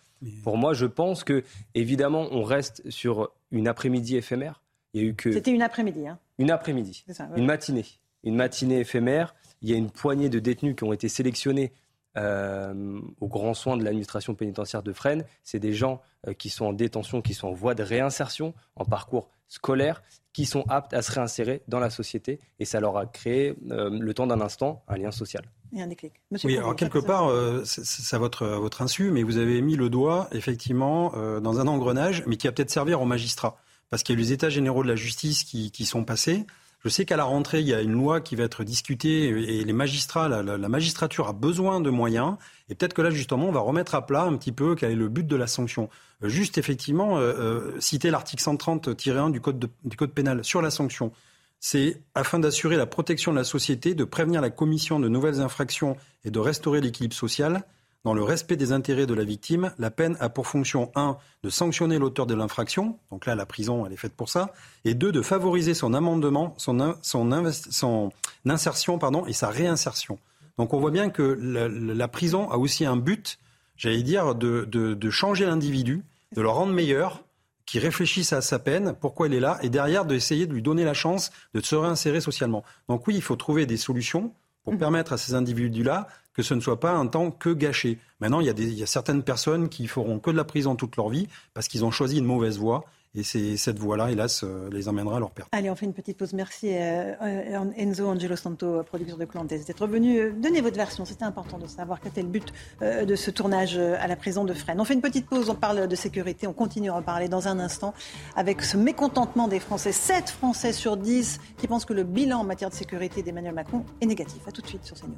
Pour 0.43 0.59
moi, 0.59 0.75
je 0.75 0.85
pense 0.85 1.25
que, 1.25 1.45
évidemment, 1.75 2.29
on 2.31 2.43
reste 2.43 2.83
sur 2.91 3.31
une 3.51 3.69
après-midi 3.69 4.17
éphémère. 4.17 4.61
Il 4.93 5.01
y 5.01 5.05
a 5.05 5.09
eu 5.09 5.15
que. 5.15 5.33
C'était 5.33 5.53
une 5.53 5.63
après-midi, 5.63 6.07
hein. 6.07 6.19
Une 6.39 6.51
après-midi. 6.51 7.05
Une 7.37 7.47
matinée. 7.47 7.87
Une 8.25 8.35
matinée 8.35 8.81
éphémère. 8.81 9.35
Il 9.63 9.71
y 9.71 9.73
a 9.73 9.77
une 9.77 9.91
poignée 9.91 10.29
de 10.29 10.41
détenus 10.41 10.77
qui 10.77 10.85
ont 10.85 10.93
été 10.93 11.09
sélectionnés 11.09 11.73
euh, 12.17 13.01
aux 13.21 13.29
grands 13.29 13.55
soins 13.55 13.77
de 13.77 13.85
l'administration 13.85 14.35
pénitentiaire 14.35 14.83
de 14.83 14.93
Fresnes. 14.93 15.25
C'est 15.45 15.61
des 15.61 15.73
gens 15.73 16.01
euh, 16.27 16.33
qui 16.33 16.51
sont 16.51 16.67
en 16.67 16.73
détention, 16.73 17.23
qui 17.23 17.35
sont 17.35 17.49
en 17.49 17.53
voie 17.53 17.75
de 17.75 17.85
réinsertion, 17.85 18.53
en 18.75 18.85
parcours 18.85 19.31
scolaire, 19.47 20.03
qui 20.33 20.45
sont 20.45 20.65
aptes 20.69 20.93
à 20.93 21.03
se 21.03 21.13
réinsérer 21.13 21.63
dans 21.69 21.79
la 21.79 21.89
société. 21.89 22.41
Et 22.59 22.65
ça 22.65 22.81
leur 22.81 22.97
a 22.97 23.07
créé, 23.07 23.55
euh, 23.71 23.91
le 23.91 24.15
temps 24.15 24.27
d'un 24.27 24.41
instant, 24.41 24.83
un 24.89 24.97
lien 24.97 25.13
social. 25.13 25.45
Et 25.73 25.81
un 25.81 25.87
déclic. 25.87 26.13
oui, 26.43 26.57
alors 26.57 26.75
quelque 26.75 26.99
part, 26.99 27.31
c'est 27.65 28.17
à 28.17 28.19
votre, 28.19 28.45
votre 28.45 28.83
insu, 28.83 29.13
mais 29.13 29.23
vous 29.23 29.37
avez 29.37 29.63
mis 29.63 29.77
le 29.77 29.89
doigt, 29.89 30.29
effectivement, 30.33 31.13
dans 31.41 31.61
un 31.61 31.69
engrenage, 31.69 32.25
mais 32.27 32.37
qui 32.37 32.49
a 32.49 32.53
peut-être 32.53 32.73
servir 32.73 33.01
aux 33.01 33.05
magistrats. 33.07 33.57
Parce 33.89 34.03
qu'il 34.03 34.17
y 34.17 34.19
a 34.19 34.21
eu 34.21 34.25
les 34.25 34.33
états 34.33 34.49
généraux 34.51 34.83
de 34.83 34.89
la 34.89 34.97
justice 34.97 35.45
qui, 35.45 35.71
qui 35.71 35.85
sont 35.85 36.05
passés. 36.05 36.45
Je 36.83 36.89
sais 36.89 37.05
qu'à 37.05 37.17
la 37.17 37.25
rentrée, 37.25 37.61
il 37.61 37.69
y 37.69 37.75
a 37.75 37.83
une 37.83 37.93
loi 37.93 38.23
qui 38.23 38.37
va 38.37 38.45
être 38.45 38.65
discutée 38.65 39.29
et 39.29 39.65
les 39.65 39.73
magistrats, 39.73 40.29
la, 40.29 40.69
magistrature 40.69 41.29
a 41.29 41.35
besoin 41.35 41.81
de 41.81 41.91
moyens. 41.91 42.37
Et 42.71 42.75
peut-être 42.75 42.95
que 42.95 43.03
là, 43.03 43.11
justement, 43.11 43.49
on 43.49 43.53
va 43.53 43.61
remettre 43.61 43.95
à 43.95 44.07
plat 44.07 44.23
un 44.23 44.35
petit 44.37 44.53
peu 44.53 44.75
quel 44.75 44.93
est 44.93 44.97
le 44.97 45.09
but 45.09 45.27
de 45.27 45.37
la 45.37 45.47
sanction. 45.47 45.91
Euh, 46.23 46.29
juste, 46.29 46.57
effectivement, 46.57 47.19
euh, 47.19 47.35
euh, 47.39 47.81
citer 47.81 48.11
l'article 48.11 48.43
130-1 48.43 49.31
du 49.31 49.43
code, 49.43 49.69
du 49.85 49.97
code 49.97 50.13
pénal 50.13 50.43
sur 50.43 50.63
la 50.63 50.71
sanction. 50.71 51.13
C'est 51.59 52.01
afin 52.15 52.39
d'assurer 52.39 52.79
la 52.79 52.87
protection 52.87 53.33
de 53.33 53.37
la 53.37 53.45
société, 53.45 53.95
de 53.95 54.05
prévenir 54.05 54.41
la 54.41 54.49
commission 54.49 54.99
de 54.99 55.09
nouvelles 55.09 55.43
infractions 55.43 55.99
et 56.25 56.31
de 56.31 56.39
restaurer 56.39 56.81
l'équilibre 56.81 57.15
social. 57.15 57.65
Dans 58.05 58.15
le 58.15 58.23
respect 58.23 58.57
des 58.57 58.73
intérêts 58.73 59.07
de 59.07 59.13
la 59.13 59.25
victime, 59.25 59.73
la 59.79 59.91
peine 59.91 60.17
a 60.21 60.31
pour 60.31 60.47
fonction 60.47 60.91
1 60.95 61.19
de 61.43 61.51
sanctionner 61.51 61.99
l'auteur 61.99 62.27
de 62.27 62.35
l'infraction, 62.35 62.99
donc 63.11 63.27
là 63.27 63.35
la 63.35 63.45
prison 63.45 63.85
elle 63.85 63.93
est 63.93 63.97
faite 63.97 64.15
pour 64.15 64.31
ça, 64.31 64.55
et 64.87 64.95
2 64.95 65.13
de 65.13 65.21
favoriser 65.21 65.75
son 65.75 65.93
amendement, 65.93 66.55
son, 66.57 66.97
son, 67.03 68.11
insertion 68.47 68.99
pardon, 68.99 69.27
et 69.27 69.35
sa 69.35 69.49
réinsertion. 69.49 70.19
Donc 70.57 70.73
on 70.73 70.81
voit 70.81 70.91
bien 70.91 71.11
que 71.11 71.23
la, 71.23 72.09
prison 72.09 72.51
a 72.51 72.57
aussi 72.57 72.87
un 72.87 72.97
but, 72.97 73.39
j'allais 73.77 74.03
dire, 74.03 74.35
de, 74.35 74.65
de 74.65 75.11
changer 75.11 75.45
l'individu, 75.45 76.03
de 76.35 76.41
le 76.41 76.49
rendre 76.49 76.73
meilleur, 76.73 77.23
qui 77.71 77.79
réfléchisse 77.79 78.33
à 78.33 78.41
sa 78.41 78.59
peine, 78.59 78.95
pourquoi 79.01 79.29
il 79.29 79.35
est 79.35 79.41
là, 79.41 79.59
et 79.63 79.69
derrière 79.69 80.05
d'essayer 80.05 80.49
de 80.49 80.53
lui 80.53 80.61
donner 80.61 80.85
la 80.85 80.93
chance 80.93 81.31
de 81.55 81.61
se 81.61 81.77
réinsérer 81.77 82.21
socialement. 82.21 82.65
Donc 82.89 83.07
oui, 83.07 83.15
il 83.15 83.23
faut 83.23 83.37
trouver 83.37 83.65
des 83.65 83.77
solutions 83.77 84.33
pour 84.65 84.73
mmh. 84.73 84.79
permettre 84.79 85.13
à 85.13 85.19
ces 85.19 85.35
individus-là 85.35 86.09
que 86.41 86.47
ce 86.47 86.55
ne 86.55 86.61
soit 86.61 86.81
pas 86.81 86.93
un 86.93 87.07
temps 87.07 87.31
que 87.31 87.51
gâché. 87.51 87.99
Maintenant, 88.21 88.41
il 88.41 88.47
y, 88.47 88.83
a 88.83 88.87
certaines 88.87 89.23
personnes 89.23 89.69
qui 89.69 89.87
feront 89.87 90.19
que 90.19 90.31
de 90.31 90.37
la 90.37 90.45
prison 90.45 90.75
toute 90.75 90.97
leur 90.97 91.11
vie 91.11 91.29
parce 91.53 91.69
qu'ils 91.69 91.85
ont 91.85 91.91
choisi 91.91 92.19
une 92.19 92.25
mauvaise 92.25 92.59
voie 92.59 92.85
et 93.15 93.25
c'est 93.25 93.57
cette 93.57 93.79
voie-là, 93.79 94.13
hélas, 94.13 94.43
euh, 94.45 94.71
les 94.71 94.89
emmènera 94.89 95.17
à 95.17 95.21
leur 95.21 95.33
perte. 95.33 95.49
Allez, 95.51 95.69
on 95.69 95.75
fait 95.75 95.85
une 95.85 95.93
petite 95.93 96.17
pause. 96.17 96.33
Merci 96.33 96.69
euh, 96.71 97.13
euh, 97.21 97.65
Enzo 97.77 98.07
Angelo 98.07 98.37
Santo, 98.37 98.85
producteur 98.85 99.19
de 99.19 99.25
Clandes, 99.25 99.49
d'être 99.49 99.87
venu. 99.87 100.33
Donnez 100.33 100.61
votre 100.61 100.77
version. 100.77 101.05
C'était 101.05 101.25
important 101.25 101.59
de 101.59 101.67
savoir 101.67 102.01
quel 102.01 102.13
était 102.13 102.23
le 102.23 102.29
but 102.29 102.53
de 102.81 103.17
ce 103.17 103.31
tournage 103.31 103.77
à 103.77 104.07
la 104.07 104.17
prison 104.17 104.45
de 104.45 104.55
Fresnes. 104.55 104.81
On 104.81 104.85
fait 104.85 104.95
une 104.95 105.01
petite 105.01 105.27
pause. 105.27 105.51
On 105.51 105.57
parle 105.57 105.89
de 105.89 105.97
sécurité. 105.97 106.47
On 106.47 106.53
continue 106.53 106.91
à 106.91 106.95
en 106.95 107.03
parler 107.03 107.29
dans 107.29 107.49
un 107.49 107.59
instant 107.59 107.95
avec 108.37 108.63
ce 108.63 108.77
mécontentement 108.77 109.49
des 109.49 109.59
Français. 109.59 109.93
7 109.93 110.31
Français 110.31 110.73
sur 110.73 110.97
10 110.97 111.41
qui 111.59 111.67
pensent 111.67 111.85
que 111.85 111.95
le 111.95 112.05
bilan 112.05 112.39
en 112.41 112.45
matière 112.45 112.71
de 112.71 112.75
sécurité 112.75 113.23
d'Emmanuel 113.23 113.55
Macron 113.55 113.85
est 114.01 114.07
négatif. 114.07 114.41
A 114.47 114.53
tout 114.53 114.63
de 114.63 114.69
suite 114.69 114.85
sur 114.85 114.97
CNews. 114.97 115.17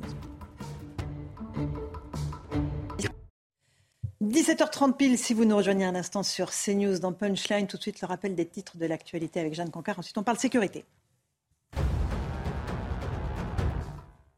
17h30 4.22 4.96
pile, 4.96 5.18
si 5.18 5.34
vous 5.34 5.44
nous 5.44 5.56
rejoignez 5.56 5.84
un 5.84 5.96
instant 5.96 6.22
sur 6.22 6.52
CNews 6.52 7.00
dans 7.00 7.12
Punchline, 7.12 7.66
tout 7.66 7.76
de 7.76 7.82
suite 7.82 8.00
le 8.02 8.06
rappel 8.06 8.36
des 8.36 8.46
titres 8.46 8.76
de 8.76 8.86
l'actualité 8.86 9.40
avec 9.40 9.52
Jeanne 9.52 9.72
Cancard. 9.72 9.98
Ensuite, 9.98 10.16
on 10.16 10.22
parle 10.22 10.38
sécurité. 10.38 10.84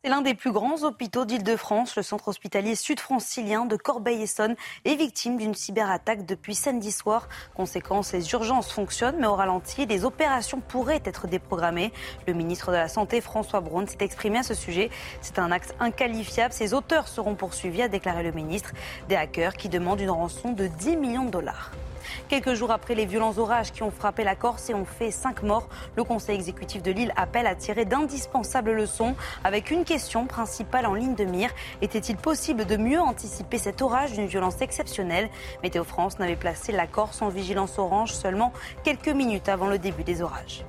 C'est 0.04 0.10
l'un 0.10 0.20
des 0.20 0.34
plus 0.34 0.52
grands 0.52 0.82
hôpitaux 0.82 1.24
d'Île-de-France. 1.24 1.96
Le 1.96 2.02
centre 2.02 2.28
hospitalier 2.28 2.74
sud-francilien 2.74 3.64
de 3.64 3.74
Corbeil-Essonne 3.74 4.54
est 4.84 4.96
victime 4.96 5.38
d'une 5.38 5.54
cyberattaque 5.54 6.26
depuis 6.26 6.54
samedi 6.54 6.92
soir. 6.92 7.26
Conséquence, 7.54 8.12
les 8.12 8.30
urgences 8.32 8.70
fonctionnent, 8.70 9.16
mais 9.18 9.26
au 9.26 9.34
ralenti, 9.34 9.86
les 9.86 10.04
opérations 10.04 10.60
pourraient 10.60 11.00
être 11.06 11.26
déprogrammées. 11.26 11.90
Le 12.26 12.34
ministre 12.34 12.70
de 12.70 12.76
la 12.76 12.88
Santé, 12.88 13.22
François 13.22 13.62
Braun, 13.62 13.86
s'est 13.86 13.96
exprimé 14.04 14.40
à 14.40 14.42
ce 14.42 14.52
sujet. 14.52 14.90
C'est 15.22 15.38
un 15.38 15.50
acte 15.50 15.74
inqualifiable. 15.80 16.52
Ses 16.52 16.74
auteurs 16.74 17.08
seront 17.08 17.34
poursuivis, 17.34 17.80
a 17.80 17.88
déclaré 17.88 18.24
le 18.24 18.32
ministre. 18.32 18.72
Des 19.08 19.16
hackers 19.16 19.54
qui 19.54 19.70
demandent 19.70 20.02
une 20.02 20.10
rançon 20.10 20.52
de 20.52 20.66
10 20.66 20.96
millions 20.98 21.24
de 21.24 21.30
dollars. 21.30 21.70
Quelques 22.28 22.54
jours 22.54 22.70
après 22.70 22.94
les 22.94 23.06
violents 23.06 23.38
orages 23.38 23.72
qui 23.72 23.82
ont 23.82 23.90
frappé 23.90 24.24
la 24.24 24.34
Corse 24.34 24.70
et 24.70 24.74
ont 24.74 24.84
fait 24.84 25.10
cinq 25.10 25.42
morts, 25.42 25.68
le 25.96 26.04
Conseil 26.04 26.34
exécutif 26.34 26.82
de 26.82 26.90
Lille 26.90 27.12
appelle 27.16 27.46
à 27.46 27.54
tirer 27.54 27.84
d'indispensables 27.84 28.72
leçons 28.72 29.14
avec 29.44 29.70
une 29.70 29.84
question 29.84 30.26
principale 30.26 30.86
en 30.86 30.94
ligne 30.94 31.14
de 31.14 31.24
mire. 31.24 31.50
Était-il 31.82 32.16
possible 32.16 32.64
de 32.64 32.76
mieux 32.76 33.00
anticiper 33.00 33.58
cet 33.58 33.82
orage 33.82 34.12
d'une 34.12 34.26
violence 34.26 34.60
exceptionnelle? 34.60 35.28
Météo 35.62 35.84
France 35.84 36.18
n'avait 36.18 36.36
placé 36.36 36.72
la 36.72 36.86
Corse 36.86 37.22
en 37.22 37.28
vigilance 37.28 37.78
orange 37.78 38.12
seulement 38.12 38.52
quelques 38.82 39.08
minutes 39.08 39.48
avant 39.48 39.66
le 39.66 39.78
début 39.78 40.04
des 40.04 40.22
orages. 40.22 40.64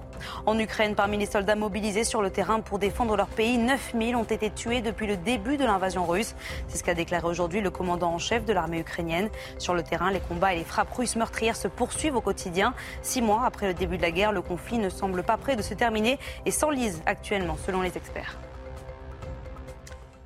En 0.46 0.58
Ukraine, 0.60 0.96
parmi 0.96 1.18
les 1.18 1.26
soldats 1.26 1.56
mobilisés 1.56 2.04
sur 2.04 2.22
le 2.22 2.30
terrain 2.30 2.60
pour 2.60 2.80
défendre 2.80 3.16
leur 3.16 3.28
pays, 3.28 3.58
9000 3.58 4.16
ont 4.16 4.24
été 4.24 4.50
tués 4.50 4.82
depuis 4.82 5.08
le 5.08 5.18
début 5.18 5.58
de 5.58 5.66
l'invasion 5.66 6.06
russe. 6.06 6.36
C'est 6.68 6.78
ce 6.78 6.84
qu'a 6.84 6.94
déclaré 6.94 7.28
aujourd'hui 7.28 7.62
le 7.62 7.70
commandant 7.70 8.14
en 8.14 8.20
chef 8.20 8.46
de 8.46 8.54
l'armée 8.54 8.80
ukrainienne. 8.80 9.30
Sur 9.58 9.74
le 9.74 9.84
terrain, 9.84 10.12
les 10.12 10.20
combats 10.20 10.54
et 10.54 10.58
les 10.58 10.64
frappes 10.64 10.94
russes 10.94 11.16
meurtrières 11.16 11.56
se 11.56 11.68
poursuivent 11.68 12.16
au 12.16 12.22
quotidien. 12.22 12.74
Six 13.02 13.22
mois 13.22 13.44
après 13.46 13.68
le 13.68 13.74
début 13.74 13.98
de 13.98 14.02
la 14.02 14.12
guerre, 14.12 14.32
le 14.32 14.42
conflit 14.42 14.78
ne 14.78 14.90
semble 14.90 15.24
pas 15.24 15.38
prêt 15.38 15.56
de 15.56 15.62
se 15.62 15.74
terminer 15.74 16.20
et 16.46 16.52
s'enlise 16.52 17.02
actuellement, 17.06 17.58
selon 17.66 17.82
les 17.82 17.98
experts. 17.98 18.38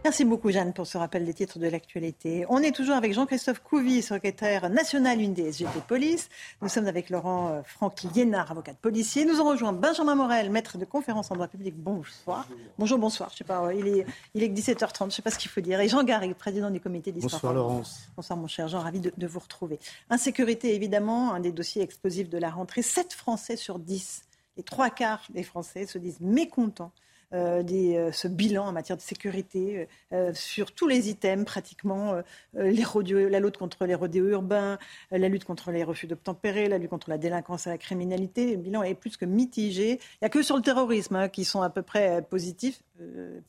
Merci 0.05 0.23
beaucoup 0.23 0.49
Jeanne 0.49 0.71
pour 0.71 0.87
ce 0.87 0.97
rappel 0.97 1.25
des 1.25 1.33
titres 1.33 1.59
de 1.59 1.67
l'actualité. 1.67 2.45
On 2.47 2.59
est 2.59 2.71
toujours 2.71 2.95
avec 2.95 3.13
Jean-Christophe 3.13 3.59
Couvi, 3.59 4.01
secrétaire 4.01 4.69
national 4.69 5.19
une 5.19 5.33
des 5.33 5.51
SGP 5.51 5.81
Police. 5.85 6.29
Nous 6.61 6.69
sommes 6.69 6.87
avec 6.87 7.09
Laurent 7.09 7.49
euh, 7.49 7.61
Franck 7.65 8.03
Liénard, 8.03 8.49
avocat 8.49 8.71
de 8.71 8.77
policier. 8.77 9.25
Nous 9.25 9.41
avons 9.41 9.49
rejoint 9.49 9.73
Benjamin 9.73 10.15
Morel, 10.15 10.51
maître 10.51 10.77
de 10.77 10.85
conférence 10.85 11.31
en 11.31 11.35
droit 11.35 11.49
public. 11.49 11.75
Bonsoir. 11.75 12.47
Bonjour, 12.77 12.97
bonsoir. 12.97 13.29
Je 13.33 13.39
sais 13.39 13.43
pas, 13.43 13.73
il 13.73 13.87
est, 13.89 14.05
il 14.35 14.41
est 14.41 14.47
17h30, 14.47 14.99
je 14.99 15.03
ne 15.03 15.09
sais 15.09 15.21
pas 15.21 15.31
ce 15.31 15.37
qu'il 15.37 15.51
faut 15.51 15.59
dire. 15.59 15.81
Et 15.81 15.89
Jean 15.89 16.03
Garrigue, 16.03 16.33
président 16.33 16.69
du 16.69 16.79
comité 16.79 17.11
d'histoire. 17.11 17.33
Bonsoir 17.33 17.53
Laurence. 17.53 18.09
Bonsoir 18.15 18.39
mon 18.39 18.47
cher 18.47 18.69
Jean, 18.69 18.79
ravi 18.79 19.01
de, 19.01 19.11
de 19.17 19.27
vous 19.27 19.39
retrouver. 19.39 19.79
Insécurité 20.09 20.75
évidemment, 20.75 21.33
un 21.33 21.41
des 21.41 21.51
dossiers 21.51 21.81
explosifs 21.81 22.29
de 22.29 22.37
la 22.37 22.51
rentrée. 22.51 22.83
7 22.83 23.11
Français 23.11 23.57
sur 23.57 23.79
10, 23.79 24.23
les 24.55 24.63
trois 24.63 24.91
quarts 24.91 25.23
des 25.29 25.43
Français 25.43 25.85
se 25.85 25.97
disent 25.97 26.21
mécontents 26.21 26.93
euh, 27.31 27.61
des, 27.61 27.95
euh, 27.95 28.11
ce 28.11 28.27
bilan 28.27 28.65
en 28.65 28.71
matière 28.71 28.97
de 28.97 29.03
sécurité 29.03 29.87
euh, 30.13 30.33
sur 30.33 30.71
tous 30.71 30.87
les 30.87 31.09
items 31.09 31.45
pratiquement, 31.45 32.21
les 32.53 32.83
la 33.29 33.39
lutte 33.39 33.57
contre 33.57 33.85
les 33.85 33.93
rodéos 33.93 34.29
urbains, 34.29 34.79
la 35.11 35.29
lutte 35.29 35.45
contre 35.45 35.71
les 35.71 35.83
refus 35.83 36.07
d'obtempérer, 36.07 36.67
la 36.67 36.79
lutte 36.79 36.89
contre 36.89 37.09
la 37.09 37.17
délinquance 37.19 37.67
et 37.67 37.69
la 37.69 37.77
criminalité. 37.77 38.51
Le 38.51 38.57
bilan 38.57 38.81
est 38.83 38.95
plus 38.95 39.15
que 39.17 39.25
mitigé. 39.25 39.91
Il 39.91 40.17
n'y 40.23 40.25
a 40.25 40.29
que 40.29 40.41
sur 40.41 40.55
le 40.55 40.63
terrorisme 40.63 41.15
hein, 41.15 41.29
qui 41.29 41.45
sont 41.45 41.61
à 41.61 41.69
peu 41.69 41.83
près 41.83 42.23
positifs. 42.23 42.81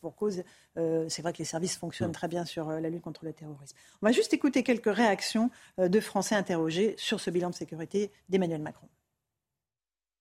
pour 0.01 0.15
cause, 0.15 0.43
c'est 0.77 1.23
vrai 1.23 1.33
que 1.33 1.39
les 1.39 1.45
services 1.45 1.77
fonctionnent 1.77 2.13
très 2.13 2.29
bien 2.29 2.45
sur 2.45 2.71
la 2.71 2.89
lutte 2.91 3.03
contre 3.03 3.25
le 3.25 3.33
terrorisme. 3.33 3.77
On 4.03 4.07
va 4.07 4.13
juste 4.13 4.35
écouter 4.35 4.63
quelques 4.63 4.95
réactions 4.95 5.51
de 5.79 6.01
Français 6.01 6.35
interrogés 6.35 6.95
sur 6.99 7.21
ce 7.21 7.31
bilan 7.31 7.51
de 7.51 7.55
sécurité 7.55 8.11
d'Emmanuel 8.29 8.61
Macron. 8.61 8.89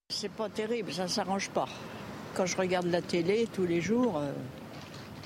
C'est 0.08 0.32
pas 0.32 0.48
terrible, 0.48 0.92
ça 0.92 1.08
s'arrange 1.08 1.50
pas. 1.50 1.68
Quand 2.34 2.46
je 2.46 2.56
regarde 2.56 2.86
la 2.86 3.02
télé 3.02 3.48
tous 3.52 3.66
les 3.66 3.80
jours, 3.80 4.18
euh, 4.18 4.32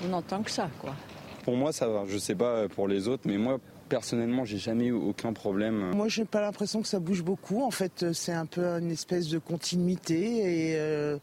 on 0.03 0.09
n'entend 0.09 0.41
que 0.43 0.51
ça, 0.51 0.69
quoi. 0.79 0.95
Pour 1.43 1.55
moi, 1.55 1.71
ça 1.71 1.87
va. 1.87 2.03
Je 2.07 2.17
sais 2.17 2.35
pas 2.35 2.67
pour 2.67 2.87
les 2.87 3.07
autres, 3.07 3.23
mais 3.25 3.37
moi, 3.37 3.59
personnellement, 3.89 4.45
j'ai 4.45 4.57
jamais 4.57 4.87
eu 4.87 4.93
aucun 4.93 5.33
problème. 5.33 5.91
Moi, 5.93 6.07
j'ai 6.07 6.25
pas 6.25 6.41
l'impression 6.41 6.81
que 6.81 6.87
ça 6.87 6.99
bouge 6.99 7.23
beaucoup. 7.23 7.63
En 7.63 7.71
fait, 7.71 8.13
c'est 8.13 8.33
un 8.33 8.45
peu 8.45 8.65
une 8.65 8.91
espèce 8.91 9.27
de 9.27 9.37
continuité 9.37 10.71
et, 10.71 10.75
euh, 10.77 11.17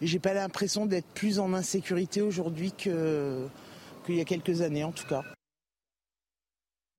j'ai 0.00 0.18
pas 0.18 0.34
l'impression 0.34 0.86
d'être 0.86 1.06
plus 1.14 1.38
en 1.38 1.54
insécurité 1.54 2.22
aujourd'hui 2.22 2.72
qu'il 2.72 2.92
y 4.08 4.20
a 4.20 4.24
quelques 4.24 4.62
années, 4.62 4.84
en 4.84 4.92
tout 4.92 5.06
cas. 5.06 5.22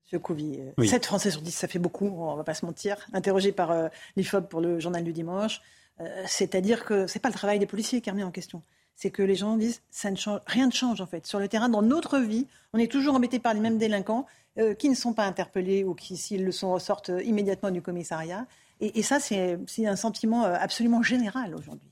Monsieur 0.06 0.20
Couvi, 0.20 0.60
7 0.78 1.06
Français 1.06 1.32
sur 1.32 1.42
10, 1.42 1.52
ça 1.52 1.68
fait 1.68 1.80
beaucoup, 1.80 2.08
on 2.08 2.36
va 2.36 2.44
pas 2.44 2.54
se 2.54 2.66
mentir. 2.66 2.98
Interrogé 3.14 3.52
par 3.52 3.72
euh, 3.72 3.88
l'IFOP 4.16 4.48
pour 4.48 4.62
le 4.62 4.80
journal 4.80 5.04
du 5.04 5.12
dimanche, 5.12 5.62
euh, 6.00 6.24
c'est-à-dire 6.28 6.86
que 6.86 7.08
ce 7.08 7.18
n'est 7.18 7.22
pas 7.22 7.30
le 7.30 7.36
travail 7.36 7.60
des 7.60 7.66
policiers 7.66 8.02
qui 8.02 8.10
est 8.10 8.12
remis 8.12 8.24
en 8.24 8.32
question. 8.32 8.62
C'est 8.96 9.10
que 9.10 9.24
les 9.24 9.36
gens 9.36 9.58
disent 9.58 9.82
ça 9.92 10.12
ne 10.12 10.16
change, 10.16 10.40
rien 10.46 10.68
ne 10.68 10.72
change 10.72 11.02
en 11.02 11.06
fait. 11.06 11.26
Sur 11.26 11.40
le 11.40 11.48
terrain, 11.48 11.70
dans 11.70 11.82
notre 11.82 12.20
vie, 12.20 12.48
on 12.74 12.80
est 12.80 12.92
toujours 12.92 13.16
embêté 13.16 13.40
par 13.40 13.54
les 13.54 13.60
mêmes 13.60 13.78
délinquants 13.78 14.26
euh, 14.60 14.74
qui 14.76 14.90
ne 14.90 14.96
sont 14.96 15.14
pas 15.14 15.26
interpellés 15.26 15.84
ou 15.84 15.96
qui, 15.96 16.16
s'ils 16.18 16.46
le 16.46 16.52
sont, 16.52 16.74
ressortent 16.74 17.12
immédiatement 17.24 17.72
du 17.72 17.82
commissariat. 17.82 18.46
Et, 18.80 19.02
ça, 19.02 19.20
c'est 19.20 19.58
un 19.86 19.96
sentiment 19.96 20.44
euh, 20.44 20.56
absolument 20.60 21.02
général 21.02 21.56
aujourd'hui. 21.56 21.90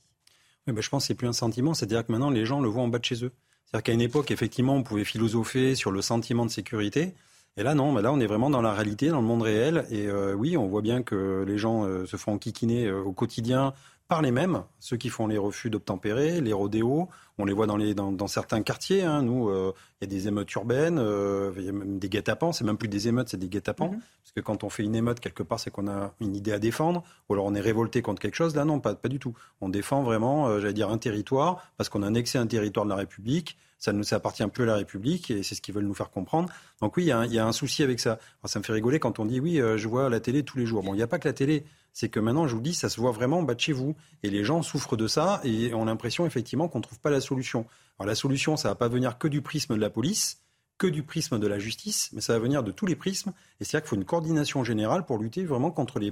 Oui, 0.67 0.73
ben, 0.73 0.81
je 0.81 0.89
pense 0.89 1.03
que 1.03 1.07
c'est 1.07 1.15
plus 1.15 1.27
un 1.27 1.33
sentiment, 1.33 1.73
c'est-à-dire 1.73 2.05
que 2.05 2.11
maintenant 2.11 2.29
les 2.29 2.45
gens 2.45 2.59
le 2.59 2.67
voient 2.67 2.83
en 2.83 2.87
bas 2.87 2.99
de 2.99 3.05
chez 3.05 3.23
eux. 3.23 3.31
C'est-à-dire 3.65 3.83
qu'à 3.83 3.93
une 3.93 4.01
époque, 4.01 4.29
effectivement, 4.29 4.75
on 4.75 4.83
pouvait 4.83 5.05
philosopher 5.05 5.75
sur 5.75 5.91
le 5.91 6.01
sentiment 6.01 6.45
de 6.45 6.51
sécurité. 6.51 7.13
Et 7.57 7.63
là, 7.63 7.75
non, 7.75 7.91
mais 7.91 8.01
là, 8.01 8.13
on 8.13 8.19
est 8.19 8.27
vraiment 8.27 8.49
dans 8.49 8.61
la 8.61 8.73
réalité, 8.73 9.09
dans 9.09 9.21
le 9.21 9.27
monde 9.27 9.41
réel. 9.41 9.85
Et 9.91 10.09
oui, 10.11 10.55
on 10.55 10.67
voit 10.67 10.81
bien 10.81 11.03
que 11.03 11.43
les 11.45 11.57
gens 11.57 11.83
se 12.05 12.15
font 12.15 12.33
enquiquiner 12.33 12.89
au 12.89 13.11
quotidien 13.11 13.73
par 14.11 14.21
les 14.21 14.31
mêmes, 14.31 14.63
ceux 14.81 14.97
qui 14.97 15.07
font 15.07 15.25
les 15.25 15.37
refus 15.37 15.69
d'obtempérer, 15.69 16.41
les 16.41 16.51
rodéos. 16.51 17.07
On 17.37 17.45
les 17.45 17.53
voit 17.53 17.65
dans, 17.65 17.77
les, 17.77 17.93
dans, 17.93 18.27
certains 18.27 18.61
quartiers. 18.61 19.03
Hein. 19.03 19.23
Nous, 19.23 19.47
euh, 19.47 19.71
il 20.01 20.03
y 20.03 20.13
a 20.13 20.13
des 20.13 20.27
émeutes 20.27 20.53
urbaines, 20.53 20.99
euh, 20.99 21.53
il 21.55 21.63
y 21.63 21.69
a 21.69 21.71
même 21.71 21.97
des 21.97 22.09
guet-apens. 22.09 22.51
C'est 22.51 22.65
même 22.65 22.75
plus 22.75 22.89
des 22.89 23.07
émeutes, 23.07 23.29
c'est 23.29 23.37
des 23.37 23.47
guet-apens. 23.47 23.91
Mhm. 23.91 23.99
Parce 23.99 24.31
que 24.35 24.41
quand 24.41 24.65
on 24.65 24.69
fait 24.69 24.83
une 24.83 24.95
émeute, 24.95 25.21
quelque 25.21 25.43
part, 25.43 25.61
c'est 25.61 25.71
qu'on 25.71 25.87
a 25.87 26.13
une 26.19 26.35
idée 26.35 26.51
à 26.51 26.59
défendre. 26.59 27.03
Ou 27.29 27.35
alors 27.35 27.45
on 27.45 27.55
est 27.55 27.61
révolté 27.61 28.01
contre 28.01 28.21
quelque 28.21 28.35
chose. 28.35 28.53
Là, 28.53 28.65
non, 28.65 28.81
pas, 28.81 28.95
pas 28.95 29.07
du 29.07 29.17
tout. 29.17 29.33
On 29.61 29.69
défend 29.69 30.03
vraiment, 30.03 30.49
euh, 30.49 30.59
j'allais 30.59 30.73
dire, 30.73 30.89
un 30.89 30.97
territoire, 30.97 31.71
parce 31.77 31.87
qu'on 31.87 32.03
a 32.03 32.07
annexé 32.07 32.37
un 32.37 32.47
territoire 32.47 32.85
de 32.85 32.89
la 32.89 32.97
République. 32.97 33.57
Ça 33.81 33.91
ne 33.91 34.03
appartient 34.13 34.47
plus 34.47 34.63
à 34.63 34.67
la 34.67 34.75
République 34.75 35.29
et 35.29 35.43
c'est 35.43 35.55
ce 35.55 35.61
qu'ils 35.61 35.75
veulent 35.75 35.83
nous 35.83 35.93
faire 35.93 36.11
comprendre. 36.11 36.47
Donc 36.81 36.95
oui, 36.95 37.03
il 37.03 37.33
y, 37.33 37.39
a 37.39 37.45
un, 37.45 37.51
souci 37.51 37.83
avec 37.83 37.99
ça. 37.99 38.19
ça 38.45 38.59
me 38.59 38.63
fait 38.63 38.71
rigoler 38.71 38.99
quand 38.99 39.19
on 39.19 39.25
dit 39.25 39.39
oui, 39.39 39.55
je 39.57 39.87
vois 39.87 40.09
la 40.09 40.19
télé 40.19 40.43
tous 40.43 40.57
les 40.57 40.65
jours. 40.65 40.83
Bon, 40.83 40.93
il 40.93 40.97
n'y 40.97 41.03
a 41.03 41.07
pas 41.07 41.19
que 41.19 41.27
la 41.27 41.33
télé 41.33 41.65
c'est 41.93 42.09
que 42.09 42.19
maintenant, 42.19 42.47
je 42.47 42.55
vous 42.55 42.61
dis, 42.61 42.73
ça 42.73 42.89
se 42.89 42.99
voit 42.99 43.11
vraiment 43.11 43.39
en 43.39 43.43
bas 43.43 43.55
de 43.55 43.59
chez 43.59 43.73
vous. 43.73 43.95
Et 44.23 44.29
les 44.29 44.43
gens 44.43 44.61
souffrent 44.61 44.97
de 44.97 45.07
ça 45.07 45.41
et 45.43 45.73
ont 45.73 45.85
l'impression 45.85 46.25
effectivement 46.25 46.67
qu'on 46.67 46.79
ne 46.79 46.83
trouve 46.83 46.99
pas 46.99 47.09
la 47.09 47.21
solution. 47.21 47.65
Alors 47.99 48.07
la 48.07 48.15
solution, 48.15 48.57
ça 48.57 48.69
ne 48.69 48.71
va 48.71 48.75
pas 48.75 48.87
venir 48.87 49.17
que 49.17 49.27
du 49.27 49.41
prisme 49.41 49.75
de 49.75 49.81
la 49.81 49.89
police, 49.89 50.41
que 50.81 50.87
du 50.87 51.03
prisme 51.03 51.37
de 51.37 51.45
la 51.45 51.59
justice, 51.59 52.09
mais 52.11 52.21
ça 52.21 52.33
va 52.33 52.39
venir 52.39 52.63
de 52.63 52.71
tous 52.71 52.87
les 52.87 52.95
prismes. 52.95 53.33
Et 53.59 53.63
c'est-à-dire 53.63 53.83
qu'il 53.83 53.89
faut 53.89 53.95
une 53.97 54.05
coordination 54.05 54.63
générale 54.63 55.05
pour 55.05 55.19
lutter 55.19 55.43
vraiment 55.43 55.69
contre 55.69 55.99
les, 55.99 56.11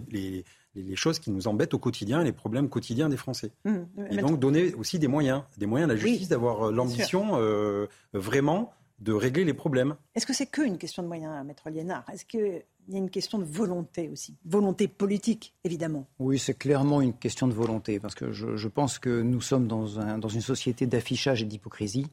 les, 0.76 0.96
choses 0.96 1.18
qui 1.18 1.32
nous 1.32 1.48
embêtent 1.48 1.74
au 1.74 1.80
quotidien, 1.80 2.24
les 2.24 2.32
problèmes 2.32 2.70
quotidiens 2.70 3.10
des 3.10 3.18
Français. 3.18 3.50
Mmh, 3.66 3.78
et 4.12 4.18
donc 4.18 4.40
donner 4.40 4.76
aussi 4.76 5.00
des 5.00 5.08
moyens, 5.08 5.42
des 5.58 5.66
moyens 5.66 5.90
à 5.90 5.94
la 5.96 6.00
justice 6.00 6.28
d'avoir 6.28 6.68
euh, 6.68 6.72
l'ambition 6.72 7.32
euh, 7.34 7.88
vraiment 8.14 8.72
de 9.00 9.12
régler 9.12 9.44
les 9.44 9.56
problèmes. 9.56 9.96
Est-ce 10.14 10.28
que 10.28 10.34
c'est 10.34 10.46
que 10.46 10.62
une 10.62 10.78
question 10.78 11.02
de 11.02 11.08
moyens, 11.08 11.44
Maître 11.44 11.68
Liénard? 11.72 12.06
Est-ce 12.14 12.26
qu'il 12.26 12.64
y 12.90 12.96
a 12.96 12.98
une 13.00 13.10
question 13.10 13.40
de 13.40 13.46
volonté 13.46 14.08
aussi? 14.10 14.36
Volonté 14.46 14.88
politique, 14.88 15.56
évidemment. 15.64 16.06
Oui, 16.20 16.38
c'est 16.38 16.54
clairement 16.54 17.02
une 17.02 17.14
question 17.14 17.48
de 17.48 17.54
volonté, 17.54 18.00
parce 18.00 18.14
que 18.14 18.32
je, 18.34 18.68
pense 18.68 19.00
que 19.00 19.22
nous 19.22 19.42
sommes 19.42 19.68
dans, 19.68 20.00
un, 20.00 20.20
dans 20.20 20.30
une 20.30 20.42
société 20.42 20.86
d'affichage 20.86 21.42
et 21.42 21.46
d'hypocrisie. 21.46 22.06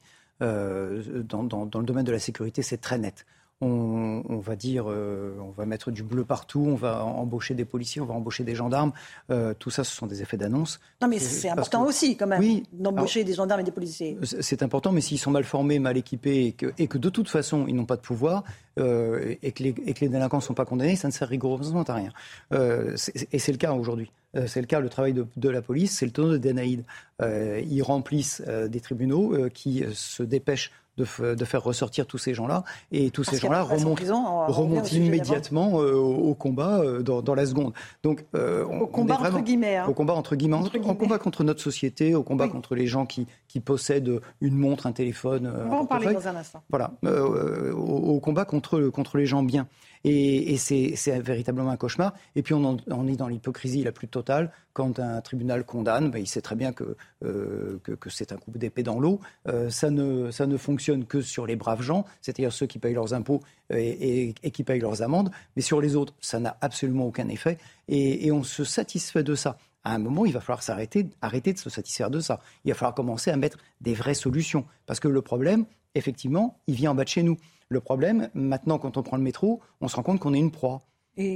Euh, 0.42 1.22
dans, 1.22 1.42
dans, 1.44 1.80
le 1.80 1.86
domaine 1.86 2.04
de 2.04 2.12
la 2.12 2.18
sécurité, 2.18 2.62
c'est 2.62 2.76
très 2.76 2.98
net 2.98 3.24
on, 3.62 4.38
va 4.38 4.54
dire, 4.54 4.84
euh, 4.88 5.34
on 5.40 5.50
va 5.50 5.64
mettre 5.64 5.90
du 5.90 6.02
bleu 6.02 6.24
partout, 6.24 6.64
on 6.66 6.74
va 6.74 7.04
embaucher 7.04 7.54
des 7.54 7.64
policiers, 7.64 8.02
on 8.02 8.04
va 8.04 8.14
embaucher 8.14 8.44
des 8.44 8.54
gendarmes. 8.54 8.92
Euh, 9.30 9.54
tout 9.58 9.70
ça, 9.70 9.82
ce 9.82 9.94
sont 9.94 10.06
des 10.06 10.20
effets 10.20 10.36
d'annonce. 10.36 10.78
Non, 11.00 11.08
mais 11.08 11.18
c'est 11.18 11.48
important 11.48 11.84
aussi, 11.84 12.16
quand 12.16 12.26
même, 12.26 12.42
d'embaucher 12.72 13.24
des 13.24 13.34
gendarmes 13.34 13.60
et 13.60 13.64
des 13.64 13.70
policiers. 13.70 14.18
C'est 14.22 14.62
important, 14.62 14.92
mais 14.92 15.00
s'ils 15.00 15.18
sont 15.18 15.30
mal 15.30 15.44
formés, 15.44 15.78
mal 15.78 15.96
équipés, 15.96 16.54
et 16.78 16.86
que, 16.86 16.98
de 16.98 17.08
toute 17.08 17.28
façon, 17.28 17.66
ils 17.66 17.74
n'ont 17.74 17.86
pas 17.86 17.96
de 17.96 18.02
pouvoir, 18.02 18.44
euh, 18.78 19.34
et, 19.42 19.52
que 19.52 19.62
les, 19.62 19.72
délinquants 19.72 20.38
ne 20.38 20.42
sont 20.42 20.54
pas 20.54 20.66
condamnés, 20.66 20.96
ça 20.96 21.08
ne 21.08 21.12
sert 21.12 21.28
rigoureusement 21.28 21.82
à 21.82 21.94
rien. 21.94 22.12
et 22.52 23.38
c'est 23.38 23.52
le 23.52 23.58
cas 23.58 23.72
aujourd'hui. 23.72 24.12
C'est 24.46 24.60
le 24.60 24.66
cas, 24.66 24.80
le 24.80 24.90
travail 24.90 25.14
de, 25.14 25.48
la 25.48 25.62
police, 25.62 25.96
c'est 25.96 26.04
le 26.04 26.12
tonneau 26.12 26.32
de 26.32 26.36
Danaïde. 26.36 26.84
ils 27.22 27.82
remplissent 27.82 28.42
des 28.42 28.80
tribunaux 28.80 29.48
qui 29.54 29.82
se 29.94 30.22
dépêchent 30.22 30.72
de, 30.96 31.04
faire 31.44 31.62
ressortir 31.62 32.06
tous 32.06 32.18
ces 32.18 32.34
gens-là. 32.34 32.64
Et 32.92 33.10
tous 33.10 33.24
ces 33.24 33.38
gens-là 33.38 33.62
remontent, 33.62 34.86
immédiatement 34.86 35.80
euh, 35.80 35.94
au, 35.94 36.34
combat 36.34 36.80
euh, 36.80 37.02
dans, 37.02 37.34
la 37.34 37.46
seconde. 37.46 37.72
Donc, 38.02 38.24
euh, 38.34 38.64
au 38.64 38.86
combat 38.86 39.18
entre 39.18 39.40
guillemets. 39.40 39.76
Hein. 39.76 39.86
Au 39.88 39.94
combat 39.94 40.14
entre 40.14 40.36
guillemets, 40.36 40.56
combat 40.98 41.18
contre 41.18 41.44
notre 41.44 41.60
société, 41.60 42.14
au 42.14 42.22
combat 42.22 42.48
contre 42.48 42.74
les 42.74 42.86
gens 42.86 43.06
qui, 43.06 43.26
qui 43.48 43.60
possèdent 43.60 44.20
une 44.40 44.56
montre, 44.56 44.86
un 44.86 44.92
téléphone. 44.92 45.52
On 45.66 45.68
va 45.68 45.76
en 45.76 45.86
parler 45.86 46.12
dans 46.12 46.28
un 46.28 46.36
instant. 46.36 46.62
Voilà, 46.70 46.92
au, 47.04 48.20
combat 48.20 48.44
contre, 48.44 48.88
contre 48.88 49.18
les 49.18 49.26
gens 49.26 49.42
bien. 49.42 49.66
Et, 50.04 50.56
c'est 50.56 51.20
véritablement 51.20 51.70
un 51.70 51.76
cauchemar. 51.76 52.14
Et 52.34 52.42
puis 52.42 52.54
on, 52.54 52.78
est 52.78 53.16
dans 53.16 53.28
l'hypocrisie 53.28 53.82
la 53.82 53.92
plus 53.92 54.08
totale. 54.08 54.52
Quand 54.72 54.98
un 54.98 55.20
tribunal 55.20 55.64
condamne, 55.64 56.10
ben, 56.10 56.18
il 56.18 56.26
sait 56.26 56.42
très 56.42 56.54
bien 56.54 56.72
que, 56.72 56.96
euh, 57.24 57.78
c'est 58.08 58.32
un 58.32 58.36
coup 58.36 58.50
d'épée 58.54 58.82
dans 58.82 59.00
l'eau. 59.00 59.20
Euh, 59.48 59.70
ça, 59.70 59.90
ne, 59.90 60.30
ça 60.30 60.46
ne 60.46 60.56
fonctionne 60.56 61.06
que 61.06 61.20
sur 61.20 61.46
les 61.46 61.56
braves 61.56 61.82
gens, 61.82 62.04
c'est-à-dire 62.20 62.52
ceux 62.52 62.66
qui 62.66 62.78
payent 62.78 62.94
leurs 62.94 63.14
impôts 63.14 63.40
et, 63.70 64.34
qui 64.52 64.64
payent 64.64 64.80
leurs 64.80 65.02
amendes. 65.02 65.30
Mais 65.56 65.62
sur 65.62 65.80
les 65.80 65.96
autres, 65.96 66.14
ça 66.20 66.38
n'a 66.40 66.56
absolument 66.60 67.06
aucun 67.06 67.28
effet. 67.28 67.58
Et, 67.88 68.30
on 68.32 68.42
se 68.42 68.64
satisfait 68.64 69.22
de 69.22 69.34
ça 69.34 69.56
à 69.84 69.94
un 69.94 69.98
moment, 69.98 70.26
il 70.26 70.32
va 70.32 70.40
falloir 70.40 70.64
s'arrêter, 70.64 71.06
arrêter 71.22 71.52
de 71.52 71.58
se 71.58 71.70
satisfaire 71.70 72.10
de 72.10 72.18
ça. 72.18 72.40
Il 72.64 72.72
va 72.72 72.74
falloir 72.74 72.92
commencer 72.92 73.30
à 73.30 73.36
mettre 73.36 73.58
des 73.80 73.94
vraies 73.94 74.14
solutions. 74.14 74.66
Parce 74.84 74.98
que 74.98 75.06
le 75.06 75.22
problème, 75.22 75.64
effectivement, 75.94 76.58
il 76.66 76.74
vient 76.74 76.90
en 76.90 76.96
bas 76.96 77.04
de 77.04 77.08
chez 77.08 77.22
nous. 77.22 77.36
Le 77.68 77.80
problème, 77.80 78.30
maintenant, 78.34 78.78
quand 78.78 78.96
on 78.96 79.02
prend 79.02 79.16
le 79.16 79.22
métro, 79.22 79.60
on 79.80 79.88
se 79.88 79.96
rend 79.96 80.02
compte 80.02 80.20
qu'on 80.20 80.34
est 80.34 80.38
une 80.38 80.52
proie. 80.52 80.82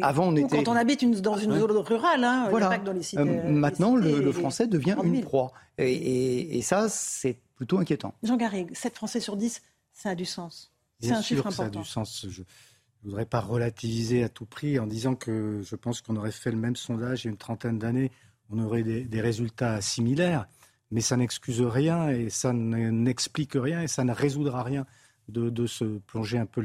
Avant, 0.02 0.28
on 0.28 0.36
était... 0.36 0.62
Quand 0.62 0.68
on 0.70 0.76
habite 0.76 1.04
dans 1.22 1.38
une 1.38 1.58
zone 1.58 1.70
rurale, 1.70 2.22
hein, 2.22 2.48
voilà. 2.50 2.76
dans 2.78 2.92
les 2.92 3.02
cités, 3.02 3.22
euh, 3.22 3.50
maintenant, 3.50 3.96
le, 3.96 4.30
français 4.32 4.66
devient 4.66 4.96
une 5.02 5.22
proie. 5.22 5.52
Et, 5.78 6.60
ça, 6.62 6.88
c'est 6.88 7.38
plutôt 7.56 7.78
inquiétant. 7.78 8.14
Jean 8.22 8.36
Garrigue, 8.36 8.74
7 8.74 8.94
Français 8.94 9.20
sur 9.20 9.36
10, 9.36 9.62
ça 9.92 10.10
a 10.10 10.14
du 10.14 10.26
sens. 10.26 10.72
C'est 11.00 11.12
un 11.12 11.22
chiffre 11.22 11.46
important. 11.46 11.62
Ça 11.62 11.78
a 11.78 11.82
du 11.82 11.88
sens. 11.88 12.26
Je 12.28 12.42
ne 12.42 12.46
voudrais 13.04 13.24
pas 13.24 13.40
relativiser 13.40 14.22
à 14.22 14.28
tout 14.28 14.44
prix 14.44 14.78
en 14.78 14.86
disant 14.86 15.14
que 15.14 15.62
je 15.62 15.76
pense 15.76 16.02
qu'on 16.02 16.16
aurait 16.16 16.30
fait 16.30 16.50
le 16.50 16.58
même 16.58 16.76
sondage 16.76 17.24
il 17.24 17.28
y 17.28 17.28
a 17.28 17.30
une 17.30 17.38
trentaine 17.38 17.78
d'années, 17.78 18.10
on 18.50 18.62
aurait 18.62 18.82
des, 18.82 19.04
des 19.04 19.20
résultats 19.22 19.80
similaires. 19.80 20.46
Mais 20.90 21.00
ça 21.00 21.16
n'excuse 21.16 21.62
rien 21.62 22.10
et 22.10 22.30
ça 22.30 22.52
n'explique 22.52 23.52
rien 23.54 23.80
et 23.82 23.86
ça 23.86 24.04
ne 24.04 24.12
résoudra 24.12 24.62
rien 24.62 24.86
de, 25.30 25.66
se 25.66 25.98
plonger 25.98 26.38
un 26.38 26.46
peu 26.46 26.62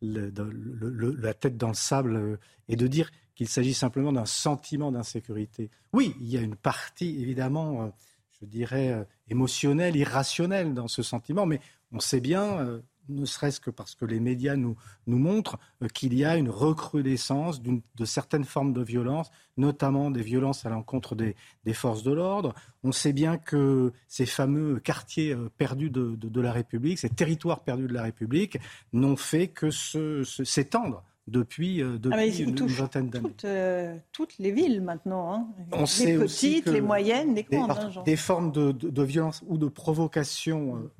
la 0.00 1.34
tête 1.34 1.56
dans 1.56 1.68
le 1.68 1.74
sable 1.74 2.16
euh, 2.16 2.36
et 2.68 2.76
de 2.76 2.86
dire 2.86 3.10
qu'il 3.34 3.48
s'agit 3.48 3.74
simplement 3.74 4.12
d'un 4.12 4.26
sentiment 4.26 4.92
d'insécurité. 4.92 5.70
Oui, 5.92 6.14
il 6.20 6.28
y 6.28 6.36
a 6.36 6.40
une 6.40 6.56
partie, 6.56 7.20
évidemment, 7.20 7.82
euh, 7.82 7.88
je 8.40 8.46
dirais, 8.46 8.92
euh, 8.92 9.04
émotionnelle, 9.28 9.96
irrationnelle 9.96 10.74
dans 10.74 10.88
ce 10.88 11.02
sentiment, 11.02 11.46
mais 11.46 11.60
on 11.92 12.00
sait 12.00 12.20
bien, 12.20 12.80
ne 13.08 13.24
serait-ce 13.24 13.60
que 13.60 13.70
parce 13.70 13.94
que 13.94 14.04
les 14.04 14.20
médias 14.20 14.56
nous, 14.56 14.76
nous 15.06 15.18
montrent 15.18 15.58
euh, 15.82 15.88
qu'il 15.88 16.14
y 16.14 16.24
a 16.24 16.36
une 16.36 16.50
recrudescence 16.50 17.62
de 17.62 18.04
certaines 18.04 18.44
formes 18.44 18.72
de 18.72 18.82
violence, 18.82 19.30
notamment 19.56 20.10
des 20.10 20.22
violences 20.22 20.64
à 20.66 20.70
l'encontre 20.70 21.14
des, 21.14 21.34
forces 21.72 22.02
de 22.02 22.12
l'ordre. 22.12 22.54
On 22.84 22.92
sait 22.92 23.12
bien 23.12 23.38
que 23.38 23.92
ces 24.08 24.26
fameux 24.26 24.80
quartiers 24.80 25.32
euh, 25.32 25.50
perdus 25.56 25.90
de, 25.90 26.40
la 26.40 26.52
République, 26.52 26.98
ces 26.98 27.10
territoires 27.10 27.60
perdus 27.60 27.86
de 27.86 27.94
la 27.94 28.02
République, 28.02 28.58
n'ont 28.92 29.16
fait 29.16 29.48
que 29.48 29.70
s'étendre 29.70 31.04
depuis, 31.28 31.80
euh, 31.82 31.94
ah, 31.94 31.98
depuis 31.98 32.42
une, 32.42 32.66
vingtaine 32.66 33.08
d'années. 33.08 34.00
Toutes, 34.12 34.38
les 34.38 34.50
villes 34.50 34.82
maintenant, 34.82 35.32
hein. 35.32 35.46
On 35.70 35.84
les 36.04 36.18
petites, 36.18 36.66
les 36.66 36.80
moyennes, 36.80 37.34
les 37.34 37.44
grandes. 37.44 38.02
Des, 38.04 38.12
des 38.12 38.16
formes 38.16 38.50
de, 38.50 39.02
violence 39.02 39.42
ou 39.46 39.56
de 39.56 39.68
provocation 39.68 40.90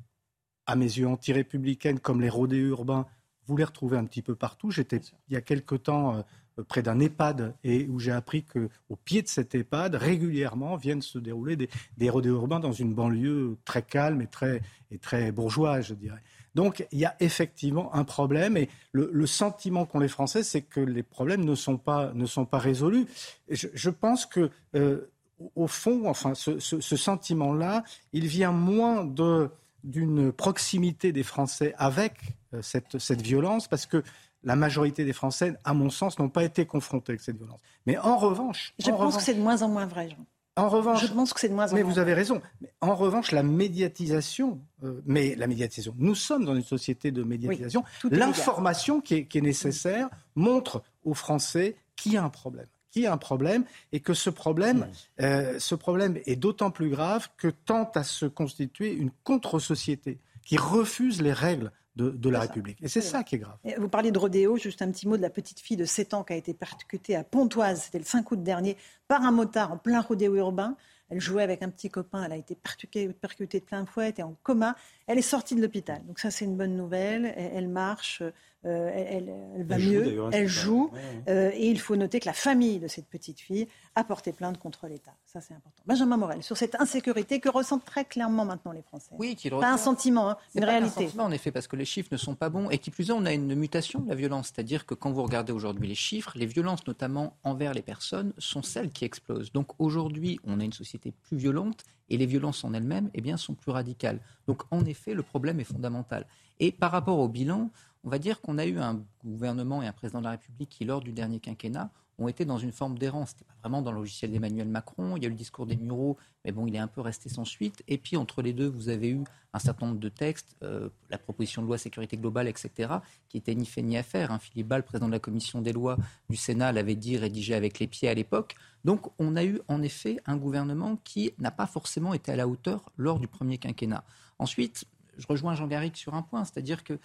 à 0.65 0.75
mes 0.75 0.85
yeux, 0.85 1.07
anti-républicaines 1.07 1.99
comme 1.99 2.21
les 2.21 2.29
rodés 2.29 2.57
urbains, 2.57 3.05
vous 3.47 3.57
les 3.57 3.63
retrouvez 3.63 3.97
un 3.97 4.05
petit 4.05 4.21
peu 4.21 4.35
partout. 4.35 4.71
J'étais 4.71 5.01
il 5.27 5.33
y 5.33 5.37
a 5.37 5.41
quelque 5.41 5.75
temps 5.75 6.17
euh, 6.17 6.63
près 6.63 6.81
d'un 6.81 6.99
EHPAD 6.99 7.55
et 7.63 7.87
où 7.87 7.99
j'ai 7.99 8.11
appris 8.11 8.43
qu'au 8.43 8.95
pied 9.03 9.21
de 9.21 9.27
cet 9.27 9.55
EHPAD, 9.55 9.95
régulièrement, 9.95 10.75
viennent 10.75 11.01
se 11.01 11.17
dérouler 11.17 11.55
des, 11.55 11.69
des 11.97 12.09
rodés 12.09 12.29
urbains 12.29 12.59
dans 12.59 12.71
une 12.71 12.93
banlieue 12.93 13.57
très 13.65 13.81
calme 13.81 14.21
et 14.21 14.27
très, 14.27 14.61
et 14.91 14.97
très 14.97 15.31
bourgeoise, 15.31 15.87
je 15.87 15.93
dirais. 15.95 16.21
Donc 16.55 16.85
il 16.91 16.99
y 16.99 17.05
a 17.05 17.15
effectivement 17.19 17.93
un 17.95 18.03
problème 18.03 18.57
et 18.57 18.69
le, 18.91 19.25
sentiment 19.25 19.85
qu'ont 19.85 19.99
les 19.99 20.07
Français, 20.07 20.43
c'est 20.43 20.61
que 20.61 20.79
les 20.79 21.01
problèmes 21.01 21.43
ne 21.43 21.55
sont 21.55 21.77
pas, 21.77 22.11
ne 22.13 22.27
sont 22.27 22.45
pas 22.45 22.59
résolus. 22.59 23.07
Je, 23.49 23.89
pense 23.89 24.27
que, 24.27 24.51
euh, 24.75 25.09
au 25.55 25.65
fond, 25.65 26.07
enfin, 26.07 26.35
ce, 26.35 26.59
ce 26.59 26.95
sentiment-là, 26.95 27.83
il 28.11 28.27
vient 28.27 28.51
moins 28.51 29.03
de 29.03 29.49
d'une 29.83 30.31
proximité 30.31 31.11
des 31.11 31.23
Français 31.23 31.73
avec 31.77 32.13
euh, 32.53 32.61
cette, 32.61 32.99
cette 32.99 33.21
violence, 33.21 33.67
parce 33.67 33.85
que 33.85 34.03
la 34.43 34.55
majorité 34.55 35.05
des 35.05 35.13
Français, 35.13 35.53
à 35.63 35.73
mon 35.73 35.89
sens, 35.89 36.19
n'ont 36.19 36.29
pas 36.29 36.43
été 36.43 36.65
confrontés 36.65 37.13
avec 37.13 37.21
cette 37.21 37.37
violence. 37.37 37.59
Mais 37.85 37.97
en 37.97 38.17
revanche... 38.17 38.73
Je 38.79 38.89
pense 38.89 39.17
que 39.17 39.23
c'est 39.23 39.35
de 39.35 39.41
moins 39.41 39.61
en 39.61 39.69
moins 39.69 39.85
vrai, 39.85 40.09
Jean. 40.09 40.25
En 40.55 40.69
revanche, 40.69 41.01
je 41.01 41.11
pense 41.11 41.33
que 41.33 41.39
c'est 41.39 41.49
de 41.49 41.55
moins 41.55 41.71
en 41.71 41.73
mais 41.73 41.81
moins. 41.81 41.93
vous 41.93 41.99
avez 41.99 42.13
raison. 42.13 42.39
Mais 42.61 42.71
en 42.79 42.93
revanche, 42.93 43.31
la 43.31 43.41
médiatisation, 43.41 44.61
euh, 44.83 45.01
mais 45.05 45.33
la 45.35 45.47
médiatisation, 45.47 45.95
nous 45.97 46.13
sommes 46.13 46.45
dans 46.45 46.55
une 46.55 46.63
société 46.63 47.11
de 47.11 47.23
médiatisation. 47.23 47.83
L'information 48.03 49.01
qui 49.01 49.15
est, 49.15 49.25
qui 49.25 49.39
est, 49.39 49.41
nécessaire 49.41 50.09
montre 50.35 50.83
aux 51.03 51.15
Français 51.15 51.75
qu'il 51.95 52.13
y 52.13 52.17
a 52.17 52.23
un 52.23 52.29
problème 52.29 52.67
qu'il 52.93 53.03
y 53.03 53.07
a 53.07 53.13
un 53.13 53.17
problème 53.17 53.65
et 53.91 53.99
que 53.99 54.13
ce 54.13 54.29
problème, 54.29 54.87
euh, 55.19 55.59
ce 55.59 55.75
problème 55.75 56.19
est 56.25 56.35
d'autant 56.35 56.71
plus 56.71 56.89
grave 56.89 57.27
que 57.37 57.47
tente 57.47 57.97
à 57.97 58.03
se 58.03 58.25
constituer 58.25 58.93
une 58.93 59.09
contre-société 59.23 60.19
qui 60.45 60.57
refuse 60.57 61.21
les 61.21 61.33
règles 61.33 61.71
de, 61.95 62.29
la 62.29 62.39
République. 62.39 62.79
Et 62.81 62.87
c'est 62.87 63.01
ça 63.01 63.23
qui 63.23 63.35
est 63.35 63.39
grave. 63.39 63.57
vous 63.77 63.87
parliez 63.87 64.11
de 64.11 64.17
rodéo, 64.17 64.57
juste 64.57 64.81
un 64.81 64.91
petit 64.91 65.07
mot 65.07 65.15
de 65.15 65.21
la 65.21 65.29
petite 65.29 65.59
fille 65.59 65.77
de 65.77 65.85
7 65.85 66.15
ans 66.15 66.23
qui 66.23 66.33
a 66.33 66.35
été 66.35 66.53
percutée 66.53 67.15
à 67.15 67.23
Pontoise, 67.23 67.83
c'était 67.83 67.99
le 67.99 68.05
5 68.05 68.31
août 68.31 68.41
dernier, 68.41 68.77
par 69.07 69.21
un 69.21 69.31
motard 69.31 69.71
en 69.71 69.77
plein 69.77 70.01
rodéo 70.01 70.35
urbain. 70.35 70.75
Elle 71.09 71.21
jouait 71.21 71.43
avec 71.43 71.61
un 71.61 71.69
petit 71.69 71.89
copain, 71.89 72.23
elle 72.23 72.31
a 72.31 72.37
été 72.37 72.55
percutée, 72.55 73.09
percutée 73.09 73.59
de 73.59 73.65
plein 73.65 73.85
fouet, 73.85 74.05
elle 74.05 74.09
était 74.09 74.23
en 74.23 74.35
coma. 74.41 74.75
Elle 75.07 75.17
est 75.17 75.21
sortie 75.21 75.55
de 75.55 75.61
l'hôpital. 75.61 76.01
Donc 76.05 76.19
ça, 76.19 76.31
c'est 76.31 76.45
une 76.45 76.55
bonne 76.55 76.75
nouvelle. 76.75 77.33
Elle, 77.37 77.67
marche, 77.67 78.23
euh, 78.65 78.89
elle, 78.93 79.65
va 79.65 79.77
mieux, 79.77 80.29
elle 80.31 80.47
joue. 80.47 80.91
Euh, 81.27 81.51
et 81.53 81.69
il 81.69 81.79
faut 81.79 81.95
noter 81.95 82.21
que 82.21 82.25
la 82.25 82.33
famille 82.33 82.79
de 82.79 82.87
cette 82.87 83.07
petite 83.07 83.39
fille 83.41 83.67
a 83.95 84.03
porté 84.03 84.31
plainte 84.31 84.57
contre 84.57 84.87
l'État. 84.87 85.13
Ça, 85.25 85.41
c'est 85.41 85.53
important. 85.53 85.83
Benjamin 85.85 86.15
Morel, 86.15 86.43
sur 86.43 86.55
cette 86.55 86.79
insécurité 86.79 87.39
que 87.41 87.49
ressentent 87.49 87.83
très 87.83 88.05
clairement 88.05 88.45
maintenant 88.45 88.71
les 88.71 88.81
Français. 88.81 89.11
Oui, 89.17 89.35
qu'il 89.35 89.51
Pas 89.51 89.73
un 89.73 89.77
sentiment, 89.77 90.29
hein, 90.29 90.37
une 90.55 90.63
réalité. 90.63 91.01
Un 91.01 91.07
sentiment, 91.07 91.23
en 91.25 91.31
effet, 91.31 91.51
parce 91.51 91.67
que 91.67 91.75
les 91.75 91.85
chiffres 91.85 92.09
ne 92.11 92.17
sont 92.17 92.35
pas 92.35 92.49
bons. 92.49 92.69
Et 92.69 92.77
qui 92.77 92.89
plus 92.89 93.09
est, 93.09 93.13
on 93.13 93.25
a 93.25 93.33
une 93.33 93.55
mutation 93.55 93.99
de 93.99 94.09
la 94.09 94.15
violence. 94.15 94.51
C'est-à-dire 94.53 94.85
que 94.85 94.93
quand 94.93 95.11
vous 95.11 95.23
regardez 95.23 95.51
aujourd'hui 95.51 95.87
les 95.87 95.95
chiffres, 95.95 96.31
les 96.35 96.45
violences, 96.45 96.87
notamment 96.87 97.35
envers 97.43 97.73
les 97.73 97.81
personnes, 97.81 98.33
sont 98.37 98.61
celles 98.61 98.91
qui 98.91 99.03
explosent. 99.03 99.51
Donc 99.51 99.71
aujourd'hui, 99.79 100.39
on 100.45 100.61
a 100.61 100.63
une 100.63 100.73
société 100.73 101.11
plus 101.11 101.37
violente 101.37 101.83
et 102.09 102.17
les 102.17 102.25
violences 102.25 102.63
en 102.63 102.73
elles-mêmes 102.73 103.09
eh 103.13 103.21
bien, 103.21 103.37
sont 103.37 103.53
plus 103.53 103.71
radicales. 103.71 104.19
Donc 104.47 104.63
en 104.71 104.85
effet, 104.85 105.13
le 105.13 105.23
problème 105.23 105.59
est 105.59 105.65
fondamental. 105.65 106.25
Et 106.59 106.71
par 106.71 106.91
rapport 106.91 107.19
au 107.19 107.27
bilan, 107.27 107.69
on 108.03 108.09
va 108.09 108.19
dire 108.19 108.41
qu'on 108.41 108.57
a 108.57 108.65
eu 108.65 108.79
un 108.79 109.01
gouvernement 109.23 109.81
et 109.81 109.87
un 109.87 109.93
président 109.93 110.19
de 110.19 110.25
la 110.25 110.31
République 110.31 110.69
qui, 110.69 110.85
lors 110.85 111.01
du 111.01 111.11
dernier 111.11 111.39
quinquennat, 111.39 111.89
ont 112.23 112.27
été 112.27 112.45
dans 112.45 112.57
une 112.57 112.71
forme 112.71 112.97
d'errance. 112.97 113.31
Ce 113.31 113.35
n'était 113.35 113.45
pas 113.45 113.55
vraiment 113.63 113.81
dans 113.81 113.91
le 113.91 113.99
logiciel 113.99 114.31
d'Emmanuel 114.31 114.67
Macron. 114.67 115.17
Il 115.17 115.23
y 115.23 115.25
a 115.25 115.27
eu 115.27 115.31
le 115.31 115.37
discours 115.37 115.65
des 115.65 115.75
Mureaux, 115.75 116.17
mais 116.45 116.51
bon, 116.51 116.65
il 116.67 116.75
est 116.75 116.79
un 116.79 116.87
peu 116.87 117.01
resté 117.01 117.29
sans 117.29 117.45
suite. 117.45 117.83
Et 117.87 117.97
puis, 117.97 118.17
entre 118.17 118.41
les 118.41 118.53
deux, 118.53 118.67
vous 118.67 118.89
avez 118.89 119.09
eu 119.09 119.23
un 119.53 119.59
certain 119.59 119.87
nombre 119.87 119.99
de 119.99 120.09
textes, 120.09 120.55
euh, 120.63 120.89
la 121.09 121.17
proposition 121.17 121.61
de 121.61 121.67
loi 121.67 121.77
sécurité 121.77 122.17
globale, 122.17 122.47
etc., 122.47 122.93
qui 123.29 123.37
étaient 123.37 123.55
ni 123.55 123.65
fait 123.65 123.81
ni 123.81 123.97
à 123.97 124.03
faire. 124.03 124.31
Hein. 124.31 124.39
Philippe 124.39 124.67
Ball, 124.67 124.83
président 124.83 125.07
de 125.07 125.11
la 125.11 125.19
commission 125.19 125.61
des 125.61 125.73
lois 125.73 125.97
du 126.29 126.37
Sénat, 126.37 126.71
l'avait 126.71 126.95
dit, 126.95 127.17
rédigé 127.17 127.53
avec 127.53 127.79
les 127.79 127.87
pieds 127.87 128.09
à 128.09 128.13
l'époque. 128.13 128.55
Donc, 128.83 129.11
on 129.19 129.35
a 129.35 129.43
eu 129.43 129.61
en 129.67 129.81
effet 129.81 130.17
un 130.25 130.37
gouvernement 130.37 130.97
qui 131.03 131.33
n'a 131.37 131.51
pas 131.51 131.67
forcément 131.67 132.13
été 132.13 132.31
à 132.31 132.35
la 132.35 132.47
hauteur 132.47 132.91
lors 132.97 133.19
du 133.19 133.27
premier 133.27 133.57
quinquennat. 133.57 134.03
Ensuite, 134.39 134.85
je 135.17 135.27
rejoins 135.27 135.55
Jean 135.55 135.67
Garrigue 135.67 135.95
sur 135.95 136.15
un 136.15 136.21
point, 136.21 136.43
c'est-à-dire 136.43 136.83
que 136.83 136.99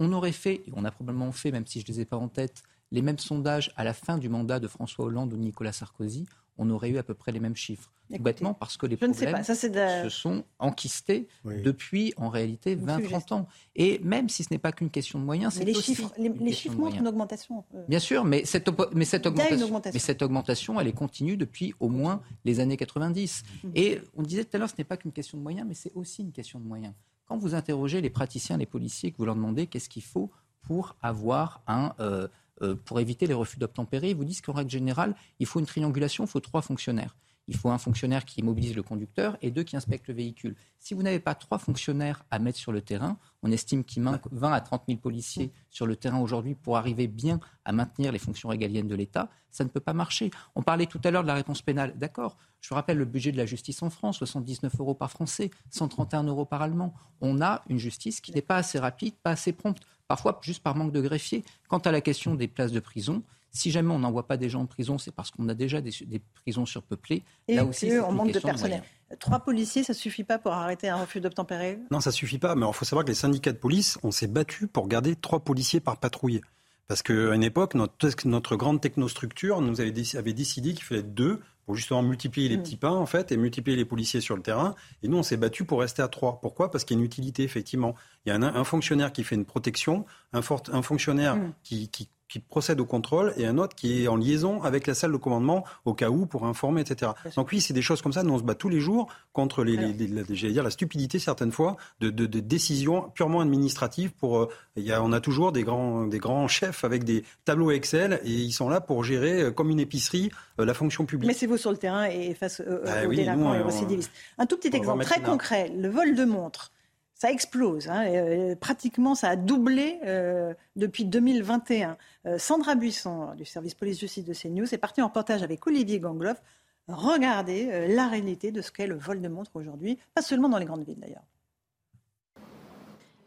on 0.00 0.12
aurait 0.12 0.32
fait, 0.32 0.62
et 0.66 0.72
on 0.74 0.84
a 0.84 0.90
probablement 0.90 1.32
fait, 1.32 1.50
même 1.50 1.66
si 1.66 1.80
je 1.80 1.86
ne 1.86 1.92
les 1.92 2.00
ai 2.00 2.04
pas 2.04 2.16
en 2.16 2.28
tête, 2.28 2.62
les 2.90 3.02
mêmes 3.02 3.18
sondages 3.18 3.72
à 3.76 3.84
la 3.84 3.94
fin 3.94 4.18
du 4.18 4.28
mandat 4.28 4.60
de 4.60 4.68
François 4.68 5.04
Hollande 5.06 5.32
ou 5.32 5.36
Nicolas 5.36 5.72
Sarkozy, 5.72 6.26
on 6.58 6.68
aurait 6.70 6.90
eu 6.90 6.98
à 6.98 7.02
peu 7.02 7.14
près 7.14 7.32
les 7.32 7.40
mêmes 7.40 7.56
chiffres. 7.56 7.92
bêtement 8.20 8.52
parce 8.52 8.76
que 8.76 8.86
les 8.86 8.96
problèmes 8.96 9.44
se 9.44 10.08
sont 10.08 10.44
enquistés 10.58 11.28
depuis, 11.44 12.12
en 12.16 12.28
réalité, 12.28 12.76
20-30 12.76 13.32
ans. 13.32 13.48
Et 13.76 14.00
même 14.00 14.28
si 14.28 14.42
ce 14.42 14.48
n'est 14.50 14.58
pas 14.58 14.72
qu'une 14.72 14.90
question 14.90 15.20
de 15.20 15.24
moyens, 15.24 15.54
c'est 15.54 15.64
les 15.64 15.74
chiffres, 15.74 16.12
les, 16.18 16.52
chiffres 16.52 16.76
montrent 16.76 16.96
une 16.96 17.06
augmentation. 17.06 17.64
Euh. 17.74 17.84
Bien 17.88 18.00
sûr, 18.00 18.24
mais 18.24 18.44
cette, 18.44 18.68
mais, 18.92 19.04
cette 19.04 19.26
augmentation, 19.26 19.82
mais 19.92 19.98
cette 19.98 20.22
augmentation, 20.22 20.80
elle 20.80 20.88
est 20.88 20.92
continue 20.92 21.36
depuis 21.36 21.74
au 21.78 21.88
moins 21.88 22.20
les 22.44 22.60
années 22.60 22.76
90. 22.76 23.44
Mhm. 23.62 23.72
Et 23.76 24.00
on 24.16 24.22
disait 24.22 24.44
tout 24.44 24.56
à 24.56 24.58
l'heure, 24.58 24.68
ce 24.68 24.74
n'est 24.76 24.84
pas 24.84 24.96
qu'une 24.96 25.12
question 25.12 25.38
de 25.38 25.42
moyens, 25.42 25.66
mais 25.66 25.74
c'est 25.74 25.92
aussi 25.94 26.22
une 26.22 26.32
question 26.32 26.58
de 26.58 26.66
moyens. 26.66 26.94
Quand 27.26 27.36
vous 27.36 27.54
interrogez 27.54 28.00
les 28.00 28.10
praticiens, 28.10 28.56
les 28.56 28.66
policiers, 28.66 29.12
que 29.12 29.18
vous 29.18 29.26
leur 29.26 29.36
demandez 29.36 29.66
qu'est-ce 29.66 29.88
qu'il 29.88 30.02
faut 30.02 30.30
pour 30.62 30.96
avoir 31.02 31.62
un, 31.66 31.94
euh, 32.00 32.26
euh, 32.62 32.74
pour 32.74 33.00
éviter 33.00 33.26
les 33.26 33.34
refus 33.34 33.58
d'obtempérer, 33.58 34.10
ils 34.10 34.16
vous 34.16 34.24
disent 34.24 34.40
qu'en 34.40 34.52
règle 34.52 34.70
générale, 34.70 35.14
il 35.38 35.46
faut 35.46 35.60
une 35.60 35.66
triangulation, 35.66 36.24
il 36.24 36.28
faut 36.28 36.40
trois 36.40 36.62
fonctionnaires 36.62 37.16
il 37.48 37.56
faut 37.56 37.70
un 37.70 37.78
fonctionnaire 37.78 38.24
qui 38.24 38.42
mobilise 38.42 38.76
le 38.76 38.82
conducteur 38.82 39.36
et 39.40 39.50
deux 39.50 39.62
qui 39.62 39.76
inspectent 39.76 40.08
le 40.08 40.14
véhicule. 40.14 40.54
Si 40.78 40.94
vous 40.94 41.02
n'avez 41.02 41.18
pas 41.18 41.34
trois 41.34 41.58
fonctionnaires 41.58 42.24
à 42.30 42.38
mettre 42.38 42.58
sur 42.58 42.72
le 42.72 42.82
terrain, 42.82 43.18
on 43.42 43.50
estime 43.50 43.84
qu'il 43.84 44.02
manque 44.02 44.22
20 44.30 44.52
à 44.52 44.60
30 44.60 44.84
000 44.86 45.00
policiers 45.00 45.50
sur 45.70 45.86
le 45.86 45.96
terrain 45.96 46.20
aujourd'hui 46.20 46.54
pour 46.54 46.76
arriver 46.76 47.08
bien 47.08 47.40
à 47.64 47.72
maintenir 47.72 48.12
les 48.12 48.18
fonctions 48.18 48.50
régaliennes 48.50 48.86
de 48.86 48.94
l'État. 48.94 49.30
Ça 49.50 49.64
ne 49.64 49.70
peut 49.70 49.80
pas 49.80 49.94
marcher. 49.94 50.30
On 50.54 50.62
parlait 50.62 50.86
tout 50.86 51.00
à 51.02 51.10
l'heure 51.10 51.22
de 51.22 51.28
la 51.28 51.34
réponse 51.34 51.62
pénale. 51.62 51.94
D'accord. 51.96 52.36
Je 52.60 52.68
vous 52.68 52.74
rappelle 52.74 52.98
le 52.98 53.06
budget 53.06 53.32
de 53.32 53.38
la 53.38 53.46
justice 53.46 53.82
en 53.82 53.88
France 53.88 54.18
79 54.18 54.78
euros 54.78 54.94
par 54.94 55.10
Français, 55.10 55.50
131 55.70 56.24
euros 56.24 56.44
par 56.44 56.60
Allemand. 56.60 56.94
On 57.22 57.40
a 57.40 57.62
une 57.68 57.78
justice 57.78 58.20
qui 58.20 58.32
n'est 58.32 58.42
pas 58.42 58.56
assez 58.56 58.78
rapide, 58.78 59.14
pas 59.22 59.30
assez 59.30 59.52
prompte, 59.52 59.80
parfois 60.08 60.40
juste 60.42 60.62
par 60.62 60.74
manque 60.74 60.92
de 60.92 61.00
greffiers. 61.00 61.44
Quant 61.68 61.78
à 61.78 61.92
la 61.92 62.00
question 62.00 62.34
des 62.34 62.48
places 62.48 62.72
de 62.72 62.80
prison, 62.80 63.22
si 63.50 63.70
jamais 63.70 63.92
on 63.92 63.98
n'envoie 63.98 64.26
pas 64.26 64.36
des 64.36 64.48
gens 64.48 64.62
en 64.62 64.66
prison, 64.66 64.98
c'est 64.98 65.10
parce 65.10 65.30
qu'on 65.30 65.48
a 65.48 65.54
déjà 65.54 65.80
des, 65.80 65.92
prisons 66.34 66.66
surpeuplées. 66.66 67.22
Et 67.46 67.56
Là 67.56 67.64
aussi, 67.64 67.90
on 68.04 68.12
manque 68.12 68.32
de 68.32 68.40
personnel. 68.40 68.82
Trois 69.20 69.40
policiers, 69.40 69.84
ça 69.84 69.94
suffit 69.94 70.24
pas 70.24 70.38
pour 70.38 70.52
arrêter 70.52 70.88
un 70.88 70.96
refus 70.96 71.20
d'obtempérer? 71.20 71.78
Non, 71.90 72.00
ça 72.00 72.12
suffit 72.12 72.38
pas. 72.38 72.54
Mais 72.54 72.66
il 72.66 72.74
faut 72.74 72.84
savoir 72.84 73.04
que 73.04 73.10
les 73.10 73.14
syndicats 73.14 73.52
de 73.52 73.58
police, 73.58 73.98
on 74.02 74.10
s'est 74.10 74.26
battu 74.26 74.66
pour 74.66 74.86
garder 74.86 75.16
trois 75.16 75.40
policiers 75.40 75.80
par 75.80 75.98
patrouille. 75.98 76.42
Parce 76.88 77.02
qu'à 77.02 77.34
une 77.34 77.44
époque, 77.44 77.74
notre, 77.74 78.26
notre 78.26 78.56
grande 78.56 78.80
technostructure 78.80 79.60
nous 79.60 79.80
avait, 79.80 79.92
avait 80.16 80.32
décidé 80.32 80.72
qu'il 80.72 80.84
fallait 80.84 81.02
deux 81.02 81.40
pour 81.66 81.76
justement 81.76 82.02
multiplier 82.02 82.48
les 82.48 82.56
mm. 82.56 82.62
petits 82.62 82.76
pains 82.76 82.94
en 82.94 83.04
fait 83.04 83.30
et 83.30 83.36
multiplier 83.36 83.76
les 83.76 83.84
policiers 83.84 84.22
sur 84.22 84.36
le 84.36 84.42
terrain. 84.42 84.74
Et 85.02 85.08
nous, 85.08 85.18
on 85.18 85.22
s'est 85.22 85.36
battu 85.36 85.66
pour 85.66 85.80
rester 85.80 86.00
à 86.00 86.08
trois. 86.08 86.40
Pourquoi? 86.40 86.70
Parce 86.70 86.84
qu'il 86.84 86.96
y 86.96 86.98
a 86.98 87.00
une 87.00 87.04
utilité 87.04 87.42
effectivement. 87.42 87.94
Il 88.24 88.30
y 88.30 88.32
a 88.32 88.36
un, 88.36 88.64
fonctionnaire 88.64 89.12
qui 89.12 89.22
fait 89.22 89.34
une 89.34 89.44
protection, 89.44 90.06
un, 90.32 90.40
un 90.72 90.82
fonctionnaire 90.82 91.36
mm. 91.36 91.52
qui, 91.62 91.88
qui 91.90 92.08
qui 92.28 92.38
procède 92.40 92.80
au 92.80 92.84
contrôle 92.84 93.32
et 93.36 93.46
un 93.46 93.58
autre 93.58 93.74
qui 93.74 94.04
est 94.04 94.08
en 94.08 94.16
liaison 94.16 94.62
avec 94.62 94.86
la 94.86 94.94
salle 94.94 95.12
de 95.12 95.16
commandement 95.16 95.64
au 95.84 95.94
cas 95.94 96.10
où 96.10 96.26
pour 96.26 96.46
informer, 96.46 96.82
etc. 96.82 97.12
Donc 97.36 97.48
oui, 97.52 97.60
c'est 97.60 97.74
des 97.74 97.82
choses 97.82 98.02
comme 98.02 98.12
ça. 98.12 98.22
Nous, 98.22 98.34
on 98.34 98.38
se 98.38 98.42
bat 98.42 98.54
tous 98.54 98.68
les 98.68 98.80
jours 98.80 99.08
contre 99.32 99.64
les, 99.64 99.76
les, 99.76 99.92
les, 99.92 100.22
dire, 100.24 100.62
la 100.62 100.70
stupidité 100.70 101.18
certaines 101.18 101.52
fois 101.52 101.76
de, 102.00 102.10
de, 102.10 102.26
de 102.26 102.40
décisions 102.40 103.10
purement 103.14 103.40
administratives. 103.40 104.12
Pour, 104.12 104.38
euh, 104.38 104.48
il 104.76 104.84
y 104.84 104.92
a, 104.92 105.02
on 105.02 105.12
a 105.12 105.20
toujours 105.20 105.52
des 105.52 105.62
grands, 105.62 106.06
des 106.06 106.18
grands 106.18 106.48
chefs 106.48 106.84
avec 106.84 107.04
des 107.04 107.24
tableaux 107.44 107.70
Excel 107.70 108.20
et 108.24 108.30
ils 108.30 108.52
sont 108.52 108.68
là 108.68 108.80
pour 108.80 109.04
gérer 109.04 109.42
euh, 109.42 109.50
comme 109.50 109.70
une 109.70 109.80
épicerie 109.80 110.30
euh, 110.60 110.64
la 110.64 110.74
fonction 110.74 111.06
publique. 111.06 111.28
Mais 111.28 111.34
c'est 111.34 111.46
vous 111.46 111.56
sur 111.56 111.70
le 111.70 111.78
terrain 111.78 112.04
et 112.04 112.34
face 112.34 112.62
ah 112.86 113.06
aux 113.06 113.10
délinquants 113.10 113.54
et 113.54 113.60
aux 113.60 113.66
récidivistes. 113.66 114.12
Un 114.36 114.46
tout 114.46 114.56
petit 114.56 114.76
exemple 114.76 115.04
très 115.04 115.22
concret, 115.22 115.72
le 115.74 115.88
vol 115.88 116.14
de 116.14 116.24
montre 116.24 116.72
ça 117.18 117.32
explose. 117.32 117.88
Hein, 117.88 118.06
euh, 118.06 118.54
pratiquement, 118.54 119.14
ça 119.16 119.30
a 119.30 119.36
doublé 119.36 119.98
euh, 120.04 120.54
depuis 120.76 121.04
2021. 121.04 121.98
Euh, 122.26 122.38
Sandra 122.38 122.76
Buisson, 122.76 123.34
du 123.36 123.44
service 123.44 123.74
police-justice 123.74 124.24
de 124.24 124.32
CNews, 124.32 124.72
est 124.72 124.78
partie 124.78 125.02
en 125.02 125.08
reportage 125.08 125.42
avec 125.42 125.66
Olivier 125.66 125.98
Gangloff. 125.98 126.40
Regardez 126.86 127.86
la 127.88 128.08
réalité 128.08 128.50
de 128.50 128.62
ce 128.62 128.72
qu'est 128.72 128.86
le 128.86 128.96
vol 128.96 129.20
de 129.20 129.28
montre 129.28 129.50
aujourd'hui, 129.56 129.98
pas 130.14 130.22
seulement 130.22 130.48
dans 130.48 130.56
les 130.56 130.64
grandes 130.64 130.86
villes 130.86 130.98
d'ailleurs. 130.98 131.24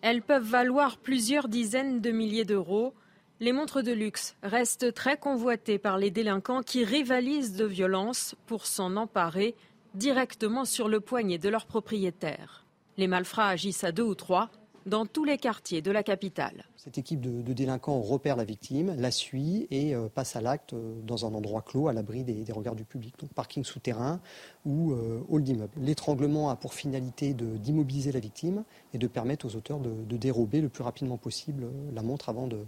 Elles 0.02 0.24
peuvent 0.24 0.42
valoir 0.42 0.98
plusieurs 0.98 1.48
dizaines 1.48 2.02
de 2.02 2.10
milliers 2.10 2.46
d'euros. 2.46 2.96
Les 3.39 3.52
montres 3.52 3.84
de 3.84 3.92
luxe 3.92 4.36
restent 4.42 4.96
très 4.96 5.16
convoitées 5.16 5.78
par 5.78 6.00
les 6.00 6.10
délinquants 6.10 6.64
qui 6.64 6.84
rivalisent 6.84 7.56
de 7.56 7.66
violence 7.66 8.34
pour 8.48 8.66
s'en 8.66 8.96
emparer 8.96 9.54
directement 9.94 10.66
sur 10.66 10.88
le 10.88 11.00
poignet 11.00 11.38
de 11.38 11.50
leurs 11.50 11.68
propriétaires. 11.68 12.61
Les 12.98 13.08
malfrats 13.08 13.48
agissent 13.48 13.84
à 13.84 13.92
deux 13.92 14.04
ou 14.04 14.16
trois 14.16 14.50
dans 14.86 15.06
tous 15.06 15.24
les 15.24 15.38
quartiers 15.38 15.82
de 15.82 15.92
la 15.92 16.04
capitale. 16.04 16.66
Cette 16.76 16.98
équipe 16.98 17.22
de, 17.22 17.54
délinquants 17.54 18.02
repère 18.02 18.36
la 18.36 18.44
victime, 18.44 18.96
la 18.98 19.12
suit 19.12 19.68
et 19.70 19.94
euh, 19.94 20.08
passe 20.10 20.36
à 20.36 20.42
l'acte 20.42 20.74
euh, 20.74 20.96
dans 21.04 21.26
un 21.26 21.34
endroit 21.34 21.62
clos, 21.62 21.88
à 21.88 21.94
l'abri 21.94 22.24
des, 22.24 22.52
regards 22.52 22.76
du 22.76 22.86
public, 22.86 23.14
donc 23.20 23.32
parking 23.34 23.64
souterrain 23.64 24.20
ou 24.66 24.94
euh, 24.94 25.22
hall 25.30 25.44
d'immeuble. 25.44 25.72
L'étranglement 25.78 26.50
a 26.50 26.56
pour 26.56 26.74
finalité 26.74 27.34
d'immobiliser 27.34 28.12
la 28.12 28.20
victime 28.20 28.64
et 28.94 28.98
de 28.98 29.08
permettre 29.08 29.46
aux 29.46 29.56
auteurs 29.56 29.80
de, 29.80 30.18
dérober 30.18 30.62
le 30.62 30.70
plus 30.70 30.84
rapidement 30.84 31.18
possible 31.18 31.68
la 31.94 32.04
montre 32.04 32.30
avant 32.30 32.48
de, 32.48 32.60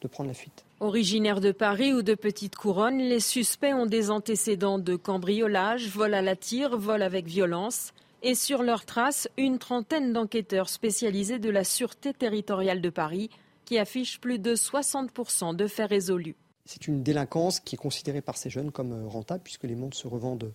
de 0.00 0.08
prendre 0.08 0.28
la 0.28 0.34
fuite. 0.34 0.64
Originaires 0.80 1.40
de 1.40 1.52
Paris 1.52 1.92
ou 1.92 2.02
de 2.02 2.14
Petite 2.14 2.56
Couronne, 2.56 2.98
les 2.98 3.20
suspects 3.20 3.74
ont 3.74 3.86
des 3.86 4.10
antécédents 4.10 4.78
de 4.78 4.96
cambriolage, 4.96 5.88
vol 5.88 6.14
à 6.14 6.22
la 6.22 6.36
tire, 6.36 6.76
vol 6.76 7.02
avec 7.02 7.26
violence 7.26 7.92
et 8.22 8.34
sur 8.34 8.62
leurs 8.62 8.84
traces, 8.84 9.28
une 9.36 9.58
trentaine 9.58 10.12
d'enquêteurs 10.12 10.68
spécialisés 10.68 11.38
de 11.38 11.50
la 11.50 11.64
Sûreté 11.64 12.12
territoriale 12.14 12.80
de 12.80 12.90
Paris 12.90 13.30
qui 13.64 13.78
affichent 13.78 14.20
plus 14.20 14.38
de 14.38 14.54
60% 14.54 15.56
de 15.56 15.66
faits 15.66 15.90
résolus. 15.90 16.36
C'est 16.64 16.86
une 16.86 17.02
délinquance 17.02 17.60
qui 17.60 17.74
est 17.74 17.78
considérée 17.78 18.20
par 18.20 18.36
ces 18.36 18.48
jeunes 18.48 18.70
comme 18.70 18.92
euh, 18.92 19.08
rentable 19.08 19.42
puisque 19.42 19.64
les 19.64 19.74
montres 19.74 19.96
se 19.96 20.06
revendent 20.06 20.52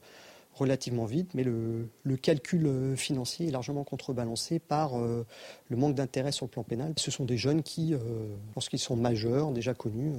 relativement 0.54 1.06
vite, 1.06 1.34
mais 1.36 1.44
le, 1.44 1.90
calcul 2.22 2.66
euh, 2.66 2.96
financier 2.96 3.48
est 3.48 3.52
largement 3.52 3.84
contrebalancé 3.84 4.58
par 4.58 4.98
euh, 4.98 5.26
le 5.70 5.78
manque 5.78 5.94
d'intérêt 5.94 6.32
sur 6.32 6.46
le 6.46 6.50
plan 6.50 6.64
pénal. 6.64 6.94
Ce 6.98 7.12
sont 7.12 7.26
des 7.26 7.38
jeunes 7.38 7.62
qui, 7.62 7.94
lorsqu'ils 8.56 8.80
sont 8.80 8.96
majeurs, 8.96 9.52
déjà 9.52 9.74
connus, 9.74 10.14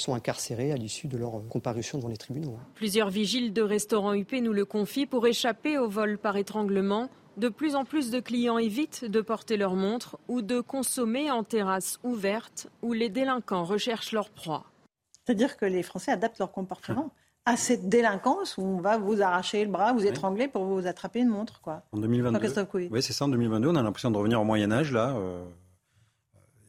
sont 0.00 0.14
incarcérés 0.14 0.72
à 0.72 0.76
l'issue 0.76 1.08
de 1.08 1.16
leur 1.16 1.42
comparution 1.48 1.98
devant 1.98 2.08
les 2.08 2.16
tribunaux. 2.16 2.58
Plusieurs 2.74 3.10
vigiles 3.10 3.52
de 3.52 3.62
restaurants 3.62 4.14
UP 4.14 4.32
nous 4.32 4.52
le 4.52 4.64
confient 4.64 5.06
pour 5.06 5.26
échapper 5.26 5.78
au 5.78 5.88
vol 5.88 6.18
par 6.18 6.36
étranglement. 6.36 7.08
De 7.36 7.48
plus 7.48 7.74
en 7.74 7.84
plus 7.84 8.10
de 8.10 8.20
clients 8.20 8.58
évitent 8.58 9.04
de 9.04 9.20
porter 9.20 9.56
leur 9.56 9.74
montre 9.74 10.18
ou 10.28 10.42
de 10.42 10.60
consommer 10.60 11.30
en 11.30 11.44
terrasse 11.44 11.98
ouverte 12.02 12.68
où 12.82 12.92
les 12.92 13.08
délinquants 13.08 13.64
recherchent 13.64 14.12
leur 14.12 14.30
proie. 14.30 14.64
C'est-à-dire 15.24 15.56
que 15.56 15.64
les 15.64 15.82
Français 15.82 16.10
adaptent 16.10 16.38
leur 16.38 16.52
comportement 16.52 17.12
à 17.46 17.56
cette 17.56 17.88
délinquance 17.88 18.56
où 18.58 18.62
on 18.62 18.80
va 18.80 18.98
vous 18.98 19.22
arracher 19.22 19.64
le 19.64 19.70
bras, 19.70 19.92
vous 19.92 20.06
étrangler 20.06 20.48
pour 20.48 20.64
vous 20.64 20.86
attraper 20.86 21.20
une 21.20 21.28
montre. 21.28 21.60
Quoi. 21.60 21.82
En 21.92 21.98
2022. 21.98 22.88
Oui, 22.90 23.02
c'est 23.02 23.12
ça, 23.12 23.24
en 23.24 23.28
2022, 23.28 23.68
on 23.68 23.76
a 23.76 23.82
l'impression 23.82 24.10
de 24.10 24.16
revenir 24.16 24.40
au 24.40 24.44
Moyen-Âge, 24.44 24.92
là. 24.92 25.14
Euh, 25.16 25.44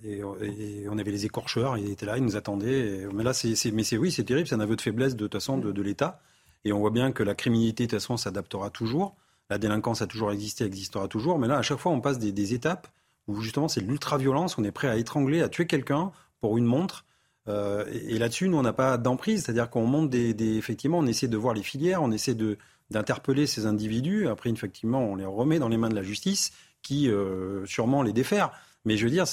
et, 0.03 0.23
on 0.23 0.97
avait 0.97 1.11
les 1.11 1.25
écorcheurs, 1.25 1.77
ils 1.77 1.91
étaient 1.91 2.05
là, 2.05 2.17
ils 2.17 2.23
nous 2.23 2.35
attendaient. 2.35 3.07
mais 3.13 3.23
là, 3.23 3.33
c'est, 3.33 3.71
mais 3.71 3.83
c'est 3.83 3.97
oui, 3.97 4.11
c'est 4.11 4.23
terrible, 4.23 4.47
c'est 4.47 4.55
un 4.55 4.59
aveu 4.59 4.75
de 4.75 4.81
faiblesse 4.81 5.15
de 5.15 5.25
toute 5.25 5.33
façon 5.33 5.57
de, 5.57 5.81
l'État. 5.81 6.21
Et 6.65 6.73
on 6.73 6.79
voit 6.79 6.91
bien 6.91 7.11
que 7.11 7.23
la 7.23 7.35
criminalité, 7.35 7.85
de 7.85 7.89
toute 7.89 7.99
façon, 7.99 8.17
s'adaptera 8.17 8.69
toujours. 8.69 9.15
La 9.49 9.57
délinquance 9.57 10.01
a 10.01 10.07
toujours 10.07 10.31
existé, 10.31 10.63
existera 10.63 11.07
toujours. 11.07 11.39
Mais 11.39 11.47
là, 11.47 11.57
à 11.57 11.61
chaque 11.61 11.79
fois, 11.79 11.91
on 11.91 12.01
passe 12.01 12.19
des, 12.19 12.53
étapes 12.53 12.87
où 13.27 13.41
justement, 13.41 13.67
c'est 13.67 13.81
l'ultra-violence. 13.81 14.57
On 14.57 14.63
est 14.63 14.71
prêt 14.71 14.87
à 14.87 14.97
étrangler, 14.97 15.41
à 15.41 15.49
tuer 15.49 15.67
quelqu'un 15.67 16.11
pour 16.39 16.57
une 16.57 16.65
montre. 16.65 17.05
Euh, 17.47 17.85
et, 17.91 18.17
là-dessus, 18.17 18.47
nous, 18.49 18.57
on 18.57 18.61
n'a 18.61 18.73
pas 18.73 18.97
d'emprise, 18.97 19.43
c'est-à-dire 19.43 19.69
qu'on 19.69 19.85
monte 19.85 20.09
des, 20.09 20.57
effectivement, 20.57 20.99
on 20.99 21.07
essaie 21.07 21.27
de 21.27 21.37
voir 21.37 21.53
les 21.53 21.63
filières, 21.63 22.01
on 22.01 22.11
essaie 22.11 22.35
de 22.35 22.57
d'interpeller 22.91 23.47
ces 23.47 23.67
individus. 23.67 24.27
Après, 24.27 24.49
effectivement, 24.49 24.99
on 24.99 25.15
les 25.15 25.25
remet 25.25 25.59
dans 25.59 25.69
les 25.69 25.77
mains 25.77 25.87
de 25.87 25.95
la 25.95 26.03
justice, 26.03 26.51
qui 26.81 27.09
euh, 27.09 27.65
sûrement 27.65 28.03
les 28.03 28.11
défère. 28.11 28.51
Mais 28.83 28.97
je 28.97 29.05
veux 29.05 29.11
dire, 29.11 29.25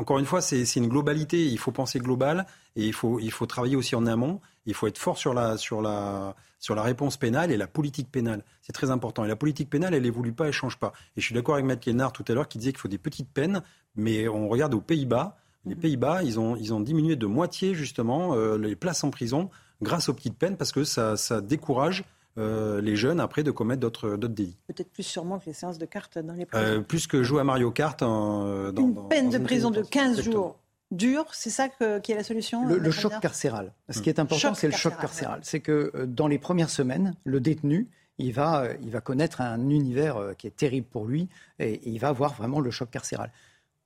encore 0.00 0.18
une 0.18 0.24
fois, 0.24 0.40
c'est 0.40 0.64
une 0.76 0.88
globalité. 0.88 1.44
Il 1.46 1.58
faut 1.58 1.72
penser 1.72 1.98
global 1.98 2.46
et 2.74 2.86
il 2.86 2.94
faut, 2.94 3.20
il 3.20 3.30
faut 3.30 3.44
travailler 3.44 3.76
aussi 3.76 3.94
en 3.94 4.06
amont. 4.06 4.40
Il 4.64 4.72
faut 4.72 4.86
être 4.86 4.96
fort 4.96 5.18
sur 5.18 5.34
la, 5.34 5.58
sur 5.58 5.82
la, 5.82 6.34
sur 6.58 6.74
la 6.74 6.82
réponse 6.82 7.18
pénale 7.18 7.52
et 7.52 7.58
la 7.58 7.66
politique 7.66 8.10
pénale. 8.10 8.42
C'est 8.62 8.72
très 8.72 8.90
important. 8.90 9.26
Et 9.26 9.28
la 9.28 9.36
politique 9.36 9.68
pénale, 9.68 9.92
elle 9.92 10.06
évolue 10.06 10.32
pas, 10.32 10.46
elle 10.46 10.54
change 10.54 10.78
pas. 10.78 10.94
Et 11.16 11.20
je 11.20 11.26
suis 11.26 11.34
d'accord 11.34 11.56
avec 11.56 11.66
Matt 11.66 11.84
Lienard 11.84 12.12
tout 12.12 12.24
à 12.28 12.32
l'heure 12.32 12.48
qui 12.48 12.56
disait 12.56 12.72
qu'il 12.72 12.80
faut 12.80 12.88
des 12.88 12.96
petites 12.96 13.30
peines, 13.30 13.62
mais 13.94 14.26
on 14.26 14.48
regarde 14.48 14.72
aux 14.72 14.80
Pays-Bas. 14.80 15.36
Les 15.66 15.76
Pays-Bas, 15.76 16.22
ils 16.22 16.40
ont, 16.40 16.56
ils 16.56 16.72
ont 16.72 16.80
diminué 16.80 17.16
de 17.16 17.26
moitié 17.26 17.74
justement 17.74 18.34
euh, 18.34 18.56
les 18.56 18.76
places 18.76 19.04
en 19.04 19.10
prison 19.10 19.50
grâce 19.82 20.08
aux 20.08 20.14
petites 20.14 20.38
peines 20.38 20.56
parce 20.56 20.72
que 20.72 20.82
ça, 20.82 21.18
ça 21.18 21.42
décourage 21.42 22.04
euh, 22.38 22.80
les 22.80 22.96
jeunes 22.96 23.20
après 23.20 23.42
de 23.42 23.50
commettre 23.50 23.80
d'autres 23.80 24.16
délits. 24.16 24.56
Peut-être 24.66 24.90
plus 24.90 25.02
sûrement 25.02 25.38
que 25.38 25.46
les 25.46 25.52
séances 25.52 25.78
de 25.78 25.86
cartes 25.86 26.18
dans 26.18 26.34
les 26.34 26.46
prisons. 26.46 26.64
Euh, 26.64 26.80
plus 26.80 27.06
que 27.06 27.22
jouer 27.22 27.40
à 27.40 27.44
Mario 27.44 27.70
Kart. 27.70 28.00
dans, 28.00 28.72
une 28.72 29.08
peine 29.08 29.30
de 29.30 29.38
prison 29.38 29.70
de 29.70 29.82
15 29.82 30.22
jours 30.22 30.56
dure, 30.90 31.26
c'est 31.32 31.50
ça 31.50 31.68
qui 31.68 32.12
est 32.12 32.16
la 32.16 32.24
solution 32.24 32.66
Le, 32.66 32.90
choc 32.90 33.12
carcéral. 33.20 33.72
Ce 33.90 34.00
qui 34.00 34.08
est 34.08 34.18
important, 34.18 34.54
c'est 34.54 34.66
le 34.66 34.74
choc 34.74 34.96
carcéral. 34.98 35.40
C'est 35.42 35.60
que 35.60 35.92
dans 36.06 36.26
les 36.26 36.38
premières 36.38 36.70
semaines, 36.70 37.14
le 37.24 37.40
détenu, 37.40 37.88
il 38.18 38.32
va, 38.32 38.66
il 38.82 38.90
va 38.90 39.00
connaître 39.00 39.40
un 39.40 39.70
univers 39.70 40.34
qui 40.36 40.46
est 40.46 40.56
terrible 40.56 40.86
pour 40.86 41.06
lui 41.06 41.28
et 41.58 41.80
il 41.88 41.98
va 42.00 42.08
avoir 42.08 42.34
vraiment 42.34 42.60
le 42.60 42.70
choc 42.70 42.90
carcéral. 42.90 43.30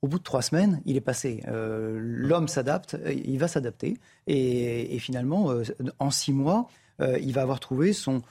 Au 0.05 0.07
bout 0.07 0.19
de 0.19 0.23
trois 0.23 0.43
semaines, 0.43 0.83
il 0.85 0.97
est 0.97 1.01
passé. 1.01 1.41
Euh, 1.47 1.97
l'homme 1.99 2.47
s'adapte, 2.47 2.95
il 3.07 3.39
va 3.39 3.47
s'adapter. 3.47 3.97
Et, 4.27 4.99
finalement, 4.99 5.49
euh, 5.49 5.63
en 5.97 6.11
six 6.11 6.31
mois, 6.31 6.67
euh, 7.01 7.17
il 7.19 7.33
va 7.33 7.41
avoir 7.41 7.59
trouvé 7.59 7.91
son, 7.91 8.21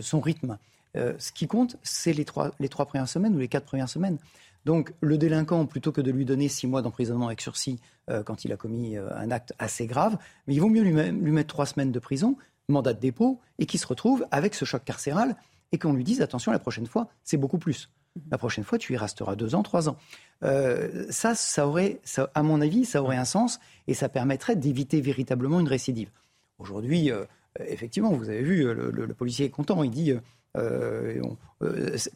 son 0.00 0.20
rythme. 0.20 0.58
ce 0.94 1.32
qui 1.32 1.46
compte, 1.46 1.76
c'est 1.82 2.12
les 2.12 2.24
trois, 2.24 2.52
les 2.58 2.68
trois 2.68 2.86
premières 2.86 3.08
semaines 3.08 3.34
ou 3.34 3.38
les 3.38 3.48
quatre 3.48 3.66
premières 3.66 3.88
semaines. 3.88 4.18
Donc 4.64 4.92
le 5.00 5.16
délinquant, 5.16 5.66
plutôt 5.66 5.92
que 5.92 6.00
de 6.00 6.10
lui 6.10 6.24
donner 6.24 6.48
six 6.48 6.66
mois 6.66 6.82
d'emprisonnement 6.82 7.26
avec 7.26 7.40
sursis 7.40 7.78
quand 8.24 8.44
il 8.44 8.52
a 8.52 8.56
commis 8.56 8.96
un 8.96 9.30
acte 9.30 9.52
assez 9.58 9.86
grave, 9.86 10.18
mais 10.46 10.54
il 10.54 10.60
vaut 10.60 10.68
mieux 10.68 10.82
lui, 10.82 10.92
lui, 10.92 11.32
mettre 11.32 11.48
trois 11.48 11.66
semaines 11.66 11.92
de 11.92 11.98
prison, 11.98 12.36
mandat 12.68 12.92
de 12.92 13.00
dépôt, 13.00 13.40
et 13.58 13.66
qu'il 13.66 13.80
se 13.80 13.86
retrouve 13.86 14.26
avec 14.30 14.54
ce 14.54 14.64
choc 14.64 14.84
carcéral 14.84 15.36
et 15.72 15.78
qu'on 15.78 15.92
lui 15.92 16.04
dise 16.04 16.20
attention 16.22 16.52
la 16.52 16.58
prochaine 16.58 16.86
fois, 16.86 17.08
c'est 17.22 17.36
beaucoup 17.36 17.58
plus. 17.58 17.90
La 18.30 18.38
prochaine 18.38 18.64
fois, 18.64 18.78
tu 18.78 18.94
y 18.94 18.96
resteras 18.96 19.36
deux 19.36 19.54
ans, 19.54 19.62
trois 19.62 19.88
ans. 19.88 19.96
Euh, 20.42 21.06
ça, 21.10 21.34
ça 21.34 21.66
aurait, 21.66 22.00
à 22.34 22.42
mon 22.42 22.60
avis, 22.60 22.84
ça 22.84 23.02
aurait 23.02 23.16
un 23.16 23.24
sens 23.24 23.60
et 23.86 23.94
ça 23.94 24.08
permettrait 24.08 24.56
d'éviter 24.56 25.00
véritablement 25.00 25.60
une 25.60 25.68
récidive. 25.68 26.10
Aujourd'hui, 26.58 27.10
euh, 27.10 27.24
effectivement, 27.66 28.10
vous 28.10 28.28
avez 28.28 28.42
vu, 28.42 28.64
le, 28.72 29.14
policier 29.14 29.46
est 29.46 29.50
content. 29.50 29.82
Il 29.82 29.90
dit, 29.90 30.12
euh, 30.56 31.20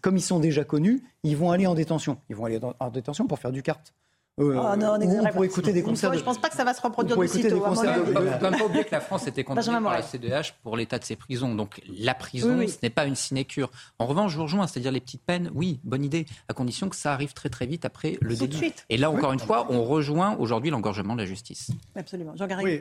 comme 0.01 0.17
ils 0.17 0.23
sont 0.23 0.41
déjà 0.41 0.65
connus, 0.65 1.03
ils 1.23 1.37
vont 1.37 1.51
aller 1.51 1.67
en 1.67 1.75
détention. 1.75 2.19
Ils 2.29 2.37
vont 2.37 2.45
aller 2.45 2.61
en 2.79 2.91
détention 2.91 3.27
pour 3.27 3.39
faire 3.39 3.53
du 3.53 3.63
kart. 3.63 3.93
Euh, 4.39 4.57
oh, 4.57 4.77
non, 4.77 4.97
on, 4.99 5.33
pour 5.33 5.45
écouter 5.45 5.73
des 5.73 5.83
concerts. 5.83 6.15
Je 6.15 6.19
ne 6.19 6.25
pense 6.25 6.39
pas 6.39 6.49
que 6.49 6.57
ça 6.57 6.65
va 6.65 6.73
se 6.73 6.81
reproduire 6.81 7.17
de 7.17 7.27
sitôt. 7.27 7.49
Il 7.49 7.55
ne 7.55 8.31
faut 8.31 8.39
pas 8.39 8.65
oublier 8.65 8.85
que 8.85 8.93
la 8.93 9.01
France 9.01 9.27
était 9.27 9.45
condamnée 9.45 9.83
par 9.83 9.93
la 9.93 10.03
CDH 10.03 10.55
pour 10.63 10.77
l'état 10.77 10.99
de 10.99 11.05
ses 11.05 11.17
prisons. 11.17 11.55
Donc 11.55 11.83
la 11.99 12.15
prison, 12.15 12.67
ce 12.67 12.77
n'est 12.83 12.91
pas 12.91 13.05
une 13.05 13.17
sinécure. 13.17 13.71
En 13.99 14.07
revanche, 14.07 14.33
je 14.33 14.37
vous 14.37 14.45
rejoins, 14.45 14.67
c'est-à-dire 14.67 14.93
les 14.93 15.01
petites 15.01 15.23
peines, 15.23 15.51
oui, 15.55 15.81
bonne 15.85 16.05
idée, 16.05 16.27
à 16.49 16.55
condition 16.55 16.89
que 16.89 16.97
ça 16.97 17.13
arrive 17.13 17.35
très 17.35 17.51
très 17.51 17.67
vite 17.67 17.85
après 17.85 18.17
le 18.21 18.35
délit. 18.35 18.73
Et 18.89 18.97
là, 18.97 19.11
encore 19.11 19.33
une 19.33 19.41
fois, 19.41 19.67
on 19.69 19.85
rejoint 19.85 20.37
aujourd'hui 20.39 20.71
l'engorgement 20.71 21.15
de 21.15 21.21
la 21.21 21.27
justice. 21.27 21.71
Absolument. 21.95 22.35
Jean 22.37 22.49
oui. 22.63 22.81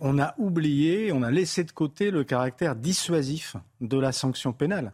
On 0.00 0.18
a 0.18 0.34
oublié, 0.38 1.12
on 1.12 1.22
a 1.22 1.30
laissé 1.30 1.64
de 1.64 1.72
côté 1.72 2.10
le 2.10 2.24
caractère 2.24 2.76
dissuasif 2.76 3.56
de 3.80 3.98
la 3.98 4.12
sanction 4.12 4.52
pénale. 4.52 4.92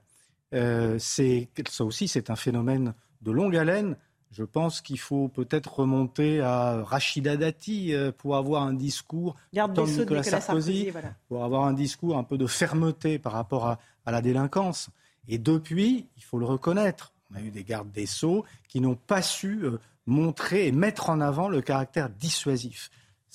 Euh, 0.54 0.98
ça 0.98 1.84
aussi, 1.84 2.08
c'est 2.08 2.30
un 2.30 2.36
phénomène 2.36 2.94
de 3.20 3.30
longue 3.30 3.56
haleine 3.56 3.96
je 4.32 4.44
pense 4.44 4.80
qu'il 4.80 4.98
faut 4.98 5.28
peut-être 5.28 5.80
remonter 5.80 6.40
à 6.40 6.82
Rachida 6.82 7.36
Dati 7.36 7.94
euh, 7.94 8.12
pour 8.12 8.36
avoir 8.36 8.62
un 8.62 8.72
discours, 8.72 9.36
Garde 9.52 9.78
Nicolas, 9.78 9.98
Nicolas 9.98 10.22
Sarkozy, 10.22 10.90
pour 11.28 11.44
avoir 11.44 11.64
un 11.64 11.74
discours 11.74 12.16
un 12.16 12.24
peu 12.24 12.38
de 12.38 12.46
fermeté 12.46 13.18
par 13.18 13.32
rapport 13.34 13.66
à, 13.66 13.78
la 14.10 14.22
délinquance. 14.22 14.88
Et 15.28 15.38
depuis, 15.38 16.08
il 16.16 16.24
faut 16.24 16.38
le 16.38 16.46
reconnaître, 16.46 17.12
on 17.30 17.36
a 17.36 17.40
eu 17.40 17.50
des 17.50 17.62
gardes 17.62 17.92
des 17.92 18.06
sceaux 18.06 18.44
qui 18.68 18.80
n'ont 18.80 18.96
pas 18.96 19.22
su 19.22 19.64
euh, 19.64 19.78
montrer 20.06 20.66
et 20.66 20.72
mettre 20.72 21.10
en 21.10 21.20
avant 21.20 21.48
le 21.48 21.60
caractère 21.60 22.08
dissuasif. 22.08 22.90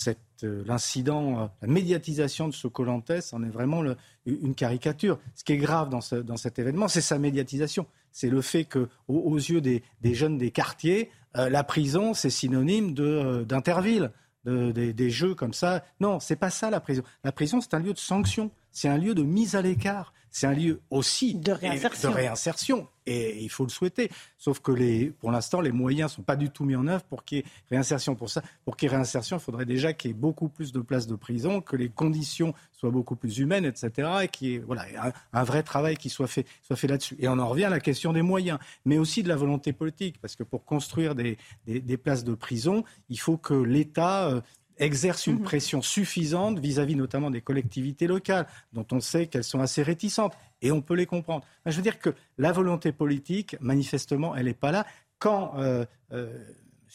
Euh, 0.08 0.14
l'incident, 0.44 1.52
la 1.62 1.68
médiatisation 1.68 2.48
de 2.48 2.54
ce 2.54 2.68
Colantes 2.68 3.12
en 3.32 3.44
est 3.44 3.50
vraiment 3.50 3.84
une 4.26 4.56
caricature. 4.56 5.20
Ce 5.36 5.44
qui 5.44 5.54
est 5.54 5.58
grave 5.58 5.90
dans, 5.90 6.02
cet 6.38 6.60
événement, 6.60 6.88
c'est 6.88 7.02
sa 7.02 7.20
médiatisation 7.20 7.86
c'est 8.18 8.30
le 8.30 8.42
fait 8.42 8.64
que, 8.64 8.90
aux, 9.08 9.36
yeux 9.36 9.62
des, 9.62 9.84
jeunes 10.04 10.40
des 10.40 10.50
quartiers, 10.50 11.12
euh, 11.36 11.50
la 11.50 11.64
prison, 11.64 12.16
c'est 12.16 12.32
synonyme 12.32 12.96
euh, 12.98 13.46
d'Interville, 13.46 14.12
des, 14.44 15.10
jeux 15.12 15.36
comme 15.36 15.54
ça. 15.54 15.84
Non, 16.00 16.20
c'est 16.20 16.36
pas 16.36 16.50
ça 16.50 16.72
la 16.72 16.80
prison. 16.80 17.04
La 17.24 17.32
prison, 17.32 17.62
c'est 17.62 17.76
un 17.76 17.80
lieu 17.80 17.94
de 17.94 18.00
sanction, 18.00 18.50
c'est 18.72 18.88
un 18.88 18.98
lieu 18.98 19.14
de 19.14 19.22
mise 19.22 19.56
à 19.56 19.62
l'écart, 19.62 20.14
c'est 20.38 20.46
un 20.46 20.54
lieu 20.54 20.82
aussi 20.92 21.34
de 21.34 21.52
réinsertion. 21.52 22.12
de 22.12 22.16
réinsertion. 22.16 22.88
Et 23.08 23.42
il 23.42 23.50
faut 23.50 23.64
le 23.64 23.72
souhaiter. 23.72 24.12
Sauf 24.38 24.60
que 24.60 24.72
les, 24.72 25.10
pour 25.10 25.32
l'instant, 25.32 25.62
les 25.62 25.72
moyens 25.72 26.12
ne 26.12 26.16
sont 26.18 26.22
pas 26.22 26.36
du 26.36 26.52
tout 26.52 26.64
mis 26.64 26.76
en 26.76 26.86
œuvre 26.88 27.04
pour 27.06 27.24
qu'il 27.24 27.40
y 27.40 27.42
ait 27.42 27.46
réinsertion. 27.72 28.14
Pour 28.14 28.30
ça, 28.30 28.44
pour 28.64 28.78
qu'il 28.78 28.88
y 28.88 28.92
ait 28.92 28.96
réinsertion, 28.96 29.38
il 29.38 29.40
faudrait 29.40 29.66
déjà 29.66 29.94
qu'il 29.94 30.12
y 30.12 30.14
ait 30.14 30.18
beaucoup 30.18 30.48
plus 30.48 30.72
de 30.72 30.80
places 30.80 31.08
de 31.08 31.16
prison, 31.16 31.60
que 31.60 31.76
les 31.76 31.90
conditions 31.90 32.54
soient 32.72 32.92
beaucoup 32.92 33.16
plus 33.16 33.40
humaines, 33.40 33.66
etc. 33.66 34.10
Et 34.24 34.28
qu'il 34.28 34.48
y 34.48 34.56
ait 34.56 34.60
voilà, 34.60 34.86
un, 35.34 35.44
vrai 35.44 35.64
travail 35.64 35.98
qui 35.98 36.10
soit 36.10 36.28
fait, 36.28 36.46
soit 36.62 36.76
fait 36.76 36.88
là-dessus. 36.88 37.16
Et 37.18 37.28
on 37.28 37.40
en 37.40 37.48
revient 37.48 37.66
à 37.66 37.72
la 37.72 37.80
question 37.80 38.14
des 38.14 38.22
moyens, 38.22 38.60
mais 38.86 39.00
aussi 39.00 39.24
de 39.24 39.30
la 39.30 39.38
volonté 39.38 39.74
politique. 39.74 40.22
Parce 40.22 40.36
que 40.36 40.44
pour 40.44 40.66
construire 40.66 41.16
des, 41.16 41.40
des, 41.66 41.80
des 41.80 41.98
places 41.98 42.24
de 42.24 42.36
prison, 42.36 42.84
il 43.10 43.20
faut 43.20 43.38
que 43.38 43.56
l'État 43.56 44.28
euh, 44.28 44.42
exerce 44.80 45.28
une 45.28 45.40
mhm. 45.40 45.44
pression 45.44 45.82
suffisante 45.82 46.60
vis-à-vis 46.60 46.96
notamment 46.96 47.32
des 47.32 47.42
collectivités 47.42 48.08
locales, 48.08 48.48
dont 48.74 48.86
on 48.92 49.00
sait 49.00 49.28
qu'elles 49.28 49.44
sont 49.44 49.60
assez 49.60 49.84
réticentes, 49.84 50.34
et 50.62 50.72
on 50.72 50.82
peut 50.82 50.96
les 50.96 51.06
comprendre. 51.06 51.46
je 51.66 51.76
veux 51.76 51.82
dire 51.82 52.00
que 52.00 52.14
la 52.38 52.52
volonté 52.52 52.92
politique, 52.92 53.56
manifestement, 53.60 54.36
elle 54.36 54.46
n'est 54.46 54.54
pas 54.54 54.72
là. 54.72 54.86
Quand 55.20 55.54
euh, 55.58 55.86
euh, 56.14 56.32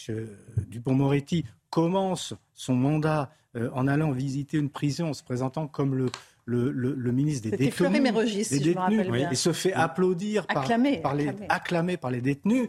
M. 0.09 0.29
Dupont-Moretti 0.69 1.45
commence 1.71 2.35
son 2.55 2.75
mandat 2.75 3.31
euh, 3.57 3.71
en 3.75 3.87
allant 3.87 4.13
visiter 4.13 4.59
une 4.59 4.71
prison, 4.71 5.09
en 5.09 5.13
se 5.15 5.23
présentant 5.23 5.67
comme 5.67 5.95
le, 5.95 6.11
le, 6.45 7.13
ministre 7.13 7.51
des 7.51 7.57
détenus, 7.57 7.93
des 8.51 8.61
détenus 8.61 9.27
et 9.31 9.35
se 9.35 9.53
fait 9.53 9.73
applaudir 9.73 10.47
par, 10.47 10.67
les, 10.77 11.03
acclamé 11.49 11.97
par 11.97 12.11
les 12.11 12.21
détenus 12.21 12.69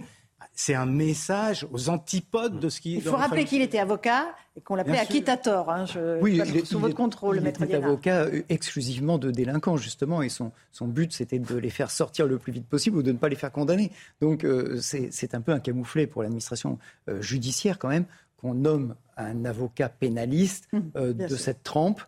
c'est 0.55 0.75
un 0.75 0.85
message 0.85 1.67
aux 1.71 1.89
antipodes 1.89 2.59
de 2.59 2.69
ce 2.69 2.79
qui. 2.79 2.93
Il 2.95 3.01
faut 3.01 3.15
rappeler 3.15 3.45
qu'il 3.45 3.61
était 3.61 3.79
avocat 3.79 4.35
et 4.55 4.61
qu'on 4.61 4.75
l'appelait 4.75 4.99
acquittator. 4.99 5.69
Hein, 5.71 5.85
je, 5.85 6.21
oui, 6.21 6.39
il 6.45 6.65
sous 6.65 6.79
votre 6.79 6.95
contrôle, 6.95 7.37
il 7.37 7.43
maître 7.43 7.63
était 7.63 7.75
avocat 7.75 8.25
euh, 8.25 8.43
exclusivement 8.49 9.17
de 9.17 9.31
délinquants 9.31 9.77
justement, 9.77 10.21
et 10.21 10.29
son, 10.29 10.51
son 10.71 10.87
but 10.87 11.11
c'était 11.11 11.39
de 11.39 11.55
les 11.55 11.71
faire 11.71 11.89
sortir 11.89 12.27
le 12.27 12.37
plus 12.37 12.51
vite 12.51 12.67
possible 12.67 12.97
ou 12.97 13.03
de 13.03 13.11
ne 13.11 13.17
pas 13.17 13.29
les 13.29 13.35
faire 13.35 13.51
condamner. 13.51 13.91
Donc 14.21 14.43
euh, 14.43 14.79
c'est 14.79 15.33
un 15.33 15.41
peu 15.41 15.51
un 15.51 15.59
camouflet 15.59 16.05
pour 16.05 16.21
l'administration 16.21 16.77
euh, 17.09 17.21
judiciaire 17.21 17.79
quand 17.79 17.89
même 17.89 18.05
qu'on 18.37 18.53
nomme 18.53 18.95
un 19.17 19.45
avocat 19.45 19.89
pénaliste 19.89 20.67
mmh, 20.71 21.13
de 21.13 21.35
cette 21.35 21.63
trempe 21.63 22.01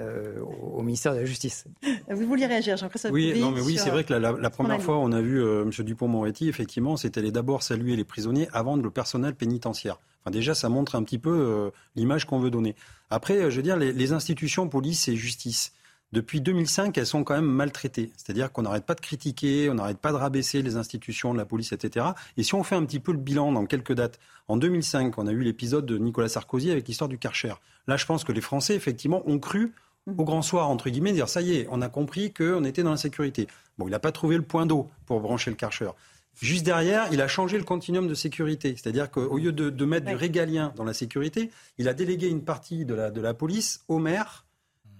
euh, 0.00 0.40
au 0.40 0.82
ministère 0.82 1.12
de 1.12 1.18
la 1.18 1.24
Justice. 1.24 1.64
Vous 2.08 2.26
vouliez 2.26 2.46
réagir, 2.46 2.76
Jean-Christophe 2.76 3.10
Oui, 3.10 3.40
non, 3.40 3.50
mais 3.50 3.60
oui, 3.60 3.78
c'est 3.78 3.90
vrai 3.90 4.04
que 4.04 4.14
la, 4.14 4.50
première 4.50 4.80
fois, 4.80 4.98
on 4.98 5.10
a 5.10 5.20
vu 5.20 5.42
euh, 5.42 5.62
M. 5.62 5.70
Dupont-Moretti, 5.70 6.48
effectivement, 6.48 6.96
c'était 6.96 7.18
aller 7.18 7.32
d'abord 7.32 7.64
saluer 7.64 7.96
les 7.96 8.04
prisonniers 8.04 8.48
avant 8.52 8.76
le 8.76 8.90
personnel 8.90 9.34
pénitentiaire. 9.34 9.98
Enfin, 10.22 10.30
déjà, 10.30 10.54
ça 10.54 10.68
montre 10.68 10.94
un 10.94 11.02
petit 11.02 11.18
peu 11.18 11.30
euh, 11.30 11.70
l'image 11.96 12.26
qu'on 12.26 12.38
veut 12.38 12.50
donner. 12.50 12.76
Après, 13.10 13.50
je 13.50 13.56
veux 13.56 13.62
dire, 13.62 13.76
les, 13.76 13.92
les, 13.92 14.12
institutions 14.12 14.68
police 14.68 15.08
et 15.08 15.16
justice, 15.16 15.72
depuis 16.12 16.40
2005, 16.40 16.96
elles 16.96 17.06
sont 17.06 17.24
quand 17.24 17.34
même 17.34 17.44
maltraitées. 17.44 18.12
C'est-à-dire 18.16 18.52
qu'on 18.52 18.62
n'arrête 18.62 18.86
pas 18.86 18.94
de 18.94 19.00
critiquer, 19.00 19.68
on 19.68 19.74
n'arrête 19.74 19.98
pas 19.98 20.12
de 20.12 20.16
rabaisser 20.16 20.62
les 20.62 20.76
institutions 20.76 21.32
de 21.32 21.38
la 21.38 21.44
police, 21.44 21.72
etc. 21.72 22.06
Et 22.36 22.42
si 22.42 22.54
on 22.54 22.62
fait 22.62 22.76
un 22.76 22.84
petit 22.84 23.00
peu 23.00 23.12
le 23.12 23.18
bilan 23.18 23.52
dans 23.52 23.66
quelques 23.66 23.92
dates, 23.92 24.18
en 24.46 24.56
2005, 24.56 25.18
on 25.18 25.26
a 25.26 25.32
eu 25.32 25.40
l'épisode 25.40 25.84
de 25.84 25.98
Nicolas 25.98 26.28
Sarkozy 26.28 26.70
avec 26.70 26.88
l'histoire 26.88 27.08
du 27.08 27.18
Karcher. 27.18 27.54
Là, 27.88 27.96
je 27.96 28.06
pense 28.06 28.24
que 28.24 28.32
les 28.32 28.40
Français, 28.40 28.74
effectivement, 28.74 29.22
ont 29.26 29.38
cru 29.38 29.74
au 30.16 30.24
grand 30.24 30.42
soir, 30.42 30.70
entre 30.70 30.90
guillemets, 30.90 31.12
dire 31.12 31.28
ça 31.28 31.42
y 31.42 31.56
est, 31.56 31.66
on 31.70 31.82
a 31.82 31.88
compris 31.88 32.32
qu'on 32.32 32.64
était 32.64 32.82
dans 32.82 32.92
la 32.92 32.96
sécurité. 32.96 33.46
Bon, 33.76 33.86
il 33.86 33.90
n'a 33.90 33.98
pas 33.98 34.12
trouvé 34.12 34.36
le 34.36 34.42
point 34.42 34.66
d'eau 34.66 34.88
pour 35.06 35.20
brancher 35.20 35.50
le 35.50 35.56
Karcher. 35.56 35.90
Juste 36.40 36.64
derrière, 36.64 37.08
il 37.12 37.20
a 37.20 37.28
changé 37.28 37.58
le 37.58 37.64
continuum 37.64 38.06
de 38.06 38.14
sécurité. 38.14 38.74
C'est-à-dire 38.76 39.10
qu'au 39.10 39.36
lieu 39.38 39.52
de, 39.52 39.84
mettre 39.84 40.06
du 40.06 40.14
régalien 40.14 40.72
dans 40.76 40.84
la 40.84 40.94
sécurité, 40.94 41.50
il 41.78 41.88
a 41.88 41.94
délégué 41.94 42.28
une 42.28 42.44
partie 42.44 42.84
de 42.84 42.94
la, 42.94 43.10
de 43.10 43.20
la 43.20 43.34
police 43.34 43.80
au 43.88 43.98
maire 43.98 44.46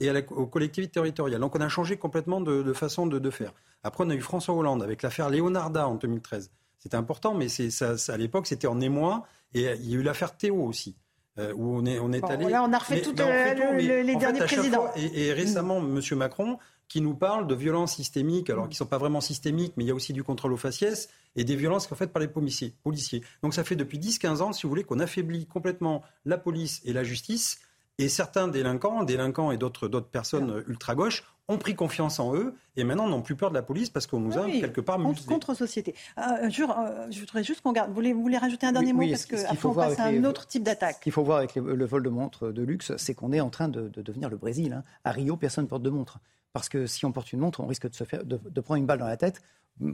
et 0.01 0.11
aux 0.31 0.47
collectivités 0.47 0.93
territoriales. 0.93 1.41
Donc 1.41 1.55
on 1.55 1.61
a 1.61 1.69
changé 1.69 1.97
complètement 1.97 2.41
de, 2.41 2.73
façon 2.73 3.07
de, 3.07 3.31
faire. 3.31 3.53
Après, 3.85 4.05
on 4.05 4.11
a 4.11 4.15
eu 4.15 4.21
François 4.21 4.55
Hollande 4.55 4.83
avec 4.83 5.03
l'affaire 5.03 5.31
Leonarda 5.31 5.87
en 5.87 5.95
2013. 5.95 6.51
C'était 6.79 6.97
important, 6.97 7.35
mais 7.35 7.49
ça, 7.49 7.95
à 8.09 8.17
l'époque, 8.17 8.47
c'était 8.47 8.67
en 8.67 8.81
émoi. 8.81 9.27
Et 9.55 9.63
il 9.63 9.91
y 9.91 9.95
a 9.95 9.99
eu 9.99 10.03
l'affaire 10.03 10.37
Théo 10.37 10.63
aussi. 10.63 10.97
Euh, 11.39 11.53
où 11.55 11.77
on 11.77 11.87
est, 11.87 11.99
on 12.01 12.13
est 12.13 12.25
allé. 12.25 12.47
On 12.47 12.73
a 12.73 12.79
refait 12.79 13.01
toutes 13.01 13.21
les 13.21 14.17
derniers 14.17 14.41
présidents. 14.41 14.91
et, 14.97 15.33
récemment, 15.33 15.79
M. 15.79 16.01
Macron, 16.17 16.59
qui 16.89 17.01
nous 17.01 17.15
parle 17.15 17.47
de 17.47 17.55
violences 17.55 17.95
systémiques, 17.95 18.51
alors 18.51 18.65
qui 18.65 18.75
ne 18.75 18.79
sont 18.79 18.87
pas 18.87 18.99
vraiment 18.99 19.21
systémiques, 19.21 19.75
mais 19.77 19.85
il 19.85 19.89
y 19.89 19.91
a 19.91 19.95
aussi 19.95 20.13
du 20.13 20.25
contrôle 20.25 20.53
aux 20.53 20.59
faciès, 20.59 21.09
et 21.37 21.45
des 21.45 21.55
violences 21.55 21.85
qui 21.85 21.91
sont 21.91 21.97
faites 21.97 22.13
par 22.13 22.21
les 22.21 22.29
policiers. 22.29 22.75
policiers. 22.83 23.23
Donc 23.43 23.55
ça 23.55 23.63
fait 23.63 23.77
depuis 23.77 23.99
10-15 23.99 24.41
ans, 24.41 24.53
si 24.53 24.63
vous 24.63 24.71
voulez, 24.71 24.85
qu'on 24.85 24.99
affaiblit 24.99 25.47
complètement 25.47 26.03
la 26.25 26.39
police 26.39 26.81
et 26.85 26.93
la 26.93 27.05
justice. 27.05 27.61
Et 27.99 28.09
certains 28.09 28.49
délinquants, 28.49 29.03
délinquants 29.03 29.51
et 29.51 29.57
d'autres 29.57 29.89
personnes 30.01 30.63
ultra-gauches, 30.69 31.25
ont 31.49 31.57
pris 31.57 31.75
confiance 31.75 32.21
en 32.21 32.35
eux 32.35 32.55
et 32.77 32.85
maintenant 32.85 33.09
n'ont 33.09 33.23
plus 33.23 33.35
peur 33.35 33.49
de 33.49 33.55
la 33.55 33.63
police 33.63 33.89
parce 33.89 34.07
qu'on 34.07 34.21
nous 34.21 34.39
a 34.39 34.45
quelque 34.45 34.83
part 34.83 34.99
muselés. 34.99 35.27
Contre-société. 35.27 35.95
Euh, 36.19 36.51
je, 36.51 36.63
euh, 36.63 37.11
je, 37.11 37.21
voudrais 37.21 37.43
juste 37.43 37.63
qu'on 37.63 37.73
garde. 37.73 37.89
Vous 37.89 37.95
voulez, 37.95 38.13
vous 38.13 38.21
voulez 38.21 38.37
rajouter 38.37 38.67
un 38.67 38.73
dernier 38.73 38.93
mot 38.93 39.03
Parce 39.09 39.25
qu'après, 39.25 39.69
on 39.69 39.75
passe 39.75 39.99
à 39.99 40.05
un 40.05 40.25
autre 40.25 40.47
type 40.47 40.63
d'attaque. 40.63 40.97
Ce 40.97 41.01
qu'il 41.01 41.13
faut 41.13 41.25
voir 41.25 41.39
avec 41.39 41.57
le 41.57 41.85
vol 41.87 42.03
de 42.03 42.11
montres 42.11 42.53
de 42.53 42.63
luxe, 42.63 42.93
c'est 42.99 43.15
qu'on 43.15 43.33
est 43.33 43.41
en 43.41 43.51
train 43.51 43.69
de, 43.69 43.89
devenir 43.89 44.29
le 44.29 44.37
Brésil. 44.37 44.75
Hein. 44.75 44.83
À 45.05 45.13
Rio, 45.13 45.37
personne 45.37 45.65
ne 45.65 45.69
porte 45.69 45.83
de 45.83 45.91
montre. 45.91 46.19
Parce 46.53 46.69
que 46.69 46.87
si 46.87 47.05
on 47.07 47.13
porte 47.13 47.33
une 47.33 47.41
montre, 47.41 47.61
on 47.61 47.67
risque 47.67 47.89
de, 47.89 47.95
se 47.95 48.05
faire, 48.05 48.25
de, 48.25 48.61
prendre 48.61 48.79
une 48.79 48.87
balle 48.87 48.99
dans 48.99 49.07
la 49.07 49.17
tête 49.17 49.41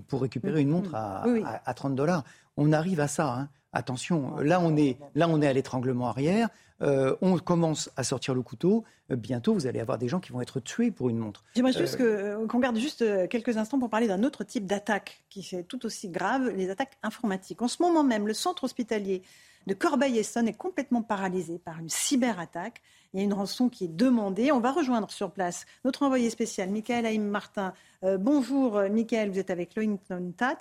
pour 0.08 0.22
récupérer 0.22 0.60
une 0.60 0.70
montre 0.70 0.94
à, 0.94 1.24
à, 1.64 1.74
30 1.74 1.94
dollars. 1.94 2.24
On 2.56 2.72
arrive 2.72 3.00
à 3.00 3.08
ça. 3.08 3.32
Hein. 3.32 3.48
Attention, 3.74 4.36
là 4.36 4.60
on 4.60 4.76
est, 4.76 4.96
là 5.14 5.28
on 5.28 5.42
est 5.42 5.46
à 5.46 5.52
l'étranglement 5.52 6.08
arrière. 6.08 6.48
Euh, 6.82 7.16
on 7.20 7.38
commence 7.38 7.90
à 7.96 8.04
sortir 8.04 8.34
le 8.34 8.42
couteau. 8.42 8.84
Euh, 9.10 9.16
bientôt, 9.16 9.54
vous 9.54 9.66
allez 9.66 9.80
avoir 9.80 9.98
des 9.98 10.08
gens 10.08 10.20
qui 10.20 10.32
vont 10.32 10.40
être 10.40 10.60
tués 10.60 10.90
pour 10.90 11.08
une 11.08 11.18
montre. 11.18 11.44
J'aimerais 11.54 11.72
juste 11.72 12.00
euh, 12.00 12.46
qu'on 12.46 12.58
garde 12.58 12.76
juste 12.76 13.04
quelques 13.28 13.56
instants 13.56 13.78
pour 13.78 13.90
parler 13.90 14.08
d'un 14.08 14.22
autre 14.22 14.44
type 14.44 14.66
d'attaque 14.66 15.24
qui 15.30 15.40
est 15.52 15.62
tout 15.64 15.86
aussi 15.86 16.08
grave, 16.08 16.50
les 16.50 16.70
attaques 16.70 16.96
informatiques. 17.02 17.62
En 17.62 17.68
ce 17.68 17.82
moment 17.82 18.02
même, 18.02 18.26
le 18.26 18.34
centre 18.34 18.64
hospitalier 18.64 19.22
de 19.66 19.74
Corbeil-Essonne 19.74 20.48
est 20.48 20.56
complètement 20.56 21.02
paralysé 21.02 21.58
par 21.58 21.78
une 21.78 21.88
cyberattaque. 21.88 22.82
Il 23.12 23.20
y 23.20 23.22
a 23.22 23.24
une 23.24 23.32
rançon 23.32 23.68
qui 23.68 23.84
est 23.84 23.96
demandée. 23.96 24.52
On 24.52 24.60
va 24.60 24.72
rejoindre 24.72 25.10
sur 25.10 25.30
place 25.30 25.64
notre 25.84 26.02
envoyé 26.02 26.28
spécial, 26.28 26.68
Michael 26.68 27.06
Haïm 27.06 27.24
Martin. 27.24 27.72
bonjour, 28.02 28.82
Michael, 28.90 29.30
vous 29.30 29.38
êtes 29.38 29.50
avec 29.50 29.74
Loïc 29.74 30.00
Tat. 30.36 30.58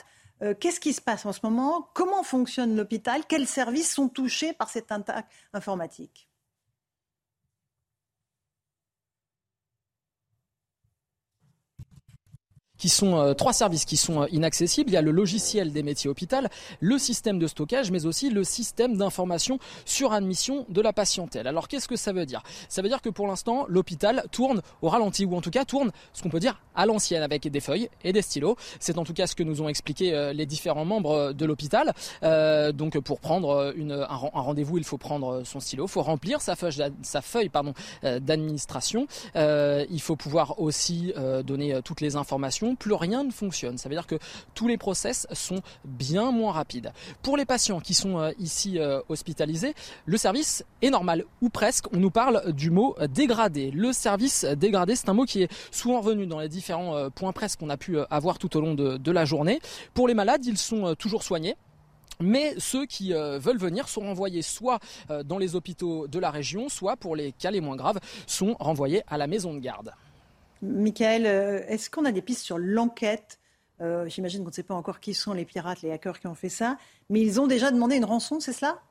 Qu'est-ce 0.60 0.80
qui 0.80 0.94
se 0.94 1.02
passe 1.02 1.26
en 1.26 1.32
ce 1.32 1.40
moment? 1.44 1.90
Comment 1.94 2.24
fonctionne 2.24 2.76
l'hôpital? 2.76 3.22
Quels 3.28 3.48
services 3.48 3.94
sont 3.94 4.10
touchés 4.10 4.54
par 4.54 4.70
cette 4.70 4.92
attaque 4.92 5.30
informatique? 5.54 6.28
Qui 12.84 12.90
sont 12.90 13.16
euh, 13.16 13.34
trois 13.34 13.54
services 13.54 13.86
qui 13.86 13.96
sont 13.96 14.24
euh, 14.24 14.28
inaccessibles. 14.34 14.90
Il 14.90 14.94
y 14.94 14.98
a 14.98 15.02
le 15.02 15.12
logiciel 15.12 15.72
des 15.72 15.84
métiers 15.84 16.10
hôpital, 16.10 16.50
le 16.82 16.98
système 16.98 17.40
de 17.40 17.48
stockage, 17.48 17.92
mais 17.92 18.06
aussi 18.06 18.30
le 18.30 18.44
système 18.44 18.98
d'information 18.98 19.58
sur 19.86 20.12
admission 20.12 20.66
de 20.68 20.82
la 20.82 20.92
patientèle. 20.92 21.48
Alors 21.48 21.70
qu'est-ce 21.70 21.88
que 21.88 21.96
ça 21.96 22.12
veut 22.12 22.26
dire? 22.26 22.44
Ça 22.68 22.82
veut 22.82 22.90
dire 22.90 23.02
que 23.02 23.08
pour 23.08 23.26
l'instant, 23.26 23.66
l'hôpital 23.70 24.26
tourne 24.34 24.62
au 24.82 24.90
ralenti, 24.90 25.24
ou 25.24 25.34
en 25.34 25.40
tout 25.40 25.50
cas 25.50 25.64
tourne 25.64 25.94
ce 26.12 26.24
qu'on 26.24 26.30
peut 26.30 26.42
dire 26.42 26.60
à 26.76 26.86
l'ancienne, 26.86 27.24
avec 27.24 27.48
des 27.48 27.62
feuilles 27.62 27.88
et 28.04 28.12
des 28.12 28.22
stylos. 28.22 28.58
C'est 28.82 28.98
en 28.98 29.06
tout 29.06 29.14
cas 29.14 29.28
ce 29.28 29.36
que 29.36 29.44
nous 29.44 29.62
ont 29.62 29.70
expliqué 29.70 30.14
euh, 30.14 30.34
les 30.34 30.46
différents 30.46 30.84
membres 30.84 31.32
de 31.32 31.46
l'hôpital. 31.46 31.94
donc 32.74 33.00
pour 33.00 33.22
prendre 33.22 33.74
un, 33.80 34.42
rendez-vous, 34.42 34.78
il 34.78 34.84
faut 34.84 34.98
prendre 34.98 35.44
son 35.46 35.62
stylo, 35.62 35.86
il 35.86 35.90
faut 35.90 36.02
remplir 36.02 36.42
sa 36.42 36.58
feuille, 36.58 37.50
d'administration. 38.04 39.08
il 39.36 40.02
faut 40.02 40.18
pouvoir 40.18 40.60
aussi 40.60 41.14
donner 41.46 41.80
toutes 41.86 42.02
les 42.02 42.18
informations 42.18 42.73
plus 42.76 42.94
rien 42.94 43.24
ne 43.24 43.32
fonctionne. 43.32 43.78
Ça 43.78 43.90
veut 43.90 43.96
dire 43.96 44.08
que 44.08 44.18
tous 44.54 44.68
les 44.68 44.78
process 44.78 45.28
sont 45.34 45.62
bien 45.86 46.32
moins 46.32 46.52
rapides. 46.52 46.92
Pour 47.22 47.38
les 47.38 47.46
patients 47.46 47.80
qui 47.80 47.94
sont 47.94 48.20
euh, 48.20 48.32
ici 48.40 48.80
euh, 48.80 49.02
hospitalisés, 49.10 49.74
le 50.06 50.18
service 50.18 50.64
est 50.82 50.90
normal, 50.90 51.26
ou 51.42 51.50
presque. 51.50 51.86
On 51.94 51.98
nous 51.98 52.12
parle 52.12 52.54
du 52.54 52.70
mot 52.70 52.96
dégradé. 53.10 53.72
Le 53.72 53.94
service 53.94 54.46
dégradé, 54.46 54.96
c'est 54.96 55.10
un 55.10 55.14
mot 55.14 55.26
qui 55.26 55.44
est 55.44 55.52
souvent 55.72 56.02
revenu 56.02 56.28
dans 56.28 56.40
les 56.40 56.50
différents 56.50 56.96
euh, 56.96 57.10
points 57.10 57.32
presse 57.32 57.56
qu'on 57.56 57.70
a 57.70 57.78
pu 57.78 57.98
avoir 58.10 58.38
tout 58.38 58.56
au 58.58 58.62
long 58.62 58.74
de, 58.74 59.12
la 59.12 59.26
journée. 59.26 59.60
Pour 59.94 60.08
les 60.08 60.14
malades, 60.14 60.46
ils 60.46 60.58
sont 60.58 60.96
toujours 60.96 61.24
soignés. 61.24 61.56
Mais 62.20 62.56
ceux 62.58 62.86
qui 62.86 63.12
veulent 63.12 63.58
venir 63.58 63.88
sont 63.88 64.02
renvoyés 64.02 64.42
soit 64.42 64.80
dans 65.26 65.38
les 65.38 65.56
hôpitaux 65.56 66.08
de 66.08 66.20
la 66.20 66.32
région, 66.32 66.70
soit 66.70 66.96
pour 66.96 67.16
les 67.16 67.32
cas 67.32 67.52
les 67.52 67.62
moins 67.62 67.76
graves, 67.76 68.00
sont 68.28 68.56
renvoyés 68.60 69.04
à 69.08 69.18
la 69.18 69.28
maison 69.28 69.54
de 69.54 69.60
garde. 69.60 69.94
Michael, 70.64 71.26
euh, 71.26 71.62
est-ce 71.68 71.90
qu'on 71.90 72.06
a 72.06 72.12
des 72.12 72.22
pistes 72.22 72.44
sur 72.44 72.58
l'enquête 72.58 73.40
euh, 73.82 74.08
J'imagine 74.08 74.44
qu'on 74.44 74.50
ne 74.50 74.54
sait 74.54 74.64
pas 74.64 74.76
encore 74.76 75.00
qui 75.00 75.14
sont 75.14 75.34
les 75.34 75.46
pirates, 75.46 75.82
les 75.82 75.92
hackers 75.92 76.20
qui 76.20 76.28
ont 76.28 76.36
fait 76.36 76.50
ça, 76.50 76.78
mais 77.10 77.20
ils 77.22 77.42
ont 77.42 77.48
déjà 77.48 77.70
demandé 77.70 77.98
une 77.98 78.06
rançon, 78.06 78.40
c'est 78.40 78.54
cela? 78.54 78.82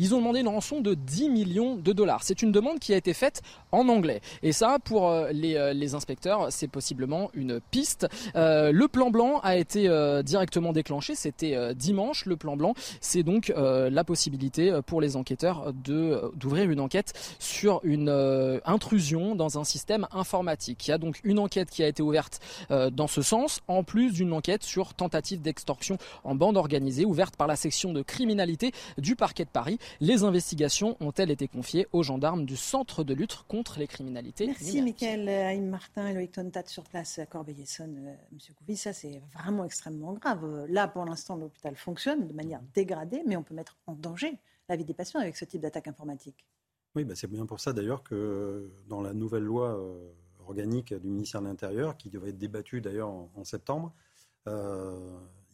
Ils 0.00 0.14
ont 0.14 0.18
demandé 0.18 0.40
une 0.40 0.48
rançon 0.48 0.80
de 0.80 0.94
10 0.94 1.28
millions 1.28 1.76
de 1.76 1.92
dollars. 1.92 2.22
C'est 2.22 2.40
une 2.40 2.52
demande 2.52 2.78
qui 2.78 2.94
a 2.94 2.96
été 2.96 3.12
faite 3.12 3.42
en 3.70 3.86
anglais. 3.90 4.22
Et 4.42 4.52
ça, 4.52 4.78
pour 4.82 5.10
euh, 5.10 5.30
les, 5.30 5.74
les 5.74 5.94
inspecteurs, 5.94 6.46
c'est 6.50 6.68
possiblement 6.68 7.30
une 7.34 7.60
piste. 7.70 8.08
le 8.34 8.86
plan 8.86 9.10
blanc 9.10 9.40
a 9.42 9.56
été 9.56 9.88
directement 10.24 10.72
déclenché. 10.72 11.14
C'était 11.14 11.74
dimanche. 11.74 12.24
Le 12.24 12.36
plan 12.36 12.56
blanc, 12.56 12.72
c'est 13.02 13.22
donc 13.22 13.52
la 13.56 14.04
possibilité 14.04 14.80
pour 14.86 15.02
les 15.02 15.16
enquêteurs 15.16 15.72
de 15.74 16.32
d'ouvrir 16.34 16.70
une 16.70 16.80
enquête 16.80 17.12
sur 17.38 17.80
une 17.84 18.08
intrusion 18.64 19.34
dans 19.34 19.58
un 19.58 19.64
système 19.64 20.06
informatique. 20.12 20.88
Il 20.88 20.90
y 20.90 20.94
a 20.94 20.98
donc 20.98 21.20
une 21.24 21.38
enquête 21.38 21.68
qui 21.70 21.82
a 21.82 21.88
été 21.88 22.02
ouverte 22.02 22.40
dans 22.70 23.06
ce 23.06 23.20
sens, 23.22 23.60
en 23.68 23.84
plus 23.84 24.12
d'une 24.12 24.32
enquête 24.32 24.62
sur 24.62 24.94
tentative 24.94 25.42
d'extorsion 25.42 25.98
en 26.24 26.34
bande 26.34 26.56
organisée 26.56 27.04
ouverte 27.04 27.36
par 27.36 27.46
la 27.46 27.56
section 27.56 27.92
de 27.92 28.02
criminalité 28.02 28.72
du 28.96 29.16
parquet 29.16 29.44
de 29.44 29.50
Paris. 29.50 29.78
Les 30.00 30.24
investigations 30.24 30.96
ont-elles 31.00 31.30
été 31.30 31.48
confiées 31.48 31.86
aux 31.92 32.02
gendarmes 32.02 32.44
du 32.44 32.56
Centre 32.56 33.04
de 33.04 33.14
lutte 33.14 33.44
contre 33.48 33.78
les 33.78 33.86
criminalités 33.86 34.46
Merci 34.46 34.82
Mickaël 34.82 35.28
Haïm 35.28 35.68
Martin 35.68 36.08
et 36.08 36.14
Loïc 36.14 36.32
Tontat 36.32 36.66
sur 36.66 36.84
place 36.84 37.18
à 37.18 37.26
Corbeil-Essonne. 37.26 37.96
Euh, 38.06 38.14
Monsieur 38.32 38.54
Couvi, 38.54 38.76
ça 38.76 38.92
c'est 38.92 39.22
vraiment 39.34 39.64
extrêmement 39.64 40.12
grave. 40.12 40.66
Là, 40.68 40.88
pour 40.88 41.04
l'instant, 41.04 41.36
l'hôpital 41.36 41.76
fonctionne 41.76 42.26
de 42.26 42.32
manière 42.32 42.60
dégradée, 42.74 43.22
mais 43.26 43.36
on 43.36 43.42
peut 43.42 43.54
mettre 43.54 43.76
en 43.86 43.94
danger 43.94 44.38
la 44.68 44.76
vie 44.76 44.84
des 44.84 44.94
patients 44.94 45.20
avec 45.20 45.36
ce 45.36 45.44
type 45.44 45.60
d'attaque 45.60 45.88
informatique. 45.88 46.46
Oui, 46.94 47.04
bah 47.04 47.14
c'est 47.14 47.28
bien 47.28 47.46
pour 47.46 47.60
ça 47.60 47.72
d'ailleurs 47.72 48.02
que 48.02 48.70
dans 48.88 49.00
la 49.00 49.12
nouvelle 49.12 49.44
loi 49.44 49.76
euh, 49.78 50.10
organique 50.46 50.92
du 50.94 51.08
ministère 51.08 51.40
de 51.40 51.46
l'Intérieur, 51.46 51.96
qui 51.96 52.10
devrait 52.10 52.30
être 52.30 52.38
débattue 52.38 52.80
d'ailleurs 52.80 53.08
en, 53.08 53.44
septembre, 53.44 53.92
euh, 54.48 54.98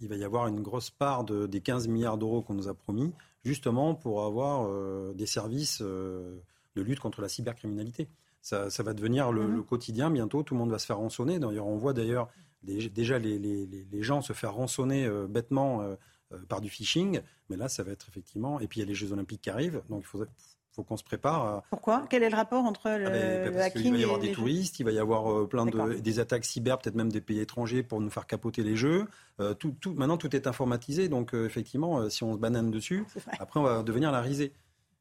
il 0.00 0.08
va 0.08 0.16
y 0.16 0.24
avoir 0.24 0.46
une 0.46 0.62
grosse 0.62 0.90
part 0.90 1.24
des 1.24 1.60
15 1.60 1.88
milliards 1.88 2.18
d'euros 2.18 2.42
qu'on 2.42 2.54
nous 2.54 2.68
a 2.68 2.74
promis, 2.74 3.12
justement 3.46 3.94
pour 3.94 4.24
avoir 4.24 4.66
euh, 4.66 5.14
des 5.14 5.26
services 5.26 5.78
euh, 5.80 6.40
de 6.74 6.82
lutte 6.82 7.00
contre 7.00 7.22
la 7.22 7.28
cybercriminalité. 7.28 8.08
Ça, 8.42 8.68
va 8.78 8.94
devenir 8.94 9.32
le, 9.32 9.46
mhm. 9.46 9.64
quotidien 9.64 10.08
bientôt, 10.08 10.44
tout 10.44 10.54
le 10.54 10.60
monde 10.60 10.70
va 10.70 10.78
se 10.78 10.86
faire 10.86 10.98
rançonner. 10.98 11.40
D'ailleurs, 11.40 11.66
on 11.66 11.76
voit 11.76 11.92
d'ailleurs 11.92 12.28
déjà 12.62 13.18
les, 13.18 14.02
gens 14.02 14.20
se 14.20 14.32
faire 14.32 14.54
rançonner 14.54 15.10
bêtement 15.28 15.96
par 16.48 16.60
du 16.60 16.68
phishing, 16.68 17.22
mais 17.48 17.56
là, 17.56 17.68
ça 17.68 17.82
va 17.82 17.90
être 17.90 18.06
effectivement... 18.08 18.60
Et 18.60 18.68
puis, 18.68 18.78
il 18.78 18.82
y 18.84 18.86
a 18.86 18.86
les 18.86 18.94
Jeux 18.94 19.12
Olympiques 19.12 19.42
qui 19.42 19.50
arrivent, 19.50 19.82
donc 19.88 20.02
il 20.02 20.06
faudrait 20.06 20.28
faut 20.76 20.82
qu'on 20.82 20.96
se 20.96 21.04
prépare. 21.04 21.62
Pourquoi? 21.70 22.04
Quel 22.10 22.22
est 22.22 22.30
le 22.30 22.36
rapport 22.36 22.64
entre 22.64 22.90
le, 22.90 23.06
ah 23.06 23.10
ben, 23.10 23.56
hacking 23.58 23.86
Il 23.86 23.92
va 23.92 23.98
y 23.98 24.04
avoir 24.04 24.18
des 24.20 24.32
touristes, 24.32 24.78
il 24.78 24.84
va 24.84 24.92
y 24.92 24.98
avoir 24.98 25.32
euh, 25.32 25.48
plein 25.48 25.64
de 25.64 25.94
des 25.94 26.20
attaques 26.20 26.44
cyber, 26.44 26.78
peut-être 26.78 26.94
même 26.94 27.10
des 27.10 27.20
pays 27.20 27.40
étrangers 27.40 27.82
pour 27.82 28.00
nous 28.00 28.10
faire 28.10 28.26
capoter 28.26 28.62
les 28.62 28.76
jeux. 28.76 29.06
Euh, 29.40 29.54
tout, 29.54 29.74
tout, 29.80 29.94
maintenant, 29.94 30.18
tout 30.18 30.34
est 30.36 30.46
informatisé, 30.46 31.08
donc 31.08 31.34
euh, 31.34 31.46
effectivement, 31.46 32.08
si 32.10 32.24
on 32.24 32.34
se 32.34 32.38
banane 32.38 32.70
dessus, 32.70 33.04
après 33.38 33.58
on 33.58 33.62
va 33.62 33.82
devenir 33.82 34.12
la 34.12 34.20
risée. 34.20 34.52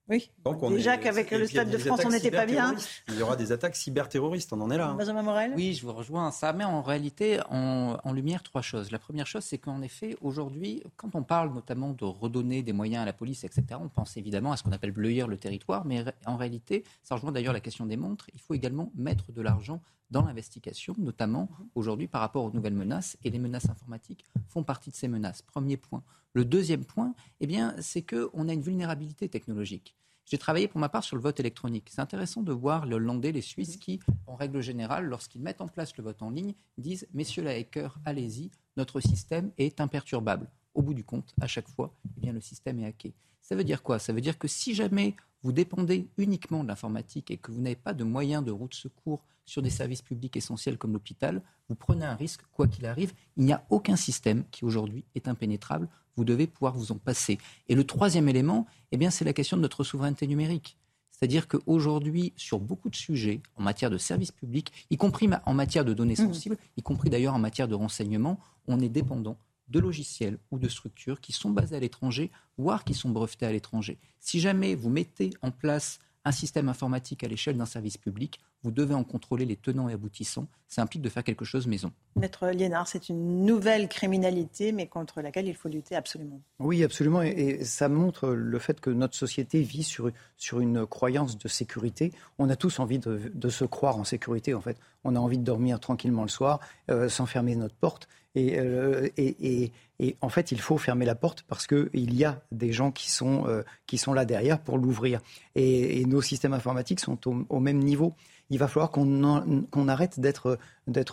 Oui. 0.08 0.30
Déjà 0.70 0.98
qu'avec 0.98 1.32
le 1.32 1.48
Stade 1.48 1.70
de 1.70 1.78
France, 1.78 2.02
on 2.06 2.10
n'était 2.10 2.32
pas 2.32 2.46
bien. 2.46 2.76
Il 3.10 3.16
y 3.16 3.22
aura 3.24 3.36
des 3.36 3.52
attaques 3.52 3.76
cyberterroristes, 3.76 4.54
on 4.54 4.62
en 4.62 4.70
est 4.70 4.78
là. 4.78 4.90
Hein. 4.90 4.96
Benjamin 4.96 5.24
Morel? 5.24 5.54
Oui, 5.56 5.74
je 5.74 5.86
vous 5.86 5.94
rejoins. 5.94 6.32
Ça 6.32 6.54
met 6.54 6.64
en 6.64 6.82
réalité 6.84 7.40
en, 7.50 7.98
lumière 8.14 8.44
trois 8.44 8.62
choses. 8.62 8.92
La 8.92 9.00
première 9.00 9.28
chose, 9.28 9.44
c'est 9.44 9.58
qu'en 9.58 9.82
effet, 9.82 10.16
aujourd'hui, 10.22 10.84
quand 10.96 11.16
on 11.16 11.24
parle 11.24 11.54
notamment 11.54 11.92
de 11.92 12.06
redonner 12.06 12.62
des 12.62 12.72
moyens 12.72 13.02
à 13.02 13.06
la 13.06 13.14
police, 13.14 13.44
etc., 13.44 13.66
on 13.82 13.90
pense 13.90 14.16
évidemment 14.16 14.52
à 14.52 14.58
ce 14.58 14.64
qu'on 14.64 14.72
appelle 14.72 14.92
bleuir 14.92 15.28
le 15.28 15.38
territoire, 15.38 15.86
mais 15.86 16.06
en 16.26 16.38
réalité, 16.38 16.84
ça 17.04 17.16
rejoint 17.16 17.32
d'ailleurs 17.32 17.54
la 17.54 17.60
question 17.60 17.86
des 17.86 17.98
montres, 17.98 18.30
il 18.34 18.40
faut 18.40 18.54
également 18.54 18.92
mettre 18.96 19.32
de 19.32 19.42
l'argent 19.42 19.82
dans 20.12 20.24
l'investigation, 20.24 20.94
notamment 20.98 21.50
aujourd'hui 21.74 22.08
par 22.08 22.22
rapport 22.22 22.44
aux 22.44 22.52
nouvelles 22.52 22.76
menaces, 22.76 23.18
et 23.24 23.30
les 23.32 23.40
menaces 23.40 23.70
informatiques 23.70 24.26
font 24.48 24.64
partie 24.64 24.92
de 24.92 24.96
ces 24.96 25.08
menaces. 25.08 25.42
Premier 25.42 25.78
point. 25.78 26.04
Le 26.36 26.44
deuxième 26.44 26.84
point, 26.84 27.16
eh 27.40 27.48
bien, 27.48 27.74
c'est 27.80 28.02
qu'on 28.02 28.50
a 28.50 28.54
une 28.54 28.62
vulnérabilité 28.62 29.30
technologique. 29.30 29.96
J'ai 30.26 30.38
travaillé 30.38 30.68
pour 30.68 30.82
ma 30.82 30.90
part 30.90 31.06
sur 31.06 31.16
le 31.16 31.22
vote 31.22 31.40
électronique. 31.40 31.88
C'est 31.90 32.02
intéressant 32.02 32.42
de 32.42 32.52
voir 32.52 32.86
les 32.86 32.96
Hollandais, 32.96 33.32
les 33.32 33.40
Suisses 33.40 33.78
qui, 33.78 34.02
en 34.28 34.36
règle 34.36 34.60
générale, 34.60 35.06
lorsqu'ils 35.06 35.42
mettent 35.42 35.62
en 35.62 35.70
place 35.70 35.96
le 35.96 36.04
vote 36.04 36.22
en 36.22 36.32
ligne, 36.32 36.54
disent 36.78 37.08
Messieurs 37.14 37.44
les 37.44 37.52
hackers, 37.52 37.98
allez-y, 38.04 38.52
notre 38.76 39.00
système 39.00 39.52
est 39.58 39.80
imperturbable. 39.80 40.50
Au 40.74 40.82
bout 40.82 40.94
du 40.94 41.06
compte, 41.06 41.34
à 41.40 41.48
chaque 41.48 41.70
fois, 41.70 41.94
eh 42.18 42.20
bien, 42.20 42.34
le 42.34 42.42
système 42.42 42.80
est 42.80 42.86
hacké. 42.86 43.14
Ça 43.40 43.56
veut 43.56 43.64
dire 43.64 43.82
quoi? 43.82 43.98
Ça 43.98 44.12
veut 44.12 44.20
dire 44.20 44.38
que 44.38 44.50
si 44.50 44.76
jamais 44.76 45.16
vous 45.42 45.54
dépendez 45.54 46.10
uniquement 46.18 46.64
de 46.64 46.68
l'informatique 46.68 47.32
et 47.32 47.38
que 47.38 47.54
vous 47.54 47.62
n'avez 47.62 47.78
pas 47.78 47.94
de 47.94 48.04
moyens 48.04 48.44
de 48.44 48.52
route 48.52 48.74
secours 48.74 49.24
sur 49.46 49.62
des 49.62 49.70
services 49.70 50.02
publics 50.02 50.36
essentiels 50.36 50.78
comme 50.78 50.92
l'hôpital, 50.92 51.42
vous 51.70 51.76
prenez 51.76 52.04
un 52.04 52.16
risque, 52.16 52.42
quoi 52.52 52.68
qu'il 52.68 52.86
arrive. 52.86 53.14
Il 53.38 53.46
n'y 53.46 53.54
a 53.54 53.66
aucun 53.70 53.96
système 53.96 54.44
qui 54.52 54.66
aujourd'hui 54.66 55.06
est 55.16 55.30
impénétrable. 55.30 55.88
Vous 56.16 56.26
devez 56.26 56.48
pouvoir 56.48 56.76
vous 56.76 56.92
en 56.92 56.98
passer. 56.98 57.38
Et 57.68 57.76
le 57.76 57.84
troisième 57.84 58.30
élément, 58.30 58.66
eh 58.92 58.98
bien, 58.98 59.10
c'est 59.10 59.26
la 59.26 59.34
question 59.34 59.58
de 59.58 59.62
notre 59.62 59.84
souveraineté 59.84 60.28
numérique. 60.28 60.78
C'est-à-dire 61.12 61.48
qu'aujourd'hui, 61.48 62.34
sur 62.36 62.60
beaucoup 62.60 62.90
de 62.90 62.96
sujets, 62.96 63.42
en 63.56 63.64
matière 63.64 63.90
de 63.90 63.98
services 63.98 64.32
publics, 64.32 64.72
y 64.90 64.98
compris 64.98 65.30
en 65.46 65.54
matière 65.54 65.86
de 65.86 65.94
données 65.94 66.14
mmh. 66.14 66.28
sensibles, 66.28 66.58
y 66.76 66.82
compris 66.82 67.10
d'ailleurs 67.10 67.34
en 67.34 67.40
matière 67.40 67.68
de 67.68 67.76
renseignement, 67.76 68.40
on 68.68 68.80
est 68.82 68.90
dépendant 68.90 69.38
de 69.70 69.80
logiciels 69.80 70.38
ou 70.52 70.60
de 70.60 70.68
structures 70.68 71.22
qui 71.22 71.32
sont 71.32 71.50
basées 71.50 71.76
à 71.76 71.80
l'étranger, 71.80 72.32
voire 72.58 72.84
qui 72.84 72.94
sont 72.94 73.10
brevetées 73.10 73.46
à 73.46 73.52
l'étranger. 73.52 73.98
Si 74.20 74.40
jamais 74.40 74.76
vous 74.76 74.90
mettez 74.90 75.32
en 75.42 75.52
place 75.52 76.00
un 76.26 76.32
système 76.32 76.70
informatique 76.70 77.24
à 77.24 77.28
l'échelle 77.28 77.58
d'un 77.58 77.66
service 77.66 77.98
public, 77.98 78.40
vous 78.66 78.72
devez 78.72 78.96
en 78.96 79.04
contrôler 79.04 79.46
les 79.46 79.56
tenants 79.56 79.88
et 79.90 79.94
aboutissants. 79.94 80.48
Ça 80.68 80.82
implique 80.82 81.04
de 81.04 81.10
faire 81.10 81.24
quelque 81.24 81.46
chose 81.46 81.68
maison. 81.68 81.92
Maître 82.16 82.48
Liénard, 82.48 82.88
c'est 82.88 83.10
une 83.10 83.46
nouvelle 83.46 83.88
criminalité, 83.88 84.72
mais 84.72 84.88
contre 84.88 85.22
laquelle 85.22 85.48
il 85.48 85.54
faut 85.54 85.70
lutter 85.70 85.96
absolument. 85.96 86.42
Oui, 86.58 86.84
absolument. 86.84 87.22
Et, 87.22 87.64
ça 87.64 87.90
montre 87.90 88.30
le 88.30 88.60
fait 88.60 88.82
que 88.82 88.90
notre 88.90 89.16
société 89.16 89.62
vit 89.62 89.84
sur, 89.84 90.10
sur 90.36 90.62
une 90.62 90.88
croyance 90.88 91.38
de 91.38 91.48
sécurité. 91.48 92.12
On 92.40 92.50
a 92.50 92.56
tous 92.56 92.80
envie 92.80 92.98
de, 92.98 93.50
se 93.50 93.66
croire 93.66 93.98
en 93.98 94.04
sécurité, 94.04 94.56
en 94.56 94.62
fait. 94.62 94.78
On 95.04 95.16
a 95.16 95.20
envie 95.20 95.38
de 95.38 95.44
dormir 95.44 95.80
tranquillement 95.80 96.24
le 96.24 96.30
soir, 96.30 96.60
euh, 96.90 97.08
sans 97.08 97.28
fermer 97.28 97.56
notre 97.56 97.76
porte. 97.76 98.08
Euh, 98.38 99.08
et, 99.18 99.72
et, 100.00 100.18
en 100.22 100.30
fait, 100.30 100.52
il 100.52 100.60
faut 100.60 100.78
fermer 100.78 101.06
la 101.06 101.16
porte 101.16 101.44
parce 101.48 101.68
qu'il 101.68 102.14
y 102.14 102.26
a 102.26 102.42
des 102.52 102.74
gens 102.74 102.92
qui 102.92 103.10
sont, 103.10 103.48
euh, 103.48 103.64
qui 103.88 103.98
sont 103.98 104.14
là 104.14 104.26
derrière 104.26 104.60
pour 104.60 104.78
l'ouvrir. 104.78 105.22
Et, 105.56 106.06
nos 106.06 106.22
systèmes 106.22 106.54
informatiques 106.54 107.00
sont 107.00 107.18
au, 107.28 107.60
même 107.60 107.80
niveau. 107.80 108.14
Il 108.50 108.60
va 108.60 108.68
falloir 108.68 108.92
qu'on 108.92 109.88
arrête 109.88 110.20
d'être 110.20 110.60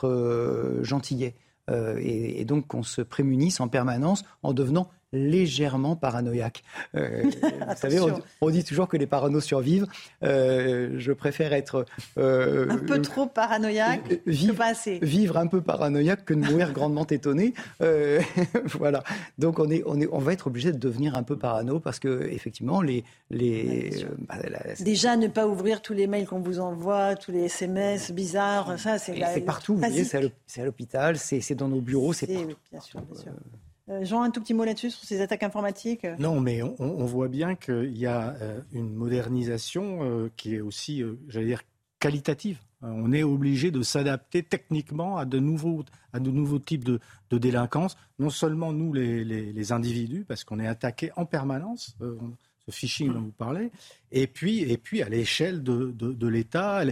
euh, 0.04 0.82
gentillets 0.84 1.34
et, 1.70 2.44
donc 2.44 2.66
qu'on 2.66 2.82
se 2.82 3.00
prémunisse 3.00 3.60
en 3.60 3.68
permanence 3.68 4.24
en 4.42 4.52
devenant 4.52 4.90
légèrement 5.12 5.96
paranoïaque. 5.96 6.62
Euh, 6.96 7.22
vous 7.42 7.76
savez, 7.76 7.98
on, 8.40 8.50
dit 8.50 8.64
toujours 8.64 8.88
que 8.88 8.96
les 8.96 9.06
paranoïaques 9.06 9.22
survivent. 9.44 9.86
Euh, 10.24 10.94
je 10.98 11.12
préfère 11.12 11.52
être 11.52 11.86
euh, 12.18 12.68
un 12.68 12.78
peu 12.78 13.00
trop 13.00 13.26
paranoïaque, 13.26 14.20
vivre, 14.26 14.56
pas 14.56 14.66
assez. 14.66 14.98
Vivre 15.00 15.36
un 15.36 15.46
peu 15.46 15.60
paranoïaque 15.60 16.24
que 16.24 16.34
de 16.34 16.40
mourir 16.40 16.72
grandement 16.72 17.06
étonné. 17.06 17.54
voilà. 18.74 19.02
Donc 19.38 19.58
on 19.58 19.70
est, 19.70 19.82
on 19.86 20.00
est, 20.00 20.08
on 20.10 20.18
va 20.18 20.32
être 20.32 20.46
obligé 20.46 20.72
de 20.72 20.78
devenir 20.78 21.16
un 21.16 21.22
peu 21.22 21.36
parano 21.36 21.80
parce 21.80 21.98
que 21.98 22.28
effectivement 22.30 22.82
les, 22.82 23.04
les. 23.30 24.06
Bah, 24.28 24.36
Déjà 24.80 25.16
ne 25.16 25.28
pas 25.28 25.46
ouvrir 25.46 25.82
tous 25.82 25.92
les 25.92 26.06
mails 26.06 26.26
qu'on 26.26 26.40
vous 26.40 26.60
envoie, 26.60 27.16
tous 27.16 27.32
les 27.32 27.44
SMS 27.44 28.12
bizarres, 28.12 28.78
ça 28.78 28.98
c'est. 28.98 29.20
C'est 29.34 29.40
partout. 29.40 29.74
Vous 29.74 29.80
voyez, 29.80 30.04
c'est 30.04 30.60
à 30.60 30.64
l'hôpital, 30.64 31.18
c'est 31.18 31.54
dans 31.54 31.68
nos 31.68 31.80
bureaux, 31.80 32.12
c'est 32.12 32.26
partout. 32.26 32.56
Bien 32.70 32.80
sûr, 32.80 33.00
bien 33.00 33.20
sûr. 33.20 33.32
Euh, 33.88 34.04
Jean, 34.04 34.22
un 34.22 34.30
tout 34.30 34.40
petit 34.40 34.54
mot 34.54 34.64
là-dessus 34.64 34.90
sur 34.90 35.04
ces 35.04 35.20
attaques 35.20 35.42
informatiques 35.42 36.06
Non, 36.18 36.40
mais 36.40 36.62
on, 36.62 37.04
voit 37.04 37.28
bien 37.28 37.56
qu'il 37.56 37.96
y 37.98 38.06
a 38.06 38.34
euh, 38.40 38.60
une 38.72 38.94
modernisation 38.94 39.98
euh, 40.02 40.30
qui 40.36 40.54
est 40.54 40.60
aussi, 40.60 41.02
j'allais 41.28 41.46
dire, 41.46 41.62
qualitative. 41.98 42.60
On 42.80 43.12
est 43.12 43.22
obligé 43.22 43.70
de 43.70 43.82
s'adapter 43.82 44.42
techniquement 44.42 45.16
à 45.16 45.24
de 45.24 45.38
nouveaux, 45.38 45.84
à 46.12 46.18
de 46.18 46.30
nouveaux 46.30 46.58
types 46.58 46.84
de, 46.84 47.00
délinquance. 47.30 47.96
Non 48.18 48.30
seulement 48.30 48.72
nous, 48.72 48.92
les, 48.92 49.72
individus, 49.72 50.24
parce 50.26 50.42
qu'on 50.42 50.58
est 50.58 50.66
attaqué 50.66 51.12
en 51.16 51.24
permanence, 51.24 51.96
ce 52.66 52.74
phishing 52.74 53.12
dont 53.12 53.20
vous 53.20 53.32
parlez, 53.32 53.70
et 54.10 54.26
puis, 54.26 54.60
et 54.60 54.76
puis 54.76 55.02
à 55.02 55.08
l'échelle 55.08 55.62
de, 55.62 55.92
de 55.92 56.26
l'État. 56.28 56.84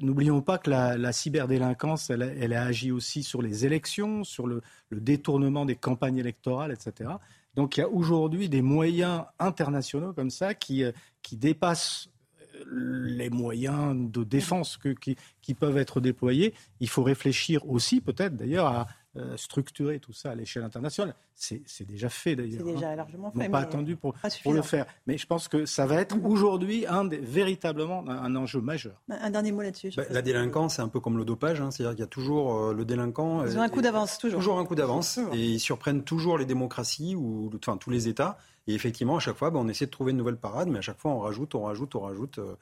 N'oublions 0.00 0.42
pas 0.42 0.58
que 0.58 0.70
la, 0.70 1.12
cyberdélinquance, 1.12 2.10
elle, 2.10 2.52
a 2.52 2.62
agi 2.62 2.92
aussi 2.92 3.24
sur 3.24 3.42
les 3.42 3.66
élections, 3.66 4.22
sur 4.22 4.46
le, 4.46 4.62
détournement 4.92 5.66
des 5.66 5.74
campagnes 5.74 6.18
électorales, 6.18 6.72
etc. 6.72 7.10
Donc 7.56 7.76
il 7.76 7.80
y 7.80 7.82
a 7.82 7.88
aujourd'hui 7.88 8.48
des 8.48 8.62
moyens 8.62 9.24
internationaux 9.40 10.12
comme 10.12 10.30
ça 10.30 10.54
qui, 10.54 10.84
euh, 10.84 10.92
qui 11.22 11.36
dépassent 11.36 12.08
euh, 12.54 12.64
les 12.68 13.30
moyens 13.30 14.10
de 14.12 14.22
défense 14.22 14.78
qui, 15.00 15.54
peuvent 15.54 15.78
être 15.78 16.00
déployés. 16.00 16.54
Il 16.78 16.88
faut 16.88 17.02
réfléchir 17.02 17.68
aussi 17.68 18.00
peut-être 18.00 18.36
d'ailleurs 18.36 18.66
à 18.66 18.86
euh, 19.18 19.36
structurer 19.36 19.98
tout 19.98 20.12
ça 20.12 20.30
à 20.30 20.34
l'échelle 20.34 20.62
internationale. 20.62 21.14
C'est 21.34 21.86
déjà 21.86 22.08
fait 22.08 22.34
d'ailleurs. 22.34 22.62
C'est 22.64 22.72
déjà 22.72 22.90
hein. 22.90 22.96
largement 22.96 23.30
fait. 23.30 23.44
Ils 23.44 23.50
pas 23.50 23.60
attendu 23.60 23.96
pour, 23.96 24.14
pour, 24.42 24.52
le 24.52 24.62
faire. 24.62 24.86
Mais 25.06 25.18
je 25.18 25.26
pense 25.26 25.46
que 25.48 25.66
ça 25.66 25.86
va 25.86 25.96
être 25.96 26.16
aujourd'hui 26.24 26.86
un 26.86 27.04
des, 27.04 27.18
véritablement 27.18 28.04
un, 28.08 28.34
enjeu 28.34 28.60
majeur. 28.60 29.00
Un 29.08 29.30
dernier 29.30 29.52
mot 29.52 29.62
là-dessus. 29.62 29.92
Bah, 29.96 30.04
la 30.10 30.22
délinquance, 30.22 30.76
c'est 30.76 30.82
un 30.82 30.88
peu 30.88 31.00
comme 31.00 31.16
le 31.16 31.24
dopage. 31.24 31.60
Hein. 31.60 31.70
C'est-à-dire 31.70 31.92
qu'il 31.92 32.00
y 32.00 32.04
a 32.04 32.08
toujours 32.08 32.56
euh, 32.56 32.74
le 32.74 32.84
délinquant. 32.84 33.44
Ils 33.46 33.56
ont 33.56 33.62
un 33.62 33.68
coup 33.68 33.82
d'avance, 33.82 34.18
toujours. 34.18 34.40
Toujours 34.40 34.58
un 34.58 34.64
coup 34.64 34.74
d'avance. 34.74 35.18
Et 35.32 35.44
ils 35.44 35.60
surprennent 35.60 36.02
toujours 36.02 36.38
les 36.38 36.46
démocraties 36.46 37.14
ou 37.14 37.50
enfin, 37.56 37.76
tous 37.76 37.90
les 37.90 38.08
États. 38.08 38.38
Et 38.66 38.74
effectivement, 38.74 39.16
à 39.16 39.20
chaque 39.20 39.36
fois, 39.36 39.50
bah, 39.50 39.58
on 39.62 39.68
essaie 39.68 39.86
de 39.86 39.90
trouver 39.90 40.10
une 40.12 40.18
nouvelle 40.18 40.36
parade, 40.36 40.68
mais 40.68 40.78
à 40.78 40.82
chaque 40.82 40.98
fois, 40.98 41.12
on 41.12 41.20
rajoute, 41.20 41.54
on 41.54 41.62
rajoute, 41.62 41.94
on 41.94 42.00
rajoute. 42.00 42.38
Euh, 42.38 42.54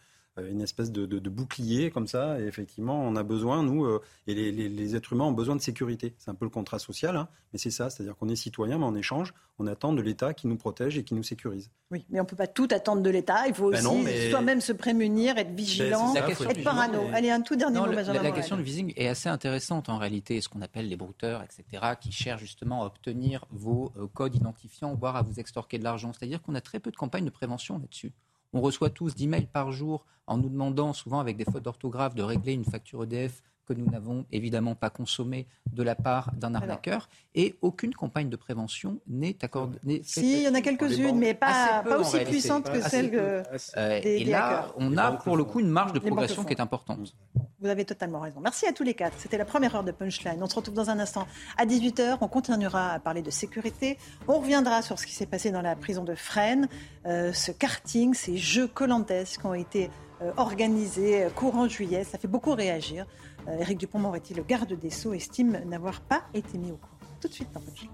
une 0.43 0.61
espèce 0.61 0.93
de, 0.93 1.28
bouclier 1.28 1.91
comme 1.91 2.07
ça. 2.07 2.41
Et 2.41 2.45
effectivement, 2.45 3.01
on 3.03 3.16
a 3.16 3.22
besoin, 3.22 3.62
nous, 3.62 3.84
euh, 3.84 4.03
et 4.26 4.34
les, 4.34 4.97
êtres 4.97 5.12
humains 5.12 5.24
ont 5.24 5.32
besoin 5.32 5.57
de 5.57 5.61
sécurité. 5.61 6.14
C'est 6.18 6.30
un 6.30 6.34
peu 6.34 6.45
le 6.45 6.51
contrat 6.51 6.78
social, 6.78 7.16
hein, 7.16 7.28
mais 7.53 7.59
c'est 7.59 7.70
ça, 7.70 7.91
c'est-à-dire 7.91 8.16
qu'on 8.16 8.28
est 8.28 8.37
citoyen, 8.37 8.78
mais 8.78 8.84
en 8.84 8.95
échange, 8.95 9.32
on 9.59 9.66
attend 9.66 9.93
de 9.93 10.03
l'État 10.03 10.34
qui 10.34 10.47
nous 10.49 10.57
protège 10.57 10.99
et 10.99 11.05
qui 11.05 11.14
nous 11.14 11.22
sécurise. 11.22 11.70
Oui, 11.91 12.05
mais 12.11 12.20
on 12.20 12.24
ne 12.24 12.28
peut 12.28 12.37
pas 12.37 12.47
tout 12.47 12.68
attendre 12.70 13.03
de 13.03 13.11
l'État. 13.11 13.47
Il 13.47 13.55
faut 13.55 13.70
ben 13.70 13.84
aussi 13.87 14.30
soi-même 14.30 14.61
se 14.61 14.72
prémunir, 14.72 15.39
être 15.39 15.55
vigilant, 15.55 16.12
ben, 16.12 16.28
être 16.28 16.62
parano. 16.62 17.01
Allez, 17.12 17.30
un 17.30 17.41
tout 17.41 17.57
dernier 17.57 17.80
mot, 17.80 17.87
La, 17.87 18.03
la 18.03 18.30
question 18.32 18.57
du 18.57 18.62
vising 18.62 18.93
est 18.97 19.09
assez 19.09 19.28
intéressante 19.28 19.89
en 19.89 19.99
réalité. 19.99 20.41
Ce 20.41 20.49
qu'on 20.49 20.62
appelle 20.62 20.89
les 20.89 20.97
brouteurs, 20.97 21.43
etc., 21.43 21.95
qui 22.01 22.12
cherchent 22.12 22.43
justement 22.43 22.82
à 22.82 22.87
obtenir 22.87 23.47
vos 23.51 23.93
euh, 23.97 24.07
codes 24.12 24.34
identifiants, 24.34 24.95
voire 24.95 25.16
à 25.16 25.22
vous 25.22 25.41
extorquer 25.41 25.78
de 25.78 25.84
l'argent. 25.84 26.12
C'est-à-dire 26.12 26.43
qu'on 26.43 26.55
a 26.55 26.61
très 26.61 26.80
peu 26.80 26.91
de 26.91 26.97
campagnes 26.97 27.24
de 27.24 27.30
prévention 27.30 27.78
là-dessus. 27.78 28.12
On 28.57 28.63
reçoit 28.63 28.89
tous 28.89 29.15
10 29.15 29.29
mails 29.29 29.49
par 29.49 29.71
jour 29.71 30.07
en 30.27 30.39
nous 30.39 30.49
demandant, 30.49 30.95
souvent 30.95 31.21
avec 31.21 31.37
des 31.37 31.45
fautes 31.45 31.65
d'orthographe, 31.65 32.15
de 32.15 32.23
régler 32.23 32.55
une 32.55 32.65
facture 32.65 33.03
EDF 33.03 33.43
que 33.67 33.73
nous 33.73 33.87
n'avons 33.87 34.25
évidemment 34.33 34.75
pas 34.75 34.91
consommée 34.91 35.47
de 35.73 35.83
la 35.83 35.95
part 35.95 36.33
d'un 36.37 36.55
arnaqueur. 36.55 37.09
Et 37.35 37.57
aucune 37.61 37.95
campagne 37.95 38.31
de 38.31 38.37
prévention 38.37 39.01
n'est 39.07 39.37
accordée. 39.45 40.03
Si, 40.05 40.39
il 40.39 40.43
y 40.43 40.49
en 40.49 40.55
a 40.55 40.61
quelques-unes, 40.61 41.19
mais 41.19 41.35
pas, 41.35 41.85
aussi 41.99 42.19
puissantes 42.25 42.71
que 42.71 42.81
celles 42.81 43.11
que 43.11 43.43
euh, 43.77 44.01
Et 44.03 44.25
là, 44.25 44.69
on 44.77 44.97
a 44.97 45.12
pour 45.12 45.37
le 45.37 45.45
coup 45.45 45.61
une 45.61 45.69
marge 45.69 45.93
de 45.93 45.99
progression 45.99 46.45
qui 46.45 46.53
est 46.53 46.61
importante. 46.61 47.14
Vous 47.61 47.69
avez 47.69 47.85
totalement 47.85 48.21
raison. 48.21 48.41
Merci 48.41 48.67
à 48.67 48.73
tous 48.73 48.83
les 48.83 48.95
quatre. 48.95 49.14
C'était 49.19 49.39
la 49.39 49.45
première 49.45 49.75
heure 49.75 49.85
de 49.85 49.93
Punchline. 49.93 50.43
On 50.43 50.49
se 50.49 50.55
retrouve 50.55 50.75
dans 50.75 50.91
un 50.91 50.99
instant 50.99 51.27
à 51.57 51.64
18h. 51.64 52.19
On 52.21 52.29
continuera 52.29 52.93
à 52.93 52.99
parler 53.01 53.23
de 53.23 53.31
sécurité. 53.31 53.99
On 54.29 54.41
reviendra 54.41 54.83
sur 54.83 54.99
ce 54.99 55.07
qui 55.07 55.14
s'est 55.14 55.27
passé 55.27 55.51
dans 55.51 55.62
la 55.62 55.75
prison 55.75 56.05
de 56.05 56.14
Fresnes, 56.14 56.69
euh, 57.07 57.33
ce 57.33 57.53
karting, 57.53 58.14
ces 58.14 58.37
jeux 58.37 58.69
colantes 58.69 59.07
qui 59.07 59.47
ont 59.47 59.55
été 59.55 59.91
euh, 60.23 60.33
organisés 60.37 61.25
euh, 61.25 61.31
courant 61.31 61.69
juillet. 61.69 62.05
Ça 62.05 62.19
fait 62.19 62.29
beaucoup 62.29 62.55
réagir. 62.55 63.07
Éric 63.49 63.78
Dupont-Moretti, 63.78 64.34
le 64.34 64.42
garde 64.42 64.72
des 64.72 64.90
Sceaux, 64.90 65.12
estime 65.12 65.61
n'avoir 65.66 66.01
pas 66.01 66.24
été 66.34 66.59
mis 66.59 66.72
au 66.72 66.76
courant. 66.76 66.97
Tout 67.20 67.28
de 67.28 67.32
suite 67.32 67.53
dans 67.53 67.61
Punchline. 67.61 67.90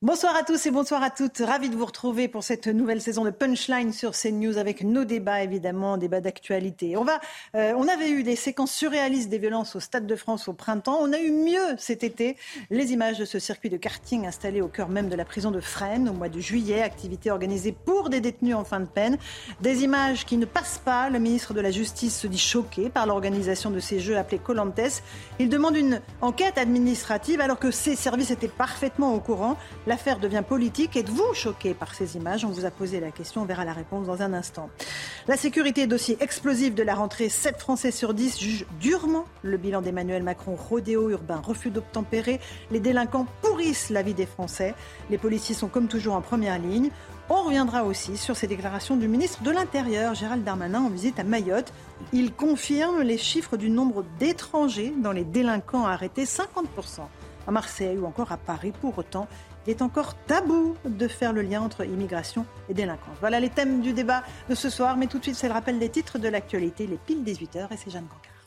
Bonsoir 0.00 0.36
à 0.36 0.44
tous 0.44 0.64
et 0.64 0.70
bonsoir 0.70 1.02
à 1.02 1.10
toutes. 1.10 1.38
Ravi 1.38 1.70
de 1.70 1.74
vous 1.74 1.84
retrouver 1.84 2.28
pour 2.28 2.44
cette 2.44 2.68
nouvelle 2.68 3.00
saison 3.00 3.24
de 3.24 3.30
Punchline 3.30 3.92
sur 3.92 4.12
CNews 4.12 4.56
avec 4.56 4.84
nos 4.84 5.02
débats 5.02 5.42
évidemment, 5.42 5.96
débats 5.96 6.20
d'actualité. 6.20 6.96
On 6.96 7.04
euh, 7.56 7.72
on 7.76 7.88
avait 7.88 8.08
eu 8.08 8.22
des 8.22 8.36
séquences 8.36 8.70
surréalistes 8.70 9.28
des 9.28 9.38
violences 9.38 9.74
au 9.74 9.80
Stade 9.80 10.06
de 10.06 10.14
France 10.14 10.46
au 10.46 10.52
printemps. 10.52 10.98
On 11.00 11.12
a 11.12 11.18
eu 11.18 11.32
mieux 11.32 11.76
cet 11.78 12.04
été. 12.04 12.36
Les 12.70 12.92
images 12.92 13.18
de 13.18 13.24
ce 13.24 13.40
circuit 13.40 13.70
de 13.70 13.76
karting 13.76 14.24
installé 14.24 14.60
au 14.60 14.68
cœur 14.68 14.88
même 14.88 15.08
de 15.08 15.16
la 15.16 15.24
prison 15.24 15.50
de 15.50 15.58
Fresnes 15.58 16.08
au 16.08 16.12
mois 16.12 16.28
de 16.28 16.38
juillet, 16.38 16.80
activité 16.80 17.32
organisée 17.32 17.72
pour 17.72 18.08
des 18.08 18.20
détenus 18.20 18.54
en 18.54 18.62
fin 18.62 18.78
de 18.78 18.86
peine. 18.86 19.18
Des 19.62 19.82
images 19.82 20.24
qui 20.24 20.36
ne 20.36 20.44
passent 20.44 20.80
pas. 20.84 21.10
Le 21.10 21.18
ministre 21.18 21.54
de 21.54 21.60
la 21.60 21.72
Justice 21.72 22.16
se 22.16 22.28
dit 22.28 22.38
choqué 22.38 22.88
par 22.88 23.06
l'organisation 23.06 23.72
de 23.72 23.80
ces 23.80 23.98
jeux 23.98 24.16
appelés 24.16 24.38
Colantes. 24.38 25.02
Il 25.40 25.48
demande 25.48 25.76
une 25.76 26.00
enquête 26.20 26.56
administrative 26.56 27.40
alors 27.40 27.58
que 27.58 27.72
ses 27.72 27.96
services 27.96 28.30
étaient 28.30 28.46
parfaitement 28.46 29.12
au 29.12 29.18
courant. 29.18 29.56
L'affaire 29.88 30.18
devient 30.18 30.42
politique. 30.46 30.98
Êtes-vous 30.98 31.32
choqué 31.32 31.72
par 31.72 31.94
ces 31.94 32.18
images? 32.18 32.44
On 32.44 32.50
vous 32.50 32.66
a 32.66 32.70
posé 32.70 33.00
la 33.00 33.10
question, 33.10 33.40
on 33.40 33.44
verra 33.46 33.64
la 33.64 33.72
réponse 33.72 34.06
dans 34.06 34.20
un 34.20 34.34
instant. 34.34 34.68
La 35.26 35.38
sécurité, 35.38 35.86
dossier 35.86 36.18
explosif 36.20 36.74
de 36.74 36.82
la 36.82 36.94
rentrée. 36.94 37.30
7 37.30 37.58
Français 37.58 37.90
sur 37.90 38.12
10 38.12 38.38
jugent 38.38 38.66
durement 38.80 39.24
le 39.42 39.56
bilan 39.56 39.80
d'Emmanuel 39.80 40.22
Macron. 40.22 40.56
Rodéo 40.56 41.08
urbain, 41.08 41.40
refus 41.42 41.70
d'obtempérer. 41.70 42.38
Les 42.70 42.80
délinquants 42.80 43.26
pourrissent 43.40 43.88
la 43.88 44.02
vie 44.02 44.12
des 44.12 44.26
Français. 44.26 44.74
Les 45.08 45.16
policiers 45.16 45.54
sont 45.54 45.68
comme 45.68 45.88
toujours 45.88 46.16
en 46.16 46.20
première 46.20 46.58
ligne. 46.58 46.90
On 47.30 47.44
reviendra 47.44 47.84
aussi 47.84 48.18
sur 48.18 48.36
ces 48.36 48.46
déclarations 48.46 48.98
du 48.98 49.08
ministre 49.08 49.42
de 49.42 49.50
l'Intérieur, 49.50 50.14
Gérald 50.14 50.44
Darmanin, 50.44 50.82
en 50.82 50.90
visite 50.90 51.18
à 51.18 51.24
Mayotte. 51.24 51.72
Il 52.12 52.34
confirme 52.34 53.00
les 53.00 53.16
chiffres 53.16 53.56
du 53.56 53.70
nombre 53.70 54.04
d'étrangers 54.18 54.92
dans 55.02 55.12
les 55.12 55.24
délinquants 55.24 55.86
arrêtés, 55.86 56.24
50% 56.24 57.06
à 57.48 57.50
Marseille 57.50 57.96
ou 57.96 58.06
encore 58.06 58.30
à 58.30 58.36
Paris. 58.36 58.72
Pour 58.78 58.98
autant, 58.98 59.26
il 59.68 59.72
est 59.72 59.82
encore 59.82 60.14
tabou 60.24 60.76
de 60.86 61.06
faire 61.08 61.34
le 61.34 61.42
lien 61.42 61.60
entre 61.60 61.84
immigration 61.84 62.46
et 62.70 62.74
délinquance. 62.74 63.18
Voilà 63.20 63.38
les 63.38 63.50
thèmes 63.50 63.82
du 63.82 63.92
débat 63.92 64.22
de 64.48 64.54
ce 64.54 64.70
soir, 64.70 64.96
mais 64.96 65.08
tout 65.08 65.18
de 65.18 65.24
suite, 65.24 65.36
c'est 65.36 65.46
le 65.46 65.52
rappel 65.52 65.78
des 65.78 65.90
titres 65.90 66.18
de 66.18 66.26
l'actualité, 66.26 66.86
les 66.86 66.96
piles 66.96 67.22
18h, 67.22 67.70
et 67.70 67.76
c'est 67.76 67.90
Jeanne 67.90 68.06
Cancard. 68.06 68.37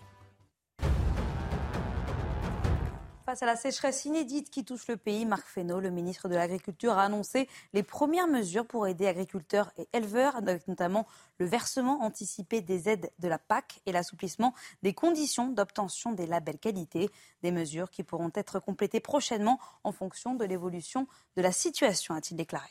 Face 3.31 3.43
à 3.43 3.45
la 3.45 3.55
sécheresse 3.55 4.03
inédite 4.03 4.49
qui 4.49 4.65
touche 4.65 4.89
le 4.89 4.97
pays, 4.97 5.25
Marc 5.25 5.47
Fesneau, 5.47 5.79
le 5.79 5.89
ministre 5.89 6.27
de 6.27 6.35
l'Agriculture, 6.35 6.97
a 6.97 7.03
annoncé 7.03 7.47
les 7.71 7.81
premières 7.81 8.27
mesures 8.27 8.65
pour 8.65 8.87
aider 8.87 9.07
agriculteurs 9.07 9.71
et 9.77 9.87
éleveurs, 9.93 10.35
avec 10.35 10.67
notamment 10.67 11.07
le 11.37 11.45
versement 11.45 12.01
anticipé 12.01 12.59
des 12.59 12.89
aides 12.89 13.09
de 13.19 13.29
la 13.29 13.39
PAC 13.39 13.79
et 13.85 13.93
l'assouplissement 13.93 14.53
des 14.83 14.93
conditions 14.93 15.47
d'obtention 15.47 16.11
des 16.11 16.27
labels 16.27 16.59
qualité. 16.59 17.09
Des 17.41 17.51
mesures 17.51 17.89
qui 17.89 18.03
pourront 18.03 18.31
être 18.35 18.59
complétées 18.59 18.99
prochainement 18.99 19.61
en 19.85 19.93
fonction 19.93 20.35
de 20.35 20.43
l'évolution 20.43 21.07
de 21.37 21.41
la 21.41 21.53
situation, 21.53 22.15
a-t-il 22.15 22.35
déclaré. 22.35 22.67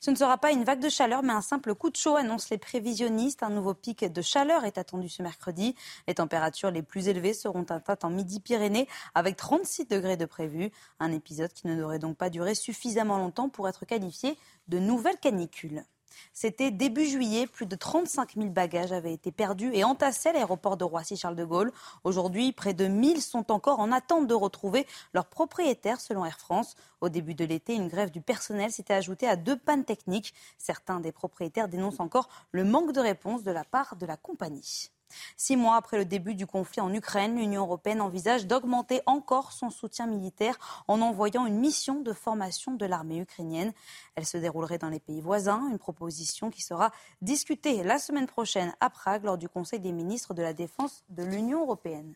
Ce 0.00 0.10
ne 0.10 0.16
sera 0.16 0.38
pas 0.38 0.52
une 0.52 0.64
vague 0.64 0.80
de 0.80 0.88
chaleur, 0.88 1.22
mais 1.22 1.32
un 1.32 1.40
simple 1.40 1.74
coup 1.74 1.90
de 1.90 1.96
chaud, 1.96 2.16
annoncent 2.16 2.48
les 2.50 2.58
prévisionnistes. 2.58 3.42
Un 3.42 3.50
nouveau 3.50 3.74
pic 3.74 4.04
de 4.04 4.22
chaleur 4.22 4.64
est 4.64 4.78
attendu 4.78 5.08
ce 5.08 5.22
mercredi. 5.22 5.74
Les 6.08 6.14
températures 6.14 6.70
les 6.70 6.82
plus 6.82 7.08
élevées 7.08 7.34
seront 7.34 7.64
atteintes 7.64 8.04
en 8.04 8.10
Midi-Pyrénées, 8.10 8.88
avec 9.14 9.36
36 9.36 9.86
degrés 9.86 10.16
de 10.16 10.26
prévu. 10.26 10.70
Un 11.00 11.12
épisode 11.12 11.52
qui 11.52 11.66
ne 11.66 11.76
devrait 11.76 11.98
donc 11.98 12.16
pas 12.16 12.30
durer 12.30 12.54
suffisamment 12.54 13.18
longtemps 13.18 13.48
pour 13.48 13.68
être 13.68 13.84
qualifié 13.84 14.36
de 14.68 14.78
nouvelle 14.78 15.18
canicule. 15.18 15.84
C'était 16.32 16.70
début 16.70 17.06
juillet, 17.06 17.46
plus 17.46 17.66
de 17.66 17.76
35 17.76 18.34
000 18.34 18.48
bagages 18.48 18.92
avaient 18.92 19.12
été 19.12 19.32
perdus 19.32 19.70
et 19.72 19.84
entassés 19.84 20.30
à 20.30 20.32
l'aéroport 20.32 20.76
de 20.76 20.84
Roissy-Charles 20.84 21.36
de 21.36 21.44
Gaulle. 21.44 21.72
Aujourd'hui, 22.04 22.52
près 22.52 22.74
de 22.74 22.86
1000 22.86 23.22
sont 23.22 23.50
encore 23.50 23.80
en 23.80 23.92
attente 23.92 24.26
de 24.26 24.34
retrouver 24.34 24.86
leurs 25.12 25.26
propriétaires, 25.26 26.00
selon 26.00 26.24
Air 26.24 26.38
France. 26.38 26.76
Au 27.00 27.08
début 27.08 27.34
de 27.34 27.44
l'été, 27.44 27.74
une 27.74 27.88
grève 27.88 28.10
du 28.10 28.20
personnel 28.20 28.72
s'était 28.72 28.94
ajoutée 28.94 29.28
à 29.28 29.36
deux 29.36 29.56
pannes 29.56 29.84
techniques. 29.84 30.34
Certains 30.58 31.00
des 31.00 31.12
propriétaires 31.12 31.68
dénoncent 31.68 32.00
encore 32.00 32.28
le 32.52 32.64
manque 32.64 32.92
de 32.92 33.00
réponse 33.00 33.42
de 33.42 33.50
la 33.50 33.64
part 33.64 33.96
de 33.96 34.06
la 34.06 34.16
compagnie. 34.16 34.90
Six 35.36 35.56
mois 35.56 35.76
après 35.76 35.96
le 35.96 36.04
début 36.04 36.34
du 36.34 36.46
conflit 36.46 36.80
en 36.80 36.92
Ukraine, 36.92 37.36
l'Union 37.36 37.62
européenne 37.62 38.00
envisage 38.00 38.46
d'augmenter 38.46 39.00
encore 39.06 39.52
son 39.52 39.70
soutien 39.70 40.06
militaire 40.06 40.58
en 40.88 41.00
envoyant 41.00 41.46
une 41.46 41.58
mission 41.58 42.00
de 42.00 42.12
formation 42.12 42.74
de 42.74 42.86
l'armée 42.86 43.18
ukrainienne. 43.18 43.72
Elle 44.14 44.26
se 44.26 44.38
déroulerait 44.38 44.78
dans 44.78 44.88
les 44.88 45.00
pays 45.00 45.20
voisins, 45.20 45.68
une 45.70 45.78
proposition 45.78 46.50
qui 46.50 46.62
sera 46.62 46.90
discutée 47.22 47.82
la 47.82 47.98
semaine 47.98 48.26
prochaine 48.26 48.74
à 48.80 48.90
Prague 48.90 49.24
lors 49.24 49.38
du 49.38 49.48
Conseil 49.48 49.80
des 49.80 49.92
ministres 49.92 50.34
de 50.34 50.42
la 50.42 50.52
Défense 50.52 51.04
de 51.08 51.24
l'Union 51.24 51.62
européenne. 51.62 52.14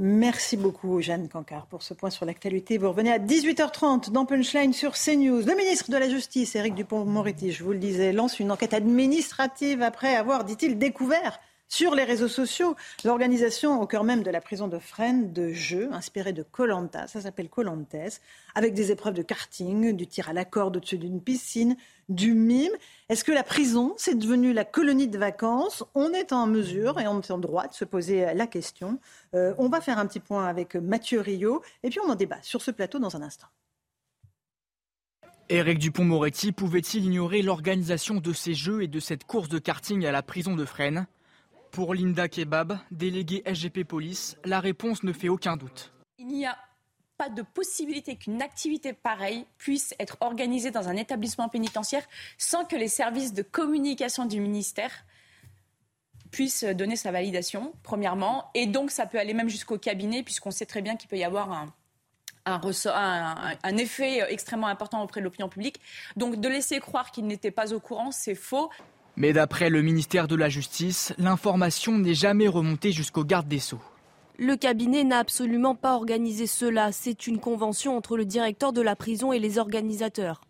Merci 0.00 0.56
beaucoup, 0.56 1.00
Jeanne 1.00 1.28
Cancard, 1.28 1.66
pour 1.66 1.82
ce 1.82 1.92
point 1.92 2.10
sur 2.10 2.24
l'actualité. 2.24 2.78
Vous 2.78 2.88
revenez 2.88 3.10
à 3.10 3.18
18h30 3.18 4.12
dans 4.12 4.26
Punchline 4.26 4.72
sur 4.72 4.92
CNews. 4.92 5.44
Le 5.44 5.56
ministre 5.56 5.90
de 5.90 5.96
la 5.96 6.08
Justice, 6.08 6.54
Éric 6.54 6.76
Dupont-Moretti, 6.76 7.50
je 7.50 7.64
vous 7.64 7.72
le 7.72 7.78
disais, 7.78 8.12
lance 8.12 8.38
une 8.38 8.52
enquête 8.52 8.74
administrative 8.74 9.82
après 9.82 10.14
avoir, 10.14 10.44
dit-il, 10.44 10.78
découvert 10.78 11.40
sur 11.68 11.94
les 11.94 12.04
réseaux 12.04 12.28
sociaux 12.28 12.76
l'organisation 13.04 13.80
au 13.80 13.86
cœur 13.86 14.04
même 14.04 14.22
de 14.22 14.30
la 14.30 14.40
prison 14.40 14.68
de 14.68 14.78
Fresnes 14.78 15.32
de 15.32 15.52
jeux 15.52 15.88
inspirés 15.92 16.32
de 16.32 16.42
Colanta, 16.42 17.06
ça 17.06 17.20
s'appelle 17.20 17.48
Colantes, 17.48 17.94
avec 18.54 18.74
des 18.74 18.90
épreuves 18.90 19.14
de 19.14 19.22
karting, 19.22 19.94
du 19.94 20.06
tir 20.06 20.28
à 20.28 20.32
la 20.32 20.44
corde 20.44 20.78
au-dessus 20.78 20.98
d'une 20.98 21.20
piscine, 21.20 21.76
du 22.08 22.32
mime. 22.32 22.72
Est-ce 23.08 23.24
que 23.24 23.32
la 23.32 23.42
prison, 23.42 23.94
c'est 23.96 24.18
devenu 24.18 24.52
la 24.52 24.64
colonie 24.64 25.08
de 25.08 25.18
vacances? 25.18 25.84
On 25.94 26.12
est 26.12 26.32
en 26.32 26.46
mesure 26.46 26.98
et 27.00 27.06
on 27.06 27.20
est 27.20 27.30
en 27.30 27.38
droit 27.38 27.66
de 27.66 27.74
se 27.74 27.84
poser 27.84 28.34
la 28.34 28.46
question. 28.46 28.98
Euh, 29.34 29.54
on 29.58 29.68
va 29.68 29.80
faire 29.80 29.98
un 29.98 30.06
petit 30.06 30.20
point 30.20 30.46
avec 30.46 30.74
Mathieu 30.74 31.20
Rio 31.20 31.62
et 31.82 31.90
puis 31.90 32.00
on 32.04 32.10
en 32.10 32.14
débat 32.14 32.38
sur 32.42 32.62
ce 32.62 32.70
plateau 32.70 32.98
dans 32.98 33.16
un 33.16 33.22
instant. 33.22 33.46
Éric 35.50 35.78
Dupont-Moretti 35.78 36.52
pouvait-il 36.52 37.06
ignorer 37.06 37.40
l'organisation 37.40 38.16
de 38.16 38.32
ces 38.34 38.52
jeux 38.52 38.82
et 38.82 38.86
de 38.86 39.00
cette 39.00 39.24
course 39.24 39.48
de 39.48 39.58
karting 39.58 40.04
à 40.04 40.12
la 40.12 40.22
prison 40.22 40.54
de 40.54 40.64
Fresnes? 40.66 41.06
Pour 41.70 41.94
Linda 41.94 42.28
Kebab, 42.28 42.78
déléguée 42.90 43.42
SGP 43.46 43.84
Police, 43.84 44.36
la 44.44 44.60
réponse 44.60 45.02
ne 45.02 45.12
fait 45.12 45.28
aucun 45.28 45.56
doute. 45.56 45.92
Il 46.18 46.26
n'y 46.28 46.46
a 46.46 46.56
pas 47.16 47.28
de 47.28 47.42
possibilité 47.42 48.16
qu'une 48.16 48.42
activité 48.42 48.92
pareille 48.92 49.44
puisse 49.58 49.94
être 49.98 50.16
organisée 50.20 50.70
dans 50.70 50.88
un 50.88 50.96
établissement 50.96 51.48
pénitentiaire 51.48 52.06
sans 52.38 52.64
que 52.64 52.76
les 52.76 52.88
services 52.88 53.32
de 53.32 53.42
communication 53.42 54.24
du 54.24 54.40
ministère 54.40 54.92
puisse 56.30 56.64
donner 56.64 56.96
sa 56.96 57.10
validation, 57.10 57.72
premièrement. 57.82 58.50
Et 58.54 58.66
donc, 58.66 58.90
ça 58.90 59.06
peut 59.06 59.18
aller 59.18 59.34
même 59.34 59.48
jusqu'au 59.48 59.78
cabinet, 59.78 60.22
puisqu'on 60.22 60.50
sait 60.50 60.66
très 60.66 60.82
bien 60.82 60.96
qu'il 60.96 61.08
peut 61.08 61.16
y 61.16 61.24
avoir 61.24 61.50
un, 61.50 61.72
un, 62.44 63.76
effet 63.76 64.24
extrêmement 64.32 64.66
important 64.66 65.02
auprès 65.02 65.20
de 65.20 65.24
l'opinion 65.24 65.48
publique. 65.48 65.80
Donc 66.16 66.40
de 66.40 66.48
laisser 66.48 66.80
croire 66.80 67.10
qu'il 67.10 67.26
n'était 67.26 67.50
pas 67.50 67.72
au 67.72 67.80
courant, 67.80 68.10
c'est 68.10 68.34
faux. 68.34 68.70
Mais 69.18 69.32
d'après 69.32 69.68
le 69.68 69.82
ministère 69.82 70.28
de 70.28 70.36
la 70.36 70.48
Justice, 70.48 71.12
l'information 71.18 71.98
n'est 71.98 72.14
jamais 72.14 72.46
remontée 72.46 72.92
jusqu'au 72.92 73.24
garde 73.24 73.48
des 73.48 73.58
sceaux. 73.58 73.82
Le 74.38 74.54
cabinet 74.54 75.02
n'a 75.02 75.18
absolument 75.18 75.74
pas 75.74 75.96
organisé 75.96 76.46
cela. 76.46 76.92
C'est 76.92 77.26
une 77.26 77.40
convention 77.40 77.96
entre 77.96 78.16
le 78.16 78.24
directeur 78.24 78.72
de 78.72 78.80
la 78.80 78.94
prison 78.94 79.32
et 79.32 79.40
les 79.40 79.58
organisateurs. 79.58 80.40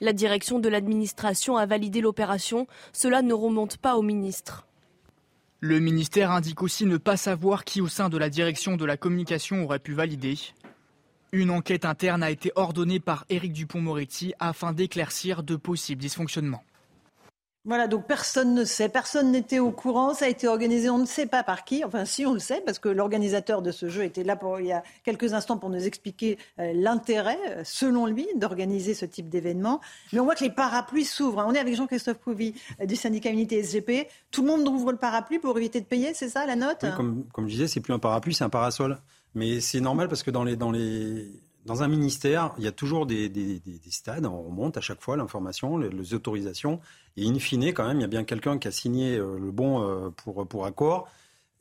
La 0.00 0.14
direction 0.14 0.60
de 0.60 0.68
l'administration 0.70 1.58
a 1.58 1.66
validé 1.66 2.00
l'opération. 2.00 2.66
Cela 2.94 3.20
ne 3.20 3.34
remonte 3.34 3.76
pas 3.76 3.96
au 3.96 4.02
ministre. 4.02 4.66
Le 5.60 5.78
ministère 5.78 6.30
indique 6.30 6.62
aussi 6.62 6.86
ne 6.86 6.96
pas 6.96 7.18
savoir 7.18 7.64
qui 7.64 7.82
au 7.82 7.86
sein 7.86 8.08
de 8.08 8.16
la 8.16 8.30
direction 8.30 8.78
de 8.78 8.86
la 8.86 8.96
communication 8.96 9.62
aurait 9.62 9.78
pu 9.78 9.92
valider. 9.92 10.38
Une 11.32 11.50
enquête 11.50 11.84
interne 11.84 12.22
a 12.22 12.30
été 12.30 12.50
ordonnée 12.56 12.98
par 12.98 13.26
Éric 13.28 13.52
Dupont-Moretti 13.52 14.32
afin 14.40 14.72
d'éclaircir 14.72 15.42
de 15.42 15.56
possibles 15.56 16.00
dysfonctionnements. 16.00 16.64
Voilà, 17.64 17.86
donc 17.86 18.08
personne 18.08 18.54
ne 18.54 18.64
sait, 18.64 18.88
personne 18.88 19.30
n'était 19.30 19.60
au 19.60 19.70
courant, 19.70 20.14
ça 20.14 20.24
a 20.24 20.28
été 20.28 20.48
organisé, 20.48 20.90
on 20.90 20.98
ne 20.98 21.06
sait 21.06 21.26
pas 21.26 21.44
par 21.44 21.64
qui, 21.64 21.84
enfin 21.84 22.04
si 22.04 22.26
on 22.26 22.32
le 22.32 22.40
sait, 22.40 22.60
parce 22.66 22.80
que 22.80 22.88
l'organisateur 22.88 23.62
de 23.62 23.70
ce 23.70 23.88
jeu 23.88 24.02
était 24.02 24.24
là 24.24 24.36
il 24.58 24.66
y 24.66 24.72
a 24.72 24.82
quelques 25.04 25.32
instants 25.32 25.58
pour 25.58 25.70
nous 25.70 25.86
expliquer 25.86 26.38
euh, 26.58 26.72
l'intérêt, 26.74 27.38
euh, 27.50 27.62
selon 27.64 28.06
lui, 28.06 28.26
d'organiser 28.34 28.94
ce 28.94 29.04
type 29.04 29.28
d'événement. 29.28 29.80
Mais 30.12 30.18
on 30.18 30.24
voit 30.24 30.34
que 30.34 30.42
les 30.42 30.50
parapluies 30.50 31.04
s'ouvrent. 31.04 31.38
Hein. 31.38 31.46
On 31.48 31.54
est 31.54 31.58
avec 31.60 31.76
Jean-Christophe 31.76 32.18
Couvi 32.18 32.54
euh, 32.80 32.86
du 32.86 32.96
syndicat 32.96 33.30
Unité 33.30 33.62
SGP. 33.62 34.08
Tout 34.32 34.42
le 34.42 34.48
monde 34.48 34.66
ouvre 34.66 34.90
le 34.90 34.98
parapluie 34.98 35.38
pour 35.38 35.56
éviter 35.56 35.80
de 35.80 35.86
payer, 35.86 36.14
c'est 36.14 36.28
ça 36.28 36.44
la 36.46 36.56
note? 36.56 36.84
Comme, 36.96 37.24
comme 37.32 37.46
je 37.46 37.52
disais, 37.52 37.68
c'est 37.68 37.80
plus 37.80 37.92
un 37.92 38.00
parapluie, 38.00 38.34
c'est 38.34 38.44
un 38.44 38.50
parasol. 38.50 38.98
Mais 39.36 39.60
c'est 39.60 39.80
normal 39.80 40.08
parce 40.08 40.24
que 40.24 40.32
dans 40.32 40.42
les, 40.42 40.56
dans 40.56 40.72
les 40.72 41.30
dans 41.64 41.82
un 41.82 41.88
ministère, 41.88 42.52
il 42.58 42.64
y 42.64 42.66
a 42.66 42.72
toujours 42.72 43.06
des, 43.06 43.28
des, 43.28 43.60
des, 43.60 43.90
stades, 43.90 44.26
on 44.26 44.42
remonte 44.42 44.76
à 44.76 44.80
chaque 44.80 45.00
fois 45.00 45.16
l'information, 45.16 45.78
les, 45.78 46.14
autorisations, 46.14 46.80
et 47.16 47.26
in 47.26 47.38
fine, 47.38 47.72
quand 47.72 47.86
même, 47.86 47.98
il 47.98 48.02
y 48.02 48.04
a 48.04 48.08
bien 48.08 48.24
quelqu'un 48.24 48.58
qui 48.58 48.68
a 48.68 48.72
signé 48.72 49.16
euh, 49.16 49.38
le 49.38 49.50
bon 49.50 49.82
euh, 49.82 50.10
pour, 50.10 50.46
pour 50.46 50.66
accord. 50.66 51.08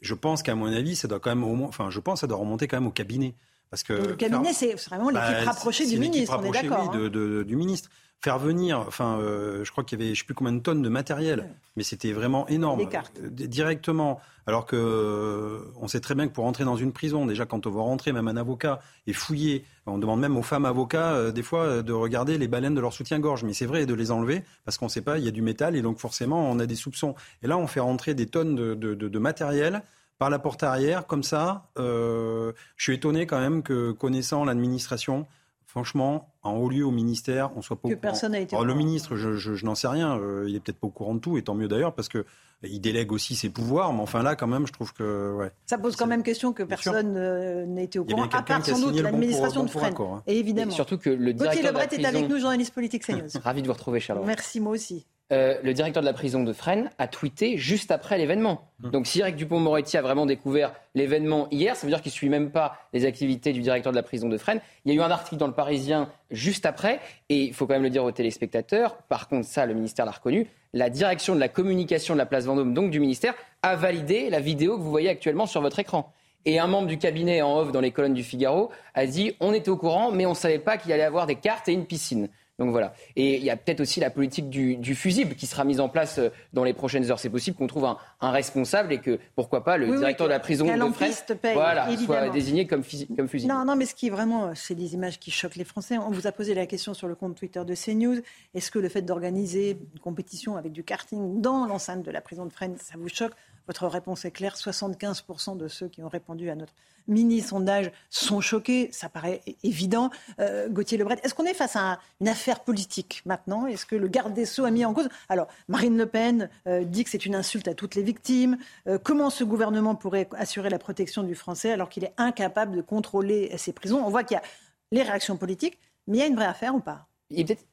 Je 0.01 0.15
pense 0.15 0.41
qu'à 0.41 0.55
mon 0.55 0.67
avis, 0.67 0.95
ça 0.95 1.07
doit 1.07 1.19
quand 1.19 1.29
même, 1.29 1.43
au 1.43 1.65
enfin, 1.65 1.91
je 1.91 1.99
pense, 1.99 2.21
ça 2.21 2.27
doit 2.27 2.37
remonter 2.37 2.67
quand 2.67 2.77
même 2.77 2.87
au 2.87 2.91
cabinet. 2.91 3.35
Parce 3.69 3.83
que 3.83 3.93
le 3.93 4.15
cabinet, 4.15 4.53
c'est 4.53 4.73
vraiment 4.73 5.09
l'équipe 5.09 5.29
bah, 5.29 5.43
rapprochée 5.45 5.85
du 5.85 5.97
ministre, 5.97 6.37
on 6.37 6.43
est 6.43 6.51
d'accord. 6.51 6.91
Oui, 6.93 6.99
hein. 7.05 7.43
du 7.43 7.55
ministre 7.55 7.89
faire 8.21 8.37
venir, 8.37 8.79
enfin, 8.87 9.17
euh, 9.19 9.63
je 9.63 9.71
crois 9.71 9.83
qu'il 9.83 9.99
y 9.99 10.03
avait, 10.03 10.13
je 10.13 10.19
sais 10.19 10.25
plus 10.25 10.35
combien 10.35 10.53
de 10.53 10.59
tonnes 10.59 10.83
de 10.83 10.89
matériel, 10.89 11.49
mais 11.75 11.81
c'était 11.81 12.13
vraiment 12.13 12.47
énorme. 12.47 12.87
cartes. 12.87 13.19
Directement. 13.19 14.19
Alors 14.45 14.65
que 14.65 14.75
euh, 14.75 15.71
on 15.79 15.87
sait 15.87 15.99
très 15.99 16.13
bien 16.13 16.27
que 16.27 16.33
pour 16.33 16.43
rentrer 16.43 16.63
dans 16.63 16.75
une 16.75 16.91
prison, 16.93 17.25
déjà 17.25 17.45
quand 17.45 17.65
on 17.65 17.71
va 17.71 17.81
rentrer, 17.81 18.11
même 18.11 18.27
un 18.27 18.37
avocat 18.37 18.79
est 19.07 19.13
fouillé. 19.13 19.65
On 19.87 19.97
demande 19.97 20.19
même 20.19 20.37
aux 20.37 20.43
femmes 20.43 20.65
avocats 20.65 21.13
euh, 21.13 21.31
des 21.31 21.41
fois 21.41 21.81
de 21.81 21.93
regarder 21.93 22.37
les 22.37 22.47
baleines 22.47 22.75
de 22.75 22.81
leur 22.81 22.93
soutien-gorge, 22.93 23.43
mais 23.43 23.53
c'est 23.53 23.65
vrai 23.65 23.85
de 23.87 23.93
les 23.93 24.11
enlever 24.11 24.43
parce 24.65 24.77
qu'on 24.77 24.85
ne 24.85 24.91
sait 24.91 25.01
pas, 25.01 25.17
il 25.17 25.25
y 25.25 25.27
a 25.27 25.31
du 25.31 25.41
métal 25.41 25.75
et 25.75 25.81
donc 25.81 25.97
forcément 25.97 26.49
on 26.49 26.59
a 26.59 26.67
des 26.67 26.75
soupçons. 26.75 27.15
Et 27.41 27.47
là, 27.47 27.57
on 27.57 27.65
fait 27.65 27.79
rentrer 27.79 28.13
des 28.13 28.27
tonnes 28.27 28.55
de, 28.55 28.75
de, 28.75 28.93
de, 28.93 29.07
de 29.07 29.19
matériel 29.19 29.81
par 30.19 30.29
la 30.29 30.37
porte 30.37 30.61
arrière, 30.61 31.07
comme 31.07 31.23
ça. 31.23 31.71
je 31.77 32.53
suis 32.77 32.93
étonné 32.93 33.25
quand 33.25 33.39
même 33.39 33.63
que 33.63 33.91
connaissant 33.91 34.45
l'administration, 34.45 35.25
franchement, 35.65 36.30
en 36.43 36.53
haut 36.53 36.69
lieu 36.69 36.85
au 36.85 36.91
ministère, 36.91 37.51
on 37.55 37.61
soit 37.61 37.75
pas 37.75 37.89
que 37.89 37.93
personne 37.95 38.31
n'a 38.31 38.39
été. 38.39 38.55
le 38.59 38.73
ministre, 38.73 39.15
je, 39.15 39.65
n'en 39.65 39.75
sais 39.75 39.87
rien. 39.87 40.17
Euh, 40.17 40.45
il 40.47 40.55
est 40.55 40.59
peut-être 40.59 40.79
pas 40.79 40.87
au 40.87 40.91
courant 40.91 41.15
de 41.15 41.19
tout, 41.19 41.37
et 41.37 41.43
tant 41.43 41.53
mieux 41.53 41.67
d'ailleurs, 41.67 41.93
parce 41.93 42.09
que 42.09 42.25
il 42.63 42.79
délègue 42.79 43.11
aussi 43.11 43.35
ses 43.35 43.49
pouvoirs. 43.49 43.93
Mais 43.93 44.01
enfin 44.01 44.23
là, 44.23 44.35
quand 44.35 44.47
même, 44.47 44.67
je 44.67 44.73
trouve 44.73 44.93
que 44.93 45.33
ouais. 45.35 45.51
Ça 45.65 45.77
pose 45.77 45.95
quand 45.95 46.07
même 46.07 46.23
question 46.23 46.53
que 46.53 46.63
personne 46.63 47.15
euh, 47.17 47.65
n'ait 47.65 47.85
été 47.85 47.99
au 47.99 48.05
courant, 48.05 48.23
à 48.23 48.41
part 48.41 48.65
sans 48.65 48.79
doute 48.79 48.99
l'administration 48.99 49.63
de 49.63 49.69
Fresnes. 49.69 49.95
Hein. 49.99 50.23
Et 50.27 50.39
évidemment. 50.39 50.71
surtout 50.71 50.97
que 50.97 51.09
le 51.09 51.33
directeur 51.33 51.73
Gauthier 51.73 51.87
Lebret 51.87 51.87
est 51.91 52.05
avec 52.05 52.29
nous, 52.29 52.39
journaliste 52.39 52.73
politique 52.73 53.05
CNews. 53.05 53.29
Ravi 53.43 53.61
de 53.61 53.67
vous 53.67 53.73
retrouver, 53.73 53.99
Charles. 53.99 54.23
Merci 54.25 54.59
moi 54.59 54.73
aussi. 54.73 55.05
Euh, 55.31 55.55
le 55.63 55.73
directeur 55.73 56.01
de 56.01 56.07
la 56.07 56.13
prison 56.13 56.43
de 56.43 56.51
Fresnes 56.51 56.89
a 56.97 57.07
tweeté 57.07 57.57
juste 57.57 57.91
après 57.91 58.17
l'événement. 58.17 58.67
Mmh. 58.79 58.89
Donc 58.89 59.07
si 59.07 59.21
Eric 59.21 59.37
Dupont-Moretti 59.37 59.95
a 59.95 60.01
vraiment 60.01 60.25
découvert 60.25 60.73
l'événement 60.93 61.47
hier, 61.51 61.75
ça 61.77 61.87
veut 61.87 61.91
dire 61.91 62.01
qu'il 62.01 62.09
ne 62.09 62.15
suit 62.15 62.27
même 62.27 62.51
pas 62.51 62.75
les 62.91 63.05
activités 63.05 63.53
du 63.53 63.61
directeur 63.61 63.93
de 63.93 63.97
la 63.97 64.03
prison 64.03 64.27
de 64.27 64.37
Fresnes. 64.37 64.59
Il 64.83 64.93
y 64.93 64.97
a 64.97 64.99
eu 64.99 65.03
un 65.03 65.09
article 65.11 65.37
dans 65.37 65.47
le 65.47 65.53
Parisien 65.53 66.09
juste 66.31 66.65
après, 66.65 66.99
et 67.29 67.43
il 67.43 67.53
faut 67.53 67.65
quand 67.65 67.75
même 67.75 67.83
le 67.83 67.89
dire 67.89 68.03
aux 68.03 68.11
téléspectateurs, 68.11 68.97
par 69.03 69.29
contre 69.29 69.47
ça 69.47 69.65
le 69.65 69.73
ministère 69.73 70.05
l'a 70.05 70.11
reconnu, 70.11 70.47
la 70.73 70.89
direction 70.89 71.33
de 71.33 71.39
la 71.39 71.47
communication 71.47 72.13
de 72.13 72.19
la 72.19 72.25
place 72.25 72.45
Vendôme, 72.45 72.73
donc 72.73 72.91
du 72.91 72.99
ministère, 72.99 73.33
a 73.61 73.77
validé 73.77 74.29
la 74.29 74.41
vidéo 74.41 74.77
que 74.77 74.81
vous 74.81 74.89
voyez 74.89 75.09
actuellement 75.09 75.45
sur 75.45 75.61
votre 75.61 75.79
écran. 75.79 76.11
Et 76.45 76.59
un 76.59 76.67
membre 76.67 76.87
du 76.87 76.97
cabinet 76.97 77.41
en 77.41 77.59
off 77.59 77.71
dans 77.71 77.81
les 77.81 77.91
colonnes 77.91 78.15
du 78.15 78.23
Figaro 78.23 78.71
a 78.95 79.05
dit 79.05 79.35
on 79.39 79.53
était 79.53 79.69
au 79.69 79.77
courant, 79.77 80.11
mais 80.11 80.25
on 80.25 80.31
ne 80.31 80.35
savait 80.35 80.59
pas 80.59 80.77
qu'il 80.77 80.91
allait 80.91 81.03
avoir 81.03 81.27
des 81.27 81.35
cartes 81.35 81.69
et 81.69 81.73
une 81.73 81.85
piscine. 81.85 82.29
Donc 82.61 82.69
voilà. 82.69 82.93
Et 83.15 83.37
il 83.37 83.43
y 83.43 83.49
a 83.49 83.57
peut-être 83.57 83.79
aussi 83.79 83.99
la 83.99 84.11
politique 84.11 84.47
du, 84.47 84.95
fusible 84.95 85.33
qui 85.33 85.47
sera 85.47 85.63
mise 85.63 85.79
en 85.79 85.89
place 85.89 86.19
euh, 86.19 86.29
dans 86.53 86.63
les 86.63 86.73
prochaines 86.73 87.09
heures. 87.09 87.17
C'est 87.17 87.29
possible 87.29 87.57
qu'on 87.57 87.65
trouve 87.65 87.85
un, 87.85 87.97
responsable 88.21 88.93
et 88.93 88.99
que, 88.99 89.19
pourquoi 89.35 89.63
pas, 89.63 89.77
le 89.77 89.97
directeur 89.97 90.27
de 90.27 90.31
la 90.31 90.39
prison 90.39 90.65
de 90.65 90.93
Fresnes 90.93 91.39
voilà, 91.53 91.87
soit 91.97 92.29
désigné 92.29 92.67
comme, 92.67 92.83
comme 93.17 93.27
fusible. 93.27 93.51
Non, 93.51 93.65
non, 93.65 93.75
mais 93.75 93.87
ce 93.87 93.95
qui 93.95 94.07
est 94.07 94.09
vraiment, 94.11 94.53
c'est 94.53 94.75
des 94.75 94.93
images 94.93 95.19
qui 95.19 95.31
choquent 95.31 95.55
les 95.55 95.63
Français. 95.63 95.97
On 95.97 96.11
vous 96.11 96.27
a 96.27 96.31
posé 96.31 96.53
la 96.53 96.67
question 96.67 96.93
sur 96.93 97.07
le 97.07 97.15
compte 97.15 97.35
Twitter 97.35 97.63
de 97.65 97.73
CNews. 97.73 98.21
Est-ce 98.53 98.69
que 98.69 98.77
le 98.77 98.89
fait 98.89 99.01
d'organiser 99.01 99.71
une 99.71 99.99
compétition 99.99 100.55
avec 100.55 100.71
du 100.71 100.83
karting 100.83 101.41
dans 101.41 101.65
l'enceinte 101.65 102.03
de 102.03 102.11
la 102.11 102.21
prison 102.21 102.45
de 102.45 102.53
Fresnes, 102.53 102.77
ça 102.77 102.93
vous 102.95 103.09
choque? 103.09 103.33
Votre 103.67 103.87
réponse 103.87 104.25
est 104.25 104.31
claire. 104.31 104.55
75% 104.55 105.57
de 105.57 105.67
ceux 105.67 105.87
qui 105.87 106.03
ont 106.03 106.09
répondu 106.09 106.49
à 106.49 106.55
notre 106.55 106.73
mini-sondage 107.07 107.91
sont 108.09 108.41
choqués. 108.41 108.89
Ça 108.91 109.09
paraît 109.09 109.41
évident. 109.63 110.09
Euh, 110.39 110.69
Gauthier 110.69 110.97
Lebret, 110.97 111.19
est-ce 111.23 111.33
qu'on 111.33 111.45
est 111.45 111.53
face 111.53 111.75
à 111.75 111.99
une 112.19 112.27
affaire 112.27 112.61
politique 112.61 113.21
maintenant? 113.25 113.65
Est-ce 113.67 113.85
que 113.85 113.95
le 113.95 114.07
garde 114.07 114.33
des 114.33 114.45
Sceaux 114.45 114.65
a 114.65 114.71
mis 114.71 114.85
en 114.85 114.93
cause? 114.93 115.09
Alors, 115.29 115.47
Marine 115.67 115.97
Le 115.97 116.05
Pen 116.05 116.49
euh, 116.67 116.83
dit 116.83 117.03
que 117.03 117.09
c'est 117.09 117.25
une 117.25 117.35
insulte 117.35 117.67
à 117.67 117.73
toutes 117.73 117.95
les 117.95 118.03
victimes. 118.03 118.57
Euh, 118.87 118.97
comment 119.01 119.29
ce 119.29 119.43
gouvernement 119.43 119.95
pourrait 119.95 120.27
assurer 120.37 120.69
la 120.69 120.79
protection 120.79 121.23
du 121.23 121.35
français 121.35 121.71
alors 121.71 121.89
qu'il 121.89 122.03
est 122.03 122.13
incapable 122.17 122.75
de 122.75 122.81
contrôler 122.81 123.55
ses 123.57 123.73
prisons? 123.73 124.03
On 124.05 124.09
voit 124.09 124.23
qu'il 124.23 124.35
y 124.35 124.39
a 124.39 124.43
les 124.91 125.03
réactions 125.03 125.37
politiques, 125.37 125.79
mais 126.07 126.17
il 126.17 126.19
y 126.19 126.23
a 126.23 126.27
une 126.27 126.35
vraie 126.35 126.45
affaire 126.45 126.75
ou 126.75 126.79
pas? 126.79 127.07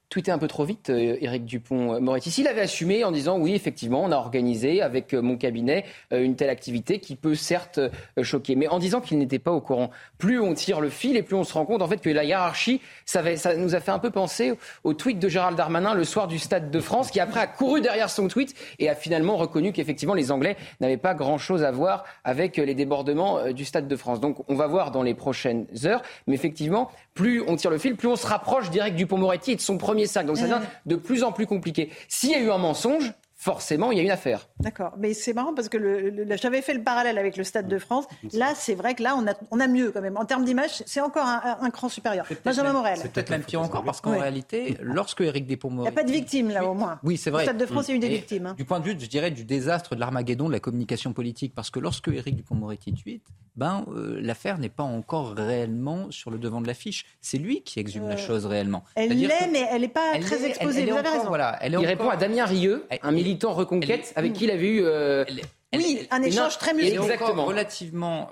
Tweeté 0.09 0.31
un 0.31 0.39
peu 0.39 0.49
trop 0.49 0.65
vite, 0.65 0.89
euh, 0.89 1.17
Éric 1.21 1.45
Dupont-Moretti. 1.45 2.31
S'il 2.31 2.49
avait 2.49 2.63
assumé 2.63 3.05
en 3.05 3.13
disant 3.13 3.39
oui, 3.39 3.55
effectivement, 3.55 4.03
on 4.03 4.11
a 4.11 4.17
organisé 4.17 4.81
avec 4.81 5.13
euh, 5.13 5.21
mon 5.21 5.37
cabinet 5.37 5.85
euh, 6.13 6.23
une 6.23 6.35
telle 6.35 6.49
activité 6.49 6.99
qui 6.99 7.15
peut 7.15 7.35
certes 7.35 7.81
choquer, 8.23 8.57
mais 8.57 8.69
en 8.69 8.79
disant 8.79 9.01
qu'il 9.01 9.19
n'était 9.19 9.39
pas 9.39 9.53
au 9.53 9.61
courant. 9.61 9.91
Plus 10.17 10.41
on 10.41 10.55
tire 10.55 10.81
le 10.81 10.89
fil 10.89 11.17
et 11.17 11.23
plus 11.23 11.37
on 11.37 11.45
se 11.45 11.53
rend 11.53 11.67
compte 11.67 11.83
en 11.83 11.89
fait 11.89 11.99
que 11.99 12.09
la 12.09 12.25
hiérarchie, 12.25 12.81
ça, 13.05 13.23
nous 13.57 13.75
a 13.75 13.81
fait 13.81 13.91
un 13.91 13.99
peu 13.99 14.11
penser 14.11 14.55
au 14.83 14.95
tweet 14.95 15.19
de 15.19 15.29
Gérald 15.29 15.57
Darmanin 15.57 15.95
le 15.95 16.05
soir 16.05 16.27
du 16.27 16.39
Stade 16.39 16.71
de 16.71 16.81
France, 16.81 17.11
qui 17.11 17.21
après 17.21 17.41
a 17.41 17.47
couru 17.47 17.81
derrière 17.81 18.09
son 18.09 18.29
tweet 18.29 18.55
et 18.79 18.89
a 18.89 18.95
finalement 18.95 19.37
reconnu 19.37 19.73
qu'effectivement 19.73 20.15
les 20.15 20.33
Anglais 20.33 20.57
n'avaient 20.81 20.97
pas 20.97 21.15
grand-chose 21.15 21.63
à 21.63 21.71
voir 21.71 22.05
avec 22.25 22.57
les 22.57 22.75
débordements 22.75 23.53
du 23.53 23.65
Stade 23.65 23.89
de 23.89 23.97
France. 23.97 24.21
Donc 24.21 24.39
on 24.49 24.55
va 24.55 24.67
voir 24.67 24.91
dans 24.91 25.03
les 25.03 25.15
prochaines 25.15 25.67
heures, 25.85 26.03
mais 26.27 26.35
effectivement, 26.35 26.91
plus 27.19 27.43
on 27.49 27.57
tire 27.57 27.73
le 27.73 27.79
fil, 27.79 27.97
plus 27.97 28.07
on 28.07 28.15
se 28.15 28.29
rapproche 28.29 28.71
d'Éric 28.71 28.95
Dupont-Moretti 28.95 29.51
et 29.51 29.57
de 29.57 29.61
son 29.61 29.77
premier 29.77 30.07
donc 30.25 30.37
ça 30.37 30.45
devient 30.45 30.61
de 30.87 30.95
plus 30.95 31.25
en 31.25 31.33
plus 31.33 31.47
compliqué. 31.47 31.91
S'il 32.07 32.31
y 32.31 32.35
a 32.37 32.39
eu 32.39 32.49
un 32.53 32.59
mensonge, 32.59 33.13
forcément, 33.39 33.93
il 33.93 33.99
y 33.99 34.01
a 34.01 34.05
une 34.05 34.11
affaire. 34.11 34.49
D'accord. 34.59 34.95
Mais 34.99 35.15
c'est 35.15 35.33
marrant 35.33 35.55
parce 35.55 35.69
que 35.69 36.13
j'avais 36.37 36.61
fait 36.61 36.75
le 36.75 36.83
parallèle 36.83 37.19
avec 37.19 37.37
le 37.37 37.45
Stade 37.45 37.69
de 37.69 37.79
France. 37.79 38.05
Là, 38.33 38.53
c'est 38.57 38.75
vrai 38.75 38.95
que 38.95 39.03
là, 39.03 39.15
on 39.17 39.27
a, 39.29 39.35
on 39.53 39.61
a 39.61 39.69
mieux 39.69 39.93
quand 39.93 40.01
même. 40.01 40.17
En 40.17 40.25
termes 40.25 40.45
d'image, 40.45 40.83
c'est 40.85 41.01
encore 41.01 41.25
un, 41.25 41.71
cran 41.71 41.89
supérieur. 41.89 42.27
Benjamin 42.45 42.73
Morel. 42.73 42.99
C'est 43.01 43.13
peut-être 43.13 43.31
même 43.31 43.45
pire 43.45 43.63
encore 43.63 43.85
parce 43.85 44.01
qu'en 44.01 44.19
réalité, 44.19 44.77
lorsque 44.83 45.21
Éric 45.21 45.47
Dupond-Moretti... 45.47 45.89
Il 45.89 45.95
n'y 45.95 46.01
a 46.01 46.03
pas 46.03 46.09
de 46.09 46.13
victimes 46.13 46.51
là 46.51 46.67
au 46.67 46.75
moins. 46.75 46.99
Oui, 47.05 47.17
c'est 47.17 47.31
vrai. 47.31 47.45
Le 47.45 47.51
Stade 47.51 47.59
de 47.59 47.67
France, 47.67 47.87
il 47.89 47.93
y 47.93 47.95
a 47.95 47.97
eu 47.97 48.01
des 48.01 48.09
victimes. 48.09 48.47
Hein. 48.47 48.55
Du 48.59 48.65
point 48.65 48.81
de 48.81 48.85
vue, 48.85 48.97
je 48.99 49.07
dirais, 49.07 49.31
du 49.31 49.45
désastre 49.45 49.95
de 49.95 50.01
l'Armageddon 50.01 50.49
de 50.49 50.53
la 50.53 50.61
communication 50.61 51.13
politique. 51.13 51.55
Parce 51.55 51.71
que 51.71 51.79
lorsque 51.79 52.09
Éric 52.09 52.35
Dupond-Moretti 52.35 52.93
tweet, 52.95 53.23
ben, 53.59 53.85
euh, 53.89 54.19
l'affaire 54.21 54.59
n'est 54.59 54.69
pas 54.69 54.85
encore 54.85 55.33
réellement 55.33 56.11
sur 56.11 56.31
le 56.31 56.39
devant 56.39 56.61
de 56.61 56.67
l'affiche. 56.67 57.07
C'est 57.21 57.39
lui 57.39 57.63
qui 57.63 57.81
exhume 57.81 58.09
la 58.09 58.15
euh, 58.15 58.17
chose 58.17 58.47
réellement. 58.47 58.85
Elle 58.95 59.19
l'est, 59.19 59.49
mais 59.51 59.67
elle 59.71 59.83
n'est 59.83 59.89
pas 59.89 60.19
très 60.21 60.45
exposée. 60.45 60.85
Vous 60.85 60.97
avez 60.97 61.09
raison. 61.09 61.27
Voilà, 61.27 61.59
il 61.67 61.77
répond 61.79 62.09
à 62.09 62.17
Damien 62.17 62.45
Rieu, 62.45 62.87
un 63.03 63.11
militant 63.29 63.53
reconquête 63.55 64.13
avec 64.17 64.33
qui 64.33 64.45
il 64.45 64.51
avait 64.51 64.69
eu. 64.69 64.83
Euh, 64.83 65.25
oui, 65.75 66.07
un 66.11 66.23
échange 66.23 66.59
très 66.59 66.75
est 66.79 66.95
Exactement. 66.95 67.45
relativement 67.45 68.31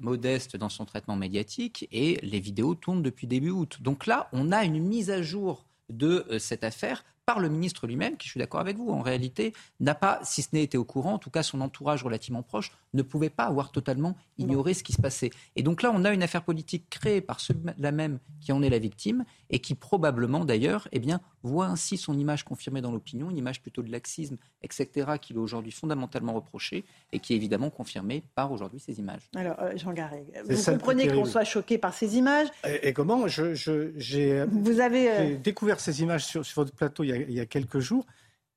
modeste 0.00 0.56
dans 0.56 0.68
son 0.68 0.84
traitement 0.84 1.16
médiatique 1.16 1.86
et 1.92 2.18
les 2.22 2.40
vidéos 2.40 2.74
tournent 2.74 3.02
depuis 3.02 3.26
début 3.26 3.50
août. 3.50 3.78
Donc 3.80 4.06
là, 4.06 4.28
on 4.32 4.52
a 4.52 4.64
une 4.64 4.82
mise 4.82 5.10
à 5.10 5.22
jour 5.22 5.66
de 5.90 6.24
cette 6.38 6.64
affaire 6.64 7.04
par 7.28 7.40
le 7.40 7.50
ministre 7.50 7.86
lui-même, 7.86 8.16
qui 8.16 8.26
je 8.26 8.30
suis 8.30 8.40
d'accord 8.40 8.60
avec 8.60 8.78
vous, 8.78 8.88
en 8.88 9.02
réalité, 9.02 9.52
n'a 9.80 9.94
pas, 9.94 10.18
si 10.22 10.40
ce 10.40 10.48
n'est 10.54 10.62
été 10.62 10.78
au 10.78 10.84
courant, 10.84 11.12
en 11.12 11.18
tout 11.18 11.28
cas 11.28 11.42
son 11.42 11.60
entourage 11.60 12.02
relativement 12.02 12.42
proche, 12.42 12.72
ne 12.94 13.02
pouvait 13.02 13.28
pas 13.28 13.44
avoir 13.44 13.70
totalement 13.70 14.16
ignoré 14.38 14.72
ce 14.72 14.82
qui 14.82 14.94
se 14.94 15.02
passait. 15.02 15.28
Et 15.54 15.62
donc 15.62 15.82
là, 15.82 15.92
on 15.94 16.06
a 16.06 16.14
une 16.14 16.22
affaire 16.22 16.42
politique 16.42 16.88
créée 16.88 17.20
par 17.20 17.40
ceux-là 17.40 17.92
même 17.92 18.18
qui 18.40 18.50
en 18.50 18.62
est 18.62 18.70
la 18.70 18.78
victime 18.78 19.26
et 19.50 19.58
qui 19.58 19.74
probablement 19.74 20.46
d'ailleurs 20.46 20.88
eh 20.92 21.00
bien, 21.00 21.20
voit 21.42 21.66
ainsi 21.66 21.98
son 21.98 22.16
image 22.18 22.44
confirmée 22.44 22.80
dans 22.80 22.92
l'opinion, 22.92 23.30
une 23.30 23.36
image 23.36 23.60
plutôt 23.60 23.82
de 23.82 23.90
laxisme, 23.90 24.36
etc., 24.62 25.12
qu'il 25.20 25.36
est 25.36 25.40
aujourd'hui 25.40 25.72
fondamentalement 25.72 26.32
reproché 26.32 26.84
et 27.12 27.18
qui 27.18 27.34
est 27.34 27.36
évidemment 27.36 27.68
confirmée 27.68 28.22
par 28.34 28.52
aujourd'hui 28.52 28.80
ces 28.80 28.98
images. 28.98 29.28
Alors, 29.36 29.56
euh, 29.60 29.76
Jean 29.76 29.92
Garret, 29.92 30.24
vous 30.48 30.64
comprenez 30.64 31.08
qu'on 31.08 31.24
soit 31.24 31.44
choqué 31.44 31.76
par 31.78 31.92
ces 31.92 32.16
images 32.16 32.48
Et, 32.82 32.92
comment 32.92 33.26
J'ai 33.28 34.44
vous 34.50 34.80
avez 34.80 35.10
euh, 35.10 35.36
découvert 35.36 35.80
ces 35.80 36.02
images 36.02 36.24
sur, 36.24 36.42
votre 36.56 36.72
plateau 36.72 37.04
il 37.04 37.08
y 37.08 37.12
a, 37.12 37.17
quelques 37.46 37.78
jours. 37.78 38.06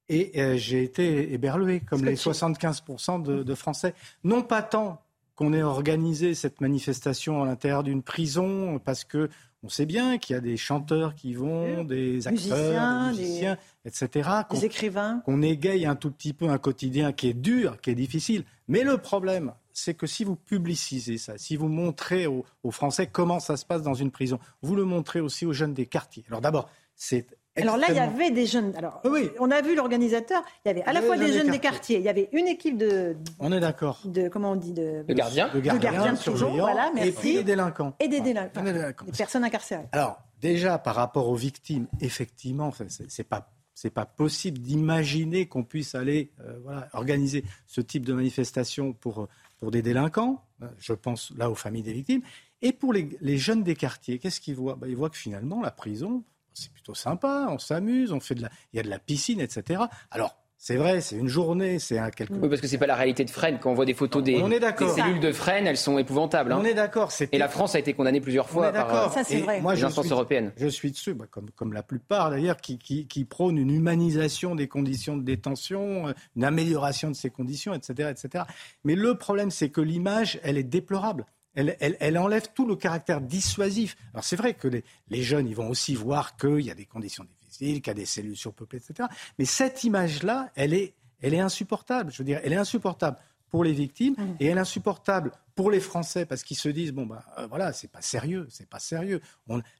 Et 0.10 0.32
euh, 0.42 0.58
j'ai 0.58 0.84
été 0.84 1.34
éberlué, 1.34 1.80
comme 1.80 2.04
les 2.04 2.16
75% 2.16 3.22
de, 3.22 3.44
de 3.44 3.56
Français. 3.56 3.94
Non 4.24 4.42
pas 4.42 4.62
tant 4.62 5.02
qu'on 5.36 5.54
ait 5.54 5.64
organisé 5.64 6.36
cette 6.36 6.60
manifestation 6.60 7.42
à 7.42 7.46
l'intérieur 7.46 7.84
d'une 7.84 8.04
prison 8.04 8.80
parce 8.80 9.06
que 9.06 9.30
on 9.64 9.70
sait 9.70 9.86
bien 9.86 10.18
qu'il 10.18 10.36
y 10.36 10.38
a 10.38 10.42
des 10.42 10.58
chanteurs 10.58 11.14
qui 11.14 11.36
vont, 11.36 11.84
des 11.84 12.28
acteurs, 12.28 13.12
des 13.12 13.20
musiciens, 13.20 13.58
etc. 13.86 14.30
Des 14.50 14.66
écrivains. 14.66 15.22
Qu'on 15.24 15.44
égaye 15.44 15.86
un 15.86 15.96
tout 15.96 16.10
petit 16.10 16.34
peu 16.34 16.50
un 16.50 16.58
quotidien 16.58 17.14
qui 17.14 17.30
est 17.30 17.34
dur, 17.36 17.80
qui 17.80 17.92
est 17.92 17.96
difficile. 17.96 18.44
Mais 18.68 18.84
le 18.84 18.98
problème, 18.98 19.54
c'est 19.72 19.94
que 19.94 20.08
si 20.08 20.24
vous 20.24 20.36
publicisez 20.36 21.20
ça, 21.20 21.38
si 21.38 21.56
vous 21.56 21.68
montrez 21.68 22.26
aux, 22.26 22.44
aux, 22.64 22.72
Français 22.72 23.06
comment 23.06 23.40
ça 23.40 23.56
se 23.56 23.66
passe 23.66 23.84
dans 23.84 23.94
une 23.94 24.10
prison, 24.10 24.40
vous 24.64 24.76
le 24.76 24.84
montrez 24.84 25.22
aussi 25.22 25.46
aux 25.46 25.54
jeunes 25.54 25.76
des 25.76 25.86
quartiers. 25.86 26.24
Alors 26.28 26.42
d'abord, 26.42 26.68
c'est 26.96 27.28
alors 27.58 27.78
là, 27.78 27.88
il 27.90 27.96
y 27.96 28.00
avait 28.00 28.32
des 28.32 28.46
jeunes. 28.46 28.74
Alors, 28.78 29.02
oui. 29.04 29.30
on 29.40 29.52
a 29.52 29.62
vu 29.62 29.76
l'organisateur. 29.76 30.42
Il 30.64 30.70
y 30.70 30.72
avait 30.72 30.84
à 30.84 30.94
la 30.94 31.02
fois 31.02 31.18
des 31.18 31.34
jeunes 31.34 31.52
des 31.52 31.60
quartiers. 31.60 31.98
Il 31.98 32.04
y 32.04 32.10
avait 32.10 32.30
une 32.32 32.48
équipe 32.48 32.78
de. 32.78 33.18
On 33.40 33.52
est 33.52 33.60
d'accord. 33.60 34.02
De 34.06 34.30
comment 34.30 34.52
on 34.52 34.56
dit 34.56 34.74
de. 34.74 35.04
De 35.08 35.14
gardiens. 35.14 35.50
De 35.54 35.60
gardiens, 35.60 36.14
de 36.14 36.18
prison. 36.18 36.52
Voilà, 36.52 36.92
merci. 36.94 37.10
Et 37.10 37.12
puis 37.12 37.34
des 37.36 37.44
délinquants. 37.44 37.94
Et 38.00 38.08
des 38.08 38.22
délinquants. 38.22 38.64
Des, 38.64 39.12
personnes 39.18 39.44
incarcérées. 39.44 39.88
Alors 39.92 40.20
déjà 40.42 40.78
par 40.78 40.96
rapport 40.96 41.28
aux 41.28 41.36
victimes, 41.36 41.88
effectivement, 42.00 42.72
c'est 43.08 43.28
pas 43.28 43.50
c'est 43.74 43.90
pas 43.90 44.06
possible 44.06 44.60
d'imaginer 44.60 45.48
qu'on 45.48 45.64
puisse 45.64 45.96
aller 45.96 46.32
euh, 46.42 46.60
voilà, 46.64 46.88
organiser 46.94 47.44
ce 47.66 47.82
type 47.82 48.06
de 48.06 48.14
manifestation 48.14 48.94
pour 48.94 49.28
pour 49.60 49.72
des 49.72 49.82
délinquants. 49.82 50.44
Je 50.80 50.94
pense 50.94 51.34
là 51.38 51.50
aux 51.50 51.56
familles 51.56 51.84
des 51.84 51.94
victimes. 51.94 52.22
Et 52.62 52.74
pour 52.74 52.94
les, 52.94 53.10
les 53.22 53.38
jeunes 53.38 53.64
des 53.64 53.76
quartiers, 53.76 54.20
qu'est-ce 54.20 54.40
qu'ils 54.40 54.56
voient? 54.56 54.76
Ben, 54.76 54.88
Ils 54.88 54.96
voient 54.96 55.10
que 55.10 55.18
finalement, 55.18 55.62
la 55.62 55.72
prison, 55.72 56.24
c'est 56.54 56.72
plutôt 56.72 56.96
sympa, 56.96 57.48
on 57.50 57.60
s'amuse, 57.60 58.12
on 58.12 58.20
fait 58.20 58.36
de 58.36 58.44
la, 58.44 58.50
il 58.74 58.78
y 58.78 58.80
a 58.80 58.84
de 58.84 58.90
la 58.90 59.00
piscine, 59.00 59.40
etc. 59.40 59.84
Alors, 60.10 60.36
c'est 60.64 60.76
vrai, 60.76 61.02
c'est 61.02 61.16
une 61.16 61.28
journée, 61.28 61.80
c'est 61.80 61.98
un 61.98 62.12
quelque. 62.12 62.34
Oui, 62.34 62.48
parce 62.48 62.62
que 62.62 62.68
c'est 62.68 62.78
pas 62.78 62.86
la 62.86 62.96
réalité 62.96 63.26
de 63.26 63.32
Fresnes. 63.32 63.58
Quand 63.60 63.72
on 63.72 63.74
voit 63.74 63.86
des 63.86 63.96
photos 63.96 64.22
des, 64.22 64.38
cellules 64.38 65.20
de 65.20 65.32
Fresnes, 65.32 65.66
elles 65.66 65.76
sont 65.76 65.98
épouvantables. 65.98 66.52
Hein. 66.52 66.60
On 66.62 66.64
est 66.64 66.76
d'accord. 66.76 67.12
Et 67.32 67.40
la 67.40 67.50
France 67.50 67.74
a 67.74 67.80
été 67.80 67.94
condamnée 67.94 68.22
plusieurs 68.22 68.48
fois 68.48 68.72
par 68.72 68.94
euh, 68.94 69.10
Ça, 69.10 69.24
c'est 69.24 69.40
vrai. 69.40 69.60
Moi, 69.60 69.74
les 69.74 69.84
instances 69.84 70.12
européennes. 70.12 70.54
Je 70.58 70.68
suis 70.68 70.92
dessus, 70.92 71.16
bah, 71.16 71.26
comme, 71.32 71.50
comme 71.56 71.74
la 71.74 71.82
plupart 71.82 72.30
d'ailleurs, 72.30 72.58
qui, 72.58 72.78
qui, 72.78 73.08
qui 73.08 73.26
prônent 73.26 73.58
une 73.58 73.72
humanisation 73.72 74.54
des 74.54 74.68
conditions 74.68 75.18
de 75.18 75.24
détention, 75.24 76.10
euh, 76.10 76.14
une 76.36 76.44
amélioration 76.44 77.10
de 77.10 77.16
ces 77.16 77.32
conditions, 77.32 77.74
etc., 77.74 78.12
etc. 78.12 78.44
Mais 78.84 78.94
le 78.94 79.16
problème, 79.16 79.50
c'est 79.50 79.70
que 79.70 79.82
l'image, 79.82 80.40
elle 80.44 80.60
est 80.60 80.64
déplorable. 80.64 81.26
Elle, 81.54 82.18
enlève 82.18 82.48
tout 82.54 82.66
le 82.66 82.76
caractère 82.76 83.22
dissuasif. 83.22 83.98
Alors 84.14 84.24
c'est 84.24 84.36
vrai 84.36 84.54
que 84.54 84.68
les, 84.68 85.24
jeunes, 85.24 85.48
ils 85.48 85.56
vont 85.56 85.70
aussi 85.70 85.96
voir 85.96 86.38
qu'il 86.38 86.62
y 86.62 86.72
a 86.72 86.76
des 86.76 86.86
conditions 86.86 87.26
difficiles, 87.26 87.82
qu'il 87.82 87.88
y 87.88 87.92
a 87.92 87.96
des 87.96 88.06
cellules 88.06 88.38
surpeuplées, 88.38 88.80
etc. 88.80 89.10
Mais 89.38 89.46
cette 89.46 89.84
image-là, 89.84 90.50
elle 90.56 90.74
est, 90.74 90.94
elle 91.22 91.34
est 91.34 91.40
insupportable. 91.40 92.12
Je 92.12 92.20
veux 92.20 92.24
dire, 92.24 92.40
elle 92.44 92.54
est 92.54 92.58
insupportable 92.58 93.18
pour 93.50 93.64
les 93.66 93.74
victimes 93.74 94.16
mmh. 94.18 94.36
et 94.40 94.46
elle 94.48 94.58
est 94.58 94.62
insupportable 94.62 95.32
pour 95.56 95.70
les 95.70 95.82
Français 95.82 96.26
parce 96.26 96.44
qu'ils 96.44 96.58
se 96.58 96.70
disent 96.70 96.94
bon 96.94 97.06
ben 97.06 97.22
voilà 97.50 97.74
c'est 97.74 97.90
pas 97.90 98.02
sérieux 98.02 98.48
c'est 98.50 98.68
pas 98.68 98.80
sérieux 98.80 99.22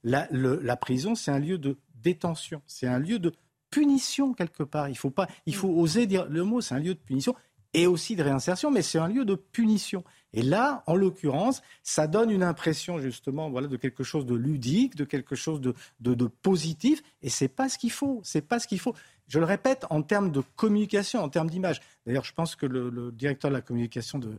la, 0.04 0.28
la, 0.32 0.76
prison 0.76 1.16
c'est 1.16 1.32
un 1.32 1.40
lieu 1.40 1.58
de 1.58 1.78
détention 1.96 2.62
c'est 2.68 2.88
un 2.88 3.00
lieu 3.00 3.18
de 3.18 3.34
punition 3.70 4.34
quelque 4.34 4.64
part 4.64 4.90
il 4.90 4.98
faut 4.98 5.10
pas 5.10 5.28
il 5.46 5.56
faut 5.56 5.70
oser 5.70 6.06
dire 6.06 6.26
le 6.26 6.44
mot 6.44 6.60
c'est 6.60 6.76
un 6.76 6.80
lieu 6.80 6.94
de 6.94 7.00
punition 7.00 7.34
et 7.74 7.88
aussi 7.88 8.16
de 8.16 8.24
réinsertion 8.24 8.72
mais 8.72 8.82
c'est 8.82 9.00
un 9.00 9.08
lieu 9.08 9.26
de 9.26 9.36
punition 9.36 10.04
et 10.34 10.42
là, 10.42 10.84
en 10.88 10.96
l'occurrence, 10.96 11.62
ça 11.84 12.08
donne 12.08 12.32
une 12.32 12.44
impression 12.44 13.00
justement 13.00 13.50
voilà, 13.50 13.68
de 13.68 13.76
quelque 13.76 14.04
chose 14.04 14.26
de 14.26 14.36
ludique, 14.36 14.96
de 14.96 15.04
quelque 15.04 15.36
chose 15.36 15.60
de, 15.60 16.28
positif, 16.42 17.04
et 17.22 17.30
c'est 17.30 17.50
pas 17.50 17.68
ce 17.68 17.78
qu'il 17.78 17.92
faut. 17.92 18.22
C'est 18.24 18.42
pas 18.42 18.60
ce 18.60 18.68
qu'il 18.68 18.80
faut. 18.80 18.96
Je 19.28 19.40
le 19.40 19.46
répète, 19.46 19.86
en 19.90 20.02
termes 20.02 20.32
de 20.32 20.42
communication, 20.56 21.22
en 21.22 21.30
termes 21.30 21.50
d'image. 21.50 21.82
D'ailleurs, 22.06 22.24
je 22.24 22.34
pense 22.34 22.56
que 22.56 22.66
le 22.66 23.12
directeur 23.12 23.52
de 23.52 23.56
la 23.56 23.62
communication 23.62 24.20
de, 24.20 24.38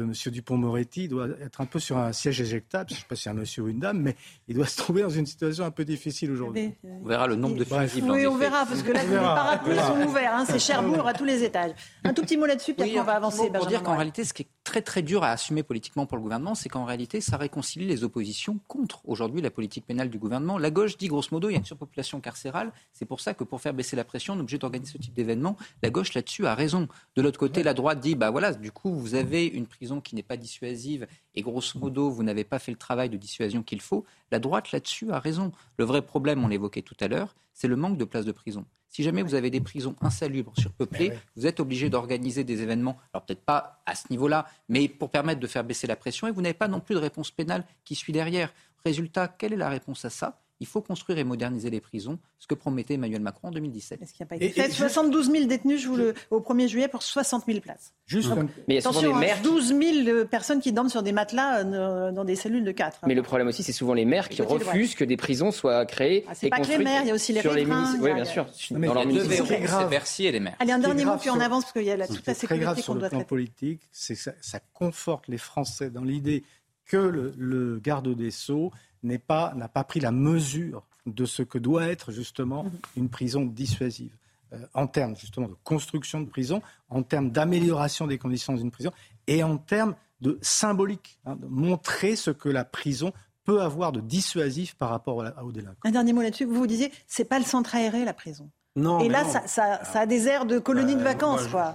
de 0.00 0.04
M. 0.04 0.12
Dupont-Moretti 0.32 1.08
doit 1.08 1.28
être 1.42 1.60
un 1.60 1.66
peu 1.66 1.78
sur 1.78 1.98
un 1.98 2.12
siège 2.12 2.40
éjectable. 2.40 2.90
Je 2.90 2.94
ne 2.94 3.00
sais 3.00 3.06
pas 3.06 3.16
si 3.16 3.22
c'est 3.22 3.30
un 3.30 3.34
monsieur 3.34 3.64
ou 3.64 3.68
une 3.68 3.80
dame, 3.80 4.00
mais 4.00 4.16
il 4.48 4.56
doit 4.56 4.66
se 4.66 4.78
trouver 4.78 5.02
dans 5.02 5.10
une 5.10 5.26
situation 5.26 5.64
un 5.64 5.70
peu 5.70 5.84
difficile 5.84 6.32
aujourd'hui. 6.32 6.72
On 6.84 7.06
verra 7.06 7.26
le 7.26 7.36
nombre 7.36 7.56
de 7.56 7.64
fusibles. 7.64 8.10
Oui, 8.10 8.26
on 8.26 8.36
verra, 8.36 8.64
parce 8.66 8.82
que 8.82 8.92
là, 8.92 9.02
les 9.02 9.16
parapluies 9.16 9.76
sont 9.76 10.08
ouverts. 10.08 10.34
Hein, 10.34 10.44
c'est 10.46 10.58
Cherbourg 10.58 11.06
à 11.06 11.12
tous 11.12 11.24
les 11.24 11.44
étages. 11.44 11.72
Un 12.04 12.14
tout 12.14 12.22
petit 12.22 12.36
mot 12.36 12.46
là-dessus, 12.46 12.74
puis 12.74 12.98
on 12.98 13.04
va 13.04 13.16
avancer. 13.16 13.50
Pour 13.50 13.66
dire 13.66 13.82
qu'en 13.82 13.96
réalité, 13.96 14.24
ce 14.24 14.32
qui 14.32 14.42
est 14.42 14.48
très 14.64 14.82
très 14.82 15.02
dur 15.02 15.24
à 15.24 15.30
assumer 15.30 15.62
politiquement 15.62 16.06
pour 16.06 16.16
le 16.16 16.22
gouvernement, 16.22 16.54
c'est 16.54 16.68
qu'en 16.68 16.84
réalité, 16.84 17.20
ça 17.20 17.36
réconcilie 17.36 17.86
les 17.86 18.04
oppositions 18.04 18.60
contre 18.68 19.00
aujourd'hui 19.08 19.40
la 19.40 19.50
politique 19.50 19.86
pénale 19.86 20.10
du 20.10 20.18
gouvernement. 20.18 20.58
La 20.58 20.70
gauche 20.70 20.96
dit 20.96 21.08
grosso 21.08 21.28
modo, 21.32 21.48
il 21.48 21.52
y 21.52 21.56
a 21.56 21.58
une 21.58 21.64
surpopulation 21.64 22.20
carcérale. 22.20 22.72
C'est 22.92 23.06
pour 23.06 23.20
ça 23.20 23.34
que 23.34 23.44
pour 23.44 23.60
faire 23.60 23.74
baisser 23.74 23.96
la 23.96 24.04
pression, 24.04 24.34
on 24.34 24.36
est 24.36 24.40
obligé 24.40 24.58
d'organiser 24.58 24.92
ce 24.92 24.98
type 24.98 25.14
d'événement. 25.14 25.56
La 25.82 25.90
gauche 25.90 26.14
là-dessus 26.14 26.46
a 26.46 26.54
raison. 26.54 26.88
De 27.16 27.22
l'autre 27.22 27.38
côté, 27.38 27.62
la 27.62 27.74
droite 27.74 28.00
dit, 28.00 28.14
bah 28.14 28.30
voilà, 28.30 28.52
du 28.52 28.70
coup, 28.70 28.94
vous 28.94 29.14
avez 29.14 29.46
une 29.46 29.66
prison 29.66 30.00
qui 30.00 30.14
n'est 30.14 30.22
pas 30.22 30.36
dissuasive 30.36 31.06
et 31.34 31.42
grosso 31.42 31.78
modo, 31.78 32.10
vous 32.10 32.22
n'avez 32.22 32.44
pas 32.44 32.58
fait 32.58 32.72
le 32.72 32.78
travail 32.78 33.08
de 33.08 33.16
dissuasion 33.16 33.62
qu'il 33.62 33.80
faut, 33.80 34.04
la 34.30 34.38
droite 34.38 34.72
là-dessus 34.72 35.10
a 35.10 35.18
raison. 35.18 35.52
Le 35.78 35.84
vrai 35.84 36.02
problème, 36.02 36.44
on 36.44 36.48
l'évoquait 36.48 36.82
tout 36.82 36.96
à 37.00 37.08
l'heure, 37.08 37.34
c'est 37.54 37.68
le 37.68 37.76
manque 37.76 37.96
de 37.96 38.04
places 38.04 38.24
de 38.24 38.32
prison. 38.32 38.64
Si 38.90 39.04
jamais 39.04 39.22
vous 39.22 39.34
avez 39.34 39.50
des 39.50 39.60
prisons 39.60 39.94
insalubres, 40.00 40.52
surpeuplées, 40.58 41.12
vous 41.36 41.46
êtes 41.46 41.60
obligé 41.60 41.88
d'organiser 41.88 42.42
des 42.42 42.60
événements, 42.60 42.98
alors 43.12 43.24
peut-être 43.24 43.44
pas 43.44 43.80
à 43.86 43.94
ce 43.94 44.06
niveau-là, 44.10 44.46
mais 44.68 44.88
pour 44.88 45.10
permettre 45.10 45.40
de 45.40 45.46
faire 45.46 45.62
baisser 45.64 45.86
la 45.86 45.96
pression, 45.96 46.26
et 46.26 46.32
vous 46.32 46.42
n'avez 46.42 46.54
pas 46.54 46.68
non 46.68 46.80
plus 46.80 46.96
de 46.96 47.00
réponse 47.00 47.30
pénale 47.30 47.64
qui 47.84 47.94
suit 47.94 48.12
derrière. 48.12 48.52
Résultat, 48.84 49.28
quelle 49.28 49.52
est 49.52 49.56
la 49.56 49.68
réponse 49.68 50.04
à 50.04 50.10
ça? 50.10 50.39
Il 50.60 50.66
faut 50.66 50.82
construire 50.82 51.18
et 51.18 51.24
moderniser 51.24 51.70
les 51.70 51.80
prisons, 51.80 52.18
ce 52.38 52.46
que 52.46 52.54
promettait 52.54 52.94
Emmanuel 52.94 53.22
Macron 53.22 53.48
en 53.48 53.50
2017. 53.50 54.02
Est-ce 54.02 54.12
qu'il 54.12 54.22
n'y 54.22 54.26
a 54.26 54.28
pas 54.28 54.36
été 54.36 54.48
fait 54.50 54.70
72 54.70 55.30
000 55.30 55.44
détenus 55.46 55.80
je 55.82 55.88
le, 55.90 56.14
au 56.30 56.40
1er 56.40 56.68
juillet 56.68 56.88
pour 56.88 57.02
60 57.02 57.44
000 57.46 57.60
places. 57.60 57.94
Juste 58.06 58.30
Mais 58.36 58.44
il 58.68 58.74
y 58.74 58.78
a 58.78 58.80
souvent 58.82 59.00
des 59.00 59.12
maires 59.12 59.40
12 59.42 59.74
000 60.04 60.24
personnes 60.26 60.60
qui 60.60 60.72
dorment 60.72 60.88
sur 60.88 61.02
des 61.02 61.12
matelas 61.12 61.64
euh, 61.64 62.12
dans 62.12 62.24
des 62.24 62.36
cellules 62.36 62.64
de 62.64 62.72
4. 62.72 63.00
Mais 63.06 63.14
le 63.14 63.22
problème 63.22 63.48
aussi, 63.48 63.62
c'est 63.62 63.72
souvent 63.72 63.94
les 63.94 64.04
maires 64.04 64.28
qui 64.28 64.42
refusent 64.42 64.94
que 64.94 65.04
des 65.04 65.16
prisons 65.16 65.50
soient 65.50 65.86
créées. 65.86 66.24
Ah, 66.28 66.32
c'est 66.34 66.50
pas 66.50 66.60
que 66.60 66.68
les 66.68 66.78
maires, 66.78 67.02
il 67.02 67.08
y 67.08 67.10
a 67.10 67.14
aussi 67.14 67.32
les 67.32 67.40
riverains. 67.40 67.96
Oui, 68.00 68.12
bien 68.12 68.24
sûr. 68.24 68.46
Mais 68.72 68.86
dans 68.86 68.94
leur 68.94 69.04
c'est 69.04 69.60
grave. 69.60 69.92
Et 70.18 70.32
les 70.32 70.40
maires. 70.40 70.56
Allez, 70.58 70.72
un 70.72 70.78
dernier 70.78 71.04
mot, 71.04 71.16
puis 71.18 71.30
on 71.30 71.40
avance, 71.40 71.64
parce 71.64 71.72
qu'il 71.72 71.84
y 71.84 71.90
a 71.90 72.06
toute 72.06 72.26
la 72.26 72.34
sécurité 72.34 72.64
qu'on 72.64 72.66
doit 72.66 72.74
traiter. 72.74 72.82
sur 72.82 72.94
le 72.94 73.08
plan 73.08 73.24
politique, 73.24 73.80
c'est 73.92 74.14
que 74.14 74.30
ça 74.40 74.60
conforte 74.74 75.28
les 75.28 75.38
Français 75.38 75.90
dans 75.90 76.04
l'idée 76.04 76.44
que 76.90 77.32
le 77.36 77.78
garde 77.78 78.08
des 78.16 78.32
Sceaux 78.32 78.72
n'a 79.04 79.16
pas, 79.20 79.54
pas 79.72 79.84
pris 79.84 80.00
la 80.00 80.10
mesure 80.10 80.84
de 81.06 81.24
ce 81.24 81.44
que 81.44 81.56
doit 81.56 81.86
être 81.86 82.10
justement 82.10 82.64
mhm. 82.64 82.70
une 82.96 83.08
prison 83.08 83.44
dissuasive. 83.46 84.10
Euh, 84.52 84.58
en 84.74 84.88
termes 84.88 85.14
justement 85.16 85.46
de 85.46 85.54
construction 85.62 86.20
de 86.20 86.26
prison, 86.26 86.60
en 86.88 87.04
termes 87.04 87.30
d'amélioration 87.30 88.08
des 88.08 88.18
conditions 88.18 88.54
d'une 88.54 88.72
prison 88.72 88.90
et 89.28 89.44
en 89.44 89.56
termes 89.56 89.94
de 90.20 90.40
symbolique, 90.42 91.20
hein, 91.24 91.36
de 91.36 91.46
montrer 91.46 92.16
ce 92.16 92.32
que 92.32 92.48
la 92.48 92.64
prison 92.64 93.12
peut 93.44 93.62
avoir 93.62 93.92
de 93.92 94.00
dissuasif 94.00 94.74
par 94.74 94.90
rapport 94.90 95.24
au 95.42 95.52
délinquant. 95.52 95.78
Un 95.84 95.92
dernier 95.92 96.12
mot 96.12 96.22
là-dessus. 96.22 96.44
Vous 96.44 96.56
vous 96.56 96.66
disiez, 96.66 96.90
c'est 97.06 97.24
pas 97.24 97.38
le 97.38 97.44
centre 97.44 97.76
aéré 97.76 98.04
la 98.04 98.12
prison 98.12 98.50
et 98.76 99.08
là, 99.08 99.24
ça, 99.24 99.80
a 99.94 100.06
des 100.06 100.28
airs 100.28 100.46
de 100.46 100.60
colonie 100.60 100.94
de 100.94 101.02
bah, 101.02 101.12
vacances, 101.12 101.48
quoi. 101.48 101.74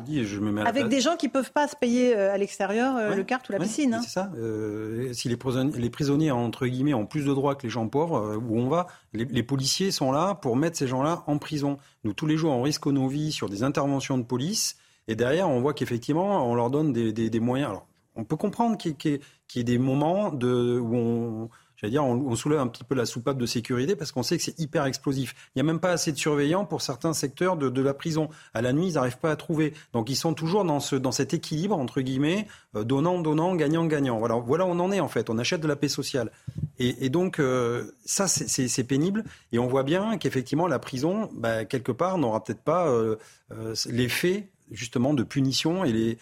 Avec 0.66 0.88
des 0.88 1.02
gens 1.02 1.18
qui 1.18 1.28
peuvent 1.28 1.52
pas 1.52 1.68
se 1.68 1.76
payer 1.76 2.16
euh, 2.16 2.34
à 2.34 2.38
l'extérieur 2.38 2.96
euh, 2.96 3.16
le 3.16 3.24
kart 3.24 3.48
ou 3.50 3.52
la 3.52 3.60
piscine. 3.60 3.96
Hein. 3.96 4.02
C'est 4.02 4.12
ça. 4.12 4.32
Euh, 4.38 5.12
si 5.12 5.28
les 5.28 5.36
prisonniers, 5.36 5.78
les 5.78 5.90
prisonniers, 5.90 6.32
entre 6.32 6.68
guillemets, 6.68 6.94
ont 6.94 7.06
plus 7.06 7.26
de 7.26 7.34
droits 7.34 7.56
que 7.56 7.64
les 7.64 7.70
gens 7.70 7.88
pauvres, 7.90 8.38
où 8.38 8.58
on 8.58 8.70
va, 8.70 8.88
les, 9.14 9.44
policiers 9.44 9.92
sont 9.92 10.12
là 10.14 10.36
pour 10.36 10.56
mettre 10.56 10.78
ces 10.78 10.88
gens-là 10.88 11.24
en 11.28 11.38
prison. 11.38 11.78
Nous, 12.06 12.14
tous 12.14 12.28
les 12.28 12.38
jours, 12.38 12.54
on 12.54 12.62
risque 12.62 12.88
nos 12.88 13.08
vies 13.08 13.34
sur 13.34 13.50
des 13.50 13.64
interventions 13.64 14.18
de 14.18 14.24
police. 14.24 14.78
Et 15.10 15.16
derrière, 15.16 15.50
on 15.50 15.60
voit 15.60 15.74
qu'effectivement, 15.74 16.50
on 16.50 16.56
leur 16.56 16.70
donne 16.70 16.94
des, 16.94 17.40
moyens. 17.42 17.72
Alors, 17.72 17.88
on 18.16 18.24
peut 18.24 18.38
comprendre 18.38 18.78
qu'il 18.78 18.96
y, 19.02 19.60
ait 19.60 19.64
des 19.64 19.78
moments 19.78 20.32
de, 20.32 20.80
où 20.80 20.96
on 20.96 21.50
j'allais 21.78 21.92
dire, 21.92 22.04
on, 22.04 22.36
soulève 22.36 22.60
un 22.60 22.68
petit 22.68 22.84
peu 22.84 22.96
la 22.96 23.06
soupape 23.06 23.38
de 23.38 23.46
sécurité 23.46 23.96
parce 23.96 24.12
qu'on 24.12 24.24
sait 24.24 24.38
que 24.38 24.44
c'est 24.44 24.60
hyper 24.60 24.86
explosif. 24.86 25.36
Il 25.56 25.60
n'y 25.60 25.62
a 25.62 25.72
même 25.72 25.80
pas 25.80 25.92
assez 25.92 26.12
de 26.12 26.18
surveillants 26.18 26.66
pour 26.66 26.82
certains 26.82 27.14
secteurs 27.14 27.58
de, 27.58 27.82
la 27.82 27.94
prison. 27.94 28.30
À 28.54 28.62
la 28.62 28.74
nuit, 28.74 28.88
ils 28.88 28.94
n'arrivent 28.94 29.20
pas 29.20 29.32
à 29.32 29.36
trouver. 29.36 29.74
Donc 29.94 30.10
ils 30.10 30.16
sont 30.16 30.34
toujours 30.34 30.66
dans, 30.66 30.80
ce, 30.80 30.96
dans 30.96 31.12
cet 31.12 31.34
équilibre, 31.34 31.78
entre 31.78 32.02
guillemets, 32.02 32.48
euh, 32.76 32.84
donnant, 32.84 33.20
donnant, 33.20 33.56
gagnant, 33.56 33.86
gagnant. 33.86 34.20
Voilà, 34.20 34.36
voilà 34.36 34.66
où 34.66 34.70
on 34.70 34.80
en 34.80 34.92
est 34.92 35.00
en 35.00 35.08
fait. 35.08 35.30
On 35.30 35.38
achète 35.38 35.62
de 35.62 35.68
la 35.68 35.76
paix 35.76 35.90
sociale. 35.90 36.32
Et, 36.78 37.10
donc 37.10 37.40
euh, 37.40 37.92
ça, 38.06 38.28
c'est 38.28 38.84
pénible. 38.84 39.24
Et 39.52 39.60
on 39.60 39.68
voit 39.68 39.84
bien 39.84 40.18
qu'effectivement, 40.18 40.68
la 40.68 40.80
prison, 40.80 41.30
bah, 41.34 41.66
quelque 41.66 41.92
part, 41.92 42.18
n'aura 42.18 42.44
peut-être 42.44 42.64
pas 42.64 42.88
euh, 42.88 43.16
l'effet 43.90 44.50
justement 44.72 45.14
de 45.14 45.24
punition 45.24 45.86
et 45.86 45.92
les, 45.92 46.18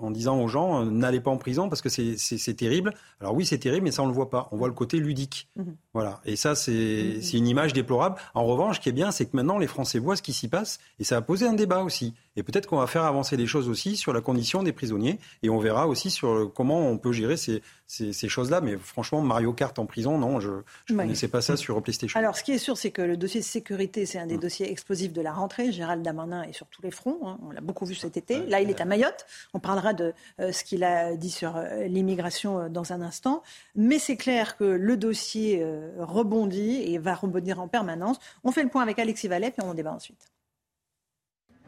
en 0.00 0.10
disant 0.10 0.40
aux 0.40 0.48
gens 0.48 0.82
euh, 0.82 0.90
n'allez 0.90 1.20
pas 1.20 1.30
en 1.30 1.36
prison 1.36 1.68
parce 1.68 1.82
que 1.82 1.88
c'est 1.88 2.54
terrible. 2.54 2.94
Alors 3.20 3.34
oui, 3.34 3.46
c'est 3.46 3.58
terrible, 3.58 3.84
mais 3.84 3.90
ça 3.90 4.02
on 4.02 4.06
le 4.06 4.12
voit 4.12 4.30
pas. 4.30 4.48
On 4.52 4.56
voit 4.56 4.68
le 4.68 4.74
côté 4.74 4.98
ludique. 4.98 5.48
Mhm. 5.56 5.76
Voilà. 5.94 6.20
Et 6.24 6.36
ça, 6.36 6.50
mhm. 6.50 6.56
c'est 6.56 7.36
une 7.36 7.46
image 7.46 7.72
déplorable. 7.72 8.16
En 8.34 8.44
revanche, 8.44 8.76
ce 8.76 8.80
qui 8.80 8.88
est 8.88 8.92
bien, 8.92 9.10
c'est 9.10 9.26
que 9.26 9.36
maintenant 9.36 9.58
les 9.58 9.66
Français 9.66 9.98
voient 9.98 10.16
ce 10.16 10.22
qui 10.22 10.32
s'y 10.32 10.48
passe 10.48 10.78
et 10.98 11.04
ça 11.04 11.16
a 11.16 11.20
posé 11.20 11.46
un 11.46 11.54
débat 11.54 11.82
aussi. 11.82 12.14
Et 12.38 12.44
peut-être 12.44 12.68
qu'on 12.68 12.78
va 12.78 12.86
faire 12.86 13.02
avancer 13.02 13.36
les 13.36 13.46
choses 13.46 13.68
aussi 13.68 13.96
sur 13.96 14.12
la 14.12 14.20
condition 14.20 14.62
des 14.62 14.72
prisonniers 14.72 15.18
et 15.42 15.50
on 15.50 15.58
verra 15.58 15.88
aussi 15.88 16.08
sur 16.08 16.52
comment 16.54 16.88
on 16.88 16.96
peut 16.96 17.10
gérer 17.10 17.36
ces, 17.36 17.62
ces, 17.88 18.28
choses-là. 18.28 18.60
Mais 18.60 18.76
franchement, 18.76 19.20
Mario 19.22 19.52
Kart 19.52 19.76
en 19.78 19.86
prison, 19.86 20.18
non, 20.18 20.38
je 20.38 20.50
ne 20.90 20.96
connaissais 20.96 21.26
pas 21.26 21.40
ça 21.40 21.56
sur 21.56 21.82
PlayStation. 21.82 22.16
Alors, 22.16 22.36
ce 22.36 22.44
qui 22.44 22.52
est 22.52 22.58
sûr, 22.58 22.76
c'est 22.76 22.92
que 22.92 23.02
le 23.02 23.16
dossier 23.16 23.40
de 23.40 23.44
sécurité, 23.44 24.06
c'est 24.06 24.20
un 24.20 24.26
des 24.26 24.36
mm. 24.36 24.40
dossiers 24.40 24.70
explosifs 24.70 25.12
de 25.12 25.20
la 25.20 25.32
rentrée. 25.32 25.72
Gérald 25.72 26.04
Damanin 26.04 26.44
est 26.44 26.52
sur 26.52 26.68
tous 26.68 26.82
les 26.82 26.92
fronts. 26.92 27.18
Hein. 27.26 27.38
On 27.42 27.50
l'a 27.50 27.60
beaucoup 27.60 27.86
vu 27.86 27.96
cet 27.96 28.16
été. 28.16 28.46
Là, 28.46 28.60
il 28.60 28.70
est 28.70 28.80
à 28.80 28.84
Mayotte. 28.84 29.26
On 29.52 29.58
parlera 29.58 29.92
de 29.92 30.12
euh, 30.38 30.52
ce 30.52 30.62
qu'il 30.62 30.84
a 30.84 31.16
dit 31.16 31.30
sur 31.30 31.56
euh, 31.56 31.86
l'immigration 31.88 32.60
euh, 32.60 32.68
dans 32.68 32.92
un 32.92 33.00
instant. 33.00 33.42
Mais 33.74 33.98
c'est 33.98 34.16
clair 34.16 34.56
que 34.56 34.64
le 34.64 34.96
dossier 34.96 35.64
rebondit 35.98 36.82
et 36.86 36.98
va 36.98 37.14
rebondir 37.14 37.60
en 37.60 37.68
permanence. 37.68 38.18
On 38.44 38.52
fait 38.52 38.62
le 38.62 38.68
point 38.68 38.82
avec 38.82 38.98
Alexis 38.98 39.26
Vallet, 39.26 39.50
puis 39.50 39.66
on 39.66 39.70
en 39.70 39.74
débat 39.74 39.92
ensuite. 39.92 40.28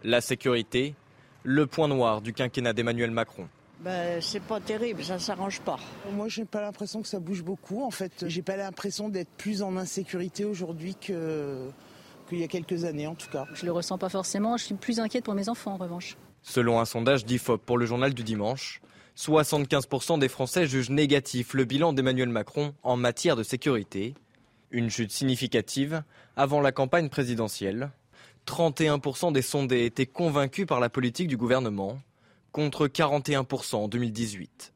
La 0.05 0.21
sécurité, 0.21 0.95
le 1.43 1.67
point 1.67 1.89
noir 1.89 2.21
du 2.21 2.33
quinquennat 2.33 2.73
d'Emmanuel 2.73 3.11
Macron. 3.11 3.49
Ben, 3.81 4.21
c'est 4.21 4.43
pas 4.43 4.61
terrible, 4.61 5.03
ça 5.03 5.19
s'arrange 5.19 5.61
pas. 5.61 5.79
Moi, 6.13 6.29
j'ai 6.29 6.45
pas 6.45 6.61
l'impression 6.61 7.01
que 7.01 7.09
ça 7.09 7.19
bouge 7.19 7.43
beaucoup. 7.43 7.83
En 7.83 7.91
fait, 7.91 8.25
j'ai 8.27 8.43
pas 8.43 8.57
l'impression 8.57 9.09
d'être 9.09 9.31
plus 9.39 9.63
en 9.63 9.77
insécurité 9.77 10.45
aujourd'hui 10.45 10.97
que 10.97 11.71
qu'il 12.29 12.39
y 12.39 12.45
a 12.45 12.49
quelques 12.49 12.85
années, 12.85 13.07
en 13.07 13.15
tout 13.15 13.29
cas. 13.29 13.47
Je 13.55 13.67
le 13.67 13.73
ressens 13.73 13.99
pas 13.99 14.09
forcément. 14.09 14.57
Je 14.57 14.65
suis 14.65 14.75
plus 14.75 15.01
inquiète 15.01 15.25
pour 15.25 15.35
mes 15.35 15.49
enfants, 15.49 15.73
en 15.73 15.77
revanche. 15.77 16.17
Selon 16.43 16.79
un 16.79 16.85
sondage 16.85 17.25
d'IFOP 17.25 17.59
pour 17.59 17.77
le 17.77 17.87
journal 17.87 18.15
du 18.15 18.23
dimanche, 18.23 18.81
75% 19.17 20.19
des 20.19 20.29
Français 20.29 20.67
jugent 20.67 20.91
négatif 20.91 21.55
le 21.55 21.65
bilan 21.65 21.93
d'Emmanuel 21.93 22.29
Macron 22.29 22.73
en 22.83 22.97
matière 22.97 23.35
de 23.35 23.43
sécurité. 23.43 24.15
Une 24.71 24.89
chute 24.89 25.11
significative 25.11 26.05
avant 26.37 26.61
la 26.61 26.71
campagne 26.71 27.09
présidentielle. 27.09 27.91
31% 28.51 29.33
des 29.33 29.43
sondés 29.43 29.85
étaient 29.85 30.07
convaincus 30.07 30.67
par 30.67 30.81
la 30.81 30.89
politique 30.89 31.29
du 31.29 31.37
gouvernement, 31.37 32.01
contre 32.51 32.89
41% 32.89 33.77
en 33.77 33.89
2018. 33.89 34.73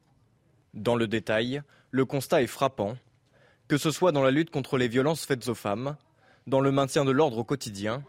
Dans 0.73 0.95
le 0.95 1.07
détail, 1.07 1.61
le 1.91 2.05
constat 2.05 2.41
est 2.41 2.47
frappant, 2.47 2.95
que 3.67 3.77
ce 3.77 3.91
soit 3.91 4.13
dans 4.13 4.23
la 4.23 4.31
lutte 4.31 4.49
contre 4.49 4.77
les 4.77 4.87
violences 4.87 5.25
faites 5.25 5.49
aux 5.49 5.55
femmes, 5.55 5.97
dans 6.47 6.61
le 6.61 6.71
maintien 6.71 7.03
de 7.03 7.11
l'ordre 7.11 7.39
au 7.39 7.43
quotidien, 7.43 8.01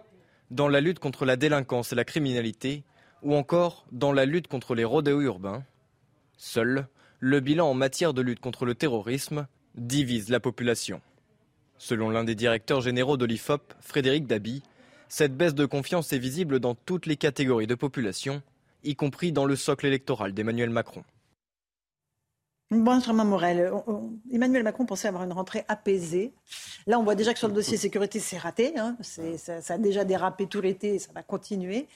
dans 0.52 0.68
la 0.68 0.80
lutte 0.80 1.00
contre 1.00 1.24
la 1.24 1.34
délinquance 1.34 1.92
et 1.92 1.96
la 1.96 2.04
criminalité, 2.04 2.84
ou 3.22 3.34
encore 3.34 3.86
dans 3.90 4.12
la 4.12 4.24
lutte 4.24 4.46
contre 4.46 4.76
les 4.76 4.84
rodéos 4.84 5.22
urbains. 5.22 5.64
Seul, 6.36 6.86
le 7.18 7.40
bilan 7.40 7.68
en 7.68 7.74
matière 7.74 8.14
de 8.14 8.22
lutte 8.22 8.40
contre 8.40 8.66
le 8.66 8.76
terrorisme 8.76 9.48
divise 9.74 10.28
la 10.28 10.38
population. 10.38 11.00
Selon 11.76 12.08
l'un 12.08 12.22
des 12.22 12.36
directeurs 12.36 12.82
généraux 12.82 13.16
de 13.16 13.24
l'IFOP, 13.24 13.74
Frédéric 13.80 14.28
Dabi, 14.28 14.62
cette 15.08 15.36
baisse 15.36 15.54
de 15.54 15.66
confiance 15.66 16.12
est 16.12 16.18
visible 16.18 16.60
dans 16.60 16.74
toutes 16.74 17.06
les 17.06 17.16
catégories 17.16 17.66
de 17.66 17.74
population, 17.74 18.42
y 18.84 18.96
compris 18.96 19.32
dans 19.32 19.44
le 19.44 19.56
socle 19.56 19.86
électoral 19.86 20.32
d'Emmanuel 20.32 20.70
Macron. 20.70 21.04
Benjamin 22.70 23.24
Morel, 23.24 23.70
Emmanuel 24.32 24.64
Macron 24.64 24.86
pensait 24.86 25.06
avoir 25.06 25.22
une 25.22 25.32
rentrée 25.32 25.64
apaisée. 25.68 26.32
Là, 26.88 26.98
on 26.98 27.04
voit 27.04 27.14
déjà 27.14 27.32
que 27.32 27.38
sur 27.38 27.46
le 27.46 27.54
dossier 27.54 27.76
sécurité, 27.76 28.18
c'est 28.18 28.38
raté. 28.38 28.76
Hein. 28.76 28.96
Ça, 29.02 29.60
ça, 29.60 29.74
a 29.74 29.78
déjà 29.78 30.04
dérapé 30.04 30.48
tout 30.48 30.60
l'été 30.60 30.96
et 30.96 30.98
ça 30.98 31.12
va 31.14 31.22
continuer. 31.22 31.86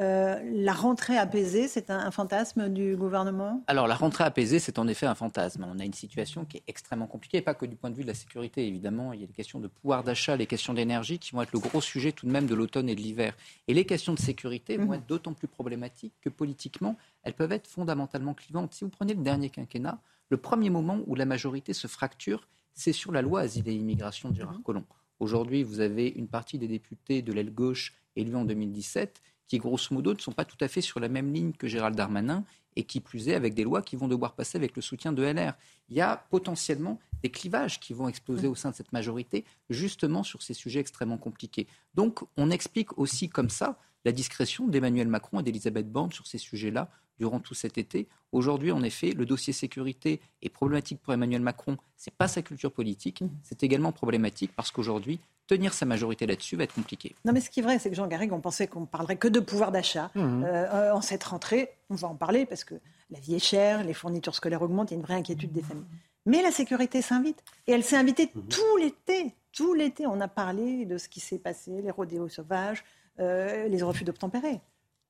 Euh, 0.00 0.38
la 0.52 0.72
rentrée 0.72 1.18
apaisée, 1.18 1.66
c'est 1.66 1.90
un, 1.90 2.10
fantasme 2.12 2.68
du 2.68 2.96
gouvernement? 2.96 3.64
Alors 3.66 3.88
la 3.88 3.96
rentrée 3.96 4.22
apaisée, 4.22 4.60
c'est 4.60 4.78
en 4.78 4.86
effet 4.86 5.06
un 5.06 5.16
fantasme. 5.16 5.66
On 5.68 5.78
a 5.80 5.84
une 5.84 5.94
situation 5.94 6.44
qui 6.44 6.58
est 6.58 6.62
extrêmement 6.68 7.08
compliquée, 7.08 7.42
pas 7.42 7.54
que 7.54 7.66
du 7.66 7.74
point 7.74 7.90
de 7.90 7.96
vue 7.96 8.02
de 8.02 8.08
la 8.08 8.14
sécurité, 8.14 8.66
évidemment. 8.66 9.12
Il 9.12 9.20
y 9.20 9.24
a 9.24 9.26
les 9.26 9.32
questions 9.32 9.58
de 9.58 9.66
pouvoir 9.66 10.04
d'achat, 10.04 10.36
les 10.36 10.46
questions 10.46 10.72
d'énergie 10.72 11.18
qui 11.18 11.32
vont 11.32 11.42
être 11.42 11.52
le 11.52 11.58
gros 11.58 11.80
sujet 11.80 12.12
tout 12.12 12.26
de 12.26 12.30
même 12.30 12.46
de 12.46 12.54
l'automne 12.54 12.88
et 12.88 12.94
de 12.94 13.00
l'hiver. 13.00 13.36
Et 13.66 13.74
les 13.74 13.84
questions 13.84 14.14
de 14.14 14.20
sécurité 14.20 14.76
vont 14.76 14.86
mhm. 14.86 14.94
être 14.94 15.06
d'autant 15.06 15.34
plus 15.34 15.48
problématiques 15.48 16.14
que 16.20 16.28
politiquement, 16.28 16.96
elles 17.24 17.34
peuvent 17.34 17.52
être 17.52 17.66
fondamentalement 17.66 18.34
clivantes. 18.34 18.74
Si 18.74 18.84
vous 18.84 18.90
prenez 18.90 19.14
le 19.14 19.22
dernier 19.22 19.50
quinquennat, 19.50 19.98
le 20.30 20.36
premier 20.36 20.70
moment 20.70 21.00
où 21.06 21.16
la 21.16 21.24
majorité 21.24 21.72
se 21.72 21.88
fracture, 21.88 22.46
c'est 22.74 22.92
sur 22.92 23.10
la 23.10 23.22
loi 23.22 23.40
Asile 23.40 23.68
et 23.68 23.74
Immigration 23.74 24.28
mhm. 24.28 24.62
Collomb. 24.62 24.84
Aujourd'hui, 25.18 25.64
vous 25.64 25.80
avez 25.80 26.06
une 26.06 26.28
partie 26.28 26.58
des 26.58 26.68
députés 26.68 27.22
de 27.22 27.32
l'aile 27.32 27.52
gauche 27.52 27.94
élus 28.14 28.36
en 28.36 28.44
2017 28.44 29.20
qui, 29.48 29.58
grosso 29.58 29.92
modo, 29.92 30.14
ne 30.14 30.18
sont 30.18 30.32
pas 30.32 30.44
tout 30.44 30.56
à 30.60 30.68
fait 30.68 30.80
sur 30.80 31.00
la 31.00 31.08
même 31.08 31.32
ligne 31.32 31.52
que 31.52 31.66
Gérald 31.66 31.96
Darmanin, 31.96 32.44
et 32.76 32.84
qui 32.84 33.00
plus 33.00 33.28
est 33.28 33.34
avec 33.34 33.54
des 33.54 33.64
lois 33.64 33.82
qui 33.82 33.96
vont 33.96 34.06
devoir 34.06 34.34
passer 34.34 34.56
avec 34.56 34.76
le 34.76 34.82
soutien 34.82 35.12
de 35.12 35.22
LR. 35.22 35.54
Il 35.88 35.96
y 35.96 36.00
a 36.00 36.16
potentiellement 36.30 37.00
des 37.22 37.30
clivages 37.30 37.80
qui 37.80 37.92
vont 37.92 38.08
exploser 38.08 38.46
au 38.46 38.54
sein 38.54 38.70
de 38.70 38.76
cette 38.76 38.92
majorité, 38.92 39.44
justement 39.68 40.22
sur 40.22 40.42
ces 40.42 40.54
sujets 40.54 40.78
extrêmement 40.78 41.18
compliqués. 41.18 41.66
Donc, 41.94 42.20
on 42.36 42.50
explique 42.50 42.96
aussi 42.96 43.28
comme 43.28 43.50
ça 43.50 43.78
la 44.04 44.12
discrétion 44.12 44.68
d'Emmanuel 44.68 45.08
Macron 45.08 45.40
et 45.40 45.42
d'Elisabeth 45.42 45.90
Borne 45.90 46.12
sur 46.12 46.26
ces 46.28 46.38
sujets-là 46.38 46.88
durant 47.18 47.40
tout 47.40 47.54
cet 47.54 47.78
été. 47.78 48.06
Aujourd'hui, 48.32 48.72
en 48.72 48.82
effet, 48.82 49.12
le 49.12 49.26
dossier 49.26 49.52
sécurité 49.52 50.20
est 50.42 50.48
problématique 50.48 51.00
pour 51.00 51.12
Emmanuel 51.12 51.40
Macron. 51.40 51.76
Ce 51.96 52.10
n'est 52.10 52.14
pas 52.16 52.28
sa 52.28 52.42
culture 52.42 52.72
politique. 52.72 53.22
Mmh. 53.22 53.28
C'est 53.42 53.62
également 53.62 53.92
problématique 53.92 54.52
parce 54.54 54.70
qu'aujourd'hui, 54.70 55.20
tenir 55.46 55.72
sa 55.72 55.86
majorité 55.86 56.26
là-dessus 56.26 56.56
va 56.56 56.64
être 56.64 56.74
compliqué. 56.74 57.14
Non, 57.24 57.32
mais 57.32 57.40
ce 57.40 57.50
qui 57.50 57.60
est 57.60 57.62
vrai, 57.62 57.78
c'est 57.78 57.90
que 57.90 57.96
Jean 57.96 58.06
Garrigue, 58.06 58.32
on 58.32 58.40
pensait 58.40 58.66
qu'on 58.66 58.86
parlerait 58.86 59.16
que 59.16 59.28
de 59.28 59.40
pouvoir 59.40 59.72
d'achat. 59.72 60.10
Mmh. 60.14 60.44
Euh, 60.44 60.94
en 60.94 61.00
cette 61.00 61.24
rentrée, 61.24 61.70
on 61.90 61.94
va 61.94 62.08
en 62.08 62.14
parler 62.14 62.46
parce 62.46 62.64
que 62.64 62.74
la 63.10 63.18
vie 63.18 63.34
est 63.34 63.44
chère, 63.44 63.82
les 63.82 63.94
fournitures 63.94 64.34
scolaires 64.34 64.62
augmentent, 64.62 64.90
il 64.90 64.94
y 64.94 64.96
a 64.96 65.00
une 65.00 65.06
vraie 65.06 65.14
inquiétude 65.14 65.52
des 65.52 65.62
familles. 65.62 65.84
Mais 66.26 66.42
la 66.42 66.50
sécurité 66.50 67.00
s'invite. 67.00 67.42
Et 67.66 67.72
elle 67.72 67.82
s'est 67.82 67.96
invitée 67.96 68.30
mmh. 68.34 68.40
tout 68.48 68.76
l'été. 68.78 69.34
Tout 69.52 69.72
l'été, 69.72 70.06
on 70.06 70.20
a 70.20 70.28
parlé 70.28 70.84
de 70.84 70.98
ce 70.98 71.08
qui 71.08 71.20
s'est 71.20 71.38
passé, 71.38 71.80
les 71.82 71.90
rodéos 71.90 72.28
sauvages, 72.28 72.84
euh, 73.18 73.66
les 73.66 73.82
refus 73.82 74.04
d'obtempérer. 74.04 74.60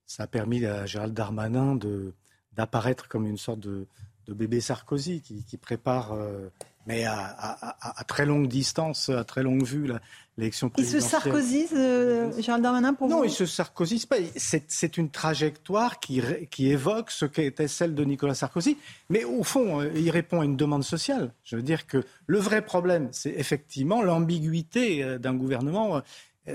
Ça 0.09 0.23
a 0.23 0.27
permis 0.27 0.65
à 0.65 0.87
Gérald 0.87 1.13
Darmanin 1.13 1.77
de, 1.77 2.15
d'apparaître 2.57 3.09
comme 3.09 3.27
une 3.27 3.37
sorte 3.37 3.61
de, 3.61 3.87
bébé 4.27 4.61
Sarkozy 4.61 5.21
qui, 5.21 5.57
prépare, 5.59 6.13
euh, 6.13 6.49
mais 6.87 7.05
à, 7.05 8.05
très 8.07 8.25
longue 8.25 8.49
distance, 8.49 9.11
à 9.11 9.25
très 9.25 9.43
longue 9.43 9.65
vue, 9.65 9.91
l'élection 10.39 10.71
présidentielle. 10.71 11.03
Il 11.03 11.05
se 11.05 11.11
sarkozyse, 11.11 11.73
euh, 11.75 12.41
Gérald 12.41 12.63
Darmanin, 12.63 12.95
pour 12.95 13.09
non, 13.09 13.17
vous 13.17 13.23
Non, 13.23 13.29
il 13.29 13.31
se 13.31 13.45
sarkozyse 13.45 14.07
pas. 14.07 14.17
C'est 14.37 14.97
une 14.97 15.11
trajectoire 15.11 16.01
qui, 16.01 16.23
qui 16.51 16.71
évoque 16.71 17.11
ce 17.11 17.27
qu'était 17.27 17.69
celle 17.69 17.95
de 17.95 18.05
Nicolas 18.05 18.35
Sarkozy. 18.35 18.79
Mais 19.11 19.25
au 19.25 19.45
fond, 19.45 19.83
euh, 19.83 19.91
il 19.95 20.11
répond 20.11 20.41
à 20.41 20.45
une 20.47 20.57
demande 20.57 20.85
sociale. 20.85 21.35
Je 21.45 21.57
veux 21.57 21.63
dire 21.63 21.87
que 21.87 22.03
le 22.27 22.39
vrai 22.39 22.63
problème, 22.63 23.09
c'est 23.13 23.35
effectivement 23.37 24.03
l'ambiguïté 24.03 25.19
d'un 25.19 25.35
gouvernement 25.35 26.03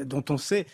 dont 0.05 0.23
on 0.29 0.37
sait, 0.37 0.65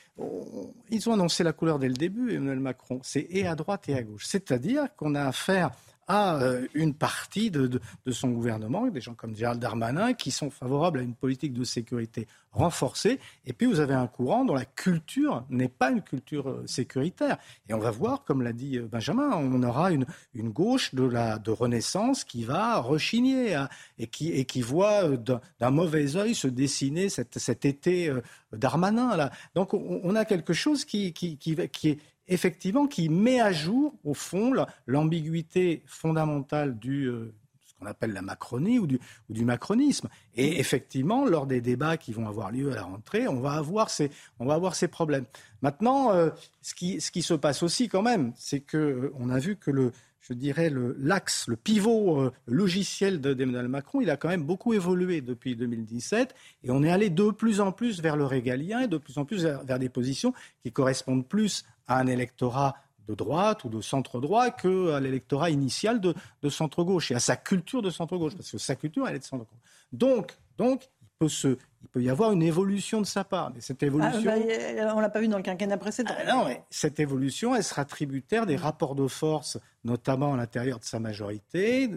ils 0.89 1.09
ont 1.09 1.13
annoncé 1.13 1.43
la 1.43 1.53
couleur 1.53 1.79
dès 1.79 1.87
le 1.87 1.93
début, 1.93 2.33
Emmanuel 2.33 2.59
Macron, 2.59 2.99
c'est 3.03 3.27
et 3.29 3.47
à 3.47 3.55
droite 3.55 3.89
et 3.89 3.95
à 3.95 4.03
gauche. 4.03 4.25
C'est-à-dire 4.25 4.87
qu'on 4.95 5.15
a 5.15 5.23
affaire 5.23 5.71
à 6.10 6.41
euh, 6.41 6.68
une 6.73 6.95
partie 6.95 7.52
de, 7.52 7.80
son 8.11 8.31
gouvernement, 8.31 8.88
des 8.88 8.99
gens 8.99 9.14
comme 9.14 9.36
Gérald 9.36 9.61
Darmanin, 9.61 10.14
qui 10.14 10.31
sont 10.31 10.49
favorables 10.49 10.99
à 10.99 11.02
une 11.03 11.14
politique 11.14 11.53
de 11.53 11.64
sécurité 11.64 12.27
renforcée. 12.52 13.19
Et 13.45 13.53
puis 13.53 13.68
vous 13.68 13.80
avez 13.80 13.94
un 13.94 14.07
courant 14.07 14.44
dont 14.44 14.56
la 14.56 14.65
culture 14.65 15.45
n'est 15.49 15.69
pas 15.69 15.91
une 15.91 16.02
culture 16.02 16.49
euh, 16.49 16.64
sécuritaire. 16.65 17.38
Et 17.69 17.76
on 17.76 17.80
va 17.80 17.91
voir, 17.91 18.23
comme 18.23 18.41
l'a 18.41 18.53
dit 18.53 18.80
euh, 18.80 18.88
Benjamin, 18.91 19.30
on 19.36 19.61
aura 19.61 19.91
une, 19.91 20.06
gauche 20.36 20.95
de, 20.95 21.03
la, 21.03 21.40
renaissance 21.48 22.23
qui 22.23 22.44
va 22.44 22.80
rechigner 22.80 23.53
hein, 23.53 23.69
et, 23.99 24.07
qui, 24.07 24.61
voit 24.61 25.10
d'un 25.10 25.69
mauvais 25.69 26.15
œil 26.15 26.34
se 26.34 26.48
dessiner 26.48 27.10
cet, 27.10 27.65
été 27.65 28.11
Darmanin. 28.52 29.15
Là. 29.15 29.31
Donc 29.53 29.76
on, 29.76 30.15
a 30.15 30.26
quelque 30.26 30.53
chose 30.53 30.86
qui, 30.86 31.14
qui 31.14 31.38
est 31.52 31.99
effectivement, 32.30 32.88
qui 32.88 33.10
met 33.10 33.41
à 33.41 33.51
jour, 33.51 33.93
au 34.03 34.14
fond, 34.14 34.53
l'ambiguïté 34.88 35.84
fondamentale 35.85 36.77
du, 36.77 37.06
euh, 37.06 37.34
qu'on 37.80 37.85
appelle 37.85 38.14
la 38.14 38.22
Macronie 38.22 38.80
ou 38.80 38.88
du, 38.88 38.99
ou 39.30 39.34
du 39.34 39.45
macronisme. 39.45 40.10
Et 40.35 40.60
effectivement, 40.60 41.26
lors 41.26 41.47
des 41.47 41.61
débats 41.61 41.97
qui 41.97 42.14
vont 42.14 42.27
avoir 42.27 42.51
lieu 42.51 42.72
à 42.72 42.76
la 42.76 42.84
rentrée, 42.84 43.27
on 43.27 43.39
va 43.39 43.53
avoir 43.53 43.89
ces, 43.89 44.11
on 44.39 44.45
va 44.45 44.53
avoir 44.53 44.76
ces 44.76 44.88
problèmes. 44.88 45.26
Maintenant, 45.61 46.11
euh, 46.11 46.30
ce, 46.61 46.73
qui, 46.76 47.01
ce 47.01 47.11
qui 47.11 47.22
se 47.22 47.34
passe 47.34 47.64
aussi 47.64 47.88
quand 47.88 48.01
même, 48.01 48.34
c'est 48.35 48.61
qu'on 48.61 49.30
a 49.30 49.39
vu 49.39 49.56
que 49.56 49.72
le, 49.72 49.91
je 50.21 50.33
dirais, 50.33 50.71
l'axe, 50.97 51.47
le, 51.47 51.55
pivot 51.55 52.19
euh, 52.19 52.31
logiciel 52.45 53.21
d'Emmanuel 53.21 53.67
Macron, 53.67 54.01
il 54.01 54.09
a 54.09 54.17
quand 54.17 54.27
même 54.27 54.43
beaucoup 54.43 54.73
évolué 54.73 55.21
depuis 55.21 55.55
2017 55.55 56.35
et 56.63 56.71
on 56.71 56.83
est 56.83 56.91
allé 56.91 57.09
de 57.09 57.31
plus 57.31 57.61
en 57.61 57.71
plus 57.71 58.01
vers 58.01 58.17
le 58.17 58.25
régalien 58.25 58.81
et 58.81 58.87
de 58.87 58.97
plus 58.97 59.17
en 59.17 59.25
plus 59.25 59.43
vers, 59.43 59.79
des 59.79 59.89
positions 59.89 60.33
qui 60.63 60.71
correspondent 60.71 61.27
plus 61.27 61.63
à 61.87 61.99
un 61.99 62.07
électorat 62.07 62.75
de 63.07 63.15
droite 63.15 63.63
ou 63.63 63.69
de 63.69 63.81
centre-droit 63.81 64.51
qu'à 64.51 64.99
l'électorat 64.99 65.49
initial 65.49 65.99
de, 65.99 66.13
de 66.43 66.49
centre-gauche 66.49 67.11
et 67.11 67.15
à 67.15 67.19
sa 67.19 67.35
culture 67.35 67.81
de 67.81 67.89
centre-gauche, 67.89 68.35
parce 68.35 68.51
que 68.51 68.57
sa 68.57 68.75
culture, 68.75 69.07
elle 69.07 69.15
est 69.15 69.19
de 69.19 69.23
centre-gauche. 69.23 69.59
Donc, 69.91 70.37
donc, 70.57 70.89
il 71.21 71.57
peut, 71.91 72.01
y 72.01 72.09
avoir 72.09 72.31
une 72.31 72.43
évolution 72.43 73.01
de 73.01 73.05
sa 73.05 73.25
part. 73.25 73.51
Mais 73.53 73.59
cette 73.59 73.83
évolution. 73.83 74.31
Ah, 74.31 74.37
bah, 74.77 74.93
on 74.93 74.97
ne 74.97 75.01
l'a 75.01 75.09
pas 75.09 75.19
vu 75.19 75.27
dans 75.27 75.37
le 75.37 75.43
quinquennat 75.43 75.77
précédent. 75.77 76.13
Ah, 76.17 76.33
non, 76.33 76.47
cette 76.69 76.99
évolution, 76.99 77.55
elle 77.55 77.63
sera 77.63 77.83
tributaire 77.83 78.45
des 78.45 78.55
rapports 78.55 78.95
de 78.95 79.07
force, 79.07 79.57
notamment 79.83 80.33
à 80.33 80.37
l'intérieur 80.37 80.79
de 80.79 80.85
sa 80.85 80.99
majorité, 80.99 81.89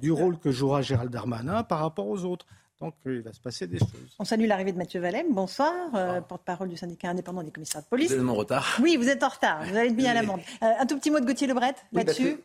du 0.00 0.12
rôle 0.12 0.38
que 0.38 0.52
jouera 0.52 0.82
Gérald 0.82 1.10
Darmanin 1.10 1.64
par 1.64 1.80
rapport 1.80 2.06
aux 2.06 2.24
autres. 2.24 2.46
Donc 2.80 2.94
euh, 3.06 3.16
il 3.16 3.22
va 3.22 3.32
se 3.32 3.40
passer 3.40 3.66
des 3.66 3.78
choses. 3.78 4.14
On 4.18 4.24
salue 4.24 4.46
l'arrivée 4.46 4.72
de 4.72 4.78
Mathieu 4.78 5.00
Valem. 5.00 5.26
Bonsoir, 5.34 5.74
euh, 5.94 6.22
porte-parole 6.22 6.70
du 6.70 6.78
syndicat 6.78 7.10
indépendant 7.10 7.42
des 7.42 7.50
commissaires 7.50 7.82
de 7.82 7.86
police. 7.86 8.10
Vous 8.10 8.22
êtes 8.22 8.28
en 8.28 8.34
retard. 8.34 8.78
Oui, 8.80 8.96
vous 8.96 9.08
êtes 9.08 9.22
en 9.22 9.28
retard. 9.28 9.62
Vous 9.64 9.76
allez 9.76 9.90
bien 9.90 10.12
à 10.12 10.14
l'amende. 10.14 10.40
Euh, 10.62 10.66
un 10.78 10.86
tout 10.86 10.96
petit 10.98 11.10
mot 11.10 11.20
de 11.20 11.26
Gauthier 11.26 11.46
Lebret 11.46 11.74
là-dessus. 11.92 12.38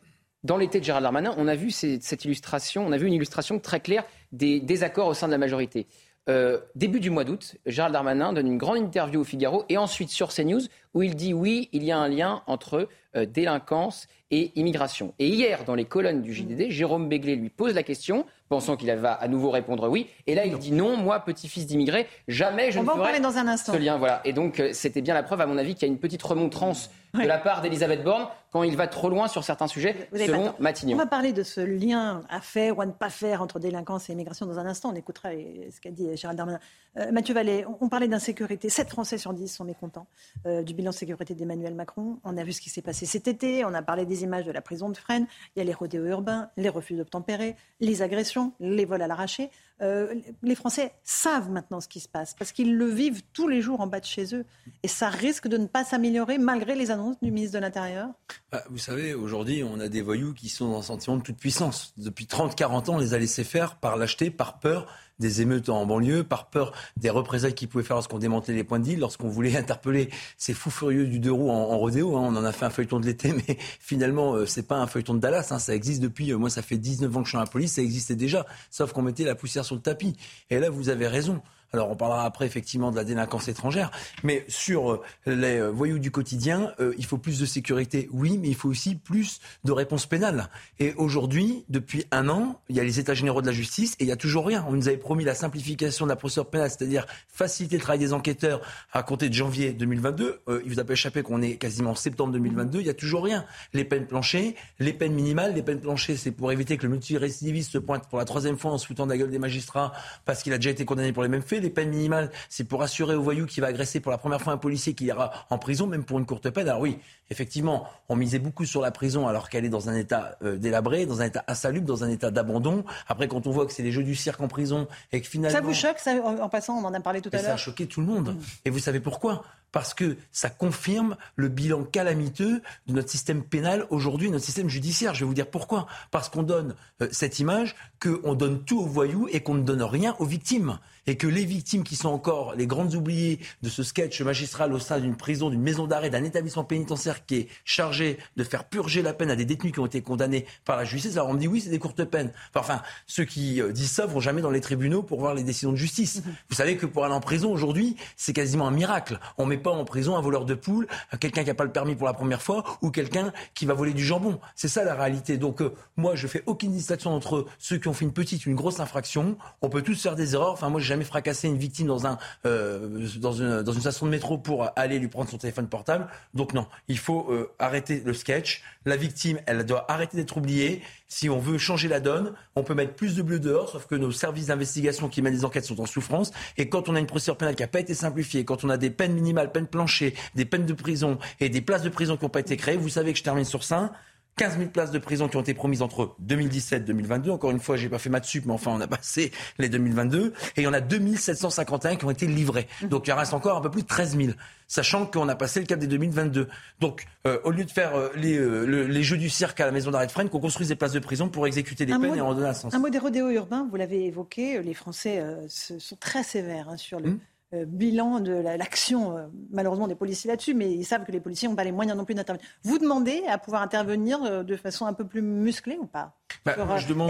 Dans 0.43 0.57
l'été 0.57 0.79
de 0.79 0.85
Gérald 0.85 1.03
Darmanin, 1.03 1.33
on 1.37 1.47
a 1.47 1.55
vu 1.55 1.71
cette 1.71 2.25
illustration, 2.25 2.85
on 2.85 2.91
a 2.91 2.97
vu 2.97 3.07
une 3.07 3.13
illustration 3.13 3.59
très 3.59 3.79
claire 3.79 4.03
des 4.31 4.59
désaccords 4.59 5.07
au 5.07 5.13
sein 5.15 5.25
de 5.25 5.31
la 5.31 5.39
majorité. 5.39 5.87
Euh, 6.27 6.59
début 6.73 6.99
du 6.99 7.11
mois 7.11 7.23
d'août, 7.23 7.55
Gérald 7.67 7.93
Darmanin 7.93 8.33
donne 8.33 8.47
une 8.47 8.57
grande 8.57 8.77
interview 8.77 9.21
au 9.21 9.23
Figaro 9.23 9.63
et 9.69 9.77
ensuite 9.77 10.09
sur 10.09 10.29
CNews 10.33 10.61
où 10.95 11.03
il 11.03 11.15
dit 11.15 11.33
oui, 11.33 11.69
il 11.71 11.83
y 11.83 11.91
a 11.91 11.99
un 11.99 12.07
lien 12.07 12.41
entre 12.47 12.87
euh, 13.15 13.25
délinquance 13.27 14.07
et 14.31 14.51
immigration. 14.55 15.13
Et 15.19 15.27
hier, 15.27 15.65
dans 15.65 15.75
les 15.75 15.85
colonnes 15.85 16.23
du 16.23 16.33
JDD, 16.33 16.69
Jérôme 16.69 17.07
Béglé 17.07 17.35
lui 17.35 17.49
pose 17.49 17.75
la 17.75 17.83
question, 17.83 18.25
pensant 18.49 18.75
qu'il 18.75 18.91
va 18.95 19.13
à 19.13 19.27
nouveau 19.27 19.51
répondre 19.51 19.87
oui. 19.87 20.07
Et 20.25 20.33
là, 20.33 20.45
il 20.45 20.57
dit 20.57 20.71
non, 20.71 20.97
moi, 20.97 21.19
petit-fils 21.19 21.67
d'immigré, 21.67 22.07
jamais 22.27 22.71
je 22.71 22.79
On 22.79 22.81
ne 22.81 22.87
va 22.87 22.93
ferai 22.93 23.03
parler 23.03 23.19
dans 23.19 23.37
un 23.37 23.47
instant. 23.47 23.73
ce 23.73 23.77
lien. 23.77 23.97
Voilà. 23.97 24.21
Et 24.25 24.33
donc, 24.33 24.59
euh, 24.59 24.71
c'était 24.73 25.01
bien 25.01 25.13
la 25.13 25.21
preuve, 25.21 25.41
à 25.41 25.45
mon 25.45 25.59
avis, 25.59 25.75
qu'il 25.75 25.87
y 25.87 25.91
a 25.91 25.93
une 25.93 25.99
petite 25.99 26.23
remontrance 26.23 26.89
de 27.13 27.27
la 27.27 27.37
part 27.37 27.61
d'Elisabeth 27.61 28.03
Borne 28.03 28.27
quand 28.51 28.63
il 28.63 28.77
va 28.77 28.87
trop 28.87 29.09
loin 29.09 29.27
sur 29.27 29.43
certains 29.43 29.67
sujets, 29.67 30.09
selon 30.13 30.53
Matignon. 30.59 30.95
On 30.95 30.97
va 30.97 31.05
parler 31.05 31.33
de 31.33 31.43
ce 31.43 31.59
lien 31.59 32.21
à 32.29 32.39
faire 32.39 32.77
ou 32.77 32.81
à 32.81 32.85
ne 32.85 32.91
pas 32.91 33.09
faire 33.09 33.41
entre 33.41 33.59
délinquance 33.59 34.09
et 34.09 34.13
immigration 34.13 34.45
dans 34.45 34.59
un 34.59 34.65
instant. 34.65 34.91
On 34.93 34.95
écoutera 34.95 35.31
ce 35.31 35.81
qu'a 35.81 35.91
dit 35.91 36.15
Gérald 36.15 36.37
Darmanin. 36.37 36.59
Euh, 36.97 37.11
Mathieu 37.11 37.33
Vallée, 37.33 37.65
on, 37.81 37.89
parlait 37.89 38.07
d'insécurité. 38.07 38.69
7 38.69 38.89
Français 38.89 39.17
sur 39.17 39.33
10 39.33 39.49
sont 39.49 39.65
mécontents 39.65 40.07
euh, 40.45 40.63
du 40.63 40.73
bilan 40.73 40.91
de 40.91 40.95
sécurité 40.95 41.35
d'Emmanuel 41.35 41.75
Macron. 41.75 42.19
On 42.23 42.37
a 42.37 42.43
vu 42.45 42.53
ce 42.53 42.61
qui 42.61 42.69
s'est 42.69 42.81
passé 42.81 43.05
cet 43.05 43.27
été. 43.27 43.65
On 43.65 43.73
a 43.73 43.81
parlé 43.81 44.05
des 44.05 44.23
images 44.23 44.45
de 44.45 44.53
la 44.53 44.61
prison 44.61 44.87
de 44.87 44.95
Fresnes. 44.95 45.27
Il 45.55 45.59
y 45.59 45.61
a 45.61 45.65
les 45.65 45.73
rodéos 45.73 46.05
urbains, 46.05 46.49
les 46.55 46.69
refus 46.69 46.95
d'obtempérer, 46.95 47.57
les 47.81 48.01
agressions, 48.01 48.53
les 48.61 48.85
vols 48.85 49.01
à 49.01 49.07
l'arraché. 49.07 49.49
Euh, 49.81 50.15
les 50.41 50.55
Français 50.55 50.93
savent 51.03 51.49
maintenant 51.49 51.81
ce 51.81 51.87
qui 51.87 51.99
se 51.99 52.07
passe 52.07 52.33
parce 52.33 52.51
qu'ils 52.53 52.77
le 52.77 52.85
vivent 52.85 53.23
tous 53.33 53.47
les 53.47 53.61
jours 53.61 53.81
en 53.81 53.87
bas 53.87 53.99
de 53.99 54.05
chez 54.05 54.33
eux. 54.33 54.45
Et 54.83 54.87
ça 54.87 55.09
risque 55.09 55.47
de 55.47 55.57
ne 55.57 55.67
pas 55.67 55.83
s'améliorer 55.83 56.37
malgré 56.37 56.75
les 56.75 56.91
annonces 56.91 57.17
du 57.21 57.31
ministre 57.31 57.55
de 57.55 57.61
l'Intérieur. 57.61 58.09
Bah, 58.51 58.63
vous 58.69 58.77
savez, 58.77 59.13
aujourd'hui, 59.13 59.63
on 59.63 59.79
a 59.79 59.89
des 59.89 60.01
voyous 60.01 60.33
qui 60.33 60.49
sont 60.49 60.69
dans 60.69 60.79
un 60.79 60.83
sentiment 60.83 61.17
de 61.17 61.23
toute 61.23 61.37
puissance. 61.37 61.93
Depuis 61.97 62.25
30-40 62.25 62.89
ans, 62.89 62.95
on 62.95 62.99
les 62.99 63.13
a 63.13 63.17
laissés 63.17 63.43
faire 63.43 63.75
par 63.75 63.97
lâcheté, 63.97 64.31
par 64.31 64.59
peur 64.59 64.87
des 65.19 65.41
émeutes 65.41 65.69
en 65.69 65.85
banlieue, 65.85 66.23
par 66.23 66.49
peur 66.49 66.73
des 66.97 67.09
représailles 67.09 67.53
qu'ils 67.53 67.67
pouvaient 67.67 67.83
faire 67.83 67.95
lorsqu'on 67.95 68.19
démantelait 68.19 68.55
les 68.55 68.63
points 68.63 68.79
de 68.79 68.85
deal, 68.85 68.99
lorsqu'on 68.99 69.29
voulait 69.29 69.55
interpeller 69.57 70.09
ces 70.37 70.53
fous 70.53 70.71
furieux 70.71 71.07
du 71.07 71.19
deux 71.19 71.31
roues 71.31 71.49
en, 71.49 71.77
rodéo. 71.77 72.17
Hein. 72.17 72.21
On 72.25 72.35
en 72.35 72.43
a 72.43 72.51
fait 72.51 72.65
un 72.65 72.69
feuilleton 72.69 72.99
de 72.99 73.05
l'été, 73.05 73.33
mais 73.47 73.57
finalement, 73.59 74.33
euh, 74.33 74.45
c'est 74.45 74.67
pas 74.67 74.77
un 74.77 74.87
feuilleton 74.87 75.13
de 75.13 75.19
Dallas. 75.19 75.47
Hein. 75.51 75.59
Ça 75.59 75.75
existe 75.75 76.01
depuis, 76.01 76.31
euh, 76.31 76.37
moi, 76.37 76.49
ça 76.49 76.61
fait 76.61 76.77
19 76.77 77.15
ans 77.15 77.19
que 77.21 77.25
je 77.25 77.29
suis 77.29 77.37
à 77.37 77.41
la 77.41 77.47
police, 77.47 77.73
ça 77.73 77.81
existait 77.81 78.15
déjà, 78.15 78.45
sauf 78.69 78.91
qu'on 78.93 79.01
mettait 79.01 79.23
la 79.23 79.35
poussière 79.35 79.65
sur 79.65 79.75
le 79.75 79.81
tapis. 79.81 80.15
Et 80.49 80.59
là, 80.59 80.69
vous 80.69 80.89
avez 80.89 81.07
raison. 81.07 81.41
Alors 81.73 81.89
on 81.89 81.95
parlera 81.95 82.23
après 82.23 82.45
effectivement 82.45 82.91
de 82.91 82.95
la 82.95 83.03
délinquance 83.03 83.47
étrangère, 83.47 83.91
mais 84.23 84.45
sur 84.47 84.91
euh, 84.91 85.01
les 85.25 85.59
euh, 85.59 85.69
voyous 85.69 85.99
du 85.99 86.11
quotidien, 86.11 86.71
euh, 86.79 86.93
il 86.97 87.05
faut 87.05 87.17
plus 87.17 87.39
de 87.39 87.45
sécurité, 87.45 88.09
oui, 88.11 88.37
mais 88.37 88.47
il 88.47 88.55
faut 88.55 88.69
aussi 88.69 88.95
plus 88.95 89.39
de 89.63 89.71
réponses 89.71 90.05
pénales. 90.05 90.49
Et 90.79 90.93
aujourd'hui, 90.93 91.65
depuis 91.69 92.05
un 92.11 92.29
an, 92.29 92.61
il 92.69 92.75
y 92.75 92.79
a 92.79 92.83
les 92.83 92.99
États 92.99 93.13
généraux 93.13 93.41
de 93.41 93.47
la 93.47 93.53
justice 93.53 93.93
et 93.93 94.03
il 94.03 94.07
n'y 94.07 94.11
a 94.11 94.17
toujours 94.17 94.45
rien. 94.45 94.65
On 94.69 94.73
nous 94.73 94.87
avait 94.87 94.97
promis 94.97 95.23
la 95.23 95.35
simplification 95.35 96.05
de 96.05 96.09
la 96.09 96.15
procédure 96.15 96.49
pénale, 96.49 96.69
c'est-à-dire 96.69 97.05
faciliter 97.27 97.75
le 97.77 97.81
travail 97.81 97.99
des 97.99 98.13
enquêteurs 98.13 98.61
à 98.93 99.03
compter 99.03 99.29
de 99.29 99.33
janvier 99.33 99.73
2022. 99.73 100.41
il 100.63 100.71
vous 100.71 100.79
a 100.79 100.83
pas 100.83 100.93
échappé 100.93 101.23
qu'on 101.23 101.41
est 101.41 101.55
quasiment 101.55 101.91
en 101.91 101.95
septembre 101.95 102.31
2022, 102.33 102.79
il 102.79 102.83
n'y 102.83 102.89
a 102.89 102.93
toujours 102.93 103.23
rien. 103.23 103.45
Les 103.73 103.83
peines 103.83 104.07
planchées, 104.07 104.55
les 104.79 104.93
peines 104.93 105.13
minimales, 105.13 105.53
les 105.53 105.63
peines 105.63 105.81
planchées, 105.81 106.15
c'est 106.15 106.31
pour 106.31 106.51
éviter 106.51 106.77
que 106.77 106.83
le 106.83 106.89
multirécidiviste 106.89 107.71
se 107.71 107.77
pointe 107.77 108.07
pour 108.09 108.19
la 108.19 108.25
troisième 108.25 108.57
fois 108.57 108.71
en 108.71 108.77
se 108.77 108.87
foutant 108.87 109.05
de 109.05 109.11
la 109.11 109.17
gueule 109.17 109.29
des 109.29 109.39
magistrats 109.39 109.91
parce 110.25 110.43
qu'il 110.43 110.53
a 110.53 110.57
déjà 110.57 110.69
été 110.69 110.85
condamné 110.85 111.11
pour 111.11 111.23
les 111.23 111.29
mêmes 111.29 111.41
faits 111.41 111.54
les 111.59 111.69
peines 111.69 111.89
minimales, 111.89 112.31
c'est 112.49 112.63
pour 112.63 112.83
assurer 112.83 113.15
au 113.15 113.21
voyou 113.21 113.45
qui 113.45 113.59
va 113.59 113.67
agresser 113.67 113.99
pour 113.99 114.11
la 114.11 114.17
première 114.17 114.41
fois 114.41 114.53
un 114.53 114.57
policier 114.57 114.93
qu'il 114.93 115.07
ira 115.07 115.31
en 115.49 115.57
prison, 115.57 115.87
même 115.87 116.03
pour 116.03 116.19
une 116.19 116.25
courte 116.25 116.49
peine. 116.49 116.67
Alors 116.67 116.81
oui, 116.81 116.99
effectivement, 117.29 117.87
on 118.09 118.15
misait 118.15 118.39
beaucoup 118.39 118.65
sur 118.65 118.81
la 118.81 118.91
prison 118.91 119.27
alors 119.27 119.49
qu'elle 119.49 119.65
est 119.65 119.69
dans 119.69 119.89
un 119.89 119.95
état 119.95 120.37
euh, 120.43 120.57
délabré, 120.57 121.05
dans 121.05 121.21
un 121.21 121.25
état 121.25 121.43
insalubre, 121.47 121.85
dans 121.85 122.03
un 122.03 122.09
état 122.09 122.31
d'abandon. 122.31 122.83
Après, 123.07 123.27
quand 123.27 123.47
on 123.47 123.51
voit 123.51 123.65
que 123.65 123.73
c'est 123.73 123.83
les 123.83 123.91
jeux 123.91 124.03
du 124.03 124.15
cirque 124.15 124.41
en 124.41 124.47
prison 124.47 124.87
et 125.11 125.21
que 125.21 125.27
finalement... 125.27 125.57
Ça 125.57 125.63
vous 125.63 125.73
choque 125.73 125.99
ça, 125.99 126.15
En 126.15 126.49
passant, 126.49 126.77
on 126.77 126.85
en 126.85 126.93
a 126.93 126.99
parlé 126.99 127.21
tout 127.21 127.29
à 127.33 127.37
l'heure. 127.37 127.45
Ça 127.45 127.53
a 127.53 127.57
choqué 127.57 127.87
tout 127.87 128.01
le 128.01 128.07
monde. 128.07 128.35
Et 128.65 128.69
vous 128.69 128.79
savez 128.79 128.99
pourquoi? 128.99 129.43
Parce 129.71 129.93
que 129.93 130.15
ça 130.31 130.49
confirme 130.49 131.17
le 131.35 131.49
bilan 131.49 131.83
calamiteux 131.83 132.61
de 132.87 132.93
notre 132.93 133.09
système 133.09 133.43
pénal 133.43 133.85
aujourd'hui, 133.89 134.31
notre 134.31 134.45
système 134.45 134.69
judiciaire. 134.69 135.13
Je 135.13 135.21
vais 135.21 135.25
vous 135.25 135.33
dire 135.33 135.47
pourquoi. 135.47 135.87
Parce 136.11 136.29
qu'on 136.29 136.43
donne 136.43 136.75
euh, 137.01 137.09
cette 137.11 137.39
image 137.39 137.75
qu'on 138.01 138.35
donne 138.35 138.63
tout 138.63 138.79
aux 138.79 138.85
voyous 138.85 139.27
et 139.31 139.41
qu'on 139.41 139.55
ne 139.55 139.63
donne 139.63 139.83
rien 139.83 140.15
aux 140.19 140.25
victimes. 140.25 140.79
Et 141.07 141.17
que 141.17 141.27
les 141.27 141.45
victimes 141.45 141.83
qui 141.83 141.95
sont 141.95 142.09
encore 142.09 142.55
les 142.55 142.67
grandes 142.67 142.95
oubliées 142.95 143.39
de 143.61 143.69
ce 143.69 143.83
sketch 143.83 144.21
magistral 144.21 144.73
au 144.73 144.79
sein 144.79 144.99
d'une 144.99 145.15
prison, 145.15 145.49
d'une 145.49 145.61
maison 145.61 145.87
d'arrêt, 145.87 146.09
d'un 146.09 146.23
établissement 146.23 146.63
pénitentiaire 146.63 147.25
qui 147.25 147.35
est 147.35 147.47
chargé 147.63 148.17
de 148.37 148.43
faire 148.43 148.63
purger 148.63 149.01
la 149.01 149.13
peine 149.13 149.29
à 149.29 149.35
des 149.35 149.45
détenus 149.45 149.73
qui 149.73 149.79
ont 149.79 149.85
été 149.85 150.01
condamnés 150.01 150.45
par 150.63 150.77
la 150.77 150.85
justice, 150.85 151.13
alors 151.13 151.29
on 151.29 151.33
me 151.33 151.39
dit 151.39 151.47
oui, 151.47 151.61
c'est 151.61 151.69
des 151.69 151.79
courtes 151.79 152.03
peines. 152.05 152.31
Enfin, 152.55 152.81
ceux 153.05 153.25
qui 153.25 153.61
euh, 153.61 153.71
disent 153.71 153.91
ça 153.91 154.05
vont 154.05 154.19
jamais 154.19 154.41
dans 154.41 154.49
les 154.49 154.61
tribunaux 154.61 155.03
pour 155.03 155.19
voir 155.19 155.33
les 155.33 155.43
décisions 155.43 155.71
de 155.71 155.77
justice. 155.77 156.17
Mm-hmm. 156.17 156.33
Vous 156.49 156.55
savez 156.55 156.77
que 156.77 156.85
pour 156.85 157.05
aller 157.05 157.13
en 157.13 157.19
prison 157.19 157.51
aujourd'hui, 157.51 157.95
c'est 158.17 158.33
quasiment 158.33 158.67
un 158.67 158.71
miracle. 158.71 159.19
On 159.37 159.45
met 159.45 159.57
pas 159.57 159.71
en 159.71 159.85
prison 159.85 160.15
un 160.17 160.21
voleur 160.21 160.45
de 160.45 160.55
poule, 160.55 160.87
quelqu'un 161.19 161.41
qui 161.41 161.49
n'a 161.49 161.55
pas 161.55 161.63
le 161.63 161.71
permis 161.71 161.95
pour 161.95 162.07
la 162.07 162.13
première 162.13 162.41
fois 162.41 162.63
ou 162.81 162.89
quelqu'un 162.91 163.31
qui 163.53 163.65
va 163.65 163.73
voler 163.73 163.93
du 163.93 164.03
jambon. 164.03 164.39
C'est 164.55 164.67
ça 164.67 164.83
la 164.83 164.95
réalité. 164.95 165.37
Donc 165.37 165.61
euh, 165.61 165.73
moi, 165.97 166.15
je 166.15 166.27
fais 166.27 166.43
aucune 166.45 166.71
distinction 166.71 167.13
entre 167.13 167.45
ceux 167.59 167.77
qui 167.77 167.87
ont 167.87 167.93
fait 167.93 168.05
une 168.05 168.13
petite, 168.13 168.45
une 168.45 168.55
grosse 168.55 168.79
infraction. 168.79 169.37
On 169.61 169.69
peut 169.69 169.81
tous 169.81 170.01
faire 170.01 170.15
des 170.15 170.33
erreurs. 170.33 170.53
Enfin, 170.53 170.69
moi, 170.69 170.81
j'ai 170.81 170.94
jamais 170.95 171.05
fracassé 171.05 171.47
une 171.47 171.57
victime 171.57 171.87
dans 171.87 172.07
un 172.07 172.17
euh, 172.45 173.07
dans 173.17 173.33
une 173.33 173.61
dans 173.61 173.73
une 173.73 173.81
station 173.81 174.05
de 174.05 174.11
métro 174.11 174.37
pour 174.37 174.69
aller 174.75 174.97
lui 174.97 175.09
prendre 175.09 175.29
son 175.29 175.37
téléphone 175.37 175.67
portable. 175.67 176.07
Donc 176.33 176.53
non, 176.53 176.67
il 176.87 176.97
faut 176.97 177.27
euh, 177.29 177.51
arrêter 177.59 178.01
le 178.05 178.13
sketch. 178.13 178.63
La 178.85 178.95
victime, 178.95 179.39
elle 179.45 179.65
doit 179.65 179.91
arrêter 179.91 180.15
d'être 180.15 180.37
oubliée. 180.37 180.81
Si 181.07 181.29
on 181.29 181.39
veut 181.39 181.57
changer 181.57 181.87
la 181.87 181.99
donne, 181.99 182.33
on 182.55 182.63
peut 182.63 182.73
mettre 182.73 182.93
plus 182.93 183.15
de 183.15 183.21
bleu 183.21 183.39
dehors, 183.39 183.69
sauf 183.69 183.85
que 183.87 183.95
nos 183.95 184.11
services 184.11 184.47
d'investigation 184.47 185.09
qui 185.09 185.21
mènent 185.21 185.33
les 185.33 185.45
enquêtes 185.45 185.65
sont 185.65 185.79
en 185.79 185.85
souffrance. 185.85 186.31
Et 186.57 186.69
quand 186.69 186.89
on 186.89 186.95
a 186.95 186.99
une 186.99 187.05
procédure 187.05 187.37
pénale 187.37 187.55
qui 187.55 187.63
n'a 187.63 187.67
pas 187.67 187.79
été 187.79 187.93
simplifiée, 187.93 188.45
quand 188.45 188.63
on 188.63 188.69
a 188.69 188.77
des 188.77 188.89
peines 188.89 189.13
minimales, 189.13 189.51
peines 189.51 189.67
planchées, 189.67 190.15
des 190.33 190.45
peines 190.45 190.65
de 190.65 190.73
prison 190.73 191.19
et 191.39 191.49
des 191.49 191.61
places 191.61 191.83
de 191.83 191.89
prison 191.89 192.17
qui 192.17 192.23
n'ont 192.23 192.29
pas 192.29 192.39
été 192.39 192.57
créées, 192.57 192.77
vous 192.77 192.89
savez 192.89 193.11
que 193.11 193.19
je 193.19 193.23
termine 193.23 193.45
sur 193.45 193.63
ça. 193.63 193.91
15 194.37 194.57
000 194.57 194.69
places 194.69 194.91
de 194.91 194.99
prison 194.99 195.29
qui 195.29 195.37
ont 195.37 195.41
été 195.41 195.53
promises 195.53 195.81
entre 195.81 196.15
2017 196.19 196.81
et 196.81 196.85
2022. 196.85 197.31
Encore 197.31 197.51
une 197.51 197.59
fois, 197.61 197.77
j'ai 197.77 197.87
pas 197.87 197.99
fait 197.99 198.09
maths 198.09 198.25
sup, 198.25 198.45
mais 198.45 198.53
enfin, 198.53 198.71
on 198.71 198.81
a 198.81 198.87
passé 198.95 199.31
les 199.57 199.69
2022. 199.69 200.33
Et 200.57 200.61
il 200.61 200.63
y 200.63 200.67
en 200.67 200.73
a 200.73 200.81
2751 200.81 201.95
qui 201.95 202.05
ont 202.05 202.11
été 202.11 202.27
livrés. 202.27 202.67
Donc, 202.81 203.07
il 203.07 203.13
reste 203.13 203.33
encore 203.33 203.57
un 203.57 203.61
peu 203.61 203.71
plus 203.71 203.83
de 203.83 203.87
13 203.87 204.17
000, 204.17 204.29
sachant 204.67 205.05
qu'on 205.05 205.29
a 205.29 205.35
passé 205.35 205.61
le 205.61 205.65
cap 205.65 205.79
des 205.79 205.87
2022. 205.87 206.49
Donc, 206.81 207.05
euh, 207.25 207.39
au 207.45 207.51
lieu 207.51 207.63
de 207.63 207.71
faire 207.71 207.95
euh, 207.95 208.09
les, 208.15 208.37
euh, 208.37 208.65
les, 208.65 209.03
jeux 209.03 209.17
du 209.17 209.29
cirque 209.29 209.61
à 209.61 209.65
la 209.65 209.71
maison 209.71 209.91
d'arrêt 209.91 210.07
de 210.07 210.11
Fresnes, 210.11 210.29
qu'on 210.29 210.41
construise 210.41 210.67
des 210.67 210.75
places 210.75 210.91
de 210.91 210.99
prison 210.99 211.29
pour 211.29 211.47
exécuter 211.47 211.85
des 211.85 211.97
peines 211.97 212.15
et 212.15 212.21
en 212.21 212.33
donner 212.33 212.49
un 212.49 212.53
sens. 212.53 212.73
Un 212.73 212.79
mot 212.79 212.89
des 212.89 212.99
rodéos 212.99 213.29
urbains, 213.29 213.65
vous 213.69 213.77
l'avez 213.77 214.05
évoqué, 214.05 214.61
les 214.61 214.73
Français 214.73 215.23
sont 215.47 215.95
très 215.95 216.23
sévères 216.23 216.67
hein, 216.69 216.77
sur 216.77 216.99
le... 216.99 217.11
Hum. 217.11 217.19
Euh, 217.53 217.63
bilan 217.67 218.21
de 218.21 218.33
l'action, 218.33 219.15
euh, 219.15 219.27
malheureusement, 219.51 219.87
des 219.87 219.93
policiers 219.93 220.29
là-dessus, 220.29 220.55
mais 220.55 220.71
ils 220.71 220.83
savent 220.83 221.05
que 221.05 221.11
les 221.11 221.19
policiers 221.19 221.47
n'ont 221.47 221.55
pas 221.55 221.63
les 221.63 221.71
moyens 221.71 221.95
non 221.95 222.03
plus 222.03 222.15
d'intervenir. 222.15 222.43
Vous 222.63 222.79
demandez 222.79 223.21
à 223.29 223.37
pouvoir 223.37 223.61
intervenir 223.61 224.23
euh, 224.23 224.41
de 224.41 224.55
façon 224.55 224.87
un 224.87 224.93
peu 224.93 225.05
plus 225.05 225.21
musclée 225.21 225.77
ou 225.79 225.85
pas 225.85 226.15
bah, 226.43 226.55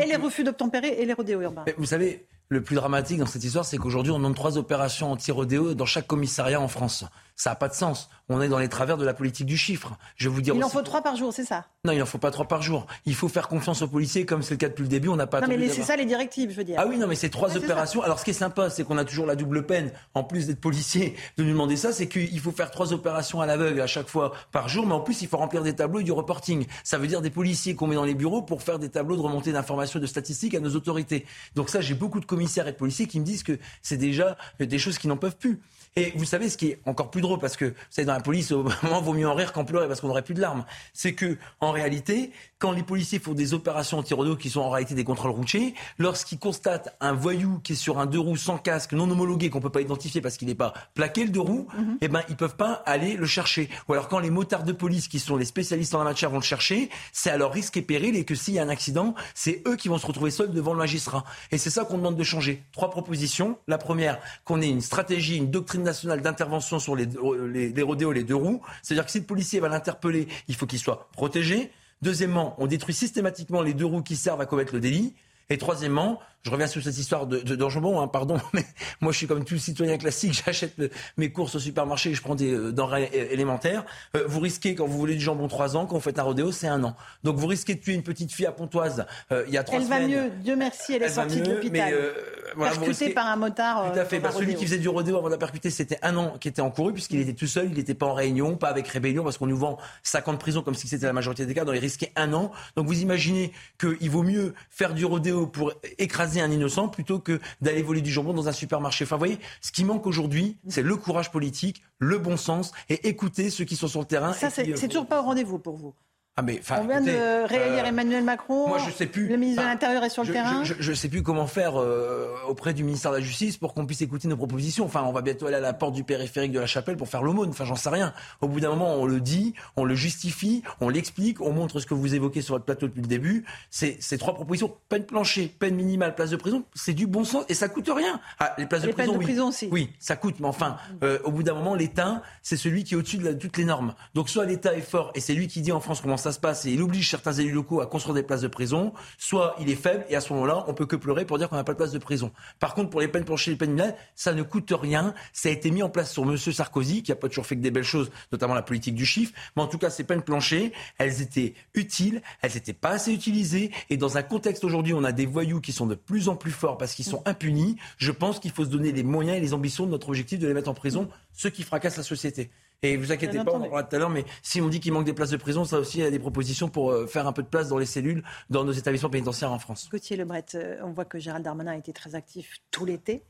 Et 0.04 0.06
les 0.06 0.18
refus 0.18 0.44
d'obtempérer 0.44 0.90
et 1.00 1.06
les 1.06 1.14
rodéos 1.14 1.40
urbains. 1.40 1.64
vous 1.78 1.86
savez, 1.86 2.28
le 2.50 2.62
plus 2.62 2.76
dramatique 2.76 3.18
dans 3.20 3.26
cette 3.26 3.44
histoire, 3.44 3.66
c'est 3.66 3.78
qu'aujourd'hui, 3.78 4.12
on 4.16 4.24
a 4.24 4.34
trois 4.34 4.58
opérations 4.58 5.12
anti-rodéo 5.12 5.74
dans 5.74 5.86
chaque 5.86 6.08
commissariat 6.08 6.60
en 6.62 6.68
France. 6.68 7.06
Ça 7.38 7.50
n'a 7.50 7.56
pas 7.58 7.68
de 7.68 7.74
sens. 7.74 8.10
On 8.30 8.42
est 8.42 8.48
dans 8.48 8.60
les 8.60 8.70
travers 8.70 8.98
de 8.98 9.04
la 9.06 9.14
politique 9.14 9.46
du 9.46 9.58
chiffre. 9.58 9.98
Je 10.16 10.30
vous 10.30 10.42
dire 10.42 10.56
Il 10.56 10.64
en 10.64 10.70
faut 10.70 10.82
trois 10.82 11.02
par 11.02 11.18
jour, 11.18 11.34
c'est 11.34 11.44
ça? 11.44 11.66
Non, 11.84 11.92
il 11.92 12.00
n'en 12.00 12.06
faut 12.06 12.18
pas 12.18 12.32
trois 12.32 12.48
par 12.48 12.62
jour. 12.62 12.88
Il 13.06 13.14
faut 13.14 13.28
faire 13.28 13.48
confiance 13.50 13.82
aux 13.82 13.88
policiers, 13.90 14.26
comme 14.26 14.42
c'est 14.42 14.54
le 14.54 14.58
cas 14.58 14.70
depuis 14.70 14.84
le 14.84 14.88
début. 14.88 15.10
On 15.10 15.18
n'a 15.18 15.28
pas 15.28 15.42
Non, 15.42 15.48
mais 15.50 15.68
c'est 15.70 15.84
ça 15.84 15.96
les 15.98 16.06
directives, 16.06 16.52
je 16.52 16.56
veux 16.56 16.64
dire. 16.64 16.78
ah 16.80 16.86
oui, 16.88 16.98
non, 16.98 17.08
mais 17.08 17.16
c'est 17.16 17.30
trois 17.30 17.50
Ouais, 17.50 17.58
opérations. 17.58 18.02
Alors, 18.04 18.20
ce 18.20 18.24
qui 18.26 18.32
est 18.32 18.34
sympa, 18.34 18.70
c'est 18.70 18.84
qu'on 18.86 18.98
a 18.98 19.04
toujours 19.06 19.26
la 19.26 19.36
double 19.36 19.66
peine, 19.66 19.92
en 20.14 20.24
plus 20.24 20.48
d'être 20.48 20.62
policier, 20.62 21.16
de 21.38 21.44
nous 21.44 21.52
demander 21.52 21.76
ça, 21.76 21.92
c'est 21.92 22.08
qu'il 22.08 22.40
faut 22.40 22.52
faire 22.52 22.72
trois 22.72 22.94
opérations 22.94 23.42
à 23.42 23.46
l'aveugle 23.46 23.82
à 23.82 23.88
chaque 23.88 24.08
fois 24.08 24.32
par 24.54 24.70
jour, 24.70 24.88
mais 24.88 24.94
en 24.94 25.02
plus, 25.02 25.22
il 25.22 25.28
faut 25.28 25.38
remplir 25.38 25.62
des 25.62 25.76
tableaux 25.76 26.00
et 26.00 26.04
du 26.04 26.12
reporting. 26.14 26.66
Ça 26.86 26.98
veut 26.98 27.08
dire 27.08 27.22
des 27.22 27.30
policiers 27.30 27.76
qu'on 27.76 27.88
met 27.88 27.96
dans 27.96 28.06
les 28.06 28.16
bureaux 28.16 28.42
pour 28.42 28.62
faire 28.64 28.80
des 28.80 28.90
tableaux 28.90 29.18
de 29.18 29.22
remontée 29.22 29.52
d'informations 29.52 30.00
et 30.00 30.02
de 30.02 30.08
statistiques 30.08 30.56
à 30.56 30.60
nos 30.62 30.74
autorités. 30.76 31.26
Donc 31.56 31.70
ça, 31.70 31.82
j'ai 31.82 31.96
beaucoup 31.96 32.22
de 32.22 32.26
commissaires 32.36 32.68
et 32.68 32.74
de 32.74 32.78
policiers 32.78 33.08
qui 33.08 33.20
me 33.20 33.26
disent 33.26 33.44
que 33.44 33.58
c'est 33.82 33.98
déjà 33.98 34.38
des 34.60 34.78
choses 34.78 34.98
qui 34.98 35.08
n'en 35.08 35.16
peuvent 35.16 35.38
plus. 35.38 35.62
Et 35.98 36.12
vous 36.18 36.26
savez 36.26 36.50
ce 36.50 36.58
qui 36.58 36.72
est 36.72 36.80
encore 36.86 37.10
plus 37.10 37.22
drôle, 37.22 37.40
parce 37.40 37.56
que 37.56 37.64
vous 37.64 37.74
savez, 37.90 38.06
dans 38.06 38.16
la 38.16 38.20
police, 38.20 38.52
au 38.52 38.64
moment, 38.84 39.02
vaut 39.02 39.14
mieux 39.14 39.30
en 39.30 39.34
rire 39.34 39.54
qu'en 39.54 39.64
pleurer, 39.64 39.88
parce 39.88 40.02
qu'on 40.02 40.08
n'aurait 40.08 40.24
plus 40.24 40.34
de 40.34 40.42
larmes. 40.42 40.66
C'est 40.92 41.14
que, 41.14 41.38
en 41.62 41.72
réalité, 41.72 42.32
quand 42.60 42.74
les 42.74 42.84
policiers 42.84 43.18
font 43.18 43.32
des 43.32 43.54
opérations 43.54 44.00
anti-rodeo 44.00 44.36
qui 44.36 44.50
sont 44.50 44.60
en 44.60 44.70
réalité 44.70 44.94
des 44.94 45.06
contrôles 45.06 45.32
routiers, 45.32 45.74
lorsqu'ils 45.98 46.38
constatent 46.38 46.94
un 47.00 47.14
voyou 47.14 47.60
qui 47.64 47.74
est 47.74 47.78
sur 47.78 47.98
un 47.98 48.08
deux 48.08 48.20
roues 48.20 48.36
sans 48.36 48.58
casque, 48.58 48.92
non 48.92 49.10
homologué, 49.10 49.50
qu'on 49.50 49.62
peut 49.62 49.70
pas 49.70 49.80
identifier 49.80 50.20
parce 50.20 50.36
qu'il 50.36 50.50
n'est 50.50 50.56
pas 50.56 50.74
plaqué 50.96 51.24
le 51.24 51.30
deux 51.30 51.40
roues, 51.40 51.68
eh 52.02 52.10
ben, 52.10 52.24
ils 52.28 52.36
peuvent 52.36 52.58
pas 52.58 52.84
aller 52.86 53.16
le 53.16 53.26
chercher. 53.26 53.70
Ou 53.88 53.94
alors 53.94 54.10
quand 54.10 54.20
les 54.20 54.32
motards 54.32 54.64
de 54.66 54.74
police, 54.74 55.08
qui 55.08 55.20
sont 55.20 55.38
les 55.38 55.46
spécialistes 55.46 55.96
en 55.96 56.00
la 56.00 56.04
matière, 56.04 56.30
vont 56.30 56.40
le 56.40 56.44
chercher, 56.44 56.90
c'est 57.14 57.30
à 57.30 57.38
leur 57.38 57.54
risque 57.54 57.78
et 57.78 57.82
péril, 57.82 58.18
et 58.18 58.26
que 58.26 58.36
s'il 58.36 58.56
y 58.56 58.60
a 58.60 58.64
un 58.64 58.70
accident, 58.70 59.16
c'est 59.34 59.64
eux 59.66 59.78
qui 59.78 59.88
vont 59.88 59.98
se 59.98 60.08
retrouver 60.08 60.30
seuls 60.30 60.52
devant 60.52 60.74
le 60.74 60.80
magistrat. 60.80 61.24
Et 61.52 61.58
c'est 61.58 61.70
ça 61.70 61.86
qu'on 61.86 61.98
demande 61.98 62.18
de 62.18 62.24
changer. 62.24 62.64
Trois 62.74 62.90
propositions. 62.90 63.58
La 63.70 63.78
première, 63.78 64.20
qu'on 64.44 64.62
ait 64.62 64.68
une 64.68 64.82
stratégie, 64.82 65.38
une 65.38 65.52
doctrine 65.52 65.85
nationale 65.86 66.22
d'intervention 66.22 66.80
sur 66.80 66.96
les, 66.96 67.08
les, 67.48 67.70
les 67.70 67.82
rodéos, 67.82 68.12
les 68.12 68.24
deux 68.24 68.36
roues. 68.36 68.62
C'est-à-dire 68.82 69.06
que 69.06 69.12
si 69.12 69.20
le 69.20 69.26
policier 69.26 69.60
va 69.62 69.70
l'interpeller, 69.70 70.28
il 70.50 70.56
faut 70.56 70.66
qu'il 70.66 70.80
soit 70.80 71.08
protégé. 71.14 71.72
Deuxièmement, 72.02 72.56
on 72.58 72.68
détruit 72.68 72.94
systématiquement 72.94 73.62
les 73.62 73.74
deux 73.74 73.86
roues 73.86 74.04
qui 74.04 74.18
servent 74.18 74.42
à 74.42 74.46
commettre 74.46 74.74
le 74.74 74.82
délit. 74.82 75.16
Et 75.50 75.58
troisièmement, 75.58 76.20
je 76.46 76.52
reviens 76.52 76.68
sur 76.68 76.82
cette 76.84 76.98
histoire 76.98 77.26
de, 77.28 77.40
de, 77.40 77.56
d'enjambon, 77.56 78.00
hein, 78.00 78.08
pardon, 78.08 78.38
mais 78.54 78.64
moi 79.02 79.12
je 79.12 79.18
suis 79.18 79.28
comme 79.28 79.44
tout 79.44 79.58
citoyen 79.58 79.98
classique, 79.98 80.42
j'achète 80.46 80.74
le- 80.78 80.92
mes 81.18 81.32
courses 81.32 81.56
au 81.56 81.60
supermarché 81.60 82.14
je 82.14 82.22
prends 82.22 82.36
des 82.36 82.54
euh, 82.54 82.72
denrées 82.72 83.10
élémentaires. 83.32 83.84
Euh, 84.16 84.24
vous 84.28 84.40
risquez, 84.40 84.76
quand 84.76 84.86
vous 84.86 84.98
voulez 84.98 85.16
du 85.16 85.22
jambon, 85.22 85.48
trois 85.48 85.76
ans, 85.76 85.86
quand 85.88 85.96
vous 85.96 86.02
faites 86.02 86.20
un 86.20 86.24
rodéo, 86.24 86.52
c'est 86.52 86.68
un 86.68 86.84
an. 86.84 86.96
Donc 87.24 87.36
vous 87.38 87.48
risquez 87.48 87.76
de 87.76 87.80
tuer 87.82 87.94
une 87.94 88.04
petite 88.04 88.32
fille 88.32 88.46
à 88.46 88.52
Pontoise 88.52 89.06
euh, 89.32 89.44
il 89.48 89.54
y 89.54 89.58
a 89.58 89.64
trois 89.64 89.80
Elle 89.80 89.88
va 89.88 89.96
semaines. 89.98 90.12
mieux, 90.12 90.30
Dieu 90.44 90.56
merci, 90.56 90.94
elle 90.94 91.02
est 91.02 91.06
Elle 91.08 91.12
va 91.12 91.24
sortie 91.24 91.42
de 91.42 91.48
mieux, 91.50 91.56
l'hôpital. 91.56 91.72
mais, 91.90 91.94
euh, 91.94 92.14
voilà, 92.56 92.72
Percutée 92.74 92.92
risquez- 93.06 93.14
par 93.14 93.26
un 93.28 93.36
motard. 93.36 93.92
tout 93.92 93.98
euh, 93.98 94.02
à 94.02 94.06
fait. 94.06 94.18
dans 94.20 94.24
Bah, 94.24 94.32
celui 94.32 94.46
rodéo. 94.46 94.60
qui 94.60 94.66
faisait 94.66 94.78
du 94.78 94.88
rodéo 94.90 95.18
avant 95.18 95.28
de 95.28 95.32
la 95.34 95.38
percuter, 95.40 95.70
c'était 95.72 95.98
un 96.04 96.16
an 96.16 96.36
qui 96.40 96.48
était 96.48 96.62
encouru 96.62 96.94
puisqu'il 96.94 97.20
était 97.20 97.34
tout 97.34 97.48
seul, 97.48 97.68
il 97.72 97.78
n'était 97.78 97.96
pas 97.96 98.06
en 98.06 98.14
réunion, 98.14 98.56
pas 98.56 98.70
avec 98.70 98.88
rébellion 98.88 99.24
parce 99.24 99.38
qu'on 99.38 99.48
nous 99.48 99.58
vend 99.58 99.78
50 100.04 100.40
prisons 100.40 100.62
comme 100.62 100.76
si 100.76 100.88
c'était 100.88 101.06
la 101.08 101.14
majorité 101.14 101.46
des 101.46 101.54
cas, 101.54 101.66
donc 101.66 101.76
il 101.76 101.80
risquait 101.82 102.12
un 102.16 102.32
an. 102.34 102.52
Donc 102.76 102.86
vous 102.88 103.02
imaginez 103.02 103.52
qu'il 103.80 104.10
vaut 104.12 104.24
mieux 104.24 104.54
faire 104.70 104.94
du 104.94 105.06
rodéo 105.06 105.48
pour 105.48 105.74
écraser 105.98 106.35
un 106.42 106.52
innocent 106.52 106.90
plutôt 106.90 107.20
que 107.20 107.40
d'aller 107.62 107.82
voler 107.82 108.02
du 108.02 108.12
jambon 108.12 108.34
dans 108.34 108.48
un 108.48 108.54
supermarché. 108.54 109.06
Enfin, 109.06 109.16
vous 109.16 109.20
voyez, 109.20 109.40
ce 109.62 109.72
qui 109.72 109.84
manque 109.84 110.06
aujourd'hui, 110.08 110.58
c'est 110.68 110.82
le 110.82 110.96
courage 110.96 111.32
politique, 111.32 111.84
le 112.00 112.18
bon 112.18 112.38
sens 112.38 112.72
et 112.90 113.08
écouter 113.08 113.50
ceux 113.50 113.66
qui 113.66 113.76
sont 113.76 113.88
sur 113.88 114.00
le 114.00 114.06
terrain. 114.06 114.34
Ça, 114.34 114.50
c'est 114.50 114.70
euh, 114.70 114.76
c'est 114.76 114.88
toujours 114.88 115.08
pas 115.08 115.22
au 115.22 115.26
rendez-vous 115.26 115.60
pour 115.60 115.76
vous. 115.76 115.94
Ah 116.38 116.42
mais, 116.42 116.60
On 116.70 116.84
vient 116.84 116.98
écoutez, 116.98 117.14
de 117.14 117.48
réélire 117.48 117.86
euh, 117.86 117.88
Emmanuel 117.88 118.22
Macron. 118.26 118.68
moi, 118.68 118.78
je 118.78 118.92
sais 118.92 119.06
plus. 119.06 119.30
Le 119.30 119.38
ministre 119.38 119.62
de 119.64 119.68
l'Intérieur 119.70 120.04
est 120.04 120.10
sur 120.10 120.26
le 120.26 120.34
terrain. 120.34 120.66
Je 120.66 120.90
ne 120.90 120.94
sais 120.96 121.08
plus 121.08 121.24
comment 121.24 121.48
faire 121.48 121.80
euh, 121.80 122.28
auprès 122.50 122.74
du 122.74 122.84
ministère 122.84 123.12
de 123.12 123.18
la 123.18 123.24
Justice 123.24 123.56
pour 123.56 123.74
qu'on 123.74 123.86
puisse 123.86 124.02
écouter 124.02 124.28
nos 124.28 124.36
propositions. 124.36 124.84
Enfin, 124.84 125.04
on 125.08 125.14
va 125.14 125.22
bientôt 125.22 125.46
aller 125.48 125.56
à 125.56 125.62
la 125.62 125.72
porte 125.72 125.94
du 125.94 126.04
périphérique 126.04 126.52
de 126.52 126.60
la 126.60 126.66
chapelle 126.66 126.98
pour 126.98 127.08
faire 127.08 127.24
l'aumône. 127.24 127.48
Enfin, 127.52 127.64
j'en 127.64 127.78
sais 127.78 127.88
rien. 127.88 128.14
Au 128.42 128.50
bout 128.50 128.60
d'un 128.60 128.68
moment, 128.72 128.96
on 128.96 129.06
le 129.06 129.22
dit, 129.22 129.54
on 129.78 129.86
le 129.86 129.96
justifie, 129.96 130.62
on 130.82 130.90
l'explique, 130.90 131.40
on 131.40 131.54
montre 131.54 131.80
ce 131.80 131.86
que 131.86 131.94
vous 131.94 132.16
évoquez 132.16 132.42
sur 132.42 132.56
votre 132.56 132.66
plateau 132.66 132.88
depuis 132.88 133.02
le 133.02 133.08
début. 133.08 133.46
Ces 133.70 133.98
trois 134.18 134.34
propositions 134.34 134.76
peine 134.90 135.06
plancher, 135.06 135.48
peine 135.48 135.76
minimale, 135.76 136.16
place 136.16 136.32
de 136.32 136.36
prison. 136.36 136.66
C'est 136.74 136.92
du 136.94 137.08
bon 137.08 137.24
sens 137.24 137.46
et 137.48 137.54
ça 137.54 137.70
coûte 137.70 137.90
rien. 137.96 138.20
Ah, 138.40 138.54
les 138.58 138.66
places 138.66 138.82
de 138.82 138.88
Les 138.88 138.94
prison, 138.94 139.14
de 139.14 139.18
oui. 139.20 139.24
prison 139.24 139.48
aussi. 139.48 139.70
Oui, 139.72 139.90
ça 140.00 140.18
coûte, 140.18 140.36
mais 140.42 140.48
enfin, 140.50 140.76
euh, 141.02 141.18
au 141.24 141.32
bout 141.32 141.44
d'un 141.44 141.54
moment, 141.54 141.76
l'État, 141.76 142.22
c'est 142.44 142.58
celui 142.58 142.84
qui 142.84 142.96
est 142.96 142.98
au-dessus 142.98 143.20
de 143.20 143.24
la- 143.24 143.34
toutes 143.36 143.56
les 143.56 143.64
normes. 143.64 143.96
Donc, 144.16 144.28
soit 144.28 144.44
l'État 144.44 144.76
est 144.76 144.82
fort 144.82 145.12
et 145.16 145.22
c'est 145.22 145.34
lui 145.34 145.48
qui 145.48 145.62
dit 145.62 145.72
en 145.72 145.80
France 145.80 146.02
comment 146.02 146.18
ça 146.26 146.32
se 146.32 146.40
passe 146.40 146.66
et 146.66 146.72
il 146.72 146.82
oblige 146.82 147.08
certains 147.08 147.34
élus 147.34 147.52
locaux 147.52 147.82
à 147.82 147.86
construire 147.86 148.16
des 148.16 148.24
places 148.24 148.42
de 148.42 148.48
prison, 148.48 148.94
soit 149.20 149.56
il 149.60 149.70
est 149.70 149.76
faible 149.76 150.06
et 150.10 150.16
à 150.16 150.22
ce 150.22 150.34
moment-là, 150.34 150.66
on 150.68 150.74
peut 150.74 150.88
que 150.88 150.96
pleurer 150.96 151.24
pour 151.24 151.38
dire 151.38 151.50
qu'on 151.50 151.56
n'a 151.56 151.64
pas 151.64 151.74
de 151.74 151.78
place 151.78 151.92
de 151.92 152.00
prison. 152.00 152.32
Par 152.60 152.74
contre, 152.74 152.90
pour 152.90 153.00
les 153.00 153.08
peines 153.08 153.26
planchées 153.26 153.52
les 153.52 153.58
peines 153.58 153.74
minimales, 153.74 153.96
ça 154.16 154.34
ne 154.34 154.42
coûte 154.42 154.74
rien. 154.76 155.14
Ça 155.34 155.50
a 155.50 155.52
été 155.52 155.70
mis 155.70 155.84
en 155.84 155.90
place 155.90 156.12
sur 156.12 156.26
Monsieur 156.26 156.52
Sarkozy, 156.52 157.04
qui 157.04 157.12
a 157.12 157.16
pas 157.16 157.30
toujours 157.30 157.46
fait 157.46 157.56
que 157.56 157.62
des 157.62 157.70
belles 157.70 157.84
choses, 157.84 158.10
notamment 158.32 158.56
la 158.56 158.64
politique 158.64 158.96
du 158.96 159.06
chiffre. 159.06 159.34
Mais 159.56 159.62
en 159.62 159.68
tout 159.68 159.78
cas, 159.78 159.92
ces 159.92 160.04
peines 160.04 160.24
planchées, 160.24 160.74
elles 160.98 161.22
étaient 161.22 161.54
utiles, 161.76 162.24
elles 162.42 162.54
n'étaient 162.54 162.74
pas 162.74 162.90
assez 162.90 163.14
utilisées. 163.14 163.70
Et 163.92 163.98
dans 163.98 164.18
un 164.18 164.24
contexte 164.24 164.64
aujourd'hui, 164.64 164.96
on 164.96 165.04
a 165.04 165.12
des 165.12 165.28
voyous 165.28 165.62
qui 165.62 165.74
sont 165.74 165.86
de 165.86 165.96
plus 165.96 166.28
en 166.28 166.36
plus 166.36 166.52
forts 166.52 166.80
parce 166.80 166.96
qu'ils 166.96 167.06
sont 167.06 167.22
impunis. 167.28 167.78
Je 167.98 168.12
pense 168.12 168.40
qu'il 168.40 168.52
faut 168.52 168.66
se 168.66 168.70
donner 168.70 168.92
les 168.92 169.04
moyens 169.04 169.38
et 169.38 169.42
les 169.42 169.54
ambitions 169.54 169.86
de 169.86 169.92
notre 169.92 170.10
objectif 170.10 170.40
de 170.40 170.48
les 170.48 170.56
mettre 170.56 170.70
en 170.70 170.74
prison, 170.74 171.08
ceux 171.34 171.52
qui 171.52 171.62
fracassent 171.62 171.98
la 171.98 172.04
société. 172.04 172.50
Et 172.86 172.98
vous 172.98 173.12
inquiétez 173.12 173.38
pas, 173.38 173.44
on 173.52 173.56
en 173.58 173.60
parlera 173.62 173.84
tout 173.84 173.96
à 173.96 174.00
l'heure, 174.00 174.10
mais 174.10 174.26
si 174.42 174.62
on 174.62 174.68
dit 174.70 174.80
qu'il 174.80 174.94
manque 174.94 175.06
des 175.06 175.14
places 175.14 175.30
de 175.32 175.38
prison, 175.38 175.66
ça 175.66 175.80
aussi, 175.80 175.98
il 176.00 176.04
y 176.04 176.08
a 176.08 176.12
des 176.12 176.20
propositions 176.20 176.70
pour 176.70 176.92
euh, 176.92 177.08
faire 177.08 177.26
un 177.28 177.34
peu 177.34 177.42
de 177.44 177.48
place 177.48 177.70
dans 177.70 177.78
les 177.78 177.86
cellules, 177.86 178.24
dans 178.50 178.64
nos 178.64 178.72
établissements 178.72 179.10
pénitentiaires 179.10 179.52
en 179.52 179.60
France. 179.60 179.88
Gauthier 179.92 180.18
Lebret, 180.18 180.46
euh, 180.56 180.78
on 180.84 180.92
voit 180.92 181.06
que 181.06 181.18
Gérald 181.20 181.44
Darmanin 181.44 181.72
a 181.72 181.78
été 181.78 181.94
très 181.94 182.16
actif 182.16 182.58
tout 182.72 182.86
l'été. 182.86 183.24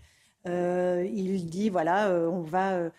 Euh, 0.48 1.08
il 1.12 1.46
dit 1.50 1.70
voilà, 1.70 2.08
euh, 2.10 2.28
on 2.28 2.42
va. 2.42 2.74
euh, 2.74 2.90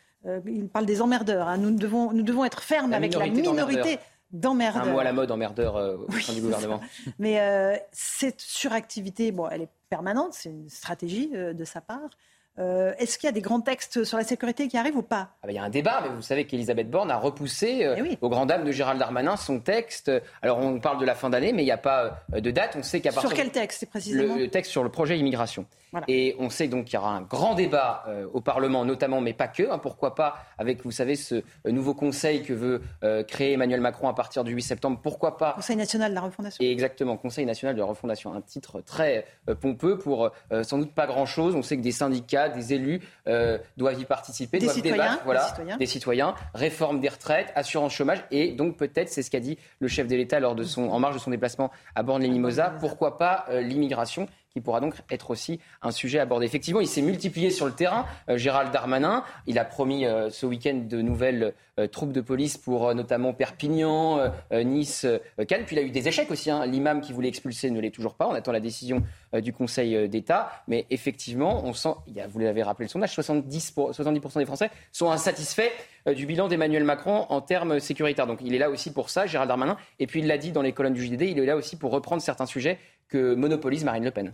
il 0.47 0.69
parle 0.69 0.87
des 0.87 1.01
emmerdeurs. 1.01 1.47
hein. 1.47 1.59
Nous, 1.59 1.71
devons, 1.77 2.13
nous 2.13 2.23
devons 2.23 2.45
être 2.45 2.61
fermes 2.63 2.91
La 2.91 2.97
avec 2.97 3.13
la 3.15 3.27
minorité 3.27 3.51
minorité 3.53 3.93
Un 3.95 3.99
d'emmerdeurs. 4.33 4.87
mot 4.87 4.99
à 4.99 5.05
la 5.05 5.13
mode 5.13 5.31
emmerdeur 5.31 5.77
euh, 5.77 5.97
au 6.09 6.13
sein 6.19 6.33
du 6.33 6.41
gouvernement. 6.41 6.81
Mais 7.21 7.39
euh, 7.41 7.77
cette 7.93 8.41
suractivité, 8.41 9.31
bon, 9.31 9.49
elle 9.49 9.63
est 9.63 9.69
permanente, 9.89 10.33
c'est 10.33 10.49
une 10.49 10.69
stratégie 10.69 11.31
euh, 11.37 11.53
de 11.53 11.65
sa 11.65 11.81
part. 11.81 12.11
Euh, 12.59 12.93
Est-ce 12.99 13.19
qu'il 13.19 13.27
y 13.27 13.31
a 13.31 13.33
des 13.33 13.41
grands 13.41 13.61
textes 13.61 14.05
sur 14.05 14.17
la 14.19 14.25
sécurité 14.25 14.69
qui 14.69 14.77
arrivent 14.79 14.97
ou 14.97 15.03
pas? 15.03 15.29
Ah 15.43 15.47
bah, 15.47 15.53
Il 15.53 15.55
y 15.55 15.59
a 15.59 15.63
un 15.63 15.69
débat, 15.71 16.01
mais 16.03 16.09
vous 16.15 16.23
savez 16.23 16.47
qu'Elisabeth 16.47 16.91
Borne 16.91 17.11
a 17.11 17.19
repoussé, 17.19 17.85
euh, 17.85 17.97
Eh 17.99 18.19
au 18.21 18.29
grand 18.29 18.47
dame 18.47 18.65
de 18.65 18.73
Gérald 18.73 18.99
Darmanin, 18.99 19.37
son 19.37 19.61
texte. 19.61 20.11
Alors 20.43 20.59
on 20.59 20.81
parle 20.81 20.99
de 20.99 21.05
la 21.05 21.15
fin 21.15 21.29
d'année, 21.31 21.53
mais 21.53 21.63
il 21.63 21.67
n'y 21.67 21.71
a 21.73 21.77
pas 21.77 22.25
euh, 22.35 22.41
de 22.41 22.51
date. 22.51 22.77
On 22.79 22.83
sait 22.83 23.01
qu'à 23.01 23.11
Sur 23.13 23.23
partir 23.23 23.37
quel 23.37 23.51
texte, 23.51 23.81
c'est 23.81 23.91
précisément? 23.91 24.35
Le, 24.35 24.41
le 24.43 24.49
texte 24.49 24.71
sur 24.71 24.83
le 24.83 24.89
projet 24.91 25.19
immigration. 25.19 25.67
Voilà. 25.93 26.05
Et 26.09 26.35
on 26.41 26.51
sait 26.51 26.67
donc 26.67 26.87
qu'il 26.87 26.95
y 26.95 26.99
aura 26.99 27.13
un 27.15 27.23
grand 27.23 27.55
débat 27.55 28.05
euh, 28.09 28.27
au 28.33 28.41
Parlement, 28.41 28.85
notamment, 28.85 29.21
mais 29.21 29.33
pas 29.33 29.49
que. 29.49 29.71
hein, 29.71 29.79
pourquoi 29.79 30.15
pas 30.15 30.39
avec, 30.59 30.83
vous 30.85 30.91
savez, 30.91 31.15
ce 31.15 31.43
nouveau 31.67 31.95
conseil 31.95 32.43
que 32.43 32.53
veut 32.53 32.83
créer 33.29 33.53
Emmanuel 33.53 33.81
Macron 33.81 34.09
à 34.09 34.15
partir 34.15 34.43
du 34.45 34.53
8 34.53 34.63
septembre. 34.63 34.99
Pourquoi 35.03 35.37
pas 35.37 35.53
Conseil 35.53 35.77
national 35.77 36.11
de 36.11 36.15
la 36.15 36.23
refondation. 36.23 36.63
et 36.65 36.71
exactement, 36.73 37.17
Conseil 37.17 37.47
national 37.47 37.75
de 37.77 37.81
la 37.81 37.87
refondation, 37.87 38.33
un 38.35 38.41
titre 38.41 38.81
très 38.81 39.27
pompeux 39.61 39.97
pour 39.99 40.31
sans 40.63 40.79
doute 40.79 40.93
pas 40.93 41.07
grand-chose. 41.07 41.55
On 41.55 41.63
sait 41.63 41.77
que 41.77 41.83
des 41.83 41.93
syndicats, 41.93 42.46
des 42.49 42.75
élus 42.75 43.01
euh, 43.29 43.59
doivent 43.77 44.01
y 44.01 44.05
participer, 44.05 44.59
Des 44.59 44.67
doivent 44.67 44.77
citoyens, 44.77 44.97
débattre, 44.97 45.19
des 45.19 45.25
voilà, 45.25 45.47
citoyens. 45.49 45.77
des 45.77 45.87
citoyens, 45.87 46.35
réforme 46.55 47.01
des 47.01 47.09
retraites, 47.09 47.53
assurance 47.55 47.93
chômage, 47.93 48.25
et 48.31 48.53
donc 48.53 48.77
peut-être, 48.77 49.09
c'est 49.09 49.23
ce 49.23 49.31
qu'a 49.31 49.41
dit 49.41 49.59
le 49.81 49.89
chef 49.89 50.07
de 50.07 50.17
l'État 50.17 50.41
lors 50.41 50.55
de 50.55 50.65
son, 50.65 50.89
en 50.89 50.99
marge 50.99 51.15
de 51.15 51.21
son 51.21 51.31
déplacement 51.31 51.71
à 51.95 52.03
Borne-les-Mimosas, 52.03 52.75
pourquoi 52.81 53.19
pas 53.19 53.45
euh, 53.51 53.61
l'immigration 53.61 54.29
qui 54.57 54.63
pourra 54.63 54.81
donc 54.81 54.95
être 55.11 55.29
aussi 55.31 55.61
un 55.83 55.91
sujet 55.91 56.19
abordé. 56.19 56.47
Effectivement, 56.47 56.81
il 56.81 56.87
s'est 56.87 57.03
multiplié 57.03 57.51
sur 57.51 57.67
le 57.67 57.73
terrain. 57.73 58.07
Euh, 58.31 58.39
Gérald 58.39 58.73
Darmanin, 58.73 59.23
il 59.47 59.59
a 59.59 59.67
promis 59.67 60.07
euh, 60.07 60.31
ce 60.31 60.47
week-end 60.47 60.81
de 60.89 61.03
nouvelles 61.03 61.53
euh, 61.79 61.87
troupes 61.89 62.13
de 62.13 62.23
police 62.23 62.57
pour 62.57 62.95
notamment 62.95 63.35
Perpignan, 63.35 64.33
Nice, 64.51 65.05
Cannes. 65.47 65.65
Puis 65.67 65.77
il 65.77 65.79
a 65.79 65.83
eu 65.83 65.91
des 65.91 66.09
échecs 66.09 66.31
aussi. 66.31 66.51
hein. 66.51 66.65
L'imam 66.65 67.03
qui 67.03 67.13
voulait 67.13 67.29
expulser 67.29 67.71
ne 67.71 67.79
l'est 67.81 67.91
toujours 67.91 68.15
pas. 68.15 68.27
On 68.27 68.33
attend 68.33 68.51
la 68.51 68.61
décision 68.61 69.03
du 69.35 69.53
Conseil 69.53 70.09
d'État. 70.09 70.51
Mais 70.69 70.87
effectivement, 70.89 71.63
on 71.67 71.75
sent, 71.75 71.91
vous 72.31 72.39
l'avez 72.39 72.63
rappelé 72.63 72.87
le 72.87 72.91
sondage, 72.91 73.13
70 73.13 73.73
pour- 73.73 73.91
70% 73.91 74.39
des 74.39 74.47
Français 74.47 74.71
sont 74.91 75.11
insatisfaits 75.11 75.71
du 76.15 76.25
bilan 76.25 76.49
d'Emmanuel 76.49 76.85
Macron 76.85 77.27
en 77.29 77.43
termes 77.43 77.79
sécuritaires. 77.79 78.27
Donc 78.27 78.39
il 78.43 78.55
est 78.55 78.59
là 78.59 78.71
aussi 78.71 78.91
pour 78.91 79.11
ça, 79.11 79.27
Gérald 79.27 79.49
Darmanin. 79.49 79.77
Et 79.99 80.07
puis 80.07 80.21
il 80.21 80.27
l'a 80.29 80.39
dit 80.39 80.53
dans 80.53 80.63
les 80.63 80.73
colonnes 80.73 80.95
du 80.95 81.05
JDD, 81.05 81.23
il 81.23 81.39
est 81.41 81.47
là 81.47 81.57
aussi 81.57 81.77
pour 81.77 81.91
reprendre 81.91 82.23
certains 82.23 82.47
sujets 82.47 82.79
que 83.09 83.35
monopolise 83.35 83.85
Marine 83.85 84.05
Le 84.05 84.11
Pen. 84.11 84.33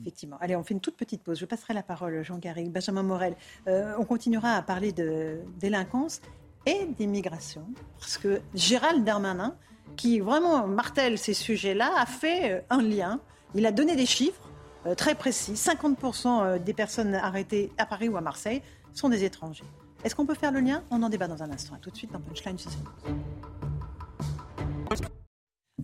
Effectivement. 0.00 0.36
Allez, 0.40 0.56
on 0.56 0.62
fait 0.62 0.74
une 0.74 0.80
toute 0.80 0.96
petite 0.96 1.22
pause. 1.22 1.38
Je 1.38 1.46
passerai 1.46 1.74
la 1.74 1.82
parole, 1.82 2.22
Jean 2.22 2.38
Garrigue, 2.38 2.70
Benjamin 2.70 3.02
Morel. 3.02 3.34
Euh, 3.66 3.94
on 3.98 4.04
continuera 4.04 4.52
à 4.52 4.62
parler 4.62 4.92
de 4.92 5.40
délinquance 5.58 6.20
et 6.66 6.86
d'immigration. 6.96 7.66
Parce 7.98 8.18
que 8.18 8.40
Gérald 8.54 9.04
Darmanin, 9.04 9.56
qui 9.96 10.20
vraiment 10.20 10.66
martèle 10.66 11.18
ces 11.18 11.34
sujets-là, 11.34 11.92
a 11.96 12.06
fait 12.06 12.52
euh, 12.52 12.60
un 12.70 12.82
lien. 12.82 13.20
Il 13.54 13.66
a 13.66 13.72
donné 13.72 13.96
des 13.96 14.06
chiffres 14.06 14.48
euh, 14.86 14.94
très 14.94 15.14
précis. 15.14 15.54
50% 15.54 16.62
des 16.62 16.74
personnes 16.74 17.14
arrêtées 17.14 17.72
à 17.78 17.86
Paris 17.86 18.08
ou 18.08 18.16
à 18.16 18.20
Marseille 18.20 18.62
sont 18.92 19.08
des 19.08 19.24
étrangers. 19.24 19.64
Est-ce 20.04 20.14
qu'on 20.14 20.26
peut 20.26 20.34
faire 20.34 20.52
le 20.52 20.60
lien? 20.60 20.84
On 20.90 21.02
en 21.02 21.08
débat 21.08 21.26
dans 21.26 21.42
un 21.42 21.50
instant. 21.50 21.74
À 21.74 21.78
tout 21.78 21.90
de 21.90 21.96
suite 21.96 22.12
dans 22.12 22.20
Punchline. 22.20 22.56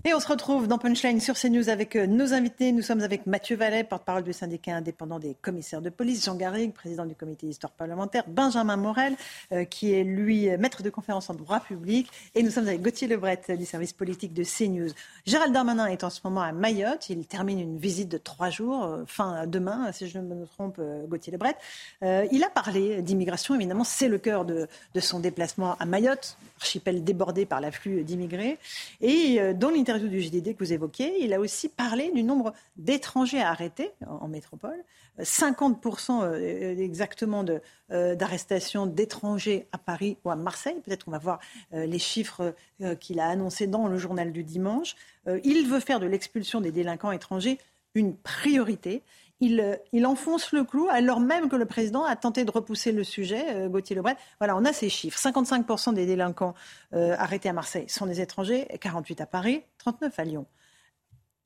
Et 0.02 0.12
on 0.12 0.18
se 0.18 0.26
retrouve 0.26 0.66
dans 0.66 0.76
Punchline 0.76 1.20
sur 1.20 1.34
CNews 1.36 1.68
avec 1.68 1.94
euh, 1.94 2.06
nos 2.06 2.34
invités. 2.34 2.72
Nous 2.72 2.82
sommes 2.82 3.00
avec 3.00 3.26
Mathieu 3.26 3.56
Vallet, 3.56 3.84
porte-parole 3.84 4.24
du 4.24 4.32
syndicat 4.32 4.74
indépendant 4.74 5.20
des 5.20 5.36
commissaires 5.40 5.80
de 5.80 5.88
police, 5.88 6.24
Jean 6.24 6.34
Garrigue, 6.34 6.72
président 6.72 7.06
du 7.06 7.14
comité 7.14 7.46
d'histoire 7.46 7.72
parlementaire, 7.72 8.24
Benjamin 8.26 8.76
Morel, 8.76 9.14
euh, 9.52 9.64
qui 9.64 9.94
est 9.94 10.02
lui 10.02 10.48
maître 10.58 10.82
de 10.82 10.90
conférence 10.90 11.30
en 11.30 11.34
droit 11.34 11.60
public, 11.60 12.08
et 12.34 12.42
nous 12.42 12.50
sommes 12.50 12.66
avec 12.66 12.82
Gauthier 12.82 13.06
Lebret 13.06 13.40
du 13.56 13.64
service 13.64 13.92
politique 13.92 14.34
de 14.34 14.42
CNews. 14.42 14.90
Gérald 15.26 15.54
Darmanin 15.54 15.86
est 15.86 16.02
en 16.02 16.10
ce 16.10 16.20
moment 16.24 16.42
à 16.42 16.50
Mayotte. 16.50 17.08
Il 17.08 17.24
termine 17.26 17.60
une 17.60 17.78
visite 17.78 18.08
de 18.08 18.18
trois 18.18 18.50
jours, 18.50 18.84
euh, 18.84 19.04
fin 19.06 19.46
demain, 19.46 19.92
si 19.92 20.08
je 20.08 20.18
ne 20.18 20.34
me 20.34 20.44
trompe, 20.46 20.80
Gauthier 21.08 21.32
Lebret. 21.32 21.56
il 22.02 22.42
a 22.44 22.50
parlé 22.50 23.00
d'immigration, 23.00 23.54
évidemment, 23.54 23.84
c'est 23.84 24.08
le 24.08 24.18
cœur 24.18 24.44
de, 24.44 24.66
de, 24.92 25.00
son 25.00 25.20
déplacement 25.20 25.76
à 25.78 25.86
Mayotte, 25.86 26.36
archipel 26.60 27.04
débordé 27.04 27.46
par 27.46 27.60
l'afflux 27.60 28.02
d'immigrés. 28.02 28.58
Et 29.00 29.38
dans 29.54 29.70
du 29.84 30.20
JDD 30.20 30.56
que 30.56 30.64
vous 30.64 30.72
évoquiez, 30.72 31.22
il 31.22 31.32
a 31.32 31.40
aussi 31.40 31.68
parlé 31.68 32.10
du 32.12 32.22
nombre 32.22 32.52
d'étrangers 32.76 33.40
arrêtés 33.40 33.92
en, 34.06 34.28
métropole. 34.28 34.82
50% 35.20 36.22
euh, 36.22 36.24
euh, 36.24 36.78
exactement 36.78 37.44
euh, 37.90 38.14
d'arrestations 38.14 38.86
d'étrangers 38.86 39.66
à 39.72 39.78
Paris 39.78 40.16
ou 40.24 40.30
à 40.30 40.36
Marseille. 40.36 40.80
Peut-être 40.84 41.04
qu'on 41.04 41.12
va 41.12 41.18
voir 41.18 41.38
les 41.72 41.98
chiffres 41.98 42.54
qu'il 43.00 43.20
a 43.20 43.28
annoncés 43.28 43.66
dans 43.66 43.86
le 43.86 43.98
journal 43.98 44.32
du 44.32 44.42
dimanche. 44.42 44.96
Il 45.26 45.68
veut 45.68 45.80
faire 45.80 46.00
de 46.00 46.06
l'expulsion 46.06 46.60
des 46.60 46.72
délinquants 46.72 47.12
étrangers 47.12 47.58
une 47.94 48.16
priorité. 48.16 49.02
Il, 49.40 49.78
il, 49.92 50.06
enfonce 50.06 50.52
le 50.52 50.64
clou 50.64 50.88
alors 50.90 51.20
même 51.20 51.48
que 51.48 51.56
le 51.56 51.66
président 51.66 52.04
a 52.04 52.16
tenté 52.16 52.44
de 52.44 52.50
repousser 52.50 52.92
le 52.92 53.04
sujet, 53.04 53.68
Gauthier 53.68 53.96
Lebret. 53.96 54.16
Voilà, 54.38 54.56
on 54.56 54.64
a 54.64 54.72
ces 54.72 54.88
chiffres. 54.88 55.18
55% 55.18 55.92
des 55.92 56.06
délinquants 56.06 56.54
arrêtés 56.92 57.48
à 57.48 57.52
Marseille 57.52 57.88
sont 57.88 58.06
des 58.06 58.20
étrangers, 58.20 58.66
48 58.80 59.20
à 59.20 59.26
Paris, 59.26 59.62
39 59.78 60.18
à 60.18 60.24
Lyon. 60.24 60.46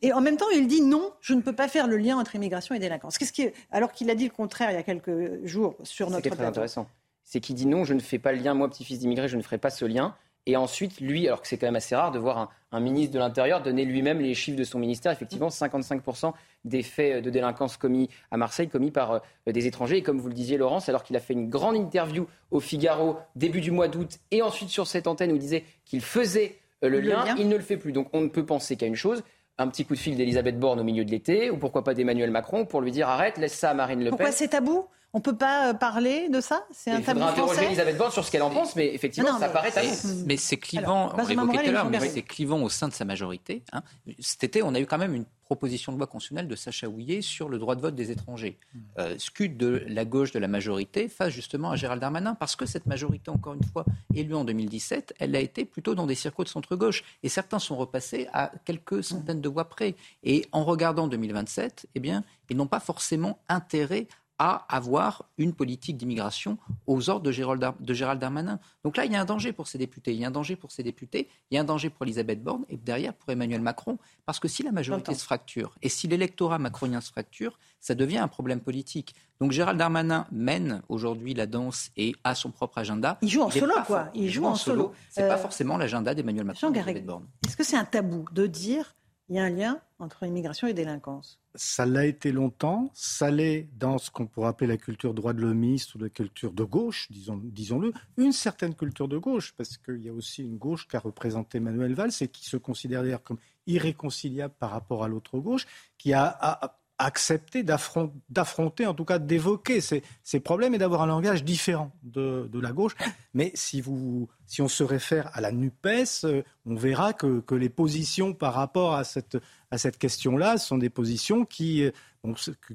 Et 0.00 0.12
en 0.12 0.20
même 0.20 0.36
temps, 0.36 0.48
il 0.54 0.68
dit 0.68 0.82
non, 0.82 1.12
je 1.20 1.34
ne 1.34 1.40
peux 1.40 1.54
pas 1.54 1.68
faire 1.68 1.88
le 1.88 1.96
lien 1.96 2.16
entre 2.18 2.34
immigration 2.36 2.74
et 2.74 2.78
délinquance. 2.78 3.18
Qu'est-ce 3.18 3.32
qui 3.32 3.48
Alors 3.70 3.92
qu'il 3.92 4.10
a 4.10 4.14
dit 4.14 4.24
le 4.24 4.32
contraire 4.32 4.70
il 4.70 4.74
y 4.74 4.78
a 4.78 4.82
quelques 4.82 5.44
jours 5.44 5.76
sur 5.82 6.10
notre. 6.10 6.24
C'est 6.24 6.30
très 6.30 6.46
intéressant. 6.46 6.88
C'est 7.24 7.40
qu'il 7.40 7.56
dit 7.56 7.66
non, 7.66 7.84
je 7.84 7.94
ne 7.94 8.00
fais 8.00 8.18
pas 8.18 8.32
le 8.32 8.38
lien, 8.38 8.54
moi, 8.54 8.70
petit-fils 8.70 9.00
d'immigré, 9.00 9.28
je 9.28 9.36
ne 9.36 9.42
ferai 9.42 9.58
pas 9.58 9.70
ce 9.70 9.84
lien. 9.84 10.14
Et 10.48 10.56
ensuite, 10.56 10.98
lui, 11.02 11.28
alors 11.28 11.42
que 11.42 11.46
c'est 11.46 11.58
quand 11.58 11.66
même 11.66 11.76
assez 11.76 11.94
rare 11.94 12.10
de 12.10 12.18
voir 12.18 12.50
un, 12.72 12.80
ministre 12.80 13.12
de 13.12 13.18
l'Intérieur 13.18 13.62
donner 13.62 13.84
lui-même 13.84 14.18
les 14.18 14.32
chiffres 14.32 14.56
de 14.56 14.64
son 14.64 14.78
ministère, 14.78 15.12
effectivement, 15.12 15.48
55% 15.48 16.32
des 16.64 16.82
faits 16.82 17.22
de 17.22 17.28
délinquance 17.28 17.76
commis 17.76 18.08
à 18.30 18.38
Marseille, 18.38 18.66
commis 18.66 18.90
par 18.90 19.12
euh, 19.12 19.18
des 19.46 19.66
étrangers. 19.66 19.98
Et 19.98 20.02
comme 20.02 20.18
vous 20.18 20.28
le 20.28 20.34
disiez, 20.34 20.56
Laurence, 20.56 20.88
alors 20.88 21.04
qu'il 21.04 21.16
a 21.16 21.20
fait 21.20 21.34
une 21.34 21.50
grande 21.50 21.76
interview 21.76 22.26
au 22.50 22.60
Figaro 22.60 23.18
début 23.36 23.60
du 23.60 23.70
mois 23.70 23.88
d'août, 23.88 24.20
et 24.30 24.40
ensuite 24.40 24.70
sur 24.70 24.86
cette 24.86 25.06
antenne 25.06 25.32
où 25.32 25.34
il 25.34 25.40
disait 25.40 25.64
qu'il 25.84 26.00
faisait 26.00 26.56
euh, 26.82 26.88
le, 26.88 27.00
lien, 27.00 27.26
il 27.38 27.50
ne 27.50 27.56
le 27.56 27.62
fait 27.62 27.76
plus. 27.76 27.92
Donc 27.92 28.08
on 28.14 28.22
ne 28.22 28.28
peut 28.28 28.46
penser 28.46 28.76
qu'à 28.76 28.86
une 28.86 28.96
chose, 28.96 29.22
un 29.58 29.68
petit 29.68 29.84
coup 29.84 29.94
de 29.94 30.00
fil 30.00 30.16
d'Elisabeth 30.16 30.58
Borne 30.58 30.80
au 30.80 30.84
milieu 30.84 31.04
de 31.04 31.10
l'été, 31.10 31.50
ou 31.50 31.58
pourquoi 31.58 31.84
pas 31.84 31.92
d'Emmanuel 31.92 32.30
Macron 32.30 32.64
pour 32.64 32.80
lui 32.80 32.90
dire 32.90 33.06
arrête, 33.10 33.36
laisse 33.36 33.52
ça 33.52 33.68
à 33.68 33.74
Marine 33.74 33.98
Le 33.98 34.04
Pen. 34.06 34.10
Pourquoi 34.16 34.32
c'est 34.32 34.48
tabou? 34.48 34.86
On 35.14 35.18
ne 35.18 35.22
peut 35.22 35.36
pas 35.36 35.70
euh, 35.70 35.74
parler 35.74 36.28
de 36.28 36.40
ça? 36.40 36.64
C'est 36.70 36.90
un 36.90 37.00
tabou 37.00 37.20
français. 37.20 37.34
Il 37.36 37.38
faudra 37.38 37.50
interroger 37.50 37.66
Elisabeth 37.66 37.96
Borne 37.96 38.12
sur 38.12 38.24
ce 38.24 38.30
qu'elle 38.30 38.42
en 38.42 38.50
pense, 38.50 38.76
mais 38.76 38.94
effectivement, 38.94 39.38
ça 39.38 39.48
paraît 39.48 39.70
tabou. 39.70 39.88
Mais 40.26 40.36
c'est 40.36 40.58
clivant, 40.58 41.12
on 41.16 41.26
l'évoquait 41.26 41.62
tout 41.62 41.68
à 41.68 41.72
l'heure, 41.72 41.90
mais 41.90 42.00
c'est 42.00 42.22
clivant 42.22 42.62
au 42.62 42.68
sein 42.68 42.88
de 42.88 42.92
sa 42.92 43.04
majorité. 43.04 43.62
Hein. 43.72 43.82
Cet 44.18 44.44
été, 44.44 44.62
on 44.62 44.74
a 44.74 44.80
eu 44.80 44.86
quand 44.86 44.98
même 44.98 45.14
une 45.14 45.24
proposition 45.48 45.92
de 45.92 45.96
loi 45.96 46.06
constitutionnelle 46.06 46.46
de 46.46 46.54
Sacha 46.54 46.88
Houillet 46.88 47.22
sur 47.22 47.48
le 47.48 47.58
droit 47.58 47.74
de 47.74 47.80
vote 47.80 47.94
des 47.94 48.10
étrangers. 48.10 48.58
Hmm. 48.74 48.78
Euh, 48.98 49.14
scud 49.18 49.56
de 49.56 49.82
la 49.88 50.04
gauche 50.04 50.30
de 50.32 50.38
la 50.38 50.46
majorité 50.46 51.08
face 51.08 51.30
justement 51.30 51.70
à 51.70 51.76
Gérald 51.76 52.02
Darmanin, 52.02 52.34
parce 52.34 52.54
que 52.54 52.66
cette 52.66 52.84
majorité, 52.84 53.30
encore 53.30 53.54
une 53.54 53.64
fois, 53.64 53.86
élue 54.14 54.34
en 54.34 54.44
2017, 54.44 55.14
elle 55.18 55.34
a 55.34 55.40
été 55.40 55.64
plutôt 55.64 55.94
dans 55.94 56.06
des 56.06 56.14
circuits 56.14 56.44
de 56.44 56.50
centre-gauche. 56.50 57.02
Et 57.22 57.30
certains 57.30 57.58
sont 57.58 57.76
repassés 57.76 58.28
à 58.34 58.52
quelques 58.66 59.02
centaines 59.02 59.40
de 59.40 59.48
voix 59.48 59.70
près. 59.70 59.96
Et 60.22 60.46
en 60.52 60.64
regardant 60.64 61.08
2027, 61.08 61.86
eh 61.94 62.00
bien, 62.00 62.24
ils 62.50 62.56
n'ont 62.56 62.66
pas 62.66 62.80
forcément 62.80 63.38
intérêt 63.48 64.06
à 64.38 64.64
avoir 64.74 65.24
une 65.36 65.52
politique 65.52 65.96
d'immigration 65.96 66.58
aux 66.86 67.10
ordres 67.10 67.24
de 67.24 67.32
Gérald, 67.32 68.20
Darmanin. 68.20 68.60
Donc 68.84 68.96
là, 68.96 69.04
il 69.04 69.12
y 69.12 69.16
a 69.16 69.20
un 69.20 69.24
danger 69.24 69.52
pour 69.52 69.66
ces 69.66 69.78
députés. 69.78 70.12
Il 70.12 70.20
y 70.20 70.24
a 70.24 70.28
un 70.28 70.32
danger 70.32 70.54
pour 70.56 70.70
ces 70.70 70.82
députés, 70.82 71.28
il 71.50 71.56
y 71.56 71.58
a 71.58 71.60
un 71.60 71.64
danger 71.64 71.90
pour 71.90 72.04
Elisabeth 72.04 72.42
Borne 72.42 72.64
et 72.68 72.76
derrière 72.76 73.14
pour 73.14 73.30
Emmanuel 73.30 73.60
Macron. 73.60 73.98
Parce 74.26 74.38
que 74.38 74.48
si 74.48 74.62
la 74.62 74.72
majorité 74.72 75.14
se 75.14 75.24
fracture 75.24 75.74
et 75.82 75.88
si 75.88 76.06
l'électorat 76.06 76.58
macronien 76.58 77.00
se 77.00 77.10
fracture, 77.10 77.58
ça 77.80 77.94
devient 77.94 78.18
un 78.18 78.28
problème 78.28 78.60
politique. 78.60 79.14
Donc 79.40 79.52
Gérald 79.52 79.78
Darmanin 79.78 80.26
mène 80.30 80.82
aujourd'hui 80.88 81.34
la 81.34 81.46
danse 81.46 81.90
et 81.96 82.14
a 82.24 82.34
son 82.34 82.50
propre 82.50 82.78
agenda. 82.78 83.18
Il 83.22 83.28
joue 83.28 83.42
en 83.42 83.50
solo, 83.50 83.74
quoi. 83.86 84.10
Il, 84.14 84.30
joue, 84.30 84.44
en 84.44 84.54
solo. 84.54 84.92
C'est 85.10 85.22
n'est 85.22 85.28
pas 85.28 85.34
euh, 85.34 85.38
forcément 85.38 85.76
l'agenda 85.76 86.14
d'Emmanuel 86.14 86.44
Macron. 86.44 86.72
Est-ce 86.72 87.56
que 87.56 87.64
c'est 87.64 87.76
un 87.76 87.84
tabou 87.84 88.24
de 88.32 88.46
dire 88.46 88.94
il 89.28 89.36
y 89.36 89.38
a 89.38 89.44
un 89.44 89.50
lien 89.50 89.80
entre 89.98 90.24
immigration 90.24 90.68
et 90.68 90.74
délinquance? 90.74 91.38
Ça 91.60 91.86
l'a 91.86 92.06
été 92.06 92.30
longtemps, 92.30 92.88
ça 92.94 93.32
l'est 93.32 93.68
dans 93.76 93.98
ce 93.98 94.12
qu'on 94.12 94.28
pourrait 94.28 94.46
appeler 94.46 94.68
la 94.68 94.76
culture 94.76 95.12
droit 95.12 95.32
de 95.32 95.40
l'homiste 95.40 95.92
ou 95.96 95.98
la 95.98 96.08
culture 96.08 96.52
de 96.52 96.62
gauche, 96.62 97.08
disons, 97.10 97.40
disons-le, 97.42 97.92
une 98.16 98.30
certaine 98.30 98.76
culture 98.76 99.08
de 99.08 99.18
gauche, 99.18 99.52
parce 99.56 99.76
qu'il 99.76 100.00
y 100.00 100.08
a 100.08 100.12
aussi 100.12 100.44
une 100.44 100.56
gauche 100.56 100.86
qu'a 100.86 101.00
représenté 101.00 101.58
Manuel 101.58 101.94
Valls 101.94 102.12
et 102.20 102.28
qui 102.28 102.44
se 102.44 102.56
considère 102.56 103.02
d'ailleurs 103.02 103.24
comme 103.24 103.38
irréconciliable 103.66 104.54
par 104.56 104.70
rapport 104.70 105.02
à 105.02 105.08
l'autre 105.08 105.40
gauche, 105.40 105.66
qui 105.98 106.12
a, 106.12 106.78
accepter 106.98 107.62
d'affronter, 107.62 108.86
en 108.86 108.94
tout 108.94 109.04
cas 109.04 109.18
d'évoquer 109.18 109.80
ces, 109.80 110.02
ces, 110.24 110.40
problèmes 110.40 110.74
et 110.74 110.78
d'avoir 110.78 111.02
un 111.02 111.06
langage 111.06 111.44
différent 111.44 111.92
de, 112.02 112.48
de, 112.52 112.60
la 112.60 112.72
gauche. 112.72 112.96
Mais 113.34 113.52
si, 113.54 113.80
vous, 113.80 114.28
si 114.46 114.62
on 114.62 114.68
se 114.68 114.82
réfère 114.82 115.30
à 115.32 115.40
la 115.40 115.52
NUPES, 115.52 116.24
euh, 116.24 116.42
on 116.66 116.74
verra 116.74 117.12
que, 117.12 117.40
que 117.40 117.54
les 117.54 117.68
positions 117.68 118.34
par 118.34 118.54
rapport 118.54 118.94
à 118.94 119.04
cette, 119.04 119.38
à 119.70 119.78
cette 119.78 119.98
question-là 119.98 120.58
sont 120.58 120.78
des 120.78 120.90
positions 120.90 121.44
qui, 121.44 121.84
euh, 121.84 121.92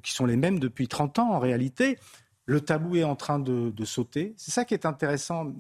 qui 0.02 0.14
sont 0.14 0.26
les 0.26 0.38
mêmes 0.38 0.60
depuis 0.60 0.88
30 0.88 1.20
ans 1.20 1.32
en 1.34 1.40
réalité. 1.40 2.00
Le 2.46 2.62
tabou 2.62 2.96
est 2.96 3.04
en 3.04 3.16
train 3.16 3.40
de, 3.40 3.72
de 3.72 3.86
sauter. 3.86 4.34
C'est 4.38 4.52
ça 4.52 4.64
qui 4.64 4.74
est 4.74 4.86
intéressant. 4.86 5.52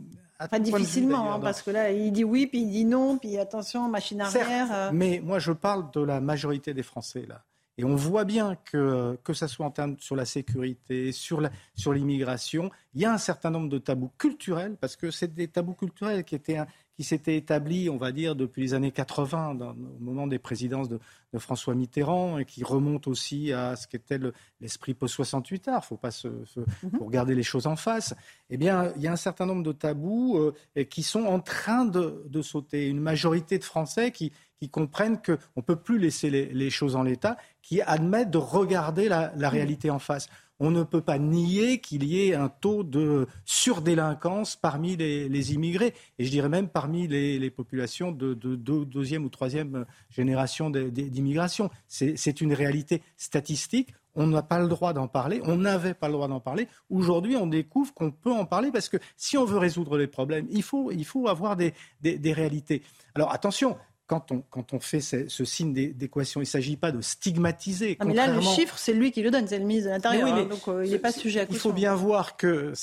Pas 0.49 0.60
difficilement, 0.60 1.34
hein, 1.34 1.40
parce 1.40 1.61
que 1.61 1.72
là, 1.72 1.91
il 1.91 2.11
dit 2.11 2.23
oui, 2.23 2.48
puis 2.48 2.61
il 2.61 2.69
dit 2.69 2.85
non, 2.85 3.18
puis 3.18 3.38
attention, 3.38 3.88
machine 3.90 4.22
arrière. 4.22 4.68
Euh. 4.72 4.90
Mais 4.94 5.22
moi, 5.23 5.40
je 5.40 5.52
parle 5.52 5.90
de 5.91 6.02
la 6.02 6.19
majorité 6.19 6.73
des 6.73 6.84
Français, 6.84 7.26
là. 7.27 7.44
Et 7.77 7.83
on 7.83 7.95
voit 7.95 8.23
bien 8.23 8.55
que, 8.55 9.17
que 9.23 9.33
ce 9.33 9.47
soit 9.47 9.65
en 9.65 9.71
termes 9.71 9.95
sur 9.99 10.15
la 10.15 10.25
sécurité, 10.25 11.11
sur, 11.11 11.41
l'immigration, 11.87 12.69
il 12.93 13.01
y 13.01 13.05
a 13.05 13.11
un 13.11 13.17
certain 13.17 13.49
nombre 13.49 13.69
de 13.69 13.79
tabous 13.79 14.11
culturels, 14.19 14.77
parce 14.79 14.95
que 14.95 15.09
c'est 15.09 15.33
des 15.33 15.47
tabous 15.47 15.73
culturels 15.73 16.23
qui, 16.23 16.35
étaient, 16.35 16.59
qui 16.95 17.03
s'étaient 17.03 17.35
établis, 17.35 17.89
on 17.89 17.97
va 17.97 18.11
dire, 18.11 18.35
depuis 18.35 18.61
les 18.61 18.73
années 18.75 18.91
80, 18.91 19.57
au 19.59 19.73
moment 19.99 20.27
des 20.27 20.37
présidences 20.37 20.87
de, 20.87 20.99
François 21.39 21.73
Mitterrand, 21.73 22.37
et 22.37 22.45
qui 22.45 22.63
remontent 22.63 23.09
aussi 23.09 23.51
à 23.53 23.75
ce 23.75 23.87
qu'était 23.87 24.19
l'esprit 24.61 24.93
post-68 24.93 25.67
art. 25.67 25.73
Il 25.73 25.77
ne 25.77 25.81
faut 25.81 25.97
pas 25.97 26.11
se, 26.11 26.27
mhm. 26.27 26.99
regarder 27.01 27.33
les 27.33 27.41
choses 27.41 27.65
en 27.65 27.75
face. 27.75 28.13
Eh 28.51 28.57
bien, 28.57 28.93
il 28.97 29.01
y 29.01 29.07
a 29.07 29.11
un 29.11 29.15
certain 29.15 29.47
nombre 29.47 29.63
de 29.63 29.71
tabous 29.71 30.37
euh, 30.37 30.83
qui 30.83 31.01
sont 31.01 31.23
en 31.23 31.39
train 31.39 31.85
de, 31.85 32.23
de 32.29 32.41
sauter. 32.43 32.87
Une 32.87 32.99
majorité 32.99 33.57
de 33.57 33.63
Français 33.63 34.11
qui, 34.11 34.31
qui 34.64 34.69
comprennent 34.69 35.22
qu'on 35.22 35.38
ne 35.57 35.61
peut 35.61 35.76
plus 35.76 35.99
laisser 35.99 36.30
les, 36.30 36.69
choses 36.69 36.95
en 36.95 37.03
l'état, 37.03 37.35
qui 37.61 37.81
admettent 37.81 38.31
de 38.31 38.38
regarder 38.38 39.10
la, 39.10 39.49
réalité 39.49 39.90
en 39.90 39.99
face. 39.99 40.30
On 40.60 40.72
ne 40.72 40.84
peut 40.84 41.02
pas 41.02 41.18
nier 41.18 41.81
qu'il 41.81 42.06
y 42.06 42.30
ait 42.30 42.34
un 42.34 42.48
taux 42.48 42.84
de 42.84 43.27
surdélinquance 43.44 44.56
parmi 44.56 44.95
les, 44.95 45.53
immigrés, 45.53 45.94
et 46.18 46.23
je 46.23 46.30
dirais 46.30 46.48
même 46.48 46.69
parmi 46.69 47.10
les, 47.10 47.49
populations 47.49 48.14
de, 48.14 48.34
deuxième 48.34 49.26
ou 49.26 49.30
troisième 49.30 49.85
génération 50.10 50.69
d'immigration. 50.69 51.69
C'est 51.88 52.40
une 52.40 52.53
réalité 52.53 53.02
statistique. 53.18 53.94
On 54.15 54.27
n'a 54.27 54.44
pas 54.44 54.60
le 54.60 54.68
droit 54.68 54.94
d'en 54.94 55.07
parler, 55.07 55.41
on 55.44 55.56
n'avait 55.56 55.95
pas 55.95 56.07
le 56.07 56.14
droit 56.14 56.27
d'en 56.27 56.40
parler. 56.40 56.68
Aujourd'hui, 56.91 57.35
on 57.35 57.48
découvre 57.48 57.94
qu'on 57.95 58.11
peut 58.11 58.31
en 58.31 58.45
parler 58.45 58.72
parce 58.72 58.88
que 58.88 58.98
si 59.18 59.38
on 59.40 59.44
veut 59.44 59.57
résoudre 59.57 59.98
les 59.98 60.06
problèmes, 60.06 60.45
il 60.52 60.61
faut, 60.61 60.91
il 60.91 61.03
faut 61.03 61.27
avoir 61.27 61.57
des, 61.57 61.73
des 61.99 62.34
réalités. 62.34 62.84
Alors 63.15 63.31
attention, 63.31 63.76
quand 64.14 64.31
on, 64.31 64.44
quand 64.52 64.73
on 64.73 64.80
fait 64.80 65.02
ce, 65.02 65.45
signe 65.45 65.73
d'équation, 65.73 66.40
il 66.40 66.44
ne 66.44 66.48
s'agit 66.48 66.77
pas 66.77 66.91
de 66.91 67.02
stigmatiser. 67.02 67.98
mais 68.06 68.14
là, 68.14 68.27
le 68.27 68.41
chiffre, 68.41 68.77
c'est 68.77 68.94
lui 68.94 69.11
qui 69.11 69.23
le 69.23 69.31
donne, 69.31 69.48
c'est 69.48 69.57
le 69.57 69.65
ministre 69.65 69.90
de 69.90 69.94
l'Intérieur, 69.94 70.27
hein, 70.27 70.45
donc 70.45 70.68
euh, 70.68 70.85
il 70.85 70.91
n'est 70.91 70.99
pas 70.99 71.11
sujet 71.11 71.40
à 71.40 71.45
Il 71.49 71.56
faut 71.56 71.73
bien 71.73 71.95
voir 71.95 72.38
que 72.38 72.73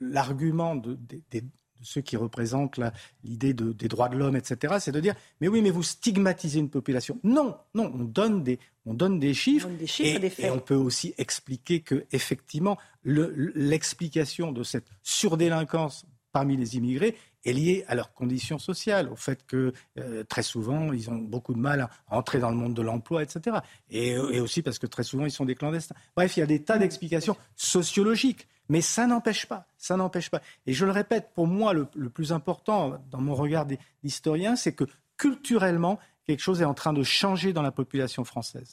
l'argument 0.00 0.76
de, 0.76 0.98
ceux 1.80 2.02
qui 2.02 2.18
représentent 2.18 2.78
l'idée 3.22 3.54
des 3.54 3.88
droits 3.88 4.10
de 4.10 4.16
l'homme, 4.16 4.36
etc., 4.36 4.74
c'est 4.78 4.92
de 4.92 5.00
dire, 5.00 5.14
mais 5.40 5.48
oui, 5.48 5.62
mais 5.62 5.70
vous 5.70 5.82
stigmatisez 5.82 6.58
une 6.58 6.68
population. 6.68 7.18
Non, 7.24 7.56
non, 7.74 7.90
on 7.94 8.04
donne 8.04 8.42
des, 8.42 8.58
on 8.84 8.92
donne 8.92 9.18
des 9.18 9.32
chiffres, 9.32 9.68
des 9.68 9.86
chiffres 9.86 10.22
et, 10.22 10.46
et, 10.46 10.50
on 10.50 10.58
peut 10.58 10.74
aussi 10.74 11.14
expliquer 11.16 11.80
que, 11.80 12.04
effectivement, 12.12 12.76
l'explication 13.04 14.52
de 14.52 14.62
cette 14.62 14.86
surdélinquance 15.02 16.04
parmi 16.30 16.58
les 16.58 16.76
immigrés 16.76 17.16
est 17.44 17.52
liée 17.52 17.84
à 17.88 17.94
leurs 17.94 18.12
conditions 18.12 18.58
sociales, 18.58 19.08
au 19.08 19.16
fait 19.16 19.44
que 19.46 19.72
euh, 19.98 20.24
très 20.24 20.42
souvent, 20.42 20.92
ils 20.92 21.10
ont 21.10 21.16
beaucoup 21.16 21.54
de 21.54 21.58
mal 21.58 21.82
à 21.82 21.90
entrer 22.16 22.38
dans 22.38 22.50
le 22.50 22.56
monde 22.56 22.74
de 22.74 22.82
l'emploi, 22.82 23.22
etc. 23.22 23.58
Et, 23.90 24.18
aussi 24.18 24.62
parce 24.62 24.78
que 24.78 24.86
très 24.86 25.02
souvent, 25.02 25.24
ils 25.24 25.30
sont 25.30 25.44
des 25.44 25.54
clandestins. 25.54 25.94
Bref, 26.16 26.36
il 26.36 26.40
y 26.40 26.42
a 26.42 26.46
des 26.46 26.62
tas 26.62 26.78
d'explications 26.78 27.36
sociologiques. 27.56 28.48
Mais 28.70 28.80
ça 28.80 29.06
n'empêche 29.06 29.44
pas, 29.44 29.66
ça 29.76 29.96
n'empêche 29.96 30.30
pas. 30.30 30.40
Et 30.64 30.72
je 30.72 30.86
le 30.86 30.90
répète, 30.90 31.32
pour 31.34 31.46
moi, 31.46 31.74
le, 31.74 31.84
plus 31.84 32.32
important 32.32 32.98
dans 33.10 33.20
mon 33.20 33.34
regard 33.34 33.66
d'historien, 34.02 34.56
c'est 34.56 34.72
que 34.72 34.84
culturellement, 35.18 35.98
quelque 36.24 36.40
chose 36.40 36.62
est 36.62 36.64
en 36.64 36.72
train 36.72 36.94
de 36.94 37.02
changer 37.02 37.52
dans 37.52 37.60
la 37.60 37.72
population 37.72 38.24
française. 38.24 38.72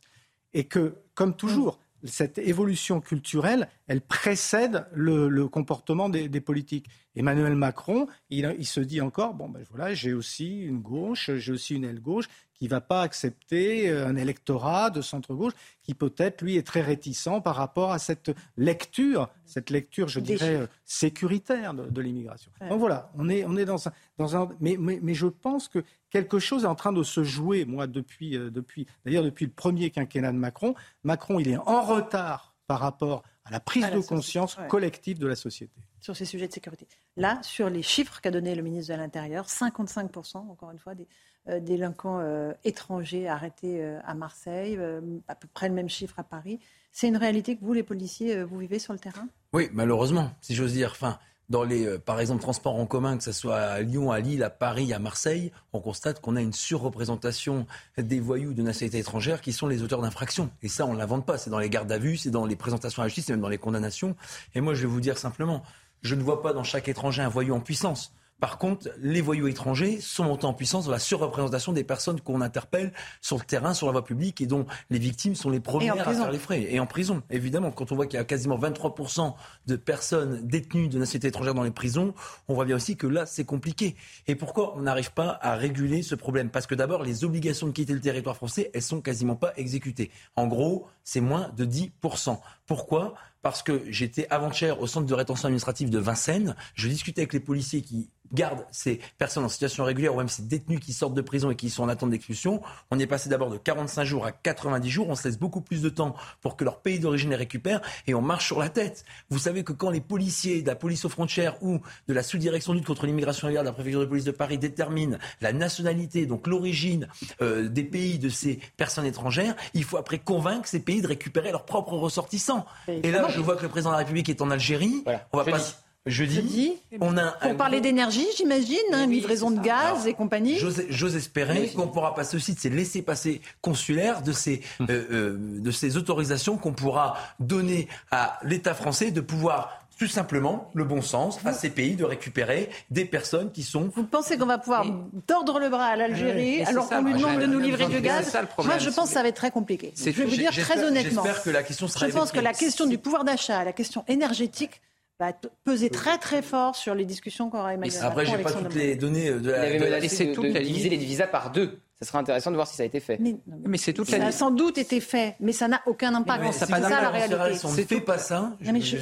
Et 0.54 0.64
que, 0.64 0.96
comme 1.14 1.36
toujours, 1.36 1.78
cette 2.04 2.38
évolution 2.38 3.02
culturelle, 3.02 3.68
elle 3.88 4.02
précède 4.02 4.86
le, 4.94 5.48
comportement 5.48 6.10
des, 6.10 6.42
politiques. 6.42 6.88
Emmanuel 7.16 7.56
Macron, 7.56 8.08
il, 8.30 8.66
se 8.66 8.80
dit 8.80 9.02
encore, 9.02 9.34
bon 9.34 9.50
ben 9.50 9.64
voilà, 9.70 9.94
j'ai 9.94 10.14
aussi 10.14 10.62
une 10.62 10.80
gauche, 10.80 11.30
j'ai 11.36 11.52
aussi 11.52 11.76
une 11.76 11.84
aile 11.84 12.00
gauche 12.00 12.30
qui 12.54 12.66
ne 12.66 12.70
va 12.70 12.80
pas 12.80 13.02
accepter 13.02 13.90
euh, 13.90 14.08
un 14.08 14.16
électorat 14.16 14.92
de 14.92 15.02
centre-gauche 15.02 15.54
qui 15.82 15.96
peut-être, 15.96 16.44
lui, 16.44 16.58
est 16.58 16.66
très 16.66 16.82
réticent 16.82 17.42
par 17.44 17.56
rapport 17.56 17.92
à 17.92 17.98
cette 17.98 18.32
lecture, 18.56 19.30
cette 19.46 19.72
lecture, 19.72 20.08
je 20.08 20.20
dirais, 20.20 20.68
sécuritaire 20.86 21.74
de, 21.74 22.02
l'immigration. 22.02 22.52
Donc 22.70 22.80
voilà, 22.80 23.12
on 23.18 23.30
est, 23.30 23.46
on 23.46 23.58
est 23.58 23.66
dans 23.66 23.88
un... 23.88 23.92
Dans 24.18 24.38
un 24.38 24.50
mais, 24.60 24.78
mais, 24.80 25.00
mais, 25.02 25.16
je 25.16 25.26
pense 25.26 25.68
que 25.68 25.84
quelque 26.12 26.38
chose 26.38 26.64
est 26.64 26.68
en 26.68 26.76
train 26.76 26.94
de 26.94 27.02
se 27.02 27.24
jouer, 27.24 27.66
moi, 27.66 27.88
depuis, 27.88 28.38
euh, 28.38 28.52
depuis 28.52 28.86
d'ailleurs 29.04 29.24
depuis 29.24 29.46
le 29.46 29.52
premier 29.52 29.90
quinquennat 29.90 30.32
de 30.32 30.38
Macron. 30.38 30.76
Macron, 31.04 31.40
il 31.40 31.48
est 31.48 31.58
en 31.58 31.82
retard 31.82 32.54
par 32.68 32.80
rapport 32.80 33.24
à 33.44 33.52
la 33.52 33.60
prise 33.60 33.90
de 33.90 34.00
conscience 34.00 34.58
collective 34.70 35.18
de 35.18 35.28
la 35.28 35.36
société. 35.36 35.74
Sur 36.00 36.16
ces 36.16 36.26
sujets 36.26 36.48
de 36.48 36.54
sécurité. 36.54 36.88
Là, 37.18 37.40
sur 37.42 37.70
les 37.70 37.82
chiffres 37.82 38.22
qu'a 38.22 38.32
donné 38.32 38.56
le 38.56 38.62
ministre 38.62 38.94
de 38.94 39.00
l'Intérieur, 39.00 39.48
55%, 39.48 40.38
encore 40.38 40.72
une 40.72 40.80
fois, 40.80 40.96
des, 40.96 41.08
euh, 41.50 41.60
délinquants 41.60 42.20
euh, 42.20 42.54
étrangers 42.64 43.28
arrêtés 43.28 43.84
euh, 43.84 44.00
à 44.06 44.14
Marseille, 44.14 44.80
à 45.28 45.34
peu 45.34 45.48
près 45.52 45.70
le 45.70 45.74
même 45.74 45.90
chiffre 45.90 46.20
à 46.20 46.24
Paris. 46.24 46.60
C'est 46.92 47.08
une 47.08 47.18
réalité 47.18 47.56
que 47.56 47.66
vous, 47.66 47.74
les 47.74 47.82
policiers, 47.82 48.44
vous 48.44 48.60
vivez 48.60 48.78
sur 48.78 48.94
le 48.94 49.00
terrain? 49.00 49.28
Oui, 49.54 49.70
malheureusement, 49.74 50.32
si 50.42 50.54
j'ose 50.54 50.74
dire. 50.74 50.92
Enfin, 50.92 51.18
dans 51.50 51.64
les, 51.64 52.00
par 52.00 52.20
exemple, 52.20 52.42
transports 52.42 52.76
en 52.76 52.86
commun, 52.86 53.18
que 53.18 53.24
ce 53.24 53.32
soit 53.32 53.58
à 53.58 53.82
Lyon, 53.82 54.12
à 54.12 54.20
Lille, 54.20 54.44
à 54.44 54.50
Paris, 54.50 54.94
à 54.94 55.00
Marseille, 55.00 55.52
on 55.74 55.82
constate 55.82 56.22
qu'on 56.22 56.36
a 56.36 56.42
une 56.42 56.54
surreprésentation 56.54 57.68
des 57.98 58.20
voyous 58.20 58.54
de 58.54 58.62
nationalité 58.62 59.00
étrangère 59.00 59.42
qui 59.42 59.52
sont 59.52 59.68
les 59.68 59.84
auteurs 59.84 60.02
d'infractions. 60.02 60.50
Et 60.62 60.70
ça, 60.70 60.86
on 60.86 60.94
ne 60.94 60.98
l'invente 60.98 61.26
pas. 61.26 61.38
C'est 61.38 61.50
dans 61.50 61.60
les 61.60 61.70
gardes 61.70 61.92
à 61.92 61.98
vue, 61.98 62.16
c'est 62.16 62.32
dans 62.32 62.46
les 62.46 62.56
présentations 62.56 63.02
à 63.02 63.06
la 63.06 63.10
justice, 63.10 63.26
c'est 63.26 63.34
même 63.34 63.42
dans 63.42 63.50
les 63.50 63.58
condamnations. 63.58 64.16
Et 64.56 64.62
moi, 64.62 64.74
je 64.74 64.82
vais 64.82 64.88
vous 64.88 65.02
dire 65.02 65.18
simplement, 65.18 65.64
je 66.02 66.16
ne 66.16 66.24
vois 66.24 66.42
pas 66.42 66.54
dans 66.54 66.64
chaque 66.64 66.88
étranger 66.88 67.22
un 67.22 67.30
voyou 67.30 67.54
en 67.54 67.60
puissance. 67.60 68.14
Par 68.42 68.58
contre, 68.58 68.90
les 68.98 69.22
voyous 69.22 69.48
étrangers 69.48 70.02
sont 70.02 70.24
montés 70.24 70.46
en 70.46 70.54
puissance 70.54 70.86
dans 70.86 70.92
la 70.92 70.98
surreprésentation 70.98 71.74
des 71.74 71.84
personnes 71.84 72.20
qu'on 72.20 72.42
interpelle 72.42 72.92
sur 73.22 73.38
le 73.38 73.44
terrain, 73.44 73.76
sur 73.76 73.86
la 73.86 73.92
voie 73.92 74.04
publique 74.04 74.42
et 74.42 74.48
dont 74.48 74.66
les 74.90 74.98
victimes 74.98 75.36
sont 75.36 75.52
les 75.52 75.60
premières 75.60 75.94
à 75.94 76.12
faire 76.12 76.32
les 76.32 76.40
frais. 76.40 76.66
Et 76.68 76.80
en 76.80 76.88
prison, 76.88 77.22
évidemment, 77.30 77.70
quand 77.70 77.92
on 77.92 77.96
voit 77.96 78.08
qu'il 78.08 78.18
y 78.18 78.20
a 78.20 78.26
quasiment 78.26 78.58
23% 78.58 79.36
de 79.68 79.76
personnes 79.76 80.42
détenues 80.42 80.88
de 80.88 80.98
nationalité 80.98 81.28
étrangère 81.28 81.54
dans 81.54 81.62
les 81.62 81.70
prisons, 81.70 82.16
on 82.48 82.56
voit 82.56 82.66
bien 82.66 82.78
aussi 82.78 82.98
que 82.98 83.06
là, 83.06 83.28
c'est 83.28 83.46
compliqué. 83.46 83.96
Et 84.26 84.34
pourquoi 84.34 84.76
on 84.76 84.82
n'arrive 84.82 85.14
pas 85.14 85.38
à 85.44 85.54
réguler 85.54 86.02
ce 86.02 86.16
problème? 86.16 86.50
Parce 86.50 86.66
que 86.66 86.74
d'abord, 86.74 87.04
les 87.04 87.24
obligations 87.24 87.68
de 87.68 87.74
quitter 87.74 87.94
le 87.94 88.02
territoire 88.02 88.36
français, 88.36 88.72
elles 88.74 88.82
sont 88.82 89.02
quasiment 89.02 89.36
pas 89.36 89.54
exécutées. 89.56 90.10
En 90.36 90.48
gros, 90.48 90.88
c'est 91.04 91.22
moins 91.22 91.52
de 91.56 91.64
10%. 91.64 92.40
Pourquoi? 92.72 93.16
Parce 93.42 93.64
que 93.64 93.84
j'étais 93.90 94.28
avant-hier 94.30 94.80
au 94.80 94.88
centre 94.88 95.06
de 95.06 95.14
rétention 95.14 95.48
administrative 95.48 95.90
de 95.90 96.00
Vincennes. 96.00 96.56
Je 96.74 96.88
discutais 96.88 97.20
avec 97.24 97.34
les 97.34 97.42
policiers 97.42 97.82
qui 97.82 98.10
gardent 98.34 98.66
ces 98.72 99.00
personnes 99.18 99.44
en 99.44 99.50
situation 99.50 99.84
régulière 99.84 100.14
ou 100.14 100.18
même 100.18 100.30
ces 100.30 100.44
détenus 100.44 100.80
qui 100.80 100.94
sortent 100.94 101.14
de 101.14 101.22
prison 101.22 101.52
et 101.52 101.56
qui 101.56 101.70
sont 101.70 101.84
en 101.84 101.90
attente 101.90 102.12
d'expulsion. 102.12 102.62
On 102.90 103.00
est 103.00 103.08
passé 103.08 103.30
d'abord 103.30 103.50
de 103.50 103.58
45 103.58 104.04
jours 104.04 104.26
à 104.26 104.32
90 104.32 104.90
jours. 104.90 105.10
On 105.10 105.16
se 105.16 105.28
laisse 105.28 105.38
beaucoup 105.38 105.62
plus 105.62 105.82
de 105.82 105.90
temps 105.90 106.16
pour 106.42 106.56
que 106.56 106.64
leur 106.64 106.80
pays 106.80 107.00
d'origine 107.00 107.30
les 107.32 107.36
récupère 107.36 107.82
et 108.08 108.14
on 108.14 108.22
marche 108.22 108.48
sur 108.48 108.60
la 108.60 108.70
tête. 108.70 109.04
Vous 109.30 109.40
savez 109.40 109.64
que 109.64 109.74
quand 109.74 109.90
les 109.90 110.02
policiers 110.02 110.62
de 110.62 110.68
la 110.68 110.76
police 110.76 111.06
aux 111.06 111.10
frontières 111.10 111.62
ou 111.62 111.82
de 112.08 112.14
la 112.14 112.24
sous-direction 112.24 112.74
lutte 112.74 112.86
contre 112.86 113.06
l'immigration 113.06 113.48
illégale 113.48 113.66
de 113.66 113.70
la 113.70 113.74
préfecture 113.74 114.02
de 114.02 114.06
police 114.06 114.26
de 114.26 114.32
Paris 114.32 114.58
déterminent 114.58 115.18
la 115.42 115.54
nationalité, 115.54 116.26
donc 116.26 116.48
l'origine 116.48 117.08
euh, 117.42 117.68
des 117.68 117.84
pays 117.84 118.20
de 118.20 118.30
ces 118.30 118.60
personnes 118.78 119.06
étrangères, 119.06 119.56
il 119.74 119.84
faut 119.84 119.98
après 119.98 120.20
convaincre 120.20 120.68
ces 120.68 120.80
pays 120.80 121.02
de 121.02 121.08
récupérer 121.08 121.52
leurs 121.52 121.66
propres 121.66 121.94
ressortissants. 121.94 122.61
Et, 122.88 123.12
là, 123.12 123.28
je 123.30 123.40
vois 123.40 123.56
que 123.56 123.64
le 123.64 123.70
président 123.70 123.90
de 123.92 123.96
la 123.96 124.00
République 124.00 124.30
est 124.30 124.42
en 124.42 124.52
Algérie. 124.52 125.04
On 125.32 125.38
va 125.38 125.46
pas 125.46 125.60
Jeudi, 126.08 126.74
on 127.00 127.16
a 127.16 127.30
pour 127.34 127.56
parler 127.58 127.80
d'énergie, 127.80 128.26
j'imagine, 128.36 128.76
hein, 128.92 129.06
livraison 129.06 129.52
de 129.52 129.60
gaz 129.60 130.08
et 130.08 130.16
compagnie. 130.16 130.58
J'ose 130.58 131.16
espérer 131.16 131.70
qu'on 131.76 131.88
pourra 131.88 132.16
passer 132.16 132.36
aussi 132.38 132.56
de 132.56 132.60
ces 132.60 132.72
laissés-passer 132.72 133.40
consulaires, 133.62 134.24
de 134.24 134.32
ces, 134.32 134.64
hum. 134.80 134.88
euh, 134.90 135.06
euh, 135.12 135.38
de 135.60 135.70
ces 135.70 135.98
autorisations 135.98 136.58
qu'on 136.58 136.74
pourra 136.74 137.18
donner 137.40 137.88
à 138.10 138.40
l'État 138.42 138.74
français 138.74 139.12
de 139.12 139.22
pouvoir 139.22 139.81
tout 140.02 140.08
simplement 140.08 140.72
le 140.74 140.84
bon 140.84 141.04
sens 141.04 141.38
à 141.46 141.54
ces 141.54 141.70
pays 141.70 141.96
de 141.96 142.04
récupérer 142.04 142.70
des 142.90 143.06
personnes 143.06 143.52
qui 143.52 143.62
sont. 143.62 143.92
Vous 143.96 144.04
pensez 144.04 144.36
qu'on 144.36 144.48
va 144.48 144.58
pouvoir 144.58 144.84
tordre 145.28 145.60
le 145.60 145.70
bras 145.70 145.86
à 145.86 145.96
l'Algérie 145.96 146.64
alors 146.64 146.90
qu'on 146.90 147.04
lui 147.04 147.14
demande 147.14 147.40
de 147.40 147.46
nous 147.46 147.60
livrer 147.60 147.86
du 147.86 148.02
gaz 148.02 148.36
Moi, 148.64 148.80
je 148.80 148.90
pense 148.90 149.10
que 149.10 149.14
ça 149.14 149.22
va 149.22 149.28
être 149.28 149.36
très 149.36 149.52
compliqué. 149.52 149.94
Je 149.96 150.10
vais 150.10 150.26
vous 150.26 150.36
dire 150.36 150.50
très 150.50 150.84
honnêtement. 150.84 151.22
Que 151.46 151.52
la 151.52 151.62
question 151.62 151.88
sera 151.88 152.08
je 152.08 152.14
pense 152.14 152.32
que 152.32 152.40
la 152.40 152.54
question 152.54 152.88
du 152.88 152.98
pouvoir 152.98 153.24
d'achat, 153.26 153.64
la 153.64 153.74
question 153.74 154.04
énergétique 154.08 154.82
va 155.20 155.34
peser 155.64 155.92
très 155.92 156.18
très 156.18 156.42
fort 156.42 156.76
sur 156.76 156.96
les 156.96 157.06
discussions 157.06 157.52
qu'aura 157.52 157.76
Emmanuel 157.76 157.94
Macron. 157.94 158.08
Après, 158.08 158.26
j'ai 158.26 158.38
pas 158.40 158.54
toutes 158.54 158.74
les 158.74 158.96
données 158.96 159.30
de 159.30 159.52
la. 159.52 159.70
Il 159.70 159.84
avait 159.84 160.00
de, 160.00 160.60
diviser 160.64 160.90
les 160.90 160.98
visas 160.98 161.28
par 161.28 161.52
deux. 161.52 161.78
Ce 162.02 162.08
serait 162.08 162.18
intéressant 162.18 162.50
de 162.50 162.56
voir 162.56 162.68
si 162.68 162.76
ça 162.76 162.82
a 162.82 162.86
été 162.88 163.00
fait. 163.00 163.20
Mais, 163.20 163.78
c'est 163.78 163.94
toute 163.94 164.10
ça 164.10 164.26
a 164.26 164.32
sans 164.32 164.50
doute 164.50 164.80
été 164.80 165.00
fait, 165.00 165.36
mais 165.40 165.52
ça 165.52 165.68
n'a 165.68 165.82
aucun 165.86 166.16
impact. 166.16 166.52
C'est 166.52 166.66
ça 166.66 166.80
la 166.80 167.10
réalité. 167.10 167.58
Si 167.58 167.66
on 167.66 167.72
ne 167.72 167.84
fait 167.84 168.02
pas 168.02 168.18
ça, 168.18 168.54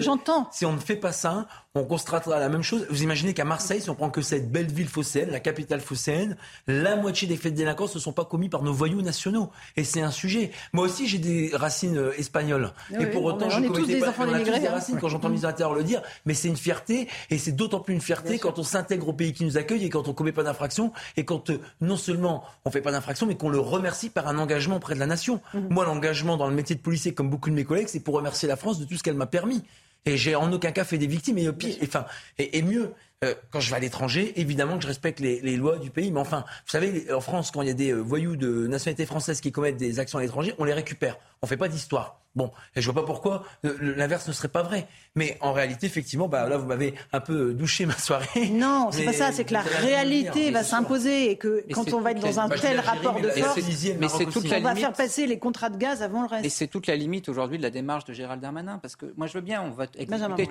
j'entends. 0.02 0.50
Si 0.52 0.66
on 0.66 0.74
ne 0.74 0.80
fait 0.80 0.98
pas 0.98 1.14
ça, 1.14 1.48
on 1.76 1.84
constatera 1.84 2.40
la 2.40 2.50
même 2.50 2.64
chose. 2.64 2.88
Vous 2.90 3.04
imaginez 3.04 3.36
qu'à 3.36 3.46
Marseille, 3.46 3.80
si 3.80 3.92
on 3.92 3.96
prend 3.96 4.10
que 4.10 4.24
cette 4.24 4.52
belle 4.52 4.72
ville 4.72 4.88
phocéenne, 4.88 5.30
la 5.30 5.40
capitale 5.40 5.82
phocéenne, 5.82 6.36
la 6.66 6.96
moitié 6.96 7.28
des 7.28 7.38
faits 7.38 7.54
de 7.54 7.58
délinquance 7.58 7.94
ne 7.94 8.00
sont 8.00 8.12
pas 8.12 8.26
commis 8.26 8.50
par 8.50 8.64
nos 8.64 8.74
voyous 8.74 9.04
nationaux. 9.04 9.52
Et 9.78 9.84
c'est 9.84 10.02
un 10.02 10.10
sujet. 10.10 10.50
Moi 10.74 10.86
aussi, 10.86 11.08
j'ai 11.08 11.20
des 11.20 11.52
racines 11.54 11.98
euh, 11.98 12.18
espagnoles. 12.18 12.74
et 13.00 13.06
pour 13.06 13.24
autant, 13.24 13.52
je 13.52 13.60
ne 13.60 13.68
commettais 13.68 14.00
pas. 14.00 14.16
On 14.18 14.34
a 14.34 14.40
tous 14.40 14.46
des 14.46 14.68
hein. 14.68 14.72
racines 14.72 14.98
quand 15.00 15.10
j'entends 15.10 15.28
le 15.28 15.36
ministre 15.36 15.74
le 15.76 15.84
dire. 15.84 16.02
Mais 16.26 16.34
c'est 16.34 16.48
une 16.48 16.58
fierté. 16.58 17.08
Et 17.30 17.38
c'est 17.38 17.52
d'autant 17.52 17.80
plus 17.80 17.94
une 17.94 18.02
fierté 18.02 18.40
quand 18.40 18.58
on 18.58 18.64
s'intègre 18.64 19.10
au 19.10 19.14
pays 19.14 19.34
qui 19.34 19.46
nous 19.46 19.58
accueille 19.58 19.86
et 19.86 19.90
quand 19.90 20.08
on 20.08 20.12
ne 20.12 20.16
commet 20.16 20.32
pas 20.32 20.44
d'infraction. 20.44 20.92
Et 21.18 21.26
quand 21.26 21.52
euh, 21.52 21.60
non 21.82 21.98
seulement 21.98 22.44
on 22.66 22.70
ne 22.70 22.74
fait 22.74 22.82
pas 22.82 22.92
d'infraction, 22.92 23.28
mais 23.28 23.36
qu'on 23.36 23.50
le 23.50 23.60
remercie 23.60 24.10
par 24.10 24.28
un 24.28 24.40
engagement 24.40 24.78
auprès 24.78 24.96
de 24.96 25.00
la 25.00 25.08
nation. 25.08 25.40
Mhm. 25.54 25.68
Moi, 25.70 25.86
l'engagement 25.86 26.36
dans 26.36 26.50
le 26.50 26.56
métier 26.56 26.76
de 26.76 26.82
policier, 26.82 27.14
comme 27.14 27.30
beaucoup 27.30 27.52
de 27.52 27.56
mes 27.56 27.64
collègues, 27.64 27.90
c'est 27.90 28.00
pour 28.00 28.16
remercier 28.16 28.48
la 28.48 28.56
France 28.56 28.80
de 28.80 28.86
tout 28.86 28.98
ce 28.98 29.04
qu'elle 29.04 29.14
m'a 29.14 29.28
permis. 29.28 29.64
Et 30.06 30.18
j'ai 30.18 30.36
en 30.36 30.52
aucun 30.52 30.72
cas 30.72 30.84
fait 30.84 30.98
des 30.98 31.08
victimes. 31.08 31.38
Et, 31.38 31.52
pire, 31.52 31.76
enfin, 31.84 32.06
et, 32.38 32.62
mieux, 32.62 32.92
euh, 33.24 33.34
quand 33.52 33.60
je 33.60 33.70
vais 33.70 33.76
à 33.76 33.80
l'étranger, 33.80 34.40
évidemment 34.40 34.78
que 34.78 34.84
je 34.84 34.88
respecte 34.88 35.20
les, 35.20 35.58
lois 35.58 35.78
du 35.78 35.90
pays. 35.90 36.12
Mais 36.12 36.20
enfin, 36.20 36.46
vous 36.48 36.72
savez, 36.72 37.12
en 37.12 37.22
France, 37.22 37.52
quand 37.52 37.62
il 37.62 37.68
y 37.68 37.72
a 37.72 37.76
des 37.76 37.92
euh, 37.92 38.00
voyous 38.00 38.36
de 38.36 38.68
nationalité 38.68 39.06
française 39.06 39.42
qui 39.42 39.52
commettent 39.52 39.78
des 39.78 40.00
actions 40.00 40.20
à 40.20 40.22
l'étranger, 40.22 40.54
on 40.58 40.64
les 40.64 40.74
récupère. 40.74 41.18
On 41.42 41.48
fait 41.48 41.58
pas 41.58 41.68
d'histoire. 41.68 42.22
Bon, 42.40 42.52
et 42.74 42.82
je 42.82 42.90
vois 42.90 43.02
pas 43.02 43.06
pourquoi 43.06 43.44
l'inverse 43.82 44.26
ne 44.30 44.32
serait 44.32 44.48
pas 44.48 44.64
vrai. 44.64 44.88
Mais 45.16 45.38
en 45.42 45.52
réalité, 45.52 45.88
effectivement, 45.88 46.30
bah, 46.30 46.48
là, 46.48 46.56
vous 46.56 46.66
m'avez 46.66 46.94
un 47.12 47.20
peu 47.20 47.54
douché 47.54 47.86
ma 47.86 47.98
soirée. 47.98 48.50
Non, 48.60 48.90
c'est 48.92 49.04
pas 49.04 49.14
ça. 49.14 49.32
C'est 49.34 49.44
que 49.44 49.54
la 49.54 49.62
réalité 49.62 50.50
va 50.52 50.64
s'imposer 50.64 51.32
et 51.32 51.36
que 51.36 51.66
quand 51.74 51.94
on 51.94 52.00
va 52.00 52.12
être 52.12 52.22
dans 52.22 52.40
un 52.40 52.48
tel 52.48 52.80
rapport 52.80 53.20
de 53.20 53.30
force, 53.30 53.60
mais 54.00 54.08
c'est 54.08 54.26
toute 54.26 54.46
on 54.52 54.62
va 54.62 54.76
faire 54.76 54.94
passer 54.94 55.28
les 55.28 55.38
contrats 55.38 55.70
de 55.70 55.78
gaz 55.78 56.02
avant 56.02 56.22
le 56.22 56.28
reste. 56.28 56.46
Et 56.46 56.50
c'est 56.50 56.68
toute 56.68 56.88
la 56.88 56.96
limite 56.96 57.28
aujourd'hui 57.28 57.58
de 57.58 57.64
la 57.64 57.70
démarche 57.70 58.06
de 58.06 58.14
Gérald 58.14 58.42
Darmanin, 58.42 58.78
parce 58.78 58.96
que 58.96 59.14
moi, 59.18 59.28
je 59.28 59.34
veux 59.34 59.42
bien, 59.42 59.62
on 59.62 59.72
va 59.72 59.86
exécuter 59.98 60.48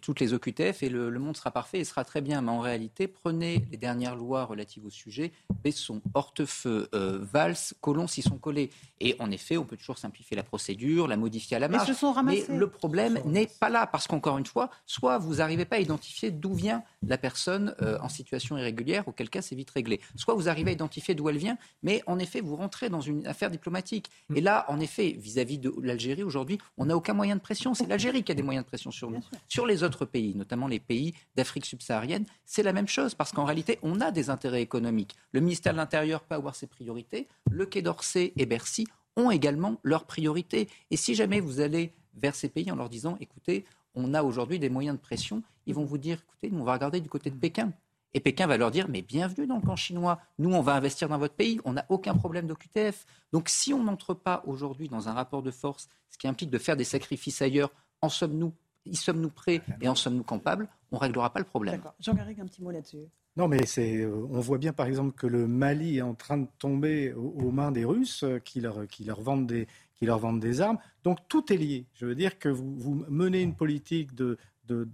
toutes 0.00 0.20
les 0.20 0.32
OQTF 0.32 0.82
et 0.82 0.88
le, 0.88 1.10
monde 1.18 1.36
sera 1.36 1.50
parfait 1.50 1.80
et 1.80 1.84
sera 1.84 2.04
très 2.04 2.22
bien. 2.22 2.40
Mais 2.40 2.50
en 2.50 2.60
réalité, 2.60 3.08
prenez 3.08 3.66
les 3.70 3.76
dernières 3.76 4.16
lois 4.16 4.44
relatives 4.44 4.86
au 4.86 4.90
sujet, 4.90 5.32
Besson, 5.62 6.00
Hortefeux, 6.14 6.88
euh, 6.94 7.18
Valls, 7.32 7.56
Colomb 7.82 8.06
s'y 8.06 8.22
sont 8.22 8.38
collés. 8.38 8.70
Et 9.00 9.16
en 9.18 9.30
effet, 9.30 9.58
on 9.58 9.64
peut 9.64 9.76
toujours 9.76 9.98
simplifier 9.98 10.36
la 10.36 10.42
procédure, 10.42 11.08
la 11.08 11.16
à 11.52 11.58
la 11.58 11.68
marge. 11.68 11.90
Mais, 12.24 12.44
le 12.48 12.68
problème 12.68 13.20
n'est 13.24 13.46
pas 13.46 13.68
là, 13.68 13.86
parce 13.86 14.06
qu'encore 14.06 14.38
une 14.38 14.46
fois, 14.46 14.70
soit 14.86 15.18
vous 15.18 15.36
n'arrivez 15.36 15.64
pas 15.64 15.76
à 15.76 15.78
identifier 15.80 16.30
d'où 16.30 16.54
vient 16.54 16.82
la 17.06 17.18
personne 17.18 17.74
euh, 17.82 17.98
en 18.00 18.08
situation 18.08 18.56
irrégulière, 18.56 19.06
auquel 19.06 19.30
cas 19.30 19.42
c'est 19.42 19.54
vite 19.54 19.70
réglé. 19.70 20.00
Soit 20.16 20.34
vous 20.34 20.48
arrivez 20.48 20.70
à 20.70 20.74
identifier 20.74 21.14
d'où 21.14 21.28
elle 21.28 21.38
vient, 21.38 21.58
mais 21.82 22.02
en 22.06 22.18
effet, 22.18 22.40
vous 22.40 22.56
rentrez 22.56 22.88
dans 22.88 23.00
une 23.00 23.26
affaire 23.26 23.50
diplomatique. 23.50 24.10
Et 24.34 24.40
là, 24.40 24.64
en 24.68 24.80
effet, 24.80 25.16
vis-à-vis 25.18 25.58
de 25.58 25.72
l'Algérie, 25.82 26.22
aujourd'hui, 26.22 26.58
on 26.76 26.86
n'a 26.86 26.96
aucun 26.96 27.14
moyen 27.14 27.36
de 27.36 27.40
pression. 27.40 27.74
C'est 27.74 27.86
l'Algérie 27.86 28.22
qui 28.22 28.32
a 28.32 28.34
des 28.34 28.42
moyens 28.42 28.64
de 28.64 28.68
pression 28.68 28.90
sur 28.90 29.10
nous. 29.10 29.20
Sur 29.48 29.66
les 29.66 29.82
autres 29.82 30.04
pays, 30.04 30.34
notamment 30.34 30.68
les 30.68 30.80
pays 30.80 31.14
d'Afrique 31.36 31.66
subsaharienne, 31.66 32.24
c'est 32.44 32.62
la 32.62 32.72
même 32.72 32.88
chose, 32.88 33.14
parce 33.14 33.32
qu'en 33.32 33.44
réalité, 33.44 33.78
on 33.82 34.00
a 34.00 34.10
des 34.10 34.30
intérêts 34.30 34.62
économiques. 34.62 35.16
Le 35.32 35.40
ministère 35.40 35.72
de 35.72 35.78
l'Intérieur 35.78 36.22
peut 36.22 36.34
avoir 36.34 36.54
ses 36.54 36.66
priorités. 36.66 37.28
Le 37.50 37.66
Quai 37.66 37.82
d'Orsay 37.82 38.32
et 38.36 38.46
Bercy 38.46 38.86
ont 39.16 39.30
également 39.30 39.80
leurs 39.82 40.04
priorités. 40.04 40.68
Et 40.90 40.96
si 40.96 41.14
jamais 41.14 41.40
vous 41.40 41.60
allez 41.60 41.94
vers 42.14 42.34
ces 42.34 42.48
pays 42.48 42.70
en 42.70 42.76
leur 42.76 42.88
disant, 42.88 43.16
écoutez, 43.20 43.64
on 43.94 44.14
a 44.14 44.22
aujourd'hui 44.22 44.58
des 44.58 44.68
moyens 44.68 44.96
de 44.96 45.00
pression, 45.00 45.42
ils 45.66 45.74
vont 45.74 45.84
vous 45.84 45.98
dire, 45.98 46.22
écoutez, 46.28 46.50
nous, 46.50 46.60
on 46.60 46.64
va 46.64 46.74
regarder 46.74 47.00
du 47.00 47.08
côté 47.08 47.30
de 47.30 47.36
Pékin. 47.36 47.72
Et 48.14 48.20
Pékin 48.20 48.46
va 48.46 48.56
leur 48.56 48.70
dire, 48.70 48.88
mais 48.88 49.02
bienvenue 49.02 49.46
dans 49.46 49.56
le 49.56 49.62
camp 49.62 49.76
chinois, 49.76 50.20
nous, 50.38 50.52
on 50.52 50.62
va 50.62 50.74
investir 50.74 51.08
dans 51.08 51.18
votre 51.18 51.34
pays, 51.34 51.60
on 51.64 51.74
n'a 51.74 51.84
aucun 51.88 52.14
problème 52.14 52.46
d'OQTF. 52.46 53.04
Donc 53.32 53.48
si 53.48 53.74
on 53.74 53.84
n'entre 53.84 54.14
pas 54.14 54.42
aujourd'hui 54.46 54.88
dans 54.88 55.08
un 55.08 55.12
rapport 55.12 55.42
de 55.42 55.50
force, 55.50 55.88
ce 56.10 56.18
qui 56.18 56.28
implique 56.28 56.50
de 56.50 56.58
faire 56.58 56.76
des 56.76 56.84
sacrifices 56.84 57.42
ailleurs, 57.42 57.70
en 58.00 58.08
sommes-nous 58.08 58.54
y 58.86 58.96
sommes-nous 58.96 59.30
prêts 59.30 59.62
et 59.80 59.88
en 59.88 59.94
sommes-nous 59.94 60.24
capables? 60.24 60.68
On 60.92 60.96
ne 60.96 61.00
réglera 61.00 61.32
pas 61.32 61.40
le 61.40 61.44
problème. 61.44 61.82
Jean 62.00 62.14
Garrigue, 62.14 62.40
un 62.40 62.46
petit 62.46 62.62
mot 62.62 62.70
là-dessus. 62.70 62.98
Non, 63.36 63.48
mais 63.48 63.66
c'est, 63.66 63.98
euh, 63.98 64.26
on 64.30 64.40
voit 64.40 64.56
bien 64.56 64.72
par 64.72 64.86
exemple 64.86 65.12
que 65.12 65.26
le 65.26 65.46
Mali 65.46 65.98
est 65.98 66.02
en 66.02 66.14
train 66.14 66.38
de 66.38 66.46
tomber 66.58 67.12
aux, 67.12 67.50
mains 67.50 67.70
des 67.70 67.84
Russes 67.84 68.24
euh, 68.24 68.38
qui 68.38 68.60
leur, 68.60 68.86
qui 68.86 69.04
leur 69.04 69.20
vendent 69.20 69.46
des, 69.46 69.66
qui 69.94 70.06
leur 70.06 70.18
vendent 70.18 70.40
des 70.40 70.62
armes. 70.62 70.78
Donc 71.04 71.18
tout 71.28 71.52
est 71.52 71.56
lié. 71.56 71.84
Je 71.94 72.06
veux 72.06 72.14
dire 72.14 72.38
que 72.38 72.48
vous, 72.48 72.74
vous 72.76 73.04
menez 73.08 73.42
une 73.42 73.54
politique 73.54 74.14
de, 74.14 74.38
de 74.66 74.88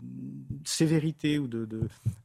sévérité 0.64 1.38
ou 1.38 1.48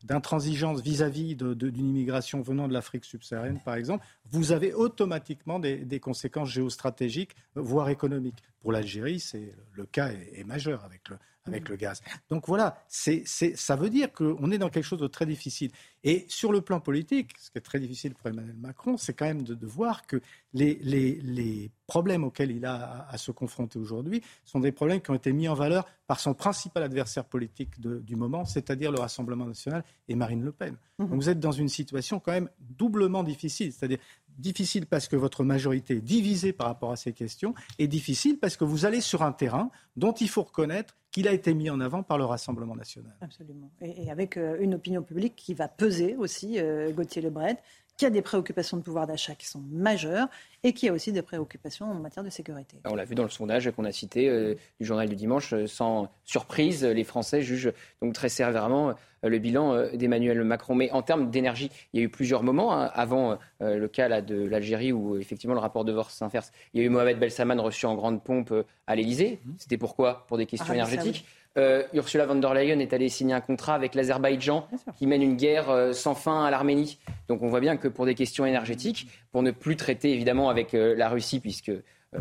d'intransigeance 0.04 0.82
vis-à-vis 0.82 1.36
d'une 1.36 1.88
immigration 1.90 2.42
venant 2.42 2.68
de 2.68 2.74
l'Afrique 2.74 3.06
subsaharienne, 3.06 3.60
par 3.64 3.76
exemple, 3.76 4.06
vous 4.32 4.52
avez 4.52 4.74
automatiquement 4.74 5.60
des, 5.60 6.00
conséquences 6.00 6.50
géostratégiques, 6.50 7.36
voire 7.56 7.90
économiques. 7.90 8.44
Pour 8.62 8.72
l'Algérie, 8.72 9.20
c'est 9.20 9.54
le 9.74 9.86
cas 9.86 10.10
est, 10.10 10.44
majeur 10.44 10.84
avec 10.84 11.10
le, 11.10 11.18
avec 11.48 11.70
le 11.70 11.76
gaz. 11.76 12.02
Donc 12.30 12.48
voilà, 12.48 12.84
c'est, 12.88 13.24
ça 13.26 13.76
veut 13.76 13.90
dire 13.90 14.12
qu'on 14.12 14.52
est 14.52 14.58
dans 14.58 14.70
quelque 14.70 14.86
chose 14.86 15.00
de 15.00 15.08
très 15.08 15.26
difficile. 15.26 15.72
Et 16.04 16.26
sur 16.30 16.52
le 16.52 16.62
plan 16.62 16.80
politique, 16.80 17.34
ce 17.40 17.50
qui 17.50 17.58
est 17.58 17.62
très 17.62 17.80
difficile 17.80 18.14
pour 18.14 18.30
Emmanuel 18.30 18.56
Macron, 18.56 18.98
c'est 18.98 19.14
quand 19.14 19.26
même 19.26 19.44
de, 19.44 19.66
voir 19.66 20.06
que 20.06 20.22
les, 20.54 20.80
les, 20.82 21.20
les, 21.22 21.72
problèmes 21.88 22.26
auxquels 22.26 22.52
il 22.52 22.66
a 22.66 23.08
à, 23.10 23.18
se 23.18 23.32
confronter 23.32 23.80
aujourd'hui 23.80 24.22
sont 24.44 24.60
des 24.60 24.74
problèmes 24.74 25.00
qui 25.00 25.10
ont 25.10 25.16
été 25.16 25.32
mis 25.32 25.48
en 25.48 25.54
valeur 25.54 25.86
par 26.06 26.20
son 26.20 26.34
principal 26.34 26.84
adversaire 26.84 27.24
politique 27.24 27.80
du 27.80 28.16
moment, 28.16 28.44
c'est-à-dire 28.46 28.92
le 28.92 29.00
Rassemblement 29.00 29.46
national 29.46 29.84
et 30.10 30.16
Marine 30.16 30.44
Le 30.44 30.52
Pen. 30.52 30.76
Mmh. 31.00 31.08
Donc 31.08 31.16
vous 31.16 31.30
êtes 31.30 31.40
dans 31.40 31.54
une 31.54 31.70
situation 31.70 32.20
quand 32.20 32.34
même 32.34 32.50
doublement 32.60 33.24
difficile, 33.24 33.72
c'est-à-dire 33.72 34.00
difficile 34.38 34.86
parce 34.86 35.08
que 35.08 35.16
votre 35.16 35.44
majorité 35.44 35.96
est 35.96 36.02
divisée 36.02 36.54
par 36.54 36.68
rapport 36.68 36.92
à 36.92 36.96
ces 36.96 37.14
questions, 37.14 37.54
et 37.80 37.88
difficile 37.88 38.38
parce 38.40 38.58
que 38.58 38.64
vous 38.64 38.86
allez 38.86 39.02
sur 39.02 39.24
un 39.24 39.32
terrain 39.32 39.72
dont 39.96 40.14
il 40.14 40.30
faut 40.30 40.44
reconnaître 40.44 40.96
qu'il 41.12 41.28
a 41.28 41.34
été 41.34 41.54
mis 41.54 41.70
en 41.70 41.80
avant 41.80 42.04
par 42.04 42.18
le 42.18 42.26
Rassemblement 42.26 42.76
national. 42.76 43.16
Absolument. 43.22 43.72
Et, 43.82 44.12
avec 44.12 44.38
euh, 44.38 44.58
une 44.60 44.76
opinion 44.76 45.02
publique 45.02 45.36
qui 45.36 45.54
va 45.54 45.68
peser 45.68 46.16
aussi, 46.16 46.60
euh, 46.60 46.92
Gauthier 46.92 47.22
Lebret, 47.22 47.58
qui 47.98 48.06
a 48.06 48.10
des 48.12 48.22
préoccupations 48.22 48.78
de 48.78 48.84
pouvoir 48.84 49.08
d'achat 49.08 49.34
qui 49.34 49.48
sont 49.48 49.62
majeures 49.72 50.28
et 50.64 50.74
qui 50.74 50.88
a 50.88 50.94
aussi 50.94 51.12
des 51.12 51.24
préoccupations 51.24 51.90
en 51.90 51.96
matière 51.96 52.24
de 52.24 52.30
sécurité. 52.30 52.78
On 52.86 52.96
l'a 52.96 53.06
vu 53.06 53.16
dans 53.16 53.24
le 53.24 53.30
sondage 53.30 53.70
qu'on 53.72 53.86
a 53.86 53.92
cité 53.92 54.30
euh, 54.30 54.56
du 54.80 54.86
journal 54.86 55.10
du 55.10 55.16
dimanche, 55.16 55.54
euh, 55.54 55.68
sans 55.68 56.10
surprise, 56.24 56.86
les 56.86 57.04
Français 57.04 57.42
jugent 57.42 57.74
donc 58.02 58.14
très 58.14 58.30
sévèrement 58.30 58.90
euh, 58.90 59.30
le 59.30 59.40
bilan 59.40 59.88
d'Emmanuel 59.96 60.44
Macron. 60.44 60.76
Mais 60.76 60.92
en 60.92 61.02
termes 61.02 61.32
d'énergie, 61.32 61.72
il 61.94 62.00
y 62.00 62.04
a 62.04 62.06
eu 62.06 62.10
plusieurs 62.10 62.44
moments 62.44 62.72
hein, 62.74 62.92
avant 62.94 63.40
le 63.60 63.88
cas 63.88 64.08
là, 64.08 64.22
de 64.22 64.36
l'Algérie 64.36 64.92
où 64.92 65.18
effectivement 65.18 65.56
le 65.56 65.60
rapport 65.60 65.86
de 65.86 65.92
Vors 65.92 66.12
s'inverse. 66.12 66.52
Il 66.74 66.82
y 66.82 66.84
a 66.84 66.86
eu 66.86 66.90
Mohamed 66.90 67.18
Belsaman 67.18 67.60
reçu 67.60 67.88
en 67.88 67.96
grande 67.96 68.24
pompe 68.24 68.54
à 68.86 68.96
l'Elysée. 68.96 69.40
Mmh. 69.44 69.52
C'était 69.58 69.78
pourquoi? 69.78 70.26
Pour 70.28 70.38
des 70.38 70.46
questions 70.46 70.72
énergétiques. 70.72 71.26
Euh, 71.58 71.84
Ursula 71.94 72.26
von 72.26 72.36
der 72.36 72.54
Leyen 72.54 72.80
est 72.80 72.94
allée 72.94 73.10
signer 73.10 73.34
un 73.34 73.42
contrat 73.42 73.74
avec 73.74 73.96
l'Azerbaïdjan 73.96 74.68
qui 74.96 75.08
mène 75.08 75.24
une 75.24 75.36
guerre 75.36 75.70
euh, 75.70 75.92
sans 75.92 76.14
fin 76.14 76.46
à 76.46 76.52
l'Arménie. 76.52 77.00
Donc 77.28 77.42
on 77.42 77.48
voit 77.48 77.60
bien 77.60 77.78
que 77.78 77.88
pour 77.88 78.06
des 78.06 78.14
questions 78.14 78.46
énergétiques, 78.46 79.08
pour 79.32 79.42
ne 79.42 79.52
plus 79.52 79.76
traiter 79.76 80.14
évidemment 80.14 80.50
avec 80.50 80.74
euh, 80.74 80.96
la 80.96 81.10
Russie, 81.10 81.40
puisque 81.40 81.72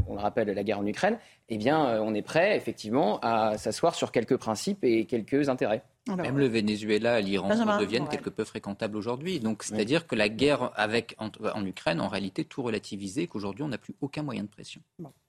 on 0.08 0.14
le 0.14 0.20
rappelle, 0.20 0.48
la 0.48 0.64
guerre 0.64 0.80
en 0.80 0.86
Ukraine, 0.86 1.18
eh 1.48 1.58
bien, 1.58 2.02
on 2.02 2.12
est 2.12 2.22
prêt 2.22 2.56
effectivement 2.56 3.20
à 3.20 3.56
s'asseoir 3.56 3.94
sur 3.94 4.10
quelques 4.10 4.36
principes 4.36 4.82
et 4.82 5.04
quelques 5.04 5.48
intérêts. 5.48 5.82
Même 6.14 6.38
le 6.38 6.46
Venezuela, 6.46 7.20
l'Iran 7.20 7.48
deviennent 7.80 8.08
quelque 8.08 8.30
peu 8.30 8.44
fréquentables 8.44 8.96
aujourd'hui. 8.96 9.40
Donc, 9.40 9.64
c'est-à-dire 9.64 10.06
que 10.06 10.14
la 10.14 10.28
guerre 10.28 10.70
avec, 10.76 11.16
en, 11.18 11.66
Ukraine, 11.66 12.00
en 12.00 12.06
réalité, 12.06 12.44
tout 12.44 12.62
relativisé, 12.62 13.26
qu'aujourd'hui, 13.26 13.64
on 13.64 13.68
n'a 13.68 13.78
plus 13.78 13.94
aucun 14.00 14.22
moyen 14.22 14.44
de 14.44 14.48
pression. 14.48 14.80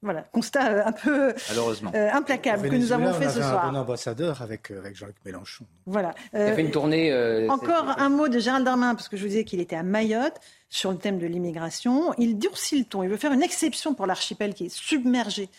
voilà, 0.03 0.21
constat 0.21 0.71
euh, 0.71 0.85
un 0.85 0.91
peu 0.91 1.29
euh, 1.29 2.09
implacable 2.11 2.69
que 2.69 2.75
nous 2.75 2.91
avons 2.91 3.11
fait 3.13 3.29
ce 3.29 3.41
soir. 3.41 3.65
un 3.65 3.71
bon 3.71 3.79
ambassadeur 3.79 4.43
avec, 4.43 4.71
euh, 4.71 4.77
avec 4.77 4.95
Jean-Luc 4.95 5.15
Mélenchon. 5.25 5.65
Voilà. 5.87 6.13
Il 6.33 6.41
a 6.41 6.53
fait 6.53 6.61
une 6.61 6.71
tournée. 6.71 7.11
encore 7.49 7.95
un 7.97 8.09
mot 8.09 8.27
de 8.27 8.37
Gérald 8.37 8.63
Darmanin, 8.63 8.93
parce 8.93 9.09
que 9.09 9.17
je 9.17 9.23
vous 9.23 9.29
disais 9.29 9.45
qu'il 9.45 9.59
était 9.59 9.75
à 9.75 9.83
Mayotte 9.83 10.39
sur 10.69 10.91
le 10.91 10.97
thème 10.97 11.17
de 11.17 11.25
l'immigration. 11.25 12.13
Il 12.19 12.37
durcit 12.37 12.79
le 12.79 12.85
ton. 12.85 13.01
Il 13.01 13.09
veut 13.09 13.17
faire 13.17 13.33
une 13.33 13.43
exception 13.43 13.95
pour 13.95 14.05
l'archipel 14.05 14.53
qui 14.53 14.65
est 14.65 14.69
submergé 14.69 15.49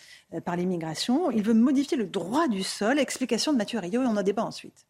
par 0.45 0.55
l'immigration. 0.55 1.33
Il 1.33 1.43
veut 1.43 1.55
modifier 1.55 1.97
le 1.97 2.07
droit 2.07 2.47
du 2.47 2.63
sol. 2.63 3.01
Explication 3.01 3.53
de 3.53 3.59
Mathieu 3.59 3.81
Rio 3.81 4.03
et 4.03 4.07
on 4.07 4.17
en 4.17 4.23
débat 4.23 4.45
ensuite. 4.45 4.88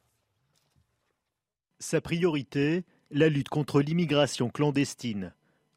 Sa 1.81 2.01
priorité, 2.01 2.83
la 3.13 3.29
lutte 3.29 3.51
contre 3.51 3.81
l'immigration 3.81 4.51
clandestine. 4.51 5.33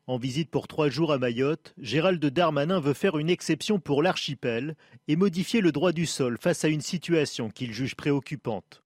En 0.08 0.18
visite 0.18 0.50
pour 0.50 0.68
trois 0.68 0.90
jours 0.90 1.14
à 1.14 1.20
Mayotte, 1.20 1.76
Gérald 1.78 2.26
Darmanin 2.26 2.80
veut 2.80 2.96
faire 2.96 3.20
une 3.20 3.30
exception 3.30 3.80
pour 3.80 4.02
l'archipel 4.02 4.76
et 5.08 5.16
modifier 5.16 5.62
le 5.62 5.72
droit 5.72 5.92
du 5.92 6.08
sol 6.08 6.40
face 6.42 6.66
à 6.66 6.70
une 6.70 6.82
situation 6.82 7.52
qu'il 7.52 7.72
juge 7.72 7.96
préoccupante. 7.96 8.82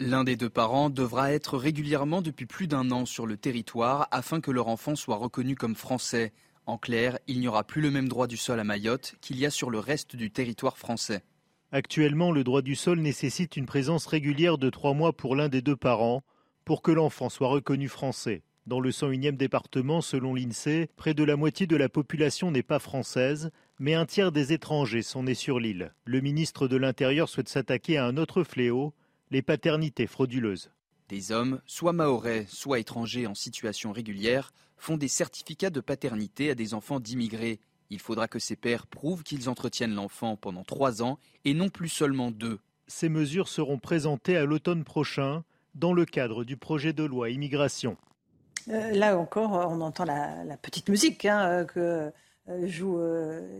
L'un 0.00 0.24
des 0.24 0.34
deux 0.34 0.50
parents 0.50 0.90
devra 0.90 1.32
être 1.32 1.56
régulièrement 1.56 2.20
depuis 2.20 2.46
plus 2.46 2.66
d'un 2.66 2.90
an 2.90 3.06
sur 3.06 3.26
le 3.26 3.36
territoire 3.36 4.08
afin 4.10 4.40
que 4.40 4.50
leur 4.50 4.66
enfant 4.66 4.96
soit 4.96 5.18
reconnu 5.18 5.54
comme 5.54 5.76
français. 5.76 6.32
En 6.66 6.78
clair, 6.78 7.20
il 7.28 7.38
n'y 7.38 7.46
aura 7.46 7.62
plus 7.62 7.80
le 7.80 7.92
même 7.92 8.08
droit 8.08 8.26
du 8.26 8.36
sol 8.36 8.58
à 8.58 8.64
Mayotte 8.64 9.14
qu'il 9.20 9.38
y 9.38 9.46
a 9.46 9.50
sur 9.50 9.70
le 9.70 9.78
reste 9.78 10.16
du 10.16 10.32
territoire 10.32 10.78
français. 10.78 11.22
Actuellement, 11.70 12.32
le 12.32 12.42
droit 12.42 12.62
du 12.62 12.74
sol 12.74 12.98
nécessite 12.98 13.56
une 13.56 13.66
présence 13.66 14.06
régulière 14.06 14.58
de 14.58 14.68
trois 14.68 14.94
mois 14.94 15.12
pour 15.12 15.36
l'un 15.36 15.48
des 15.48 15.62
deux 15.62 15.76
parents 15.76 16.24
pour 16.64 16.82
que 16.82 16.90
l'enfant 16.90 17.28
soit 17.28 17.48
reconnu 17.48 17.88
français. 17.88 18.42
Dans 18.66 18.80
le 18.80 18.90
101e 18.90 19.36
département, 19.36 20.00
selon 20.00 20.34
l'INSEE, 20.34 20.88
près 20.96 21.14
de 21.14 21.24
la 21.24 21.36
moitié 21.36 21.66
de 21.66 21.76
la 21.76 21.88
population 21.88 22.50
n'est 22.50 22.62
pas 22.62 22.78
française, 22.78 23.50
mais 23.78 23.94
un 23.94 24.06
tiers 24.06 24.32
des 24.32 24.52
étrangers 24.52 25.02
sont 25.02 25.22
nés 25.22 25.34
sur 25.34 25.58
l'île. 25.58 25.94
Le 26.04 26.20
ministre 26.20 26.68
de 26.68 26.76
l'Intérieur 26.76 27.28
souhaite 27.28 27.48
s'attaquer 27.48 27.96
à 27.96 28.06
un 28.06 28.16
autre 28.16 28.44
fléau, 28.44 28.94
les 29.30 29.42
paternités 29.42 30.06
frauduleuses. 30.06 30.70
Des 31.08 31.32
hommes, 31.32 31.60
soit 31.66 31.92
maorais, 31.92 32.46
soit 32.48 32.78
étrangers 32.78 33.26
en 33.26 33.34
situation 33.34 33.90
régulière, 33.90 34.52
font 34.76 34.96
des 34.96 35.08
certificats 35.08 35.70
de 35.70 35.80
paternité 35.80 36.50
à 36.50 36.54
des 36.54 36.74
enfants 36.74 37.00
d'immigrés. 37.00 37.58
Il 37.90 37.98
faudra 37.98 38.28
que 38.28 38.38
ces 38.38 38.54
pères 38.54 38.86
prouvent 38.86 39.24
qu'ils 39.24 39.48
entretiennent 39.48 39.94
l'enfant 39.94 40.36
pendant 40.36 40.62
trois 40.62 41.02
ans 41.02 41.18
et 41.44 41.54
non 41.54 41.70
plus 41.70 41.88
seulement 41.88 42.30
deux. 42.30 42.60
Ces 42.86 43.08
mesures 43.08 43.48
seront 43.48 43.78
présentées 43.78 44.36
à 44.36 44.44
l'automne 44.44 44.84
prochain 44.84 45.42
dans 45.74 45.92
le 45.92 46.04
cadre 46.04 46.44
du 46.44 46.56
projet 46.56 46.92
de 46.92 47.04
loi 47.04 47.30
immigration. 47.30 47.96
Euh, 48.68 48.90
là 48.92 49.18
encore, 49.18 49.52
on 49.52 49.80
entend 49.80 50.04
la, 50.04 50.56
petite 50.60 50.88
musique 50.88 51.24
hein, 51.24 51.46
euh, 51.46 51.64
que 51.64 52.12
euh, 52.48 52.66
joue 52.66 52.98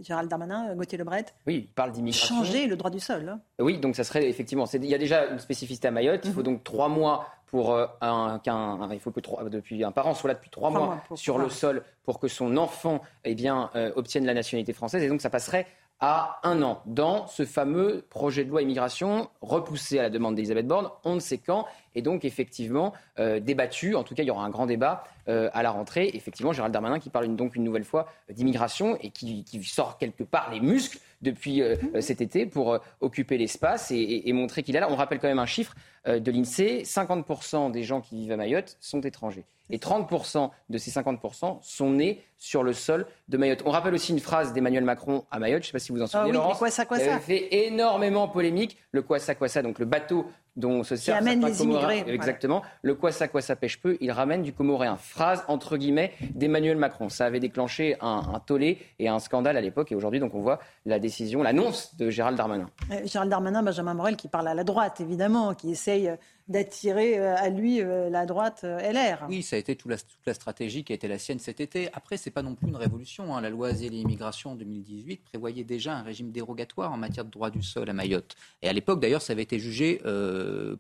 Gérald 0.02 0.28
Darmanin, 0.28 0.74
Gauthier 0.74 0.98
Lebret. 0.98 1.26
Oui, 1.46 1.66
il 1.68 1.74
parle 1.74 1.92
d'immigration. 1.92 2.36
Changer 2.36 2.66
le 2.66 2.76
droit 2.76 2.90
du 2.90 3.00
sol. 3.00 3.28
Hein. 3.28 3.40
Oui, 3.58 3.78
donc 3.78 3.96
ça 3.96 4.04
serait 4.04 4.28
effectivement. 4.28 4.66
Il 4.72 4.84
y 4.86 4.94
a 4.94 4.98
déjà 4.98 5.26
une 5.26 5.38
spécificité 5.38 5.88
à 5.88 5.90
Mayotte. 5.90 6.22
Il 6.24 6.32
faut 6.32 6.40
mhm. 6.40 6.46
donc 6.46 6.64
trois 6.64 6.88
mois 6.88 7.26
pour 7.46 7.76
un, 8.00 8.38
qu'un, 8.44 8.88
il 8.92 9.00
faut 9.00 9.10
que 9.10 9.48
depuis 9.48 9.82
un 9.82 9.90
parent 9.90 10.14
soit 10.14 10.28
là 10.28 10.34
depuis 10.34 10.50
trois, 10.50 10.70
mois, 10.70 11.02
sur 11.16 11.36
le 11.36 11.48
sol 11.48 11.82
pour 12.04 12.20
que 12.20 12.28
son 12.28 12.56
enfant 12.56 13.02
eh 13.24 13.34
bien, 13.34 13.70
obtienne 13.96 14.24
la 14.24 14.34
nationalité 14.34 14.72
française. 14.72 15.02
Et 15.02 15.08
donc 15.08 15.20
ça 15.20 15.30
passerait 15.30 15.66
à 16.01 16.40
un 16.44 16.62
an 16.62 16.82
dans 16.86 17.27
ce 17.27 17.44
fameux 17.44 18.05
projet 18.09 18.44
de 18.44 18.51
loi 18.51 18.62
immigration 18.62 19.28
repoussé 19.43 19.98
à 19.98 20.02
la 20.02 20.10
demande 20.10 20.35
d'Elisabeth 20.35 20.66
Borne, 20.66 20.89
on 21.05 21.14
ne 21.14 21.20
sait 21.20 21.36
quand, 21.36 21.66
et 21.94 22.01
donc 22.01 22.24
effectivement 22.24 22.94
euh, 23.18 23.39
débattu. 23.39 23.94
En 23.94 24.02
tout 24.02 24.14
cas, 24.14 24.22
il 24.22 24.27
y 24.27 24.31
aura 24.31 24.44
un 24.44 24.48
grand 24.48 24.64
débat 24.64 25.05
euh, 25.28 25.51
à 25.52 25.62
la 25.62 25.70
rentrée. 25.70 26.10
Effectivement, 26.14 26.52
Gérald 26.52 26.72
Darmanin 26.72 26.98
qui 26.98 27.10
parle 27.10 27.35
donc 27.36 27.55
une 27.55 27.64
nouvelle 27.64 27.85
fois 27.85 28.06
d'immigration 28.31 28.97
et 29.02 29.10
qui, 29.10 29.44
sort 29.62 29.98
quelque 29.98 30.24
part 30.24 30.51
les 30.51 30.60
muscles 30.60 30.98
depuis 31.20 31.60
euh, 31.60 31.77
mmh. 31.77 32.01
cet 32.01 32.22
été 32.22 32.47
pour 32.47 32.78
occuper 33.01 33.36
l'espace 33.36 33.90
et, 33.90 34.22
et, 34.24 34.32
montrer 34.32 34.62
qu'il 34.62 34.77
est 34.77 34.81
là. 34.81 34.90
On 34.90 34.97
rappelle 34.97 35.18
quand 35.18 35.28
même 35.28 35.39
un 35.39 35.47
chiffre 35.47 35.74
de 36.06 36.31
l'INSEE 36.31 36.82
50% 36.85 37.70
des 37.70 37.82
gens 37.82 38.01
qui 38.01 38.16
vivent 38.16 38.32
à 38.32 38.36
Mayotte 38.36 38.78
sont 38.81 39.02
étrangers. 39.02 39.44
Et 39.70 39.78
30% 39.78 40.51
de 40.68 40.78
ces 40.78 40.90
50% 40.90 41.59
sont 41.62 41.90
nés 41.90 42.22
sur 42.36 42.62
le 42.62 42.72
sol 42.72 43.06
de 43.28 43.36
Mayotte. 43.36 43.62
On 43.66 43.70
rappelle 43.70 43.94
aussi 43.94 44.12
une 44.12 44.20
phrase 44.20 44.52
d'Emmanuel 44.52 44.84
Macron 44.84 45.24
à 45.30 45.38
Mayotte, 45.38 45.62
je 45.62 45.68
ne 45.68 45.70
sais 45.70 45.72
pas 45.72 45.78
si 45.78 45.92
vous 45.92 46.02
en 46.02 46.06
souvenez, 46.06 46.32
ah 46.34 46.48
oui, 46.48 46.55
Quoi 46.59 46.70
ça, 46.70 46.84
quoi 46.86 46.98
ça. 46.98 47.18
fait 47.18 47.48
énormément 47.66 48.28
polémique. 48.28 48.78
Le 48.92 49.02
quoi 49.02 49.18
ça, 49.18 49.34
quoi 49.34 49.48
ça, 49.48 49.62
donc 49.62 49.78
le 49.78 49.84
bateau 49.84 50.26
dont 50.56 50.82
se 50.82 50.97
sert 50.97 51.16
amène 51.16 51.44
les 51.44 51.62
immigrés. 51.62 52.05
Exactement. 52.06 52.62
Le 52.82 52.94
quoi 52.94 53.12
ça, 53.12 53.28
quoi 53.28 53.40
ça 53.40 53.56
pêche 53.56 53.80
peu, 53.80 53.97
il 54.01 54.10
ramène 54.10 54.42
du 54.42 54.52
comoréen. 54.52 54.97
Phrase 54.97 55.44
entre 55.48 55.76
guillemets 55.76 56.12
d'Emmanuel 56.34 56.76
Macron. 56.76 57.09
Ça 57.09 57.26
avait 57.26 57.40
déclenché 57.40 57.97
un, 58.01 58.40
tollé 58.47 58.78
et 58.98 59.09
un 59.09 59.18
scandale 59.18 59.56
à 59.56 59.60
l'époque. 59.60 59.92
Et 59.92 59.94
aujourd'hui, 59.94 60.20
donc, 60.20 60.34
on 60.34 60.40
voit 60.40 60.59
la 60.86 60.98
décision, 60.98 61.42
l'annonce 61.42 61.97
de 61.97 62.10
Gérald 62.10 62.36
Darmanin. 62.36 62.68
Euh, 62.90 63.01
Gérald 63.05 63.30
Darmanin, 63.30 63.62
Benjamin 63.62 63.94
Morel, 63.94 64.16
qui 64.16 64.28
parle 64.28 64.48
à 64.48 64.55
la 64.55 64.64
droite, 64.64 65.01
évidemment, 65.01 65.55
qui 65.55 65.70
essaye 65.70 66.10
d'attirer 66.51 67.16
euh, 67.16 67.36
à 67.36 67.48
lui 67.48 67.81
euh, 67.81 68.10
la 68.10 68.27
droite 68.27 68.62
euh, 68.64 68.93
LR. 68.93 69.24
Oui, 69.28 69.44
ça 69.44 69.55
a 69.55 69.59
été 69.60 69.77
toute 69.77 69.97
la, 70.27 70.35
stratégie 70.35 70.82
qui 70.82 70.93
a 70.93 70.97
été 70.97 71.06
la 71.06 71.16
sienne 71.16 71.39
cet 71.39 71.60
été. 71.60 71.89
Après, 71.93 72.16
c'est 72.16 72.32
pas 72.32 72.43
non 72.43 72.56
plus 72.56 72.66
une 72.66 72.77
révolution. 72.77 73.36
Hein. 73.36 73.40
La 73.40 73.51
loi 73.51 73.68
Asile 73.68 73.94
et 73.94 73.98
Immigration 73.98 74.51
en 74.51 74.55
2018 74.56 75.22
prévoyait 75.22 75.62
déjà 75.62 75.97
un 75.97 76.02
régime 76.02 76.32
dérogatoire 76.32 76.93
en 76.93 76.97
matière 76.97 77.24
de 77.24 77.31
droit 77.31 77.51
du 77.51 77.62
sol 77.62 77.89
à 77.89 77.93
Mayotte. 77.93 78.35
Et 78.62 78.68
à 78.68 78.72
l'époque, 78.72 79.01
d'ailleurs, 79.01 79.22
ça 79.22 79.32
avait 79.32 79.44
été 79.44 79.60
jugé 79.60 80.01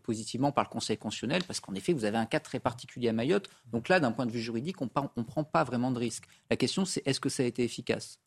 positivement 0.02 0.50
par 0.50 0.64
le 0.64 0.70
Conseil 0.70 0.96
constitutionnel 0.96 1.42
parce 1.46 1.60
qu'en 1.60 1.74
effet, 1.74 1.92
vous 1.92 2.04
avez 2.04 2.18
un 2.18 2.26
cas 2.26 2.40
très 2.40 2.58
particulier 2.58 3.08
à 3.08 3.12
Mayotte. 3.12 3.48
Donc 3.70 3.88
là, 3.88 4.00
d'un 4.00 4.12
point 4.12 4.26
de 4.26 4.32
vue 4.32 4.40
juridique, 4.40 4.80
on 4.80 4.88
ne 5.16 5.22
prend 5.22 5.44
pas 5.44 5.62
vraiment 5.64 5.90
de 5.90 5.98
risque. 5.98 6.24
La 6.50 6.56
question, 6.56 6.84
c'est 6.84 7.06
est-ce 7.06 7.20
que 7.20 7.28
ça 7.28 7.42
a 7.42 7.46
été 7.46 7.62
efficace? 7.62 8.18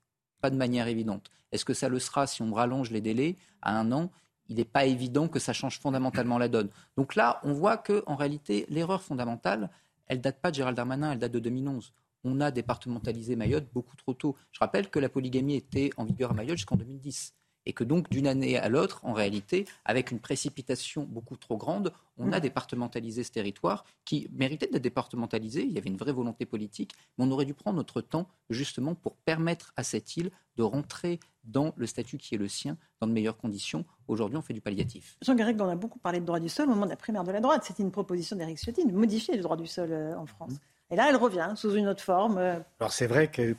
Pas 0.42 0.50
de 0.50 0.56
manière 0.56 0.88
évidente. 0.88 1.30
Est-ce 1.52 1.66
que 1.66 1.74
ça 1.74 1.90
le 1.90 2.00
sera 2.00 2.26
si 2.26 2.42
on 2.42 2.54
rallonge 2.54 2.92
les 2.92 3.02
délais 3.02 3.36
à 3.62 3.78
un 3.78 3.92
an? 3.92 4.12
Il 4.50 4.58
n'est 4.58 4.66
pas 4.66 4.86
évident 4.86 5.28
que 5.28 5.40
ça 5.40 5.54
change 5.54 5.80
fondamentalement 5.80 6.38
la 6.38 6.48
donne. 6.48 6.70
Donc 6.98 7.16
là, 7.16 7.40
on 7.44 7.54
voit 7.54 7.78
qu'en 7.78 8.16
réalité, 8.16 8.66
l'erreur 8.70 9.02
fondamentale, 9.02 9.70
elle 10.08 10.22
date 10.22 10.42
pas 10.42 10.52
de 10.52 10.56
Gérald 10.56 10.76
Darmanin, 10.76 11.14
elle 11.14 11.20
date 11.20 11.32
de 11.32 11.40
2011. 11.40 11.94
On 12.26 12.40
a 12.40 12.52
départementalisé 12.52 13.36
Mayotte 13.36 13.68
beaucoup 13.74 13.96
trop 13.96 14.14
tôt. 14.14 14.36
Je 14.52 14.60
rappelle 14.60 14.90
que 14.90 15.00
la 15.00 15.10
polygamie 15.10 15.56
était 15.56 15.90
en 15.98 16.06
vigueur 16.06 16.32
à 16.32 16.34
Mayotte 16.34 16.58
jusqu'en 16.58 16.78
2010 16.78 17.34
et 17.66 17.74
que 17.74 17.84
donc 17.84 18.10
d'une 18.10 18.28
année 18.28 18.58
à 18.58 18.70
l'autre, 18.70 19.00
en 19.04 19.14
réalité, 19.14 19.66
avec 19.86 20.12
une 20.12 20.20
précipitation 20.20 21.04
beaucoup 21.04 21.38
trop 21.38 21.58
grande, 21.58 21.94
on 22.18 22.32
a 22.32 22.38
mm. 22.38 22.42
départementalisé 22.42 23.24
ce 23.24 23.32
territoire 23.32 23.86
qui 24.06 24.28
méritait 24.34 24.68
d'être 24.68 24.84
départementalisé. 24.84 25.64
Il 25.64 25.72
y 25.72 25.78
avait 25.78 25.90
une 25.90 25.98
vraie 25.98 26.12
volonté 26.12 26.46
politique, 26.46 26.92
mais 27.18 27.26
on 27.26 27.32
aurait 27.32 27.46
dû 27.46 27.54
prendre 27.54 27.78
notre 27.78 28.02
temps 28.02 28.28
justement 28.50 28.96
pour 28.96 29.16
permettre 29.16 29.74
à 29.78 29.84
cette 29.84 30.18
île 30.18 30.32
de 30.58 30.64
rentrer 30.64 31.20
dans 31.44 31.74
le 31.76 31.86
statut 31.86 32.18
qui 32.18 32.36
est 32.36 32.38
le 32.38 32.48
sien 32.48 32.78
dans 33.00 33.08
de 33.08 33.12
meilleures 33.12 33.38
conditions. 33.38 33.86
Aujourd'hui, 34.08 34.38
on 34.38 34.42
fait 34.42 34.54
du 34.54 34.62
palliatif. 34.62 35.18
Jean 35.22 35.36
Garrigue, 35.36 35.60
on 35.62 35.70
a 35.70 35.76
beaucoup 35.76 36.00
parlé 36.00 36.20
de 36.20 36.26
droit 36.26 36.40
du 36.40 36.50
sol 36.50 36.68
au 36.68 36.70
moment 36.70 36.86
de 36.86 36.92
la 36.92 36.96
primaire 36.96 37.24
de 37.24 37.32
la 37.32 37.42
droite. 37.42 37.64
C'était 37.66 37.84
une 37.84 37.92
proposition 37.92 38.36
d'Éric 38.36 38.58
Ciotti 38.58 38.86
de 38.86 38.92
modifier 38.92 39.36
le 39.36 39.44
droit 39.44 39.58
du 39.58 39.68
sol 39.68 39.92
euh, 39.92 40.18
en 40.18 40.26
France. 40.26 40.54
Mm. 40.54 40.58
Et 40.92 40.96
là, 40.96 41.08
elle 41.10 41.16
revient 41.16 41.54
sous 41.56 41.74
une 41.76 41.88
autre 41.88 42.04
forme. 42.04 42.38
Euh, 42.38 42.60
Alors 42.80 42.92
c'est 42.92 43.08
vrai 43.08 43.30
qu'elle 43.30 43.56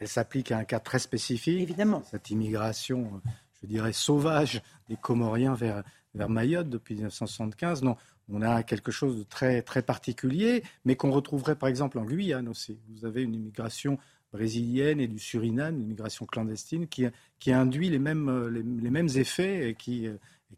Elle 0.00 0.08
s'applique 0.08 0.52
à 0.52 0.58
un 0.58 0.64
cas 0.64 0.80
très 0.80 0.98
spécifique. 0.98 1.60
Évidemment. 1.60 2.02
Cette 2.08 2.30
immigration, 2.30 3.20
je 3.60 3.66
dirais, 3.66 3.92
sauvage 3.92 4.62
des 4.88 4.96
Comoriens 4.96 5.54
vers, 5.54 5.82
vers 6.14 6.28
Mayotte 6.28 6.68
depuis 6.68 6.94
1975. 6.94 7.82
Non, 7.82 7.96
on 8.28 8.42
a 8.42 8.62
quelque 8.62 8.92
chose 8.92 9.18
de 9.18 9.22
très, 9.22 9.62
très 9.62 9.82
particulier, 9.82 10.62
mais 10.84 10.96
qu'on 10.96 11.10
retrouverait 11.10 11.56
par 11.56 11.68
exemple 11.68 11.98
en 11.98 12.04
Guyane 12.04 12.48
aussi. 12.48 12.78
Vous 12.88 13.04
avez 13.04 13.22
une 13.22 13.34
immigration 13.34 13.98
brésilienne 14.32 15.00
et 15.00 15.08
du 15.08 15.18
Suriname, 15.18 15.76
une 15.76 15.82
immigration 15.82 16.26
clandestine 16.26 16.86
qui, 16.86 17.06
qui 17.38 17.52
induit 17.52 17.90
les 17.90 17.98
mêmes, 17.98 18.48
les, 18.48 18.90
mêmes 18.90 19.08
effets 19.16 19.70
et 19.70 19.74
qui, 19.74 20.08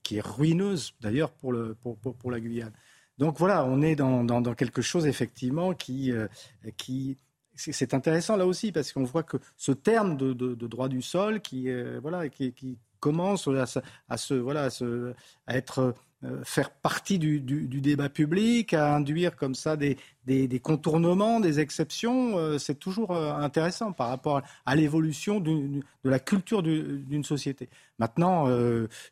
qui 0.03 0.17
est 0.17 0.27
ruineuse 0.27 0.95
d'ailleurs 1.01 1.31
pour, 1.31 1.55
pour, 1.81 1.97
pour 1.97 2.31
la 2.31 2.41
Guyane. 2.41 2.73
Donc 3.21 3.39
voilà, 3.39 3.67
on 3.67 3.83
est 3.83 3.97
dans, 3.97 4.55
quelque 4.55 4.81
chose 4.81 5.07
effectivement 5.07 5.75
qui, 5.75 6.11
euh, 6.11 6.27
qui 6.79 7.19
c'est 7.55 7.93
intéressant 7.93 8.39
là 8.39 8.47
aussi 8.47 8.73
parce 8.73 8.93
qu'on 8.93 9.05
voit 9.05 9.23
que 9.23 9.37
ce 9.59 9.73
terme 9.73 10.17
de, 10.17 10.33
droit 10.55 10.89
du 10.89 11.03
sol 11.03 11.43
qui, 11.43 11.69
euh, 11.69 12.01
voilà, 12.01 12.31
qui, 12.31 12.55
qui 12.55 12.79
commence 13.01 13.49
à, 14.09 14.17
se, 14.17 14.35
voilà, 14.35 14.69
à 15.47 15.57
être 15.57 15.95
euh, 16.23 16.45
faire 16.45 16.69
partie 16.69 17.19
du, 17.19 17.41
débat 17.41 18.11
public, 18.11 18.75
à 18.75 18.95
induire 18.95 19.37
comme 19.37 19.55
ça 19.55 19.79
des, 19.79 19.97
contournements, 20.63 21.41
des 21.41 21.61
exceptions, 21.61 22.37
euh, 22.37 22.59
c'est 22.59 22.75
toujours 22.79 23.13
euh, 23.13 23.33
intéressant 23.33 23.93
par 23.93 24.11
rapport 24.11 24.43
à, 24.67 24.77
l'évolution 24.77 25.41
de 25.41 25.81
la 26.05 26.19
culture 26.19 26.63
d'une 26.63 27.25
société. 27.25 27.71
Maintenant, 27.99 28.49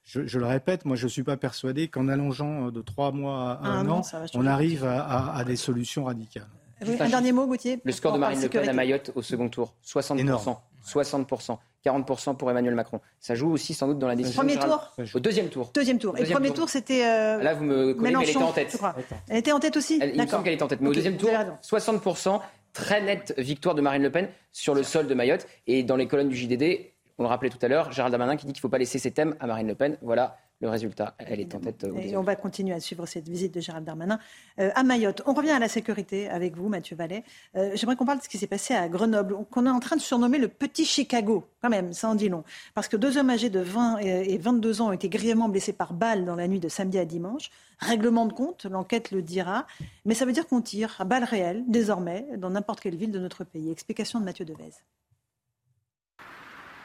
je, 0.04 0.38
le 0.38 0.46
répète, 0.46 0.84
moi 0.84 0.96
je 0.96 1.04
ne 1.04 1.08
suis 1.08 1.22
pas 1.22 1.38
persuadé 1.38 1.88
qu'en 1.88 2.08
allongeant 2.08 2.70
de 2.70 2.82
trois 2.82 3.10
mois 3.10 3.52
à 3.52 3.68
un, 3.68 3.88
an, 3.88 4.02
on 4.34 4.44
arrive 4.44 4.84
à, 4.84 5.42
des 5.46 5.56
solutions 5.56 6.04
radicales. 6.04 6.46
Un 6.80 7.08
dernier 7.08 7.32
mot, 7.32 7.46
Gauthier. 7.46 7.80
Le 7.84 7.92
score 7.92 8.12
de 8.12 8.18
Marine 8.18 8.40
Le 8.40 8.48
Pen 8.48 8.68
à 8.68 8.72
Mayotte 8.72 9.12
au 9.14 9.22
second 9.22 9.48
tour, 9.48 9.74
60%. 9.86 10.56
60%. 10.86 11.58
40% 11.84 12.36
pour 12.36 12.50
Emmanuel 12.50 12.74
Macron. 12.74 13.00
Ça 13.20 13.34
joue 13.34 13.50
aussi 13.50 13.72
sans 13.72 13.86
doute 13.86 13.98
dans 13.98 14.08
la 14.08 14.16
décision. 14.16 14.40
Premier 14.42 14.58
tour 14.58 14.92
Au 15.14 15.20
deuxième 15.20 15.48
tour. 15.48 15.70
Deuxième 15.74 15.98
tour. 15.98 16.16
Et 16.18 16.24
le 16.24 16.30
premier 16.30 16.50
tour, 16.50 16.68
c'était. 16.68 17.04
Euh, 17.06 17.42
Là, 17.42 17.54
vous 17.54 17.64
me 17.64 17.94
connaissez, 17.94 18.22
elle 18.22 18.30
était 18.30 18.42
en 18.42 18.52
tête. 18.52 18.78
Elle 19.28 19.36
était 19.38 19.52
en 19.52 19.60
tête 19.60 19.76
aussi 19.76 20.00
Il 20.02 20.20
me 20.20 20.26
semble 20.26 20.44
qu'elle 20.44 20.54
était 20.54 20.62
en 20.62 20.68
tête. 20.68 20.80
Mais 20.80 20.88
au 20.88 20.94
deuxième 20.94 21.16
tour, 21.16 21.30
60%, 21.62 22.40
très 22.72 23.00
nette 23.02 23.34
victoire 23.38 23.74
de 23.74 23.80
Marine 23.80 24.02
Le 24.02 24.10
Pen 24.10 24.28
sur 24.52 24.74
le 24.74 24.82
sol 24.82 25.06
de 25.06 25.14
Mayotte. 25.14 25.46
Et 25.66 25.82
dans 25.82 25.96
les 25.96 26.08
colonnes 26.08 26.28
du 26.28 26.36
JDD, 26.36 26.92
on 27.18 27.22
le 27.24 27.28
rappelait 27.28 27.50
tout 27.50 27.58
à 27.62 27.68
l'heure, 27.68 27.90
Gérald 27.92 28.12
Darmanin 28.12 28.36
qui 28.36 28.46
dit 28.46 28.52
qu'il 28.52 28.60
ne 28.60 28.62
faut 28.62 28.68
pas 28.68 28.78
laisser 28.78 28.98
ses 28.98 29.10
thèmes 29.10 29.34
à 29.40 29.46
Marine 29.46 29.66
Le 29.66 29.74
Pen. 29.74 29.98
Voilà 30.02 30.36
le 30.60 30.68
résultat. 30.68 31.14
Elle 31.18 31.40
est 31.40 31.54
en 31.54 31.60
tête. 31.60 31.84
Euh, 31.84 31.96
et 31.98 32.16
on 32.16 32.22
va 32.22 32.34
continuer 32.36 32.74
à 32.74 32.80
suivre 32.80 33.06
cette 33.06 33.28
visite 33.28 33.54
de 33.54 33.60
Gérald 33.60 33.84
Darmanin 33.84 34.18
euh, 34.58 34.70
à 34.74 34.82
Mayotte. 34.82 35.22
On 35.26 35.32
revient 35.32 35.50
à 35.50 35.58
la 35.58 35.68
sécurité 35.68 36.28
avec 36.28 36.56
vous, 36.56 36.68
Mathieu 36.68 36.96
Vallet. 36.96 37.22
Euh, 37.56 37.70
j'aimerais 37.74 37.96
qu'on 37.96 38.06
parle 38.06 38.18
de 38.18 38.24
ce 38.24 38.28
qui 38.28 38.38
s'est 38.38 38.48
passé 38.48 38.74
à 38.74 38.88
Grenoble, 38.88 39.36
qu'on 39.50 39.66
est 39.66 39.70
en 39.70 39.80
train 39.80 39.96
de 39.96 40.00
surnommer 40.00 40.38
le 40.38 40.48
petit 40.48 40.84
Chicago. 40.84 41.44
Quand 41.62 41.70
même, 41.70 41.92
ça 41.92 42.08
en 42.08 42.14
dit 42.14 42.28
long. 42.28 42.44
Parce 42.74 42.88
que 42.88 42.96
deux 42.96 43.18
hommes 43.18 43.30
âgés 43.30 43.50
de 43.50 43.60
20 43.60 43.98
et 43.98 44.38
22 44.38 44.80
ans 44.80 44.88
ont 44.88 44.92
été 44.92 45.08
grièvement 45.08 45.48
blessés 45.48 45.72
par 45.72 45.92
balle 45.92 46.24
dans 46.24 46.36
la 46.36 46.48
nuit 46.48 46.60
de 46.60 46.68
samedi 46.68 46.98
à 46.98 47.04
dimanche. 47.04 47.50
Règlement 47.78 48.26
de 48.26 48.32
compte, 48.32 48.64
l'enquête 48.64 49.12
le 49.12 49.22
dira. 49.22 49.66
Mais 50.04 50.14
ça 50.14 50.24
veut 50.24 50.32
dire 50.32 50.46
qu'on 50.46 50.60
tire 50.60 50.96
à 50.98 51.04
balles 51.04 51.24
réelles, 51.24 51.64
désormais, 51.68 52.26
dans 52.36 52.50
n'importe 52.50 52.80
quelle 52.80 52.96
ville 52.96 53.12
de 53.12 53.20
notre 53.20 53.44
pays. 53.44 53.70
Explication 53.70 54.18
de 54.18 54.24
Mathieu 54.24 54.44
Devez. 54.44 54.72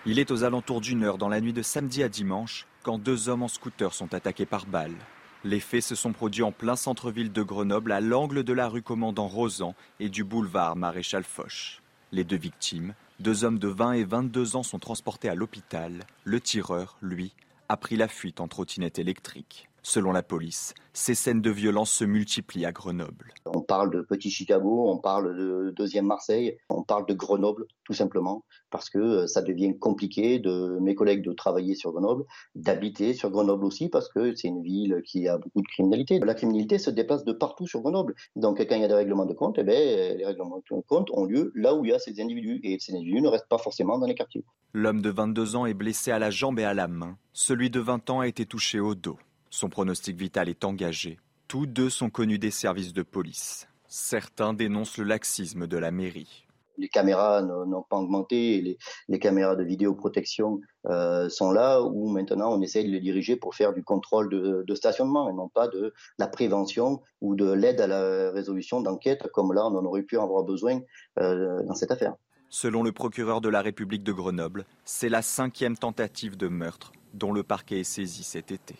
Il 0.05 0.19
est 0.19 0.31
aux 0.31 0.43
alentours 0.43 0.81
d'une 0.81 1.03
heure 1.05 1.17
dans 1.17 1.29
la 1.29 1.39
nuit 1.39 1.53
de 1.53 1.61
samedi 1.61 2.03
à 2.03 2.09
dimanche 2.09 2.67
quand 2.81 2.97
deux 2.99 3.29
hommes 3.29 3.43
en 3.43 3.47
scooter 3.47 3.93
sont 3.93 4.13
attaqués 4.13 4.45
par 4.45 4.65
balles. 4.65 4.97
Les 5.45 5.61
faits 5.61 5.81
se 5.81 5.95
sont 5.95 6.11
produits 6.11 6.43
en 6.43 6.51
plein 6.51 6.75
centre-ville 6.75 7.31
de 7.31 7.41
Grenoble, 7.41 7.93
à 7.93 8.01
l'angle 8.01 8.43
de 8.43 8.51
la 8.51 8.67
rue 8.67 8.81
Commandant 8.81 9.29
Rosan 9.29 9.75
et 10.01 10.09
du 10.09 10.25
boulevard 10.25 10.75
Maréchal 10.75 11.23
Foch. 11.23 11.81
Les 12.11 12.25
deux 12.25 12.37
victimes, 12.37 12.95
deux 13.21 13.45
hommes 13.45 13.59
de 13.59 13.69
20 13.69 13.93
et 13.93 14.03
22 14.03 14.57
ans, 14.57 14.63
sont 14.63 14.77
transportés 14.77 15.29
à 15.29 15.35
l'hôpital. 15.35 16.05
Le 16.25 16.41
tireur, 16.41 16.97
lui, 17.01 17.31
a 17.69 17.77
pris 17.77 17.95
la 17.95 18.09
fuite 18.09 18.41
en 18.41 18.49
trottinette 18.49 18.99
électrique. 18.99 19.69
Selon 19.85 20.13
la 20.13 20.23
police, 20.23 20.73
ces 20.93 21.13
scènes 21.13 21.41
de 21.41 21.49
violence 21.49 21.91
se 21.91 22.05
multiplient 22.05 22.65
à 22.65 22.71
Grenoble. 22.71 23.33
On 23.45 23.59
parle 23.59 23.91
de 23.91 23.99
Petit 23.99 24.31
Chicago, 24.31 24.85
on 24.87 24.97
parle 24.97 25.35
de 25.37 25.73
deuxième 25.75 26.05
Marseille, 26.05 26.57
on 26.69 26.83
parle 26.83 27.05
de 27.05 27.13
Grenoble, 27.13 27.65
tout 27.83 27.91
simplement, 27.91 28.45
parce 28.69 28.89
que 28.89 28.97
euh, 28.97 29.27
ça 29.27 29.41
devient 29.41 29.77
compliqué 29.77 30.39
de 30.39 30.77
mes 30.79 30.95
collègues 30.95 31.21
de 31.21 31.33
travailler 31.33 31.75
sur 31.75 31.91
Grenoble, 31.91 32.23
d'habiter 32.55 33.13
sur 33.13 33.29
Grenoble 33.29 33.65
aussi, 33.65 33.89
parce 33.89 34.07
que 34.07 34.33
c'est 34.35 34.47
une 34.47 34.63
ville 34.63 35.01
qui 35.05 35.27
a 35.27 35.37
beaucoup 35.37 35.61
de 35.61 35.67
criminalité. 35.67 36.17
La 36.19 36.33
criminalité 36.33 36.77
se 36.77 36.89
déplace 36.89 37.25
de 37.25 37.33
partout 37.33 37.67
sur 37.67 37.81
Grenoble. 37.81 38.15
Donc 38.37 38.59
quand 38.65 38.75
il 38.75 38.81
y 38.81 38.85
a 38.85 38.87
des 38.87 38.93
règlements 38.93 39.25
de 39.25 39.33
compte, 39.33 39.57
eh 39.59 39.63
bien, 39.63 39.75
les 39.75 40.25
règlements 40.25 40.59
de 40.59 40.81
compte 40.87 41.09
ont 41.11 41.25
lieu 41.25 41.51
là 41.55 41.75
où 41.75 41.83
il 41.83 41.91
y 41.91 41.93
a 41.93 41.99
ces 41.99 42.21
individus, 42.21 42.61
et 42.63 42.79
ces 42.79 42.93
individus 42.93 43.21
ne 43.21 43.27
restent 43.27 43.49
pas 43.49 43.57
forcément 43.57 43.99
dans 43.99 44.07
les 44.07 44.15
quartiers. 44.15 44.45
L'homme 44.71 45.01
de 45.01 45.09
22 45.09 45.57
ans 45.57 45.65
est 45.65 45.73
blessé 45.73 46.11
à 46.11 46.19
la 46.19 46.29
jambe 46.29 46.57
et 46.59 46.63
à 46.63 46.73
la 46.73 46.87
main. 46.87 47.17
Celui 47.33 47.69
de 47.69 47.81
20 47.81 48.09
ans 48.11 48.21
a 48.21 48.27
été 48.27 48.45
touché 48.45 48.79
au 48.79 48.95
dos. 48.95 49.17
Son 49.53 49.69
pronostic 49.69 50.17
vital 50.17 50.49
est 50.49 50.65
engagé. 50.65 51.19
Tous 51.47 51.67
deux 51.67 51.91
sont 51.91 52.09
connus 52.09 52.39
des 52.39 52.49
services 52.49 52.91
de 52.91 53.03
police. 53.03 53.67
Certains 53.87 54.51
dénoncent 54.51 54.97
le 54.97 55.03
laxisme 55.03 55.67
de 55.67 55.77
la 55.77 55.91
mairie. 55.91 56.47
Les 56.79 56.89
caméras 56.89 57.43
n'ont 57.43 57.83
pas 57.83 57.97
augmenté, 57.97 58.79
les, 59.07 59.19
caméras 59.19 59.55
de 59.55 59.63
vidéoprotection 59.63 60.59
euh, 60.87 61.29
sont 61.29 61.51
là 61.51 61.83
où 61.83 62.09
maintenant 62.09 62.51
on 62.51 62.63
essaye 62.63 62.87
de 62.87 62.89
les 62.89 62.99
diriger 62.99 63.35
pour 63.35 63.53
faire 63.53 63.73
du 63.73 63.83
contrôle 63.83 64.27
de, 64.27 64.73
stationnement 64.73 65.29
et 65.29 65.33
non 65.33 65.49
pas 65.49 65.67
de 65.67 65.93
la 66.17 66.25
prévention 66.25 67.03
ou 67.21 67.35
de 67.35 67.51
l'aide 67.51 67.79
à 67.79 67.85
la 67.85 68.31
résolution 68.31 68.81
d'enquête 68.81 69.27
comme 69.33 69.53
là 69.53 69.67
on 69.67 69.77
en 69.77 69.85
aurait 69.85 70.01
pu 70.01 70.17
avoir 70.17 70.43
besoin 70.43 70.81
euh, 71.19 71.61
dans 71.67 71.75
cette 71.75 71.91
affaire. 71.91 72.15
Selon 72.49 72.81
le 72.81 72.91
procureur 72.91 73.39
de 73.39 73.49
la 73.49 73.61
République 73.61 74.03
de 74.03 74.13
Grenoble, 74.13 74.65
c'est 74.83 75.09
la 75.09 75.21
cinquième 75.21 75.77
tentative 75.77 76.37
de 76.37 76.47
meurtre 76.47 76.91
dont 77.13 77.31
le 77.31 77.43
parquet 77.43 77.81
est 77.81 77.83
saisi 77.83 78.23
cet 78.23 78.51
été. 78.51 78.77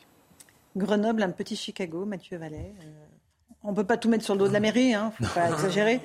Grenoble, 0.76 1.24
un 1.24 1.32
petit 1.32 1.56
Chicago, 1.56 2.06
Mathieu 2.06 2.38
Vallet. 2.38 2.74
On 3.66 3.72
ne 3.72 3.76
peut 3.76 3.86
pas 3.86 3.96
tout 3.96 4.10
mettre 4.10 4.26
sur 4.26 4.34
le 4.34 4.40
dos 4.40 4.48
de 4.50 4.54
la 4.54 4.60
mairie, 4.60 4.90
il 4.90 4.94
hein, 4.94 5.14
ne 5.22 5.26
faut 5.26 5.40
pas 5.40 5.50
exagérer. 5.50 6.02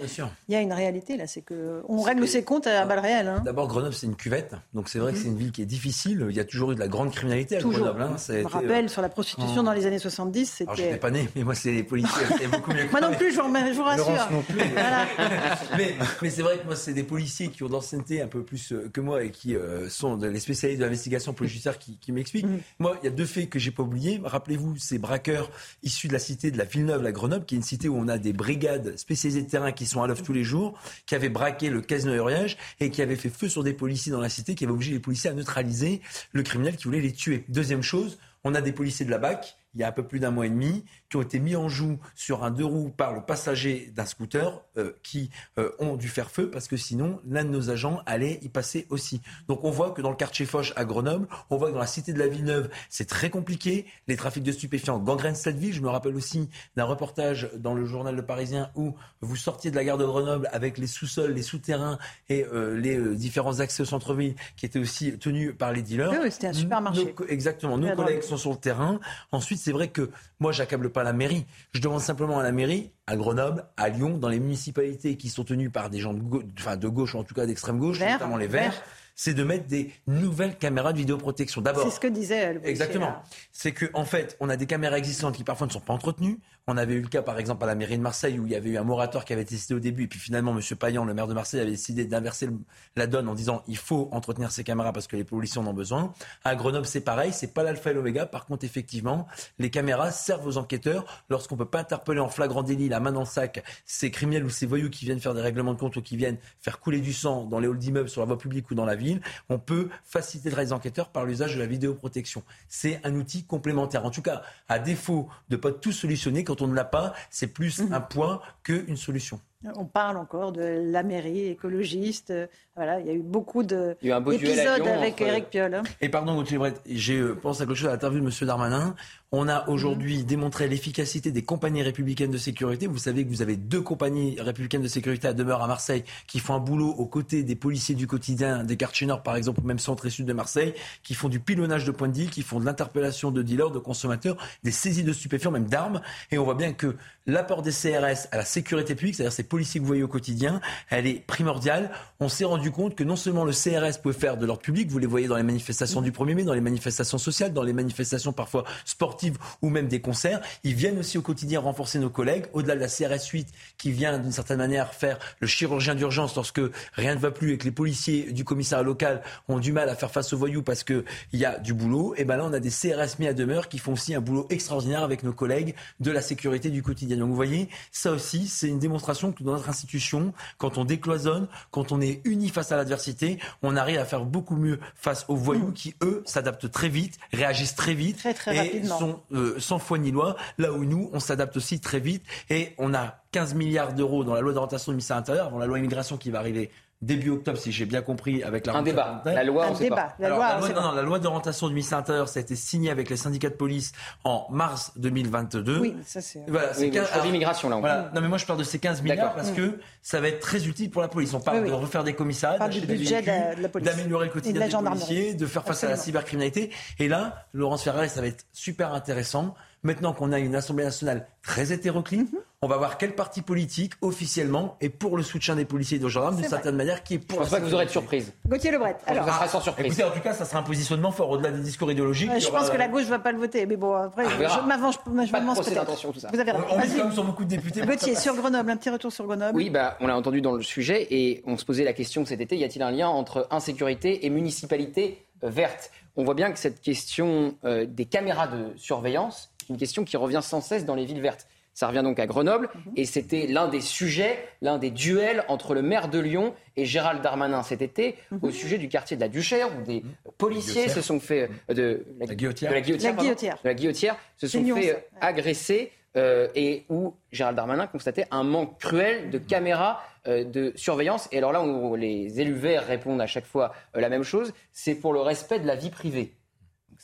Il 0.49 0.55
y 0.55 0.57
a 0.57 0.61
une 0.61 0.73
réalité 0.73 1.17
là, 1.17 1.27
c'est 1.27 1.43
qu'on 1.43 2.03
règle 2.03 2.29
ses 2.29 2.45
comptes 2.45 2.69
à 2.69 2.85
balles 2.87 3.01
réelles. 3.01 3.27
Hein. 3.27 3.43
D'abord, 3.45 3.67
Grenoble, 3.67 3.95
c'est 3.95 4.07
une 4.07 4.15
cuvette, 4.15 4.55
donc 4.75 4.89
c'est 4.89 5.01
vrai 5.01 5.13
que 5.13 5.19
c'est 5.19 5.27
une 5.27 5.37
ville 5.37 5.51
qui 5.51 5.63
est 5.63 5.67
difficile. 5.67 6.27
Il 6.31 6.37
y 6.37 6.41
a 6.41 6.45
toujours 6.45 6.71
eu 6.71 6.77
de 6.77 6.81
la 6.81 6.87
grande 6.87 7.11
criminalité 7.11 7.57
à 7.57 7.61
Grenoble. 7.61 8.01
Hein. 8.03 8.17
Je 8.29 8.33
me 8.35 8.47
rappelle, 8.47 8.85
euh, 8.85 8.89
sur 8.89 9.03
la 9.03 9.09
prostitution 9.09 9.65
dans 9.65 9.73
les 9.73 9.87
années 9.87 9.99
70, 9.99 10.47
c'était. 10.47 10.71
Je 10.77 10.83
n'étais 10.83 10.97
pas 10.99 11.11
né, 11.11 11.29
mais 11.35 11.43
moi, 11.43 11.57
c'est 11.57 11.73
les 11.73 11.83
policiers, 11.83 12.27
c'est 12.39 12.47
beaucoup 12.47 12.71
mieux 12.73 12.85
que 12.85 12.93
Moi 12.93 13.01
non 13.01 13.13
plus, 13.17 13.33
je 13.33 13.41
vous, 13.41 13.83
rassure. 13.83 14.31
non 14.31 14.43
plus. 14.43 14.59
mais, 15.77 16.31
c'est 16.31 16.43
vrai 16.43 16.59
que 16.59 16.67
moi, 16.67 16.77
c'est 16.77 16.95
des 16.95 17.03
policiers 17.03 17.49
qui 17.49 17.65
ont 17.65 17.69
d'ancienneté 17.69 18.23
un 18.23 18.29
peu 18.29 18.45
plus 18.45 18.73
euh, 18.73 18.89
que 18.93 19.01
moi 19.01 19.25
et 19.25 19.31
qui 19.31 19.57
euh, 19.57 19.89
sont 19.89 20.17
les 20.17 20.41
spécialistes 20.41 20.79
de 20.79 20.85
l'investigation 20.85 21.33
policière 21.33 21.79
qui, 21.79 21.99
qui 21.99 22.13
m'expliquent. 22.13 22.47
Mm. 22.47 22.59
Moi, 22.79 22.97
il 23.03 23.07
y 23.07 23.09
a 23.09 23.15
deux 23.15 23.27
faits 23.27 23.51
que 23.51 23.59
j'ai 23.59 23.73
pas 23.73 23.83
oubliés. 23.83 24.21
Rappelez-vous, 24.23 24.77
ces 24.77 24.99
braqueurs 24.99 25.51
issus 25.83 26.07
de 26.07 26.13
la 26.13 26.19
cité 26.21 26.53
de 26.53 26.59
la 26.59 26.65
Villeneuve, 26.65 27.03
la 27.03 27.13
Grenoble, 27.13 27.47
qui 27.49 27.57
est 27.57 27.59
une 27.59 27.65
cité 27.65 27.89
où 27.89 27.97
on 27.97 28.07
a 28.07 28.17
des 28.19 28.29
des 28.29 28.35
brigades 28.35 28.99
spécialisées 28.99 29.41
de 29.41 29.49
terrain 29.49 29.73
qui 29.73 29.87
sont 29.87 30.03
à 30.03 30.07
l'œuvre 30.07 30.23
tous 30.23 30.35
les 30.35 30.45
jours, 30.45 30.79
qui 31.07 31.15
avaient 31.15 31.31
braqué 31.31 31.71
le 31.71 31.81
casino 31.81 32.13
Uriage 32.13 32.59
et 32.79 32.91
qui 32.91 33.01
avaient 33.01 33.17
fait 33.17 33.31
feu 33.31 33.49
sur 33.49 33.65
des 33.65 33.73
policiers 33.73 34.13
dans 34.13 34.21
la 34.21 34.29
cité, 34.29 34.55
qui 34.55 34.65
avaient 34.65 34.75
obligé 34.75 34.93
les 34.93 35.01
policiers 35.01 35.31
à 35.31 35.33
neutraliser 35.33 36.03
le 36.33 36.43
criminel 36.43 36.77
qui 36.77 36.85
voulait 36.85 37.01
les 37.01 37.13
tuer. 37.13 37.45
Deuxième 37.49 37.83
chose, 37.83 38.19
on 38.45 38.55
a 38.55 38.61
des 38.61 38.73
policiers 38.73 39.07
de 39.07 39.11
la 39.11 39.17
BAC 39.17 39.57
il 39.79 39.83
y 39.83 39.85
a 39.85 39.89
un 39.89 39.93
peu 39.93 40.03
plus 40.03 40.19
d'un 40.19 40.33
mois 40.33 40.47
et 40.47 40.51
demi, 40.51 40.85
qui 41.09 41.17
ont 41.17 41.23
été 41.23 41.39
mis 41.39 41.55
en 41.55 41.69
joue 41.69 41.99
sur 42.17 42.43
un 42.43 42.51
deux 42.51 42.65
roues 42.65 42.91
par 42.91 43.15
le 43.15 43.23
passager 43.23 43.93
d'un 43.95 44.05
scooter 44.05 44.61
euh, 44.77 44.93
qui 45.05 45.31
euh, 45.57 45.71
ont 45.79 45.97
dû 45.97 46.09
faire 46.09 46.33
feu 46.33 46.51
parce 46.51 46.67
que 46.67 46.77
sinon 46.77 47.21
l'un 47.25 47.45
de 47.45 47.51
nos 47.51 47.71
agents 47.71 48.03
allait 48.05 48.41
y 48.43 48.49
passer 48.49 48.89
aussi. 48.91 49.23
Donc 49.47 49.63
on 49.63 49.71
voit 49.71 49.93
que 49.93 50.03
dans 50.03 50.11
le 50.11 50.17
quartier 50.17 50.47
Foch 50.47 50.73
à 50.75 50.85
Grenoble, 50.85 51.29
on 51.49 51.57
voit 51.57 51.69
que 51.69 51.75
dans 51.75 51.79
la 51.79 51.87
cité 51.87 52.13
de 52.13 52.19
la 52.19 52.27
Villeneuve, 52.27 52.69
c'est 52.91 53.07
très 53.07 53.31
compliqué. 53.31 53.87
Les 54.09 54.17
trafics 54.17 54.43
de 54.43 54.51
stupéfiants 54.51 54.99
gangrènent 54.99 55.37
cette 55.37 55.59
ville. 55.59 55.73
Je 55.73 55.81
me 55.81 55.89
rappelle 55.89 56.17
aussi 56.17 56.49
d'un 56.77 56.85
reportage 56.85 57.49
dans 57.57 57.75
le 57.75 57.87
journal 57.87 58.17
Le 58.17 58.27
Parisien 58.27 58.71
où 58.75 58.97
vous 59.21 59.37
sortiez 59.37 59.71
de 59.71 59.77
la 59.77 59.85
gare 59.85 59.99
de 59.99 60.05
Grenoble 60.05 60.49
avec 60.53 60.77
les 60.77 60.89
sous-sols, 60.89 61.33
les 61.33 61.43
souterrains 61.43 61.99
et 62.29 62.45
euh, 62.53 62.77
les 62.77 62.99
différents 63.15 63.61
accès 63.61 63.83
au 63.83 63.87
centre-ville 63.87 64.35
qui 64.57 64.67
étaient 64.67 64.81
aussi 64.81 65.17
tenus 65.19 65.55
par 65.57 65.73
les 65.73 65.83
dealers. 65.83 66.11
Oui, 66.11 66.33
c'était 66.33 66.49
un 66.49 66.53
supermarché. 66.53 67.15
exactement. 67.29 67.79
Nos 67.79 67.95
collègues 67.95 68.23
sont 68.23 68.37
sur 68.37 68.51
le 68.51 68.57
terrain. 68.57 68.99
Ensuite, 69.31 69.68
c'est 69.69 69.75
vrai 69.75 69.89
que 69.89 70.09
moi, 70.41 70.51
j'accable 70.51 70.89
pas 70.89 71.03
la 71.03 71.13
mairie. 71.13 71.45
Je 71.75 71.83
demande 71.83 72.01
simplement 72.01 72.39
à 72.39 72.43
la 72.43 72.53
mairie, 72.53 72.91
à 73.07 73.17
Grenoble, 73.17 73.67
à 73.77 73.91
Lyon, 73.91 74.17
dans 74.17 74.31
les 74.31 74.41
municipalités 74.41 75.19
qui 75.19 75.29
sont 75.29 75.45
tenues 75.45 75.69
par 75.69 75.91
des 75.91 76.01
gens 76.01 76.15
de, 76.15 76.21
gauche, 76.21 76.45
enfin 76.59 76.79
de 76.79 76.89
gauche 76.89 77.15
ou 77.15 77.19
en 77.19 77.23
tout 77.23 77.35
cas 77.35 77.45
d'extrême 77.45 77.79
gauche, 77.79 78.01
notamment 78.01 78.39
les 78.39 78.47
Verts 78.47 78.83
c'est 79.19 79.35
de 79.35 79.43
mettre 79.43 79.67
des 79.67 79.93
nouvelles 80.07 80.57
caméras 80.57 80.93
de 80.93 80.99
vidéoprotection. 80.99 81.61
D'abord, 81.61 81.83
c'est 81.83 81.91
ce 81.91 81.99
que 81.99 82.07
disait 82.07 82.55
le 82.55 82.67
Exactement. 82.67 83.17
C'est 83.51 83.73
que 83.73 83.87
en 83.93 84.05
fait, 84.05 84.37
on 84.39 84.49
a 84.49 84.57
des 84.57 84.67
caméras 84.67 84.97
existantes 84.97 85.35
qui 85.35 85.43
parfois 85.43 85.67
ne 85.67 85.73
sont 85.73 85.81
pas 85.81 85.93
entretenues. 85.93 86.39
On 86.69 86.77
avait 86.77 86.95
eu 86.95 87.01
le 87.01 87.09
cas, 87.09 87.23
par 87.23 87.39
exemple, 87.39 87.65
à 87.65 87.67
la 87.67 87.75
mairie 87.75 87.97
de 87.97 88.03
Marseille 88.03 88.39
où 88.39 88.47
il 88.47 88.53
y 88.53 88.55
avait 88.55 88.71
eu 88.71 88.77
un 88.77 88.85
moratoire 88.85 89.25
qui 89.25 89.33
avait 89.33 89.43
été 89.43 89.57
décidé 89.57 89.75
au 89.75 89.81
début, 89.81 90.05
et 90.05 90.07
puis 90.07 90.21
finalement, 90.21 90.55
M. 90.57 90.61
Payan, 90.79 91.05
le 91.05 91.15
maire 91.15 91.27
de 91.27 91.35
Marseille, 91.35 91.61
avait 91.61 91.71
décidé 91.71 92.05
d'inverser 92.05 92.49
la 92.95 93.07
donne 93.09 93.27
en 93.27 93.35
disant 93.35 93.65
il 93.67 93.77
faut 93.77 94.09
entretenir 94.13 94.53
ces 94.53 94.63
caméras 94.63 94.93
parce 94.93 95.09
que 95.09 95.17
les 95.17 95.25
policiers 95.25 95.61
en 95.61 95.67
ont 95.67 95.75
besoin. 95.75 96.13
À 96.45 96.55
Grenoble, 96.55 96.87
c'est 96.87 97.01
pareil, 97.01 97.33
c'est 97.33 97.53
pas 97.53 97.65
l'alpha 97.65 97.91
et 97.91 97.95
l'oméga. 97.95 98.25
Par 98.25 98.47
contre, 98.47 98.65
effectivement, 98.65 99.27
les 99.59 99.71
caméras 99.71 100.13
servent 100.13 100.47
aux 100.47 100.59
enquêteurs 100.59 101.25
lorsqu'on 101.29 101.57
peut 101.57 101.65
pas 101.65 101.81
interpeller 101.81 102.21
en 102.21 102.29
flagrant 102.29 102.63
délit, 102.63 102.89
la 102.89 103.01
main 103.01 103.11
dans 103.11 103.21
le 103.21 103.27
sac, 103.27 103.65
ces 103.85 104.13
criminels 104.13 104.45
ou 104.45 104.51
ces 104.51 104.67
voyous 104.67 104.91
qui 104.91 105.07
viennent 105.07 105.21
faire 105.21 105.35
des 105.35 105.41
règlements 105.41 105.75
de 105.75 105.81
compte 105.81 105.97
ou 105.97 106.03
qui 106.03 106.17
viennent 106.17 106.39
faire 106.61 106.79
couler 106.79 107.01
du 107.01 107.13
sang 107.13 107.47
dans 107.47 107.59
les 107.59 107.67
halls 107.67 107.79
d'immeubles 107.79 108.09
sur 108.09 108.21
la 108.21 108.27
voie 108.27 108.39
publique 108.39 108.71
ou 108.71 108.77
dans 108.77 108.85
la 108.85 108.95
ville. 108.95 109.08
On 109.49 109.59
peut 109.59 109.89
faciliter 110.05 110.49
le 110.49 110.53
travail 110.53 110.67
des 110.67 110.73
enquêteurs 110.73 111.09
par 111.09 111.25
l'usage 111.25 111.55
de 111.55 111.59
la 111.59 111.67
vidéoprotection. 111.67 112.43
C'est 112.69 113.01
un 113.05 113.15
outil 113.15 113.45
complémentaire. 113.45 114.05
En 114.05 114.11
tout 114.11 114.23
cas, 114.23 114.43
à 114.69 114.79
défaut 114.79 115.29
de 115.49 115.57
pas 115.57 115.73
tout 115.73 115.93
solutionner, 115.93 116.45
quand 116.45 116.63
on 116.63 116.67
ne 116.67 116.75
l'a 116.75 116.85
pas, 116.85 117.15
c'est 117.31 117.49
plus 117.49 117.81
mhm. 117.81 117.93
un 117.93 118.01
point 118.01 118.41
qu'une 118.63 118.97
solution. 118.97 119.41
On 119.75 119.87
parle 119.87 120.19
encore 120.19 120.53
de 120.53 120.63
la 120.63 121.03
mairie 121.03 121.47
écologiste. 121.47 122.33
Voilà, 122.77 123.01
il 123.01 123.07
y 123.07 123.11
a 123.11 123.13
eu 123.13 123.23
beaucoup 123.23 123.65
d'épisodes 123.65 124.87
avec 124.87 125.21
Eric 125.21 125.51
Piolle. 125.51 125.75
Hein. 125.75 125.83
Et 126.01 126.09
pardon, 126.09 126.37
Gauthier 126.37 126.61
j'ai 126.87 127.19
euh, 127.19 127.35
pensé 127.35 127.63
à 127.63 127.67
quelque 127.67 127.75
chose 127.75 127.89
à 127.89 127.93
l'interview 127.93 128.21
de 128.21 128.25
M. 128.25 128.33
Darmanin. 128.47 128.95
On 129.33 129.49
a 129.49 129.69
aujourd'hui 129.69 130.23
démontré 130.23 130.69
l'efficacité 130.69 131.33
des 131.33 131.43
compagnies 131.43 131.83
républicaines 131.83 132.31
de 132.31 132.39
sécurité. 132.39 132.87
Vous 132.87 132.99
savez 132.99 133.25
que 133.25 133.29
vous 133.29 133.43
avez 133.43 133.57
deux 133.57 133.83
compagnies 133.83 134.41
républicaines 134.41 134.81
de 134.81 134.89
sécurité 134.89 135.27
à 135.27 135.35
demeure 135.35 135.61
à 135.63 135.67
Marseille 135.67 136.05
qui 136.27 136.39
font 136.39 136.55
un 136.55 136.61
boulot 136.61 136.89
aux 136.89 137.05
côtés 137.05 137.43
des 137.43 137.57
policiers 137.57 137.97
du 137.97 138.07
quotidien, 138.07 138.63
des 138.65 138.77
quartiers 138.77 139.09
nord 139.09 139.23
par 139.23 139.37
exemple, 139.37 139.61
ou 139.61 139.67
même 139.67 139.81
centre 139.81 140.07
et 140.07 140.11
sud 140.11 140.25
de 140.25 140.33
Marseille, 140.33 140.73
qui 141.03 141.15
font 141.15 141.29
du 141.29 141.41
pilonnage 141.41 141.85
de 141.85 141.91
points 141.91 142.09
de 142.09 142.13
deal, 142.13 142.31
qui 142.31 142.43
font 142.43 142.61
de 142.61 142.65
l'interpellation 142.65 143.33
de 143.33 143.43
dealers, 143.43 143.71
de 143.71 143.81
consommateurs, 143.81 144.37
des 144.63 144.71
saisies 144.71 145.05
de 145.05 145.13
stupéfiants, 145.13 145.51
même 145.51 145.67
d'armes. 145.67 146.01
Et 146.31 146.39
on 146.39 146.45
voit 146.45 146.55
bien 146.55 146.73
que 146.73 146.97
l'apport 147.27 147.61
des 147.61 147.73
CRS 147.73 148.29
à 148.31 148.37
la 148.37 148.45
sécurité 148.45 148.95
publique, 148.95 149.17
c'est-à-dire 149.17 149.33
ces 149.33 149.48
policiers 149.49 149.81
que 149.81 149.85
vous 149.85 149.89
voyez 149.89 150.03
au 150.03 150.09
quotidien, 150.09 150.61
elle 150.91 151.07
est 151.07 151.25
primordiale. 151.27 151.91
On 152.21 152.29
s'est 152.29 152.45
rendu 152.45 152.71
compte 152.71 152.95
que 152.95 153.05
non 153.05 153.17
seulement 153.17 153.45
le 153.45 153.53
CRS 153.53 153.99
pouvait 154.03 154.15
faire 154.15 154.37
de 154.37 154.47
l'ordre 154.47 154.63
public, 154.63 154.91
vous 154.91 154.99
les 154.99 155.07
voyez 155.07 155.29
dans 155.29 155.37
les 155.37 155.43
manifestations 155.43 156.03
du 156.03 156.13
1er 156.13 156.35
mai, 156.35 156.45
dans 156.45 156.55
les 156.55 156.61
manifestations 156.61 157.19
sociales, 157.19 157.53
dans 157.53 157.63
les 157.63 157.73
manifestations 157.73 158.33
parfois 158.33 158.65
sportives, 158.85 159.39
ou 159.63 159.71
même 159.71 159.89
des 159.89 160.01
concerts. 160.01 160.41
Ils 160.65 160.75
viennent 160.75 160.99
aussi 160.99 161.19
au 161.19 161.23
quotidien 161.23 161.61
renforcer 161.61 161.99
nos 161.99 162.11
collègues, 162.11 162.47
au-delà 162.53 162.75
de 162.75 162.81
la 162.81 162.89
CRS 162.89 163.29
8 163.33 163.49
qui 163.77 163.91
vient 163.91 164.19
d'une 164.19 164.33
certaine 164.33 164.59
manière 164.59 164.95
faire 164.95 165.19
le 165.41 165.47
chirurgien 165.47 165.95
d'urgence 165.95 166.35
lorsque 166.35 166.61
rien 166.95 167.15
ne 167.15 167.21
va 167.21 167.31
plus 167.31 167.53
et 167.53 167.59
que 167.59 167.65
les 167.65 167.71
policiers 167.71 168.33
du 168.33 168.45
commissariat 168.45 168.85
local 168.85 169.23
ont 169.49 169.59
du 169.59 169.73
mal 169.73 169.89
à 169.89 169.95
faire 169.95 170.11
face 170.11 170.33
aux 170.33 170.39
voyous 170.39 170.63
parce 170.63 170.85
qu'il 170.85 171.05
y 171.33 171.45
a 171.45 171.59
du 171.59 171.75
boulot. 171.75 172.15
Et 172.17 172.25
ben 172.25 172.37
là, 172.37 172.45
on 172.45 172.53
a 172.53 172.61
des 172.61 172.71
CRS 172.71 173.19
mis 173.19 173.27
à 173.27 173.35
demeure 173.35 173.69
qui 173.69 173.79
font 173.79 173.93
aussi 173.93 174.15
un 174.15 174.21
boulot 174.21 174.47
extraordinaire 174.51 175.03
avec 175.03 175.23
nos 175.23 175.33
collègues 175.33 175.75
de 176.01 176.11
la 176.11 176.21
sécurité 176.21 176.71
du 176.71 176.83
quotidien. 176.83 177.17
Donc 177.17 177.29
vous 177.29 177.35
voyez, 177.35 177.69
ça 177.93 178.13
aussi, 178.13 178.49
c'est 178.49 178.69
une 178.69 178.79
démonstration 178.79 179.33
dans 179.43 179.53
notre 179.53 179.69
institution, 179.69 180.33
quand 180.59 180.79
on 180.79 180.85
décloisonne, 180.85 181.49
quand 181.71 181.93
on 181.93 182.01
est 182.01 182.21
uni 182.25 182.49
face 182.49 182.73
à 182.73 182.77
l'adversité, 182.77 183.39
on 183.63 183.77
arrive 183.77 183.99
à 183.99 184.05
faire 184.05 184.25
beaucoup 184.25 184.57
mieux 184.57 184.81
face 184.95 185.25
aux 185.29 185.37
voyous 185.37 185.73
qui, 185.73 185.95
eux, 186.03 186.23
s'adaptent 186.27 186.71
très 186.71 186.89
vite, 186.89 187.19
réagissent 187.33 187.75
très 187.75 187.95
vite 187.95 188.27
et 188.47 188.85
sont 188.85 189.21
euh, 189.33 189.59
sans 189.59 189.79
foi 189.79 189.99
ni 189.99 190.11
loi, 190.11 190.37
là 190.59 190.73
où 190.73 190.85
nous, 190.85 191.11
on 191.13 191.21
s'adapte 191.21 191.57
aussi 191.57 191.81
très 191.81 192.01
vite 192.01 192.25
et 192.51 192.75
on 192.79 192.95
a 192.95 193.19
15 193.33 193.55
milliards 193.55 193.93
d'euros 193.93 194.25
dans 194.25 194.35
la 194.35 194.41
loi 194.41 194.53
d'orientation 194.53 194.93
du 194.93 194.97
ministère 194.97 195.17
de 195.17 195.21
l'Intérieur, 195.21 195.47
avant 195.47 195.59
la 195.59 195.67
loi 195.67 195.79
immigration 195.79 196.17
qui 196.17 196.31
va 196.31 196.39
arriver 196.39 196.71
début 197.01 197.31
octobre, 197.31 197.59
si 197.59 197.71
j'ai 197.71 197.87
bien 197.87 198.03
compris, 198.03 198.43
avec 198.43 198.67
la 198.67 198.77
un 198.77 198.83
débat. 198.83 199.23
La 199.25 199.45
loi, 199.45 199.67
un 199.67 199.73
débat. 199.73 200.15
La, 200.19 200.31
loi, 200.31 200.61
non, 200.61 200.83
non, 200.83 200.93
la 200.93 201.03
loi 201.03 201.19
d'orientation 201.19 201.69
du 201.69 201.75
ministère 201.75 201.99
de 201.99 202.03
l'Intérieur, 202.03 202.29
ça 202.29 202.41
a 202.41 202.43
été 202.43 202.57
signé 202.57 202.91
avec 202.91 203.09
les 203.09 203.17
syndicats 203.17 203.51
de 203.51 203.55
police 203.55 203.93
en 204.25 204.47
mars 204.51 204.93
2022. 204.97 205.79
Oui, 205.81 205.97
ça 206.05 206.21
c'est. 206.21 206.45
Voilà, 206.49 206.75
c'est 206.75 206.91
l'immigration 207.23 207.69
là. 207.69 207.77
On 207.77 207.81
voilà. 207.81 208.11
Non, 208.15 208.21
mais 208.21 208.29
moi 208.29 208.39
je 208.39 208.47
parle 208.47 208.59
de 208.59 208.65
ces 208.65 208.79
15 208.79 209.03
milliards 209.03 209.35
parce 209.35 209.51
que 209.51 209.79
ça 210.03 210.21
va 210.21 210.29
être 210.29 210.41
très 210.41 210.67
utile 210.67 210.91
pour 210.91 211.03
la 211.03 211.09
police. 211.09 211.35
On 211.35 211.41
parle 211.41 211.65
de 211.65 211.73
refaire 211.73 212.05
des 212.05 212.15
commissariats, 212.15 212.59
d'améliorer 212.59 214.27
le 214.27 214.33
quotidien 214.33 214.67
des 214.67 214.73
policiers, 214.73 215.35
de 215.35 215.47
faire 215.47 215.65
face 215.65 215.85
à 215.85 215.89
la 215.89 215.97
cybercriminalité. 215.97 216.71
Et 216.99 217.09
là, 217.09 217.47
Laurence 217.53 217.85
Ferrari, 217.85 218.09
ça 218.09 218.21
va 218.21 218.27
être 218.27 218.45
super 218.53 218.93
intéressant. 218.93 219.55
Maintenant 219.83 220.13
qu'on 220.13 220.33
a 220.33 220.39
une 220.39 220.57
Assemblée 220.57 220.85
nationale 220.85 221.27
très 221.43 221.73
hétéroclite, 221.73 222.33
mhm. 222.33 222.41
on 222.63 222.67
va 222.67 222.77
voir 222.79 222.99
quel 222.99 223.15
parti 223.15 223.43
politique 223.43 223.93
officiellement 224.03 224.77
est 224.81 224.89
pour 224.89 225.17
le 225.17 225.23
soutien 225.23 225.55
des 225.55 225.65
policiers 225.65 225.99
et 225.99 226.01
des 226.01 226.09
gendarmes 226.09 226.37
d'une 226.37 226.49
certaine 226.49 226.75
manière 226.75 227.05
qui 227.05 227.15
est 227.15 227.19
pour. 227.19 227.39
Je 227.39 227.43
pense 227.43 227.51
pas 227.51 227.61
que 227.61 227.67
vous 227.67 227.75
aurez 227.75 227.87
de 227.87 227.91
surprise. 227.91 228.33
Gauthier 228.47 228.73
Lebret. 228.73 228.97
Alors, 229.07 229.25
ça 229.25 229.33
sera 229.33 229.49
sans 229.49 229.61
surprise. 229.61 229.87
Écoutez, 229.87 230.05
en 230.05 230.11
tout 230.11 230.21
cas, 230.21 230.35
ça 230.35 230.45
sera 230.45 230.59
un 230.59 230.63
positionnement 230.63 231.13
fort 231.13 231.31
au-delà 231.31 231.53
des 231.53 231.61
discours 231.61 231.93
idéologiques. 231.93 232.31
je 232.39 232.49
pense 232.49 232.71
que 232.71 232.77
la 232.77 232.89
gauche 232.89 233.05
ne 233.05 233.11
va 233.11 233.19
pas 233.21 233.33
le 233.33 233.39
voter, 233.39 233.67
mais 233.67 233.77
bon, 233.77 233.95
après, 233.95 234.25
je 234.29 234.67
m'avance, 234.67 234.99
je 235.07 235.33
m'avance 235.33 235.61
peut-être. 235.61 236.01
Tout 236.01 236.19
ça. 236.19 236.29
Vous 236.33 236.41
avez 236.41 236.53
raison. 236.53 236.65
On 236.71 236.81
est 236.81 236.89
quand 236.89 237.05
même 237.05 237.13
sur 237.13 237.25
beaucoup 237.25 237.45
de 237.45 237.51
députés. 237.51 237.83
Gauthier, 237.83 238.15
sur 238.15 238.35
Grenoble, 238.35 238.71
un 238.71 238.77
petit 238.77 238.91
retour 238.91 239.13
sur 239.13 239.27
Grenoble. 239.27 239.57
Oui, 239.57 239.71
bah, 239.71 239.97
on 240.01 240.07
l'a 240.07 240.17
entendu 240.17 240.41
dans 240.41 240.53
le 240.53 240.63
sujet 240.63 241.07
et 241.11 241.43
on 241.47 241.57
se 241.57 241.65
posait 241.65 241.85
la 241.85 241.93
question 241.93 242.25
cet 242.25 242.41
été 242.41 242.57
y 242.57 242.65
a-t-il 242.65 242.83
un 242.83 242.91
lien 242.91 243.09
entre 243.09 243.47
insécurité 243.51 244.27
et 244.27 244.31
municipalité 244.31 245.25
verte? 245.43 245.91
On 246.17 246.25
voit 246.25 246.35
bien 246.35 246.51
que 246.51 246.59
cette 246.59 246.81
question 246.81 247.55
euh, 247.65 247.87
des 247.87 248.05
caméras 248.05 248.49
de 248.49 248.73
surveillance 248.77 249.51
une 249.69 249.77
question 249.77 250.05
qui 250.05 250.17
revient 250.17 250.41
sans 250.43 250.61
cesse 250.61 250.85
dans 250.85 250.95
les 250.95 251.05
villes 251.05 251.21
vertes. 251.21 251.47
Ça 251.79 251.87
revient 251.87 252.03
donc 252.03 252.19
à 252.19 252.27
Grenoble 252.27 252.69
mhm. 252.75 252.93
et 252.97 253.05
c'était 253.05 253.47
l'un 253.47 253.69
des 253.69 253.81
sujets, 253.81 254.37
l'un 254.63 254.79
des 254.79 254.91
duels 254.91 255.45
entre 255.47 255.75
le 255.75 255.83
maire 255.83 256.09
de 256.09 256.19
Lyon 256.19 256.53
et 256.77 256.85
Gérald 256.85 257.23
Darmanin 257.23 257.63
cet 257.63 257.83
été 257.83 258.17
mhm. 258.33 258.41
au 258.43 258.51
sujet 258.51 258.79
du 258.79 258.89
quartier 258.89 259.17
de 259.17 259.21
la 259.21 259.29
Duchère 259.29 259.69
où 259.79 259.83
des 259.83 260.03
policiers 260.39 260.89
se 260.89 261.01
sont 261.01 261.21
fait 261.21 261.49
euh, 261.71 261.75
de, 261.75 262.07
la, 262.19 262.35
guillotière, 262.35 262.71
de 262.71 262.75
la 262.75 262.81
guillotière, 262.81 263.59
la 263.63 263.75
guillotière 263.75 264.17
se 264.37 264.49
sont 264.49 264.65
fait 264.75 264.91
euh, 264.91 264.99
agresser 265.21 265.93
euh, 266.17 266.49
et 266.57 266.85
où 266.89 267.15
Gérald 267.31 267.57
Darmanin 267.57 267.87
constatait 267.87 268.27
un 268.33 268.43
manque 268.43 268.81
cruel 268.81 269.31
de 269.31 269.39
caméras 269.39 270.03
de 270.27 270.73
surveillance. 270.75 271.27
Et 271.33 271.39
alors 271.39 271.53
là 271.53 271.63
où 271.63 271.95
les 271.95 272.41
élus 272.41 272.53
verts 272.53 272.87
répondent 272.87 273.21
à 273.21 273.27
chaque 273.27 273.47
fois 273.47 273.73
la 273.95 274.11
même 274.11 274.25
chose, 274.25 274.53
c'est 274.73 274.97
pour 274.97 275.15
le 275.15 275.21
respect 275.21 275.61
de 275.61 275.67
la 275.67 275.77
vie 275.77 275.91
privée. 275.91 276.35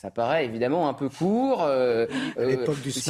Ça 0.05 0.11
paraît 0.11 0.45
évidemment 0.45 0.87
un 0.87 0.93
peu 0.93 1.09
court. 1.09 1.63
Euh, 1.63 2.05
euh 2.37 2.67
du 2.83 2.93
si, 2.93 3.01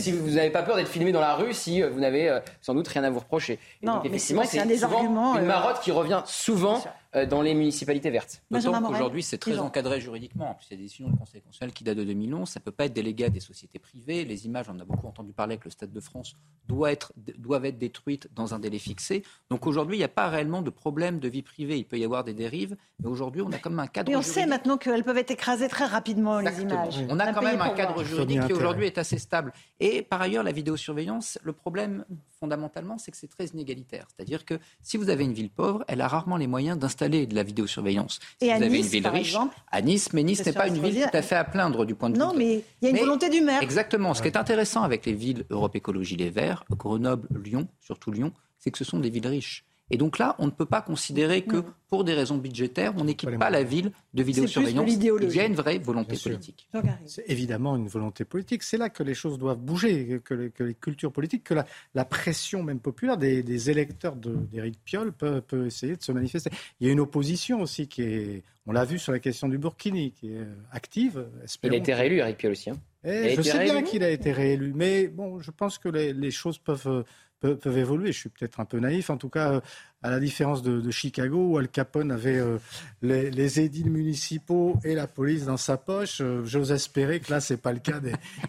si, 0.00 0.12
vous 0.12 0.30
n'avez 0.30 0.50
pas 0.50 0.62
peur 0.62 0.76
d'être 0.76 0.86
filmé 0.86 1.10
dans 1.10 1.20
la 1.20 1.34
rue, 1.34 1.52
si 1.52 1.82
euh, 1.82 1.90
vous 1.90 1.98
n'avez 1.98 2.28
euh, 2.28 2.38
sans 2.62 2.72
doute 2.72 2.86
rien 2.86 3.02
à 3.02 3.10
vous 3.10 3.18
reprocher. 3.18 3.58
non, 3.82 4.00
mais 4.08 4.16
c'est 4.20 4.60
un 4.60 4.66
des 4.66 4.84
arguments. 4.84 5.36
Une 5.36 5.46
marotte 5.46 5.80
qui 5.80 5.90
revient 5.90 6.22
souvent 6.26 6.80
dans 7.28 7.42
les 7.42 7.54
municipalités 7.54 8.10
vertes. 8.10 8.42
D'autant 8.50 8.80
qu'aujourd'hui, 8.82 9.22
c'est 9.22 9.38
très 9.38 9.58
encadré 9.58 10.00
juridiquement. 10.00 10.50
En 10.50 10.54
plus, 10.54 10.66
il 10.70 10.72
y 10.72 10.74
a 10.74 10.76
des 10.76 10.82
décisions 10.84 11.08
du 11.08 11.16
Conseil 11.16 11.40
constitutionnel 11.40 11.74
qui 11.74 11.84
datent 11.84 11.98
de 11.98 12.04
2011. 12.04 12.48
Ça 12.48 12.60
ne 12.60 12.64
peut 12.64 12.70
pas 12.70 12.84
être 12.84 12.92
délégué 12.92 13.24
à 13.24 13.30
des 13.30 13.40
sociétés 13.40 13.78
privées. 13.78 14.24
Les 14.24 14.46
images, 14.46 14.66
on 14.68 14.78
a 14.78 14.84
beaucoup 14.84 15.08
entendu 15.08 15.32
parler 15.32 15.58
que 15.58 15.64
le 15.64 15.70
Stade 15.70 15.92
de 15.92 16.00
France 16.00 16.36
doit 16.68 16.92
être, 16.92 17.12
doivent 17.38 17.64
être 17.64 17.78
détruites 17.78 18.28
dans 18.34 18.54
un 18.54 18.60
délai 18.60 18.78
fixé. 18.78 19.24
Donc 19.50 19.66
aujourd'hui, 19.66 19.96
il 19.96 19.98
n'y 20.00 20.04
a 20.04 20.08
pas 20.08 20.28
réellement 20.28 20.62
de 20.62 20.70
problème 20.70 21.18
de 21.18 21.28
vie 21.28 21.42
privée. 21.42 21.78
Il 21.78 21.84
peut 21.84 21.98
y 21.98 22.04
avoir 22.04 22.22
des 22.22 22.34
dérives, 22.34 22.76
mais 23.02 23.08
aujourd'hui, 23.08 23.42
on 23.42 23.50
a 23.50 23.58
quand 23.58 23.70
même 23.70 23.80
un 23.80 23.88
cadre. 23.88 24.12
Et 24.12 24.16
on 24.16 24.22
sait 24.22 24.46
maintenant 24.46 24.76
qu'elles 24.76 25.02
peuvent 25.02 25.18
être 25.18 25.32
écrasées 25.32 25.68
très 25.68 25.86
rapidement, 25.86 26.38
les 26.38 26.60
images. 26.60 27.00
On 27.08 27.18
a 27.18 27.32
quand 27.32 27.42
même 27.42 27.60
un 27.60 27.70
cadre 27.70 28.04
juridique 28.04 28.46
qui 28.46 28.52
aujourd'hui 28.52 28.86
est 28.86 28.98
assez 28.98 29.18
stable. 29.18 29.52
Et 29.80 30.02
par 30.02 30.20
ailleurs, 30.22 30.44
la 30.44 30.52
vidéosurveillance, 30.52 31.38
le 31.42 31.52
problème 31.52 32.04
fondamentalement, 32.38 32.98
c'est 32.98 33.10
que 33.10 33.16
c'est 33.16 33.28
très 33.28 33.46
inégalitaire. 33.46 34.06
C'est-à-dire 34.14 34.44
que 34.44 34.58
si 34.80 34.96
vous 34.96 35.10
avez 35.10 35.24
une 35.24 35.34
ville 35.34 35.50
pauvre, 35.50 35.84
elle 35.88 36.00
a 36.00 36.08
rarement 36.08 36.36
les 36.36 36.46
moyens 36.46 36.78
d'installer 36.78 36.99
de 37.08 37.34
la 37.34 37.42
vidéosurveillance. 37.42 38.20
Si 38.40 38.48
vous 38.48 38.62
avez 38.62 38.78
une 38.78 38.86
ville 38.86 39.08
riche, 39.08 39.36
à 39.70 39.82
Nice, 39.82 40.12
mais 40.12 40.22
Nice 40.22 40.44
n'est 40.44 40.52
pas 40.52 40.68
une 40.68 40.78
ville 40.78 41.02
tout 41.10 41.16
à 41.16 41.22
fait 41.22 41.36
à 41.36 41.44
plaindre 41.44 41.84
du 41.84 41.94
point 41.94 42.10
de 42.10 42.14
vue. 42.14 42.20
Non, 42.20 42.34
mais 42.36 42.64
il 42.82 42.84
y 42.84 42.86
a 42.86 42.90
une 42.90 42.98
volonté 42.98 43.28
du 43.28 43.40
maire. 43.40 43.62
Exactement. 43.62 44.14
Ce 44.14 44.22
qui 44.22 44.28
est 44.28 44.36
intéressant 44.36 44.82
avec 44.82 45.06
les 45.06 45.12
villes 45.12 45.44
Europe 45.50 45.74
Écologie 45.76 46.16
Les 46.16 46.30
Verts, 46.30 46.64
Grenoble, 46.70 47.28
Lyon, 47.42 47.68
surtout 47.80 48.10
Lyon, 48.10 48.32
c'est 48.58 48.70
que 48.70 48.78
ce 48.78 48.84
sont 48.84 48.98
des 48.98 49.10
villes 49.10 49.26
riches. 49.26 49.64
Et 49.90 49.96
donc 49.96 50.18
là, 50.18 50.36
on 50.38 50.46
ne 50.46 50.50
peut 50.50 50.66
pas 50.66 50.82
considérer 50.82 51.42
que 51.42 51.64
pour 51.88 52.04
des 52.04 52.14
raisons 52.14 52.36
budgétaires, 52.36 52.94
on 52.96 53.04
n'équipe 53.04 53.36
pas 53.38 53.50
la 53.50 53.64
ville 53.64 53.90
de 54.14 54.22
vidéosurveillance. 54.22 54.88
Il 54.88 55.34
y 55.34 55.40
a 55.40 55.44
une 55.44 55.54
vraie 55.54 55.78
volonté 55.78 56.16
politique. 56.16 56.68
C'est 57.06 57.24
évidemment 57.28 57.76
une 57.76 57.88
volonté 57.88 58.24
politique. 58.24 58.62
C'est 58.62 58.78
là 58.78 58.88
que 58.88 59.02
les 59.02 59.14
choses 59.14 59.38
doivent 59.38 59.58
bouger, 59.58 60.20
que 60.24 60.34
les, 60.34 60.50
que 60.50 60.62
les 60.62 60.74
cultures 60.74 61.12
politiques, 61.12 61.44
que 61.44 61.54
la, 61.54 61.66
la, 61.94 62.04
pression 62.04 62.62
même 62.62 62.78
populaire 62.78 63.16
des, 63.16 63.42
des 63.42 63.70
électeurs 63.70 64.14
d'Éric 64.16 64.78
Piolle 64.84 65.12
peut, 65.12 65.40
peut, 65.40 65.66
essayer 65.66 65.96
de 65.96 66.02
se 66.02 66.12
manifester. 66.12 66.50
Il 66.80 66.86
y 66.86 66.90
a 66.90 66.92
une 66.92 67.00
opposition 67.00 67.60
aussi 67.60 67.88
qui 67.88 68.02
est, 68.02 68.42
on 68.66 68.72
l'a 68.72 68.84
vu 68.84 68.98
sur 68.98 69.12
la 69.12 69.18
question 69.18 69.48
du 69.48 69.58
Burkini, 69.58 70.12
qui 70.12 70.32
est 70.32 70.46
active. 70.70 71.26
Il 71.64 71.72
a 71.72 71.76
été 71.76 71.94
réélu, 71.94 72.18
Éric 72.18 72.38
Piolle 72.38 72.52
aussi. 72.52 72.70
Hein. 72.70 72.78
Eh, 73.02 73.34
je 73.34 73.42
sais 73.42 73.64
bien 73.64 73.82
qu'il 73.82 74.04
a 74.04 74.10
été 74.10 74.30
réélu, 74.30 74.72
mais 74.74 75.08
bon, 75.08 75.40
je 75.40 75.50
pense 75.50 75.78
que 75.78 75.88
les, 75.88 76.12
les 76.12 76.30
choses 76.30 76.58
peuvent 76.58 77.04
peuvent, 77.40 77.78
évoluer. 77.78 78.12
Je 78.12 78.18
suis 78.18 78.28
peut-être 78.28 78.60
un 78.60 78.64
peu 78.64 78.78
naïf. 78.78 79.10
En 79.10 79.16
tout 79.16 79.28
cas, 79.28 79.52
euh, 79.52 79.60
à 80.02 80.10
la 80.10 80.20
différence 80.20 80.62
de, 80.62 80.90
Chicago, 80.90 81.52
où 81.52 81.58
Al 81.58 81.68
Capone 81.68 82.10
avait 82.10 82.38
euh, 82.38 82.58
les, 83.02 83.60
édiles 83.60 83.90
municipaux 83.90 84.78
et 84.84 84.94
la 84.94 85.06
police 85.06 85.46
dans 85.46 85.56
sa 85.56 85.76
poche, 85.76 86.20
euh, 86.20 86.44
j'ose 86.44 86.72
espérer 86.72 87.20
que 87.20 87.30
là, 87.30 87.40
c'est 87.40 87.56
pas 87.56 87.72
le 87.72 87.80
cas 87.80 88.00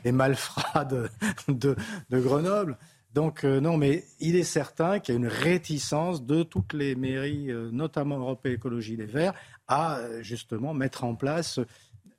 des, 0.04 0.12
malfrats 0.12 0.86
de, 0.86 1.10
de, 1.48 1.76
Grenoble. 2.12 2.78
Donc 3.14 3.44
non, 3.44 3.76
mais 3.76 4.06
il 4.22 4.38
est 4.38 4.46
certain 4.46 5.00
qu'il 5.00 5.14
y 5.14 5.18
a 5.18 5.20
une 5.20 5.28
réticence 5.28 6.26
de 6.26 6.44
toutes 6.44 6.72
les 6.72 6.96
mairies, 6.96 7.50
notamment 7.74 8.18
Europe 8.18 8.46
et 8.46 8.54
Écologie 8.54 8.96
Les 8.96 9.06
Verts, 9.06 9.34
à 9.68 10.00
justement 10.22 10.74
mettre 10.74 11.04
en 11.04 11.16
place 11.16 11.60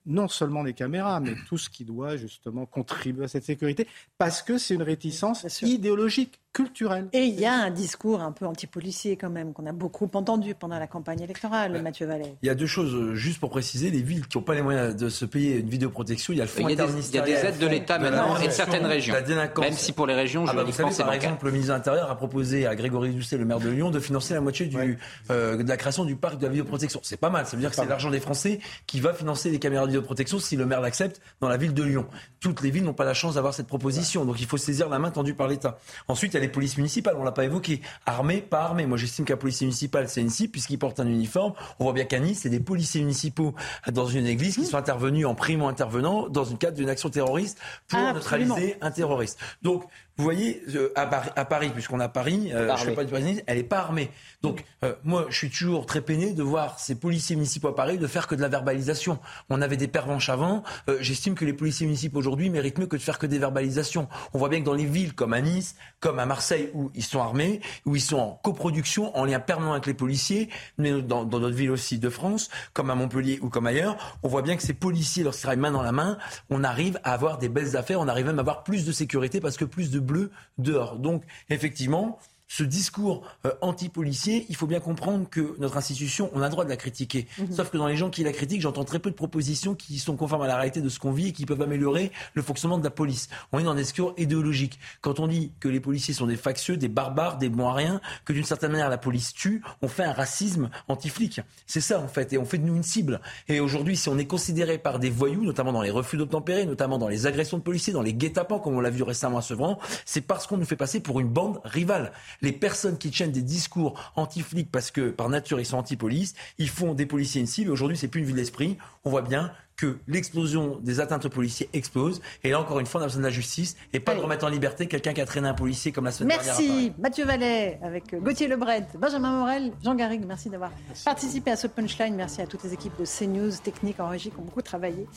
non 0.04 0.28
seulement 0.28 0.62
les 0.62 0.74
caméras, 0.74 1.20
mais 1.20 1.34
tout 1.48 1.56
ce 1.56 1.70
qui 1.70 1.86
doit 1.86 2.18
justement 2.18 2.66
contribuer 2.66 3.24
à 3.24 3.28
cette 3.28 3.44
sécurité, 3.44 3.86
parce 4.18 4.42
que 4.42 4.58
c'est 4.58 4.74
une 4.74 4.82
réticence 4.82 5.62
idéologique 5.62 6.41
culturelle. 6.52 7.08
Et 7.12 7.24
il 7.24 7.38
y 7.38 7.46
a 7.46 7.54
un 7.54 7.70
discours 7.70 8.20
un 8.20 8.32
peu 8.32 8.46
anti-policier 8.46 9.16
quand 9.16 9.30
même, 9.30 9.52
qu'on 9.52 9.66
a 9.66 9.72
beaucoup 9.72 10.08
entendu 10.12 10.54
pendant 10.54 10.78
la 10.78 10.86
campagne 10.86 11.20
électorale, 11.22 11.80
Mathieu 11.82 12.06
Vallet. 12.06 12.34
Il 12.42 12.46
y 12.46 12.50
a 12.50 12.54
deux 12.54 12.66
choses, 12.66 12.94
euh, 12.94 13.14
juste 13.14 13.40
pour 13.40 13.50
préciser, 13.50 13.90
les 13.90 14.02
villes 14.02 14.26
qui 14.26 14.36
n'ont 14.36 14.44
pas 14.44 14.54
les 14.54 14.62
moyens 14.62 14.94
de 14.94 15.08
se 15.08 15.24
payer 15.24 15.58
une 15.58 15.68
vidéoprotection, 15.68 16.32
il 16.32 16.36
y 16.36 16.40
a 16.40 16.44
le 16.44 16.48
fonds 16.48 16.68
Il 16.68 16.76
y 16.76 16.80
a 16.80 16.86
des, 16.86 17.08
il 17.08 17.14
y 17.14 17.18
a 17.18 17.22
des 17.22 17.32
aides 17.32 17.58
de 17.58 17.66
l'État 17.66 17.98
maintenant 17.98 18.36
et 18.38 18.48
de 18.48 18.52
certaines 18.52 18.86
régions. 18.86 19.14
Même 19.58 19.72
si 19.72 19.92
pour 19.92 20.06
les 20.06 20.14
régions, 20.14 20.44
ah 20.46 20.54
bah, 20.54 20.64
vous 20.64 20.72
savez, 20.72 20.94
par 20.96 21.12
exemple, 21.12 21.46
le 21.46 21.52
ministre 21.52 21.72
de 21.72 21.78
l'Intérieur 21.78 22.10
a 22.10 22.16
proposé 22.16 22.66
à 22.66 22.74
Grégory 22.74 23.14
Doucet, 23.14 23.38
le 23.38 23.44
maire 23.44 23.60
de 23.60 23.70
Lyon, 23.70 23.90
de 23.90 24.00
financer 24.00 24.34
la 24.34 24.40
moitié 24.40 24.66
du, 24.66 24.98
euh, 25.30 25.62
de 25.62 25.68
la 25.68 25.76
création 25.76 26.04
du 26.04 26.16
parc 26.16 26.38
de 26.38 26.44
la 26.44 26.50
vidéoprotection. 26.50 27.00
C'est 27.02 27.16
pas 27.16 27.30
mal, 27.30 27.46
ça 27.46 27.56
veut 27.56 27.60
dire 27.60 27.70
que 27.70 27.76
c'est 27.76 27.86
l'argent 27.86 28.10
des 28.10 28.20
Français 28.20 28.60
qui 28.86 29.00
va 29.00 29.14
financer 29.14 29.50
les 29.50 29.58
caméras 29.58 29.84
de 29.84 29.90
vidéoprotection 29.90 30.38
si 30.38 30.56
le 30.56 30.66
maire 30.66 30.80
l'accepte 30.80 31.20
dans 31.40 31.48
la 31.48 31.56
ville 31.56 31.74
de 31.74 31.82
Lyon. 31.82 32.06
Toutes 32.40 32.62
les 32.62 32.70
villes 32.70 32.84
n'ont 32.84 32.92
pas 32.92 33.04
la 33.04 33.14
chance 33.14 33.34
d'avoir 33.34 33.54
cette 33.54 33.66
proposition, 33.66 34.24
donc 34.24 34.40
il 34.40 34.46
faut 34.46 34.56
saisir 34.56 34.88
la 34.88 34.98
main 34.98 35.10
tendue 35.10 35.34
par 35.34 35.48
l'État. 35.48 35.78
Ensuite, 36.08 36.34
il 36.34 36.36
y 36.36 36.40
a 36.40 36.41
les 36.42 36.48
polices 36.48 36.76
municipales 36.76 37.16
on 37.18 37.24
l'a 37.24 37.32
pas 37.32 37.44
évoqué. 37.44 37.80
Armé, 38.04 38.42
pas 38.42 38.62
armé. 38.62 38.86
Moi, 38.86 38.98
j'estime 38.98 39.24
qu'un 39.24 39.36
policier 39.36 39.66
municipal, 39.66 40.08
c'est 40.08 40.20
une 40.20 40.30
cible 40.30 40.52
puisqu'il 40.52 40.78
porte 40.78 41.00
un 41.00 41.06
uniforme. 41.06 41.54
On 41.78 41.84
voit 41.84 41.92
bien 41.92 42.04
qu'à 42.04 42.18
Nice, 42.18 42.40
c'est 42.42 42.50
des 42.50 42.60
policiers 42.60 43.00
municipaux 43.00 43.54
dans 43.90 44.06
une 44.06 44.26
église 44.26 44.56
qui 44.56 44.66
sont 44.66 44.76
intervenus 44.76 45.26
en 45.26 45.34
primo-intervenant 45.34 46.28
dans 46.28 46.44
une 46.44 46.58
cadre 46.58 46.76
d'une 46.76 46.90
action 46.90 47.08
terroriste 47.08 47.58
pour 47.88 48.00
neutraliser 48.00 48.76
un 48.80 48.90
terroriste. 48.90 49.38
Donc, 49.62 49.84
vous 50.18 50.24
voyez, 50.24 50.62
euh, 50.74 50.92
à, 50.94 51.06
Paris, 51.46 51.70
puisqu'on 51.70 51.98
a 51.98 52.08
Paris, 52.08 52.50
euh, 52.52 52.70
je 52.76 52.84
fais 52.84 52.94
pas 52.94 53.04
du 53.04 53.14
elle 53.46 53.56
n'est 53.56 53.62
pas 53.62 53.78
armée. 53.78 54.10
Donc, 54.42 54.64
euh, 54.84 54.94
moi, 55.04 55.26
je 55.30 55.36
suis 55.36 55.50
toujours 55.50 55.86
très 55.86 56.02
peiné 56.02 56.32
de 56.32 56.42
voir 56.42 56.78
ces 56.78 56.94
policiers 56.94 57.34
municipaux 57.34 57.68
à 57.68 57.74
Paris 57.74 57.96
de 57.96 58.06
faire 58.06 58.26
que 58.26 58.34
de 58.34 58.42
la 58.42 58.48
verbalisation. 58.48 59.18
On 59.48 59.62
avait 59.62 59.76
des 59.76 59.88
pervenches 59.88 60.28
avant. 60.28 60.62
J'estime 61.00 61.34
que 61.34 61.44
les 61.44 61.52
policiers 61.52 61.86
municipaux 61.86 62.18
aujourd'hui 62.18 62.50
méritent 62.50 62.78
mieux 62.78 62.86
que 62.86 62.96
de 62.96 63.02
faire 63.02 63.18
que 63.18 63.26
des 63.26 63.38
verbalisations. 63.38 64.08
On 64.34 64.38
voit 64.38 64.48
bien 64.48 64.60
que 64.60 64.64
dans 64.64 64.74
les 64.74 64.84
villes 64.84 65.14
comme 65.14 65.32
à 65.32 65.40
Nice, 65.40 65.76
comme 66.00 66.18
à 66.18 66.26
Marseille, 66.26 66.70
où 66.74 66.90
ils 66.94 67.04
sont 67.04 67.20
armés, 67.20 67.60
où 67.86 67.96
ils 67.96 68.02
sont 68.02 68.18
en 68.18 68.40
coproduction, 68.42 69.16
en 69.16 69.24
lien 69.24 69.40
permanent 69.40 69.72
avec 69.72 69.86
les 69.86 69.94
policiers, 69.94 70.48
mais 70.78 71.00
dans, 71.00 71.24
dans 71.24 71.40
d'autres 71.40 71.56
villes 71.56 71.70
aussi 71.70 71.98
de 71.98 72.08
France, 72.10 72.50
comme 72.74 72.90
à 72.90 72.94
Montpellier 72.94 73.38
ou 73.40 73.48
comme 73.48 73.66
ailleurs, 73.66 74.18
on 74.22 74.28
voit 74.28 74.42
bien 74.42 74.56
que 74.56 74.62
ces 74.62 74.74
policiers, 74.74 75.24
lorsqu'ils 75.24 75.42
travaillent 75.42 75.60
main 75.60 75.70
dans 75.70 75.82
la 75.82 75.92
main, 75.92 76.18
on 76.50 76.64
arrive 76.64 76.98
à 77.04 77.12
avoir 77.12 77.38
des 77.38 77.48
belles 77.48 77.76
affaires, 77.76 78.00
on 78.00 78.08
arrive 78.08 78.26
même 78.26 78.38
à 78.38 78.42
avoir 78.42 78.64
plus 78.64 78.84
de 78.84 78.92
sécurité 78.92 79.40
parce 79.40 79.56
que 79.56 79.64
plus 79.64 79.90
de 79.90 80.01
bleu 80.02 80.30
dehors. 80.58 80.96
Donc, 80.98 81.24
effectivement, 81.48 82.18
ce 82.52 82.64
discours 82.64 83.22
euh, 83.46 83.52
anti-policier, 83.62 84.44
il 84.50 84.56
faut 84.56 84.66
bien 84.66 84.78
comprendre 84.78 85.26
que 85.30 85.56
notre 85.58 85.78
institution, 85.78 86.30
on 86.34 86.42
a 86.42 86.44
le 86.44 86.50
droit 86.50 86.64
de 86.64 86.68
la 86.68 86.76
critiquer. 86.76 87.26
Mhm. 87.38 87.50
Sauf 87.50 87.70
que 87.70 87.78
dans 87.78 87.86
les 87.86 87.96
gens 87.96 88.10
qui 88.10 88.22
la 88.24 88.32
critiquent, 88.32 88.60
j'entends 88.60 88.84
très 88.84 88.98
peu 88.98 89.10
de 89.10 89.14
propositions 89.14 89.74
qui 89.74 89.98
sont 89.98 90.16
conformes 90.16 90.42
à 90.42 90.46
la 90.46 90.56
réalité 90.56 90.82
de 90.82 90.90
ce 90.90 90.98
qu'on 90.98 91.12
vit 91.12 91.28
et 91.28 91.32
qui 91.32 91.46
peuvent 91.46 91.62
améliorer 91.62 92.12
le 92.34 92.42
fonctionnement 92.42 92.76
de 92.76 92.84
la 92.84 92.90
police. 92.90 93.30
On 93.52 93.58
est 93.58 93.62
dans 93.62 93.74
des 93.74 93.84
discours 93.84 94.12
idéologiques. 94.18 94.78
Quand 95.00 95.18
on 95.18 95.28
dit 95.28 95.52
que 95.60 95.68
les 95.68 95.80
policiers 95.80 96.12
sont 96.12 96.26
des 96.26 96.36
factieux, 96.36 96.76
des 96.76 96.88
barbares, 96.88 97.38
des 97.38 97.48
bons 97.48 97.68
à 97.68 97.72
rien, 97.72 98.02
que 98.26 98.34
d'une 98.34 98.44
certaine 98.44 98.72
manière 98.72 98.90
la 98.90 98.98
police 98.98 99.32
tue, 99.32 99.62
on 99.80 99.88
fait 99.88 100.04
un 100.04 100.12
racisme 100.12 100.68
anti-flic. 100.88 101.40
C'est 101.66 101.80
ça 101.80 102.00
en 102.00 102.08
fait, 102.08 102.34
et 102.34 102.38
on 102.38 102.44
fait 102.44 102.58
de 102.58 102.66
nous 102.66 102.76
une 102.76 102.82
cible. 102.82 103.22
Et 103.48 103.60
aujourd'hui, 103.60 103.96
si 103.96 104.10
on 104.10 104.18
est 104.18 104.26
considéré 104.26 104.76
par 104.76 104.98
des 104.98 105.08
voyous, 105.08 105.42
notamment 105.42 105.72
dans 105.72 105.80
les 105.80 105.90
refus 105.90 106.18
d'obtempérer, 106.18 106.66
notamment 106.66 106.98
dans 106.98 107.08
les 107.08 107.26
agressions 107.26 107.56
de 107.56 107.62
policiers, 107.62 107.94
dans 107.94 108.02
les 108.02 108.12
guet-apens, 108.12 108.58
comme 108.58 108.76
on 108.76 108.80
l'a 108.80 108.90
vu 108.90 109.04
récemment 109.04 109.38
à 109.38 109.42
Sevran, 109.42 109.78
c'est 110.04 110.20
parce 110.20 110.46
qu'on 110.46 110.58
nous 110.58 110.66
fait 110.66 110.76
passer 110.76 111.00
pour 111.00 111.18
une 111.18 111.28
bande 111.28 111.58
rivale 111.64 112.12
les 112.42 112.52
personnes 112.52 112.98
qui 112.98 113.10
tiennent 113.10 113.32
des 113.32 113.42
discours 113.42 113.98
anti-flics 114.16 114.70
parce 114.70 114.90
que 114.90 115.10
par 115.10 115.28
nature 115.28 115.60
ils 115.60 115.66
sont 115.66 115.78
anti-police, 115.78 116.34
ils 116.58 116.68
font 116.68 116.94
des 116.94 117.06
policiers 117.06 117.40
une 117.40 117.46
cible. 117.46 117.70
Aujourd'hui, 117.70 117.96
c'est 117.96 118.08
plus 118.08 118.20
une 118.20 118.26
ville 118.26 118.36
d'esprit. 118.36 118.76
On 119.04 119.10
voit 119.10 119.22
bien 119.22 119.52
que 119.82 119.98
l'explosion 120.06 120.78
des 120.80 121.00
atteintes 121.00 121.24
aux 121.24 121.28
policiers 121.28 121.68
explose. 121.72 122.20
Et 122.44 122.50
là, 122.50 122.60
encore 122.60 122.78
une 122.78 122.86
fois, 122.86 123.00
on 123.00 123.04
a 123.04 123.06
besoin 123.08 123.22
de 123.22 123.26
la 123.26 123.32
justice 123.32 123.76
et 123.92 123.98
pas 123.98 124.14
de 124.14 124.20
remettre 124.20 124.46
en 124.46 124.48
liberté 124.48 124.86
quelqu'un 124.86 125.12
qui 125.12 125.20
a 125.20 125.26
traîné 125.26 125.48
un 125.48 125.54
policier 125.54 125.90
comme 125.90 126.04
la 126.04 126.12
semaine 126.12 126.38
dernière. 126.38 126.54
Merci, 126.56 126.92
Mathieu 127.00 127.24
Vallet, 127.24 127.80
avec 127.82 128.14
Gauthier 128.14 128.46
Lebret, 128.46 128.86
Benjamin 128.96 129.38
Morel, 129.38 129.72
Jean 129.82 129.96
Garrigue. 129.96 130.24
Merci 130.24 130.50
d'avoir 130.50 130.70
participé 131.04 131.50
à 131.50 131.56
ce 131.56 131.66
punchline. 131.66 132.14
Merci 132.14 132.42
à 132.42 132.46
toutes 132.46 132.62
les 132.62 132.72
équipes 132.72 132.96
de 132.96 133.04
CNews, 133.04 133.50
techniques 133.60 133.98
en 133.98 134.08
régie, 134.08 134.30
qui 134.30 134.38
ont 134.38 134.44
beaucoup 134.44 134.62
travaillé 134.62 135.08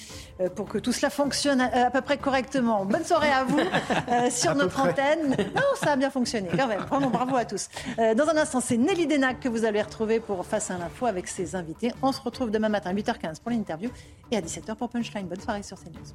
euh, 0.41 0.49
pour 0.49 0.67
que 0.67 0.79
tout 0.79 0.91
cela 0.91 1.11
fonctionne 1.11 1.61
à, 1.61 1.91
peu 1.91 2.01
près 2.01 2.17
correctement. 2.17 2.85
Bonne 2.85 3.05
soirée 3.05 3.31
à 3.31 3.43
vous 3.43 3.59
euh, 4.09 4.31
sur 4.31 4.55
notre 4.55 4.79
antenne. 4.79 5.29
Non, 5.55 5.61
ça 5.79 5.91
a 5.91 5.95
bien 5.95 6.09
fonctionné, 6.09 6.49
quand 6.57 6.67
même. 6.67 6.81
Vraiment, 6.81 7.11
bravo 7.11 7.35
à 7.35 7.45
tous. 7.45 7.69
Euh, 7.99 8.15
dans 8.15 8.27
un 8.29 8.37
instant, 8.37 8.61
c'est 8.61 8.77
Nelly 8.77 9.05
Denac 9.05 9.41
que 9.41 9.49
vous 9.49 9.63
allez 9.63 9.83
retrouver 9.83 10.19
pour 10.19 10.43
Face 10.43 10.71
à 10.71 10.77
l'info 10.79 11.05
avec 11.05 11.27
ses 11.27 11.55
invités. 11.55 11.91
On 12.01 12.11
se 12.11 12.19
retrouve 12.19 12.49
demain 12.49 12.69
matin 12.69 12.89
à 12.89 12.93
8h15 12.95 13.41
pour 13.41 13.51
l'interview 13.51 13.91
et 14.31 14.37
à 14.37 14.41
17h 14.41 14.75
pour 14.75 14.89
Punchline. 14.89 15.27
Bonne 15.27 15.41
soirée 15.41 15.63
sur 15.63 15.77
CNews. 15.77 16.13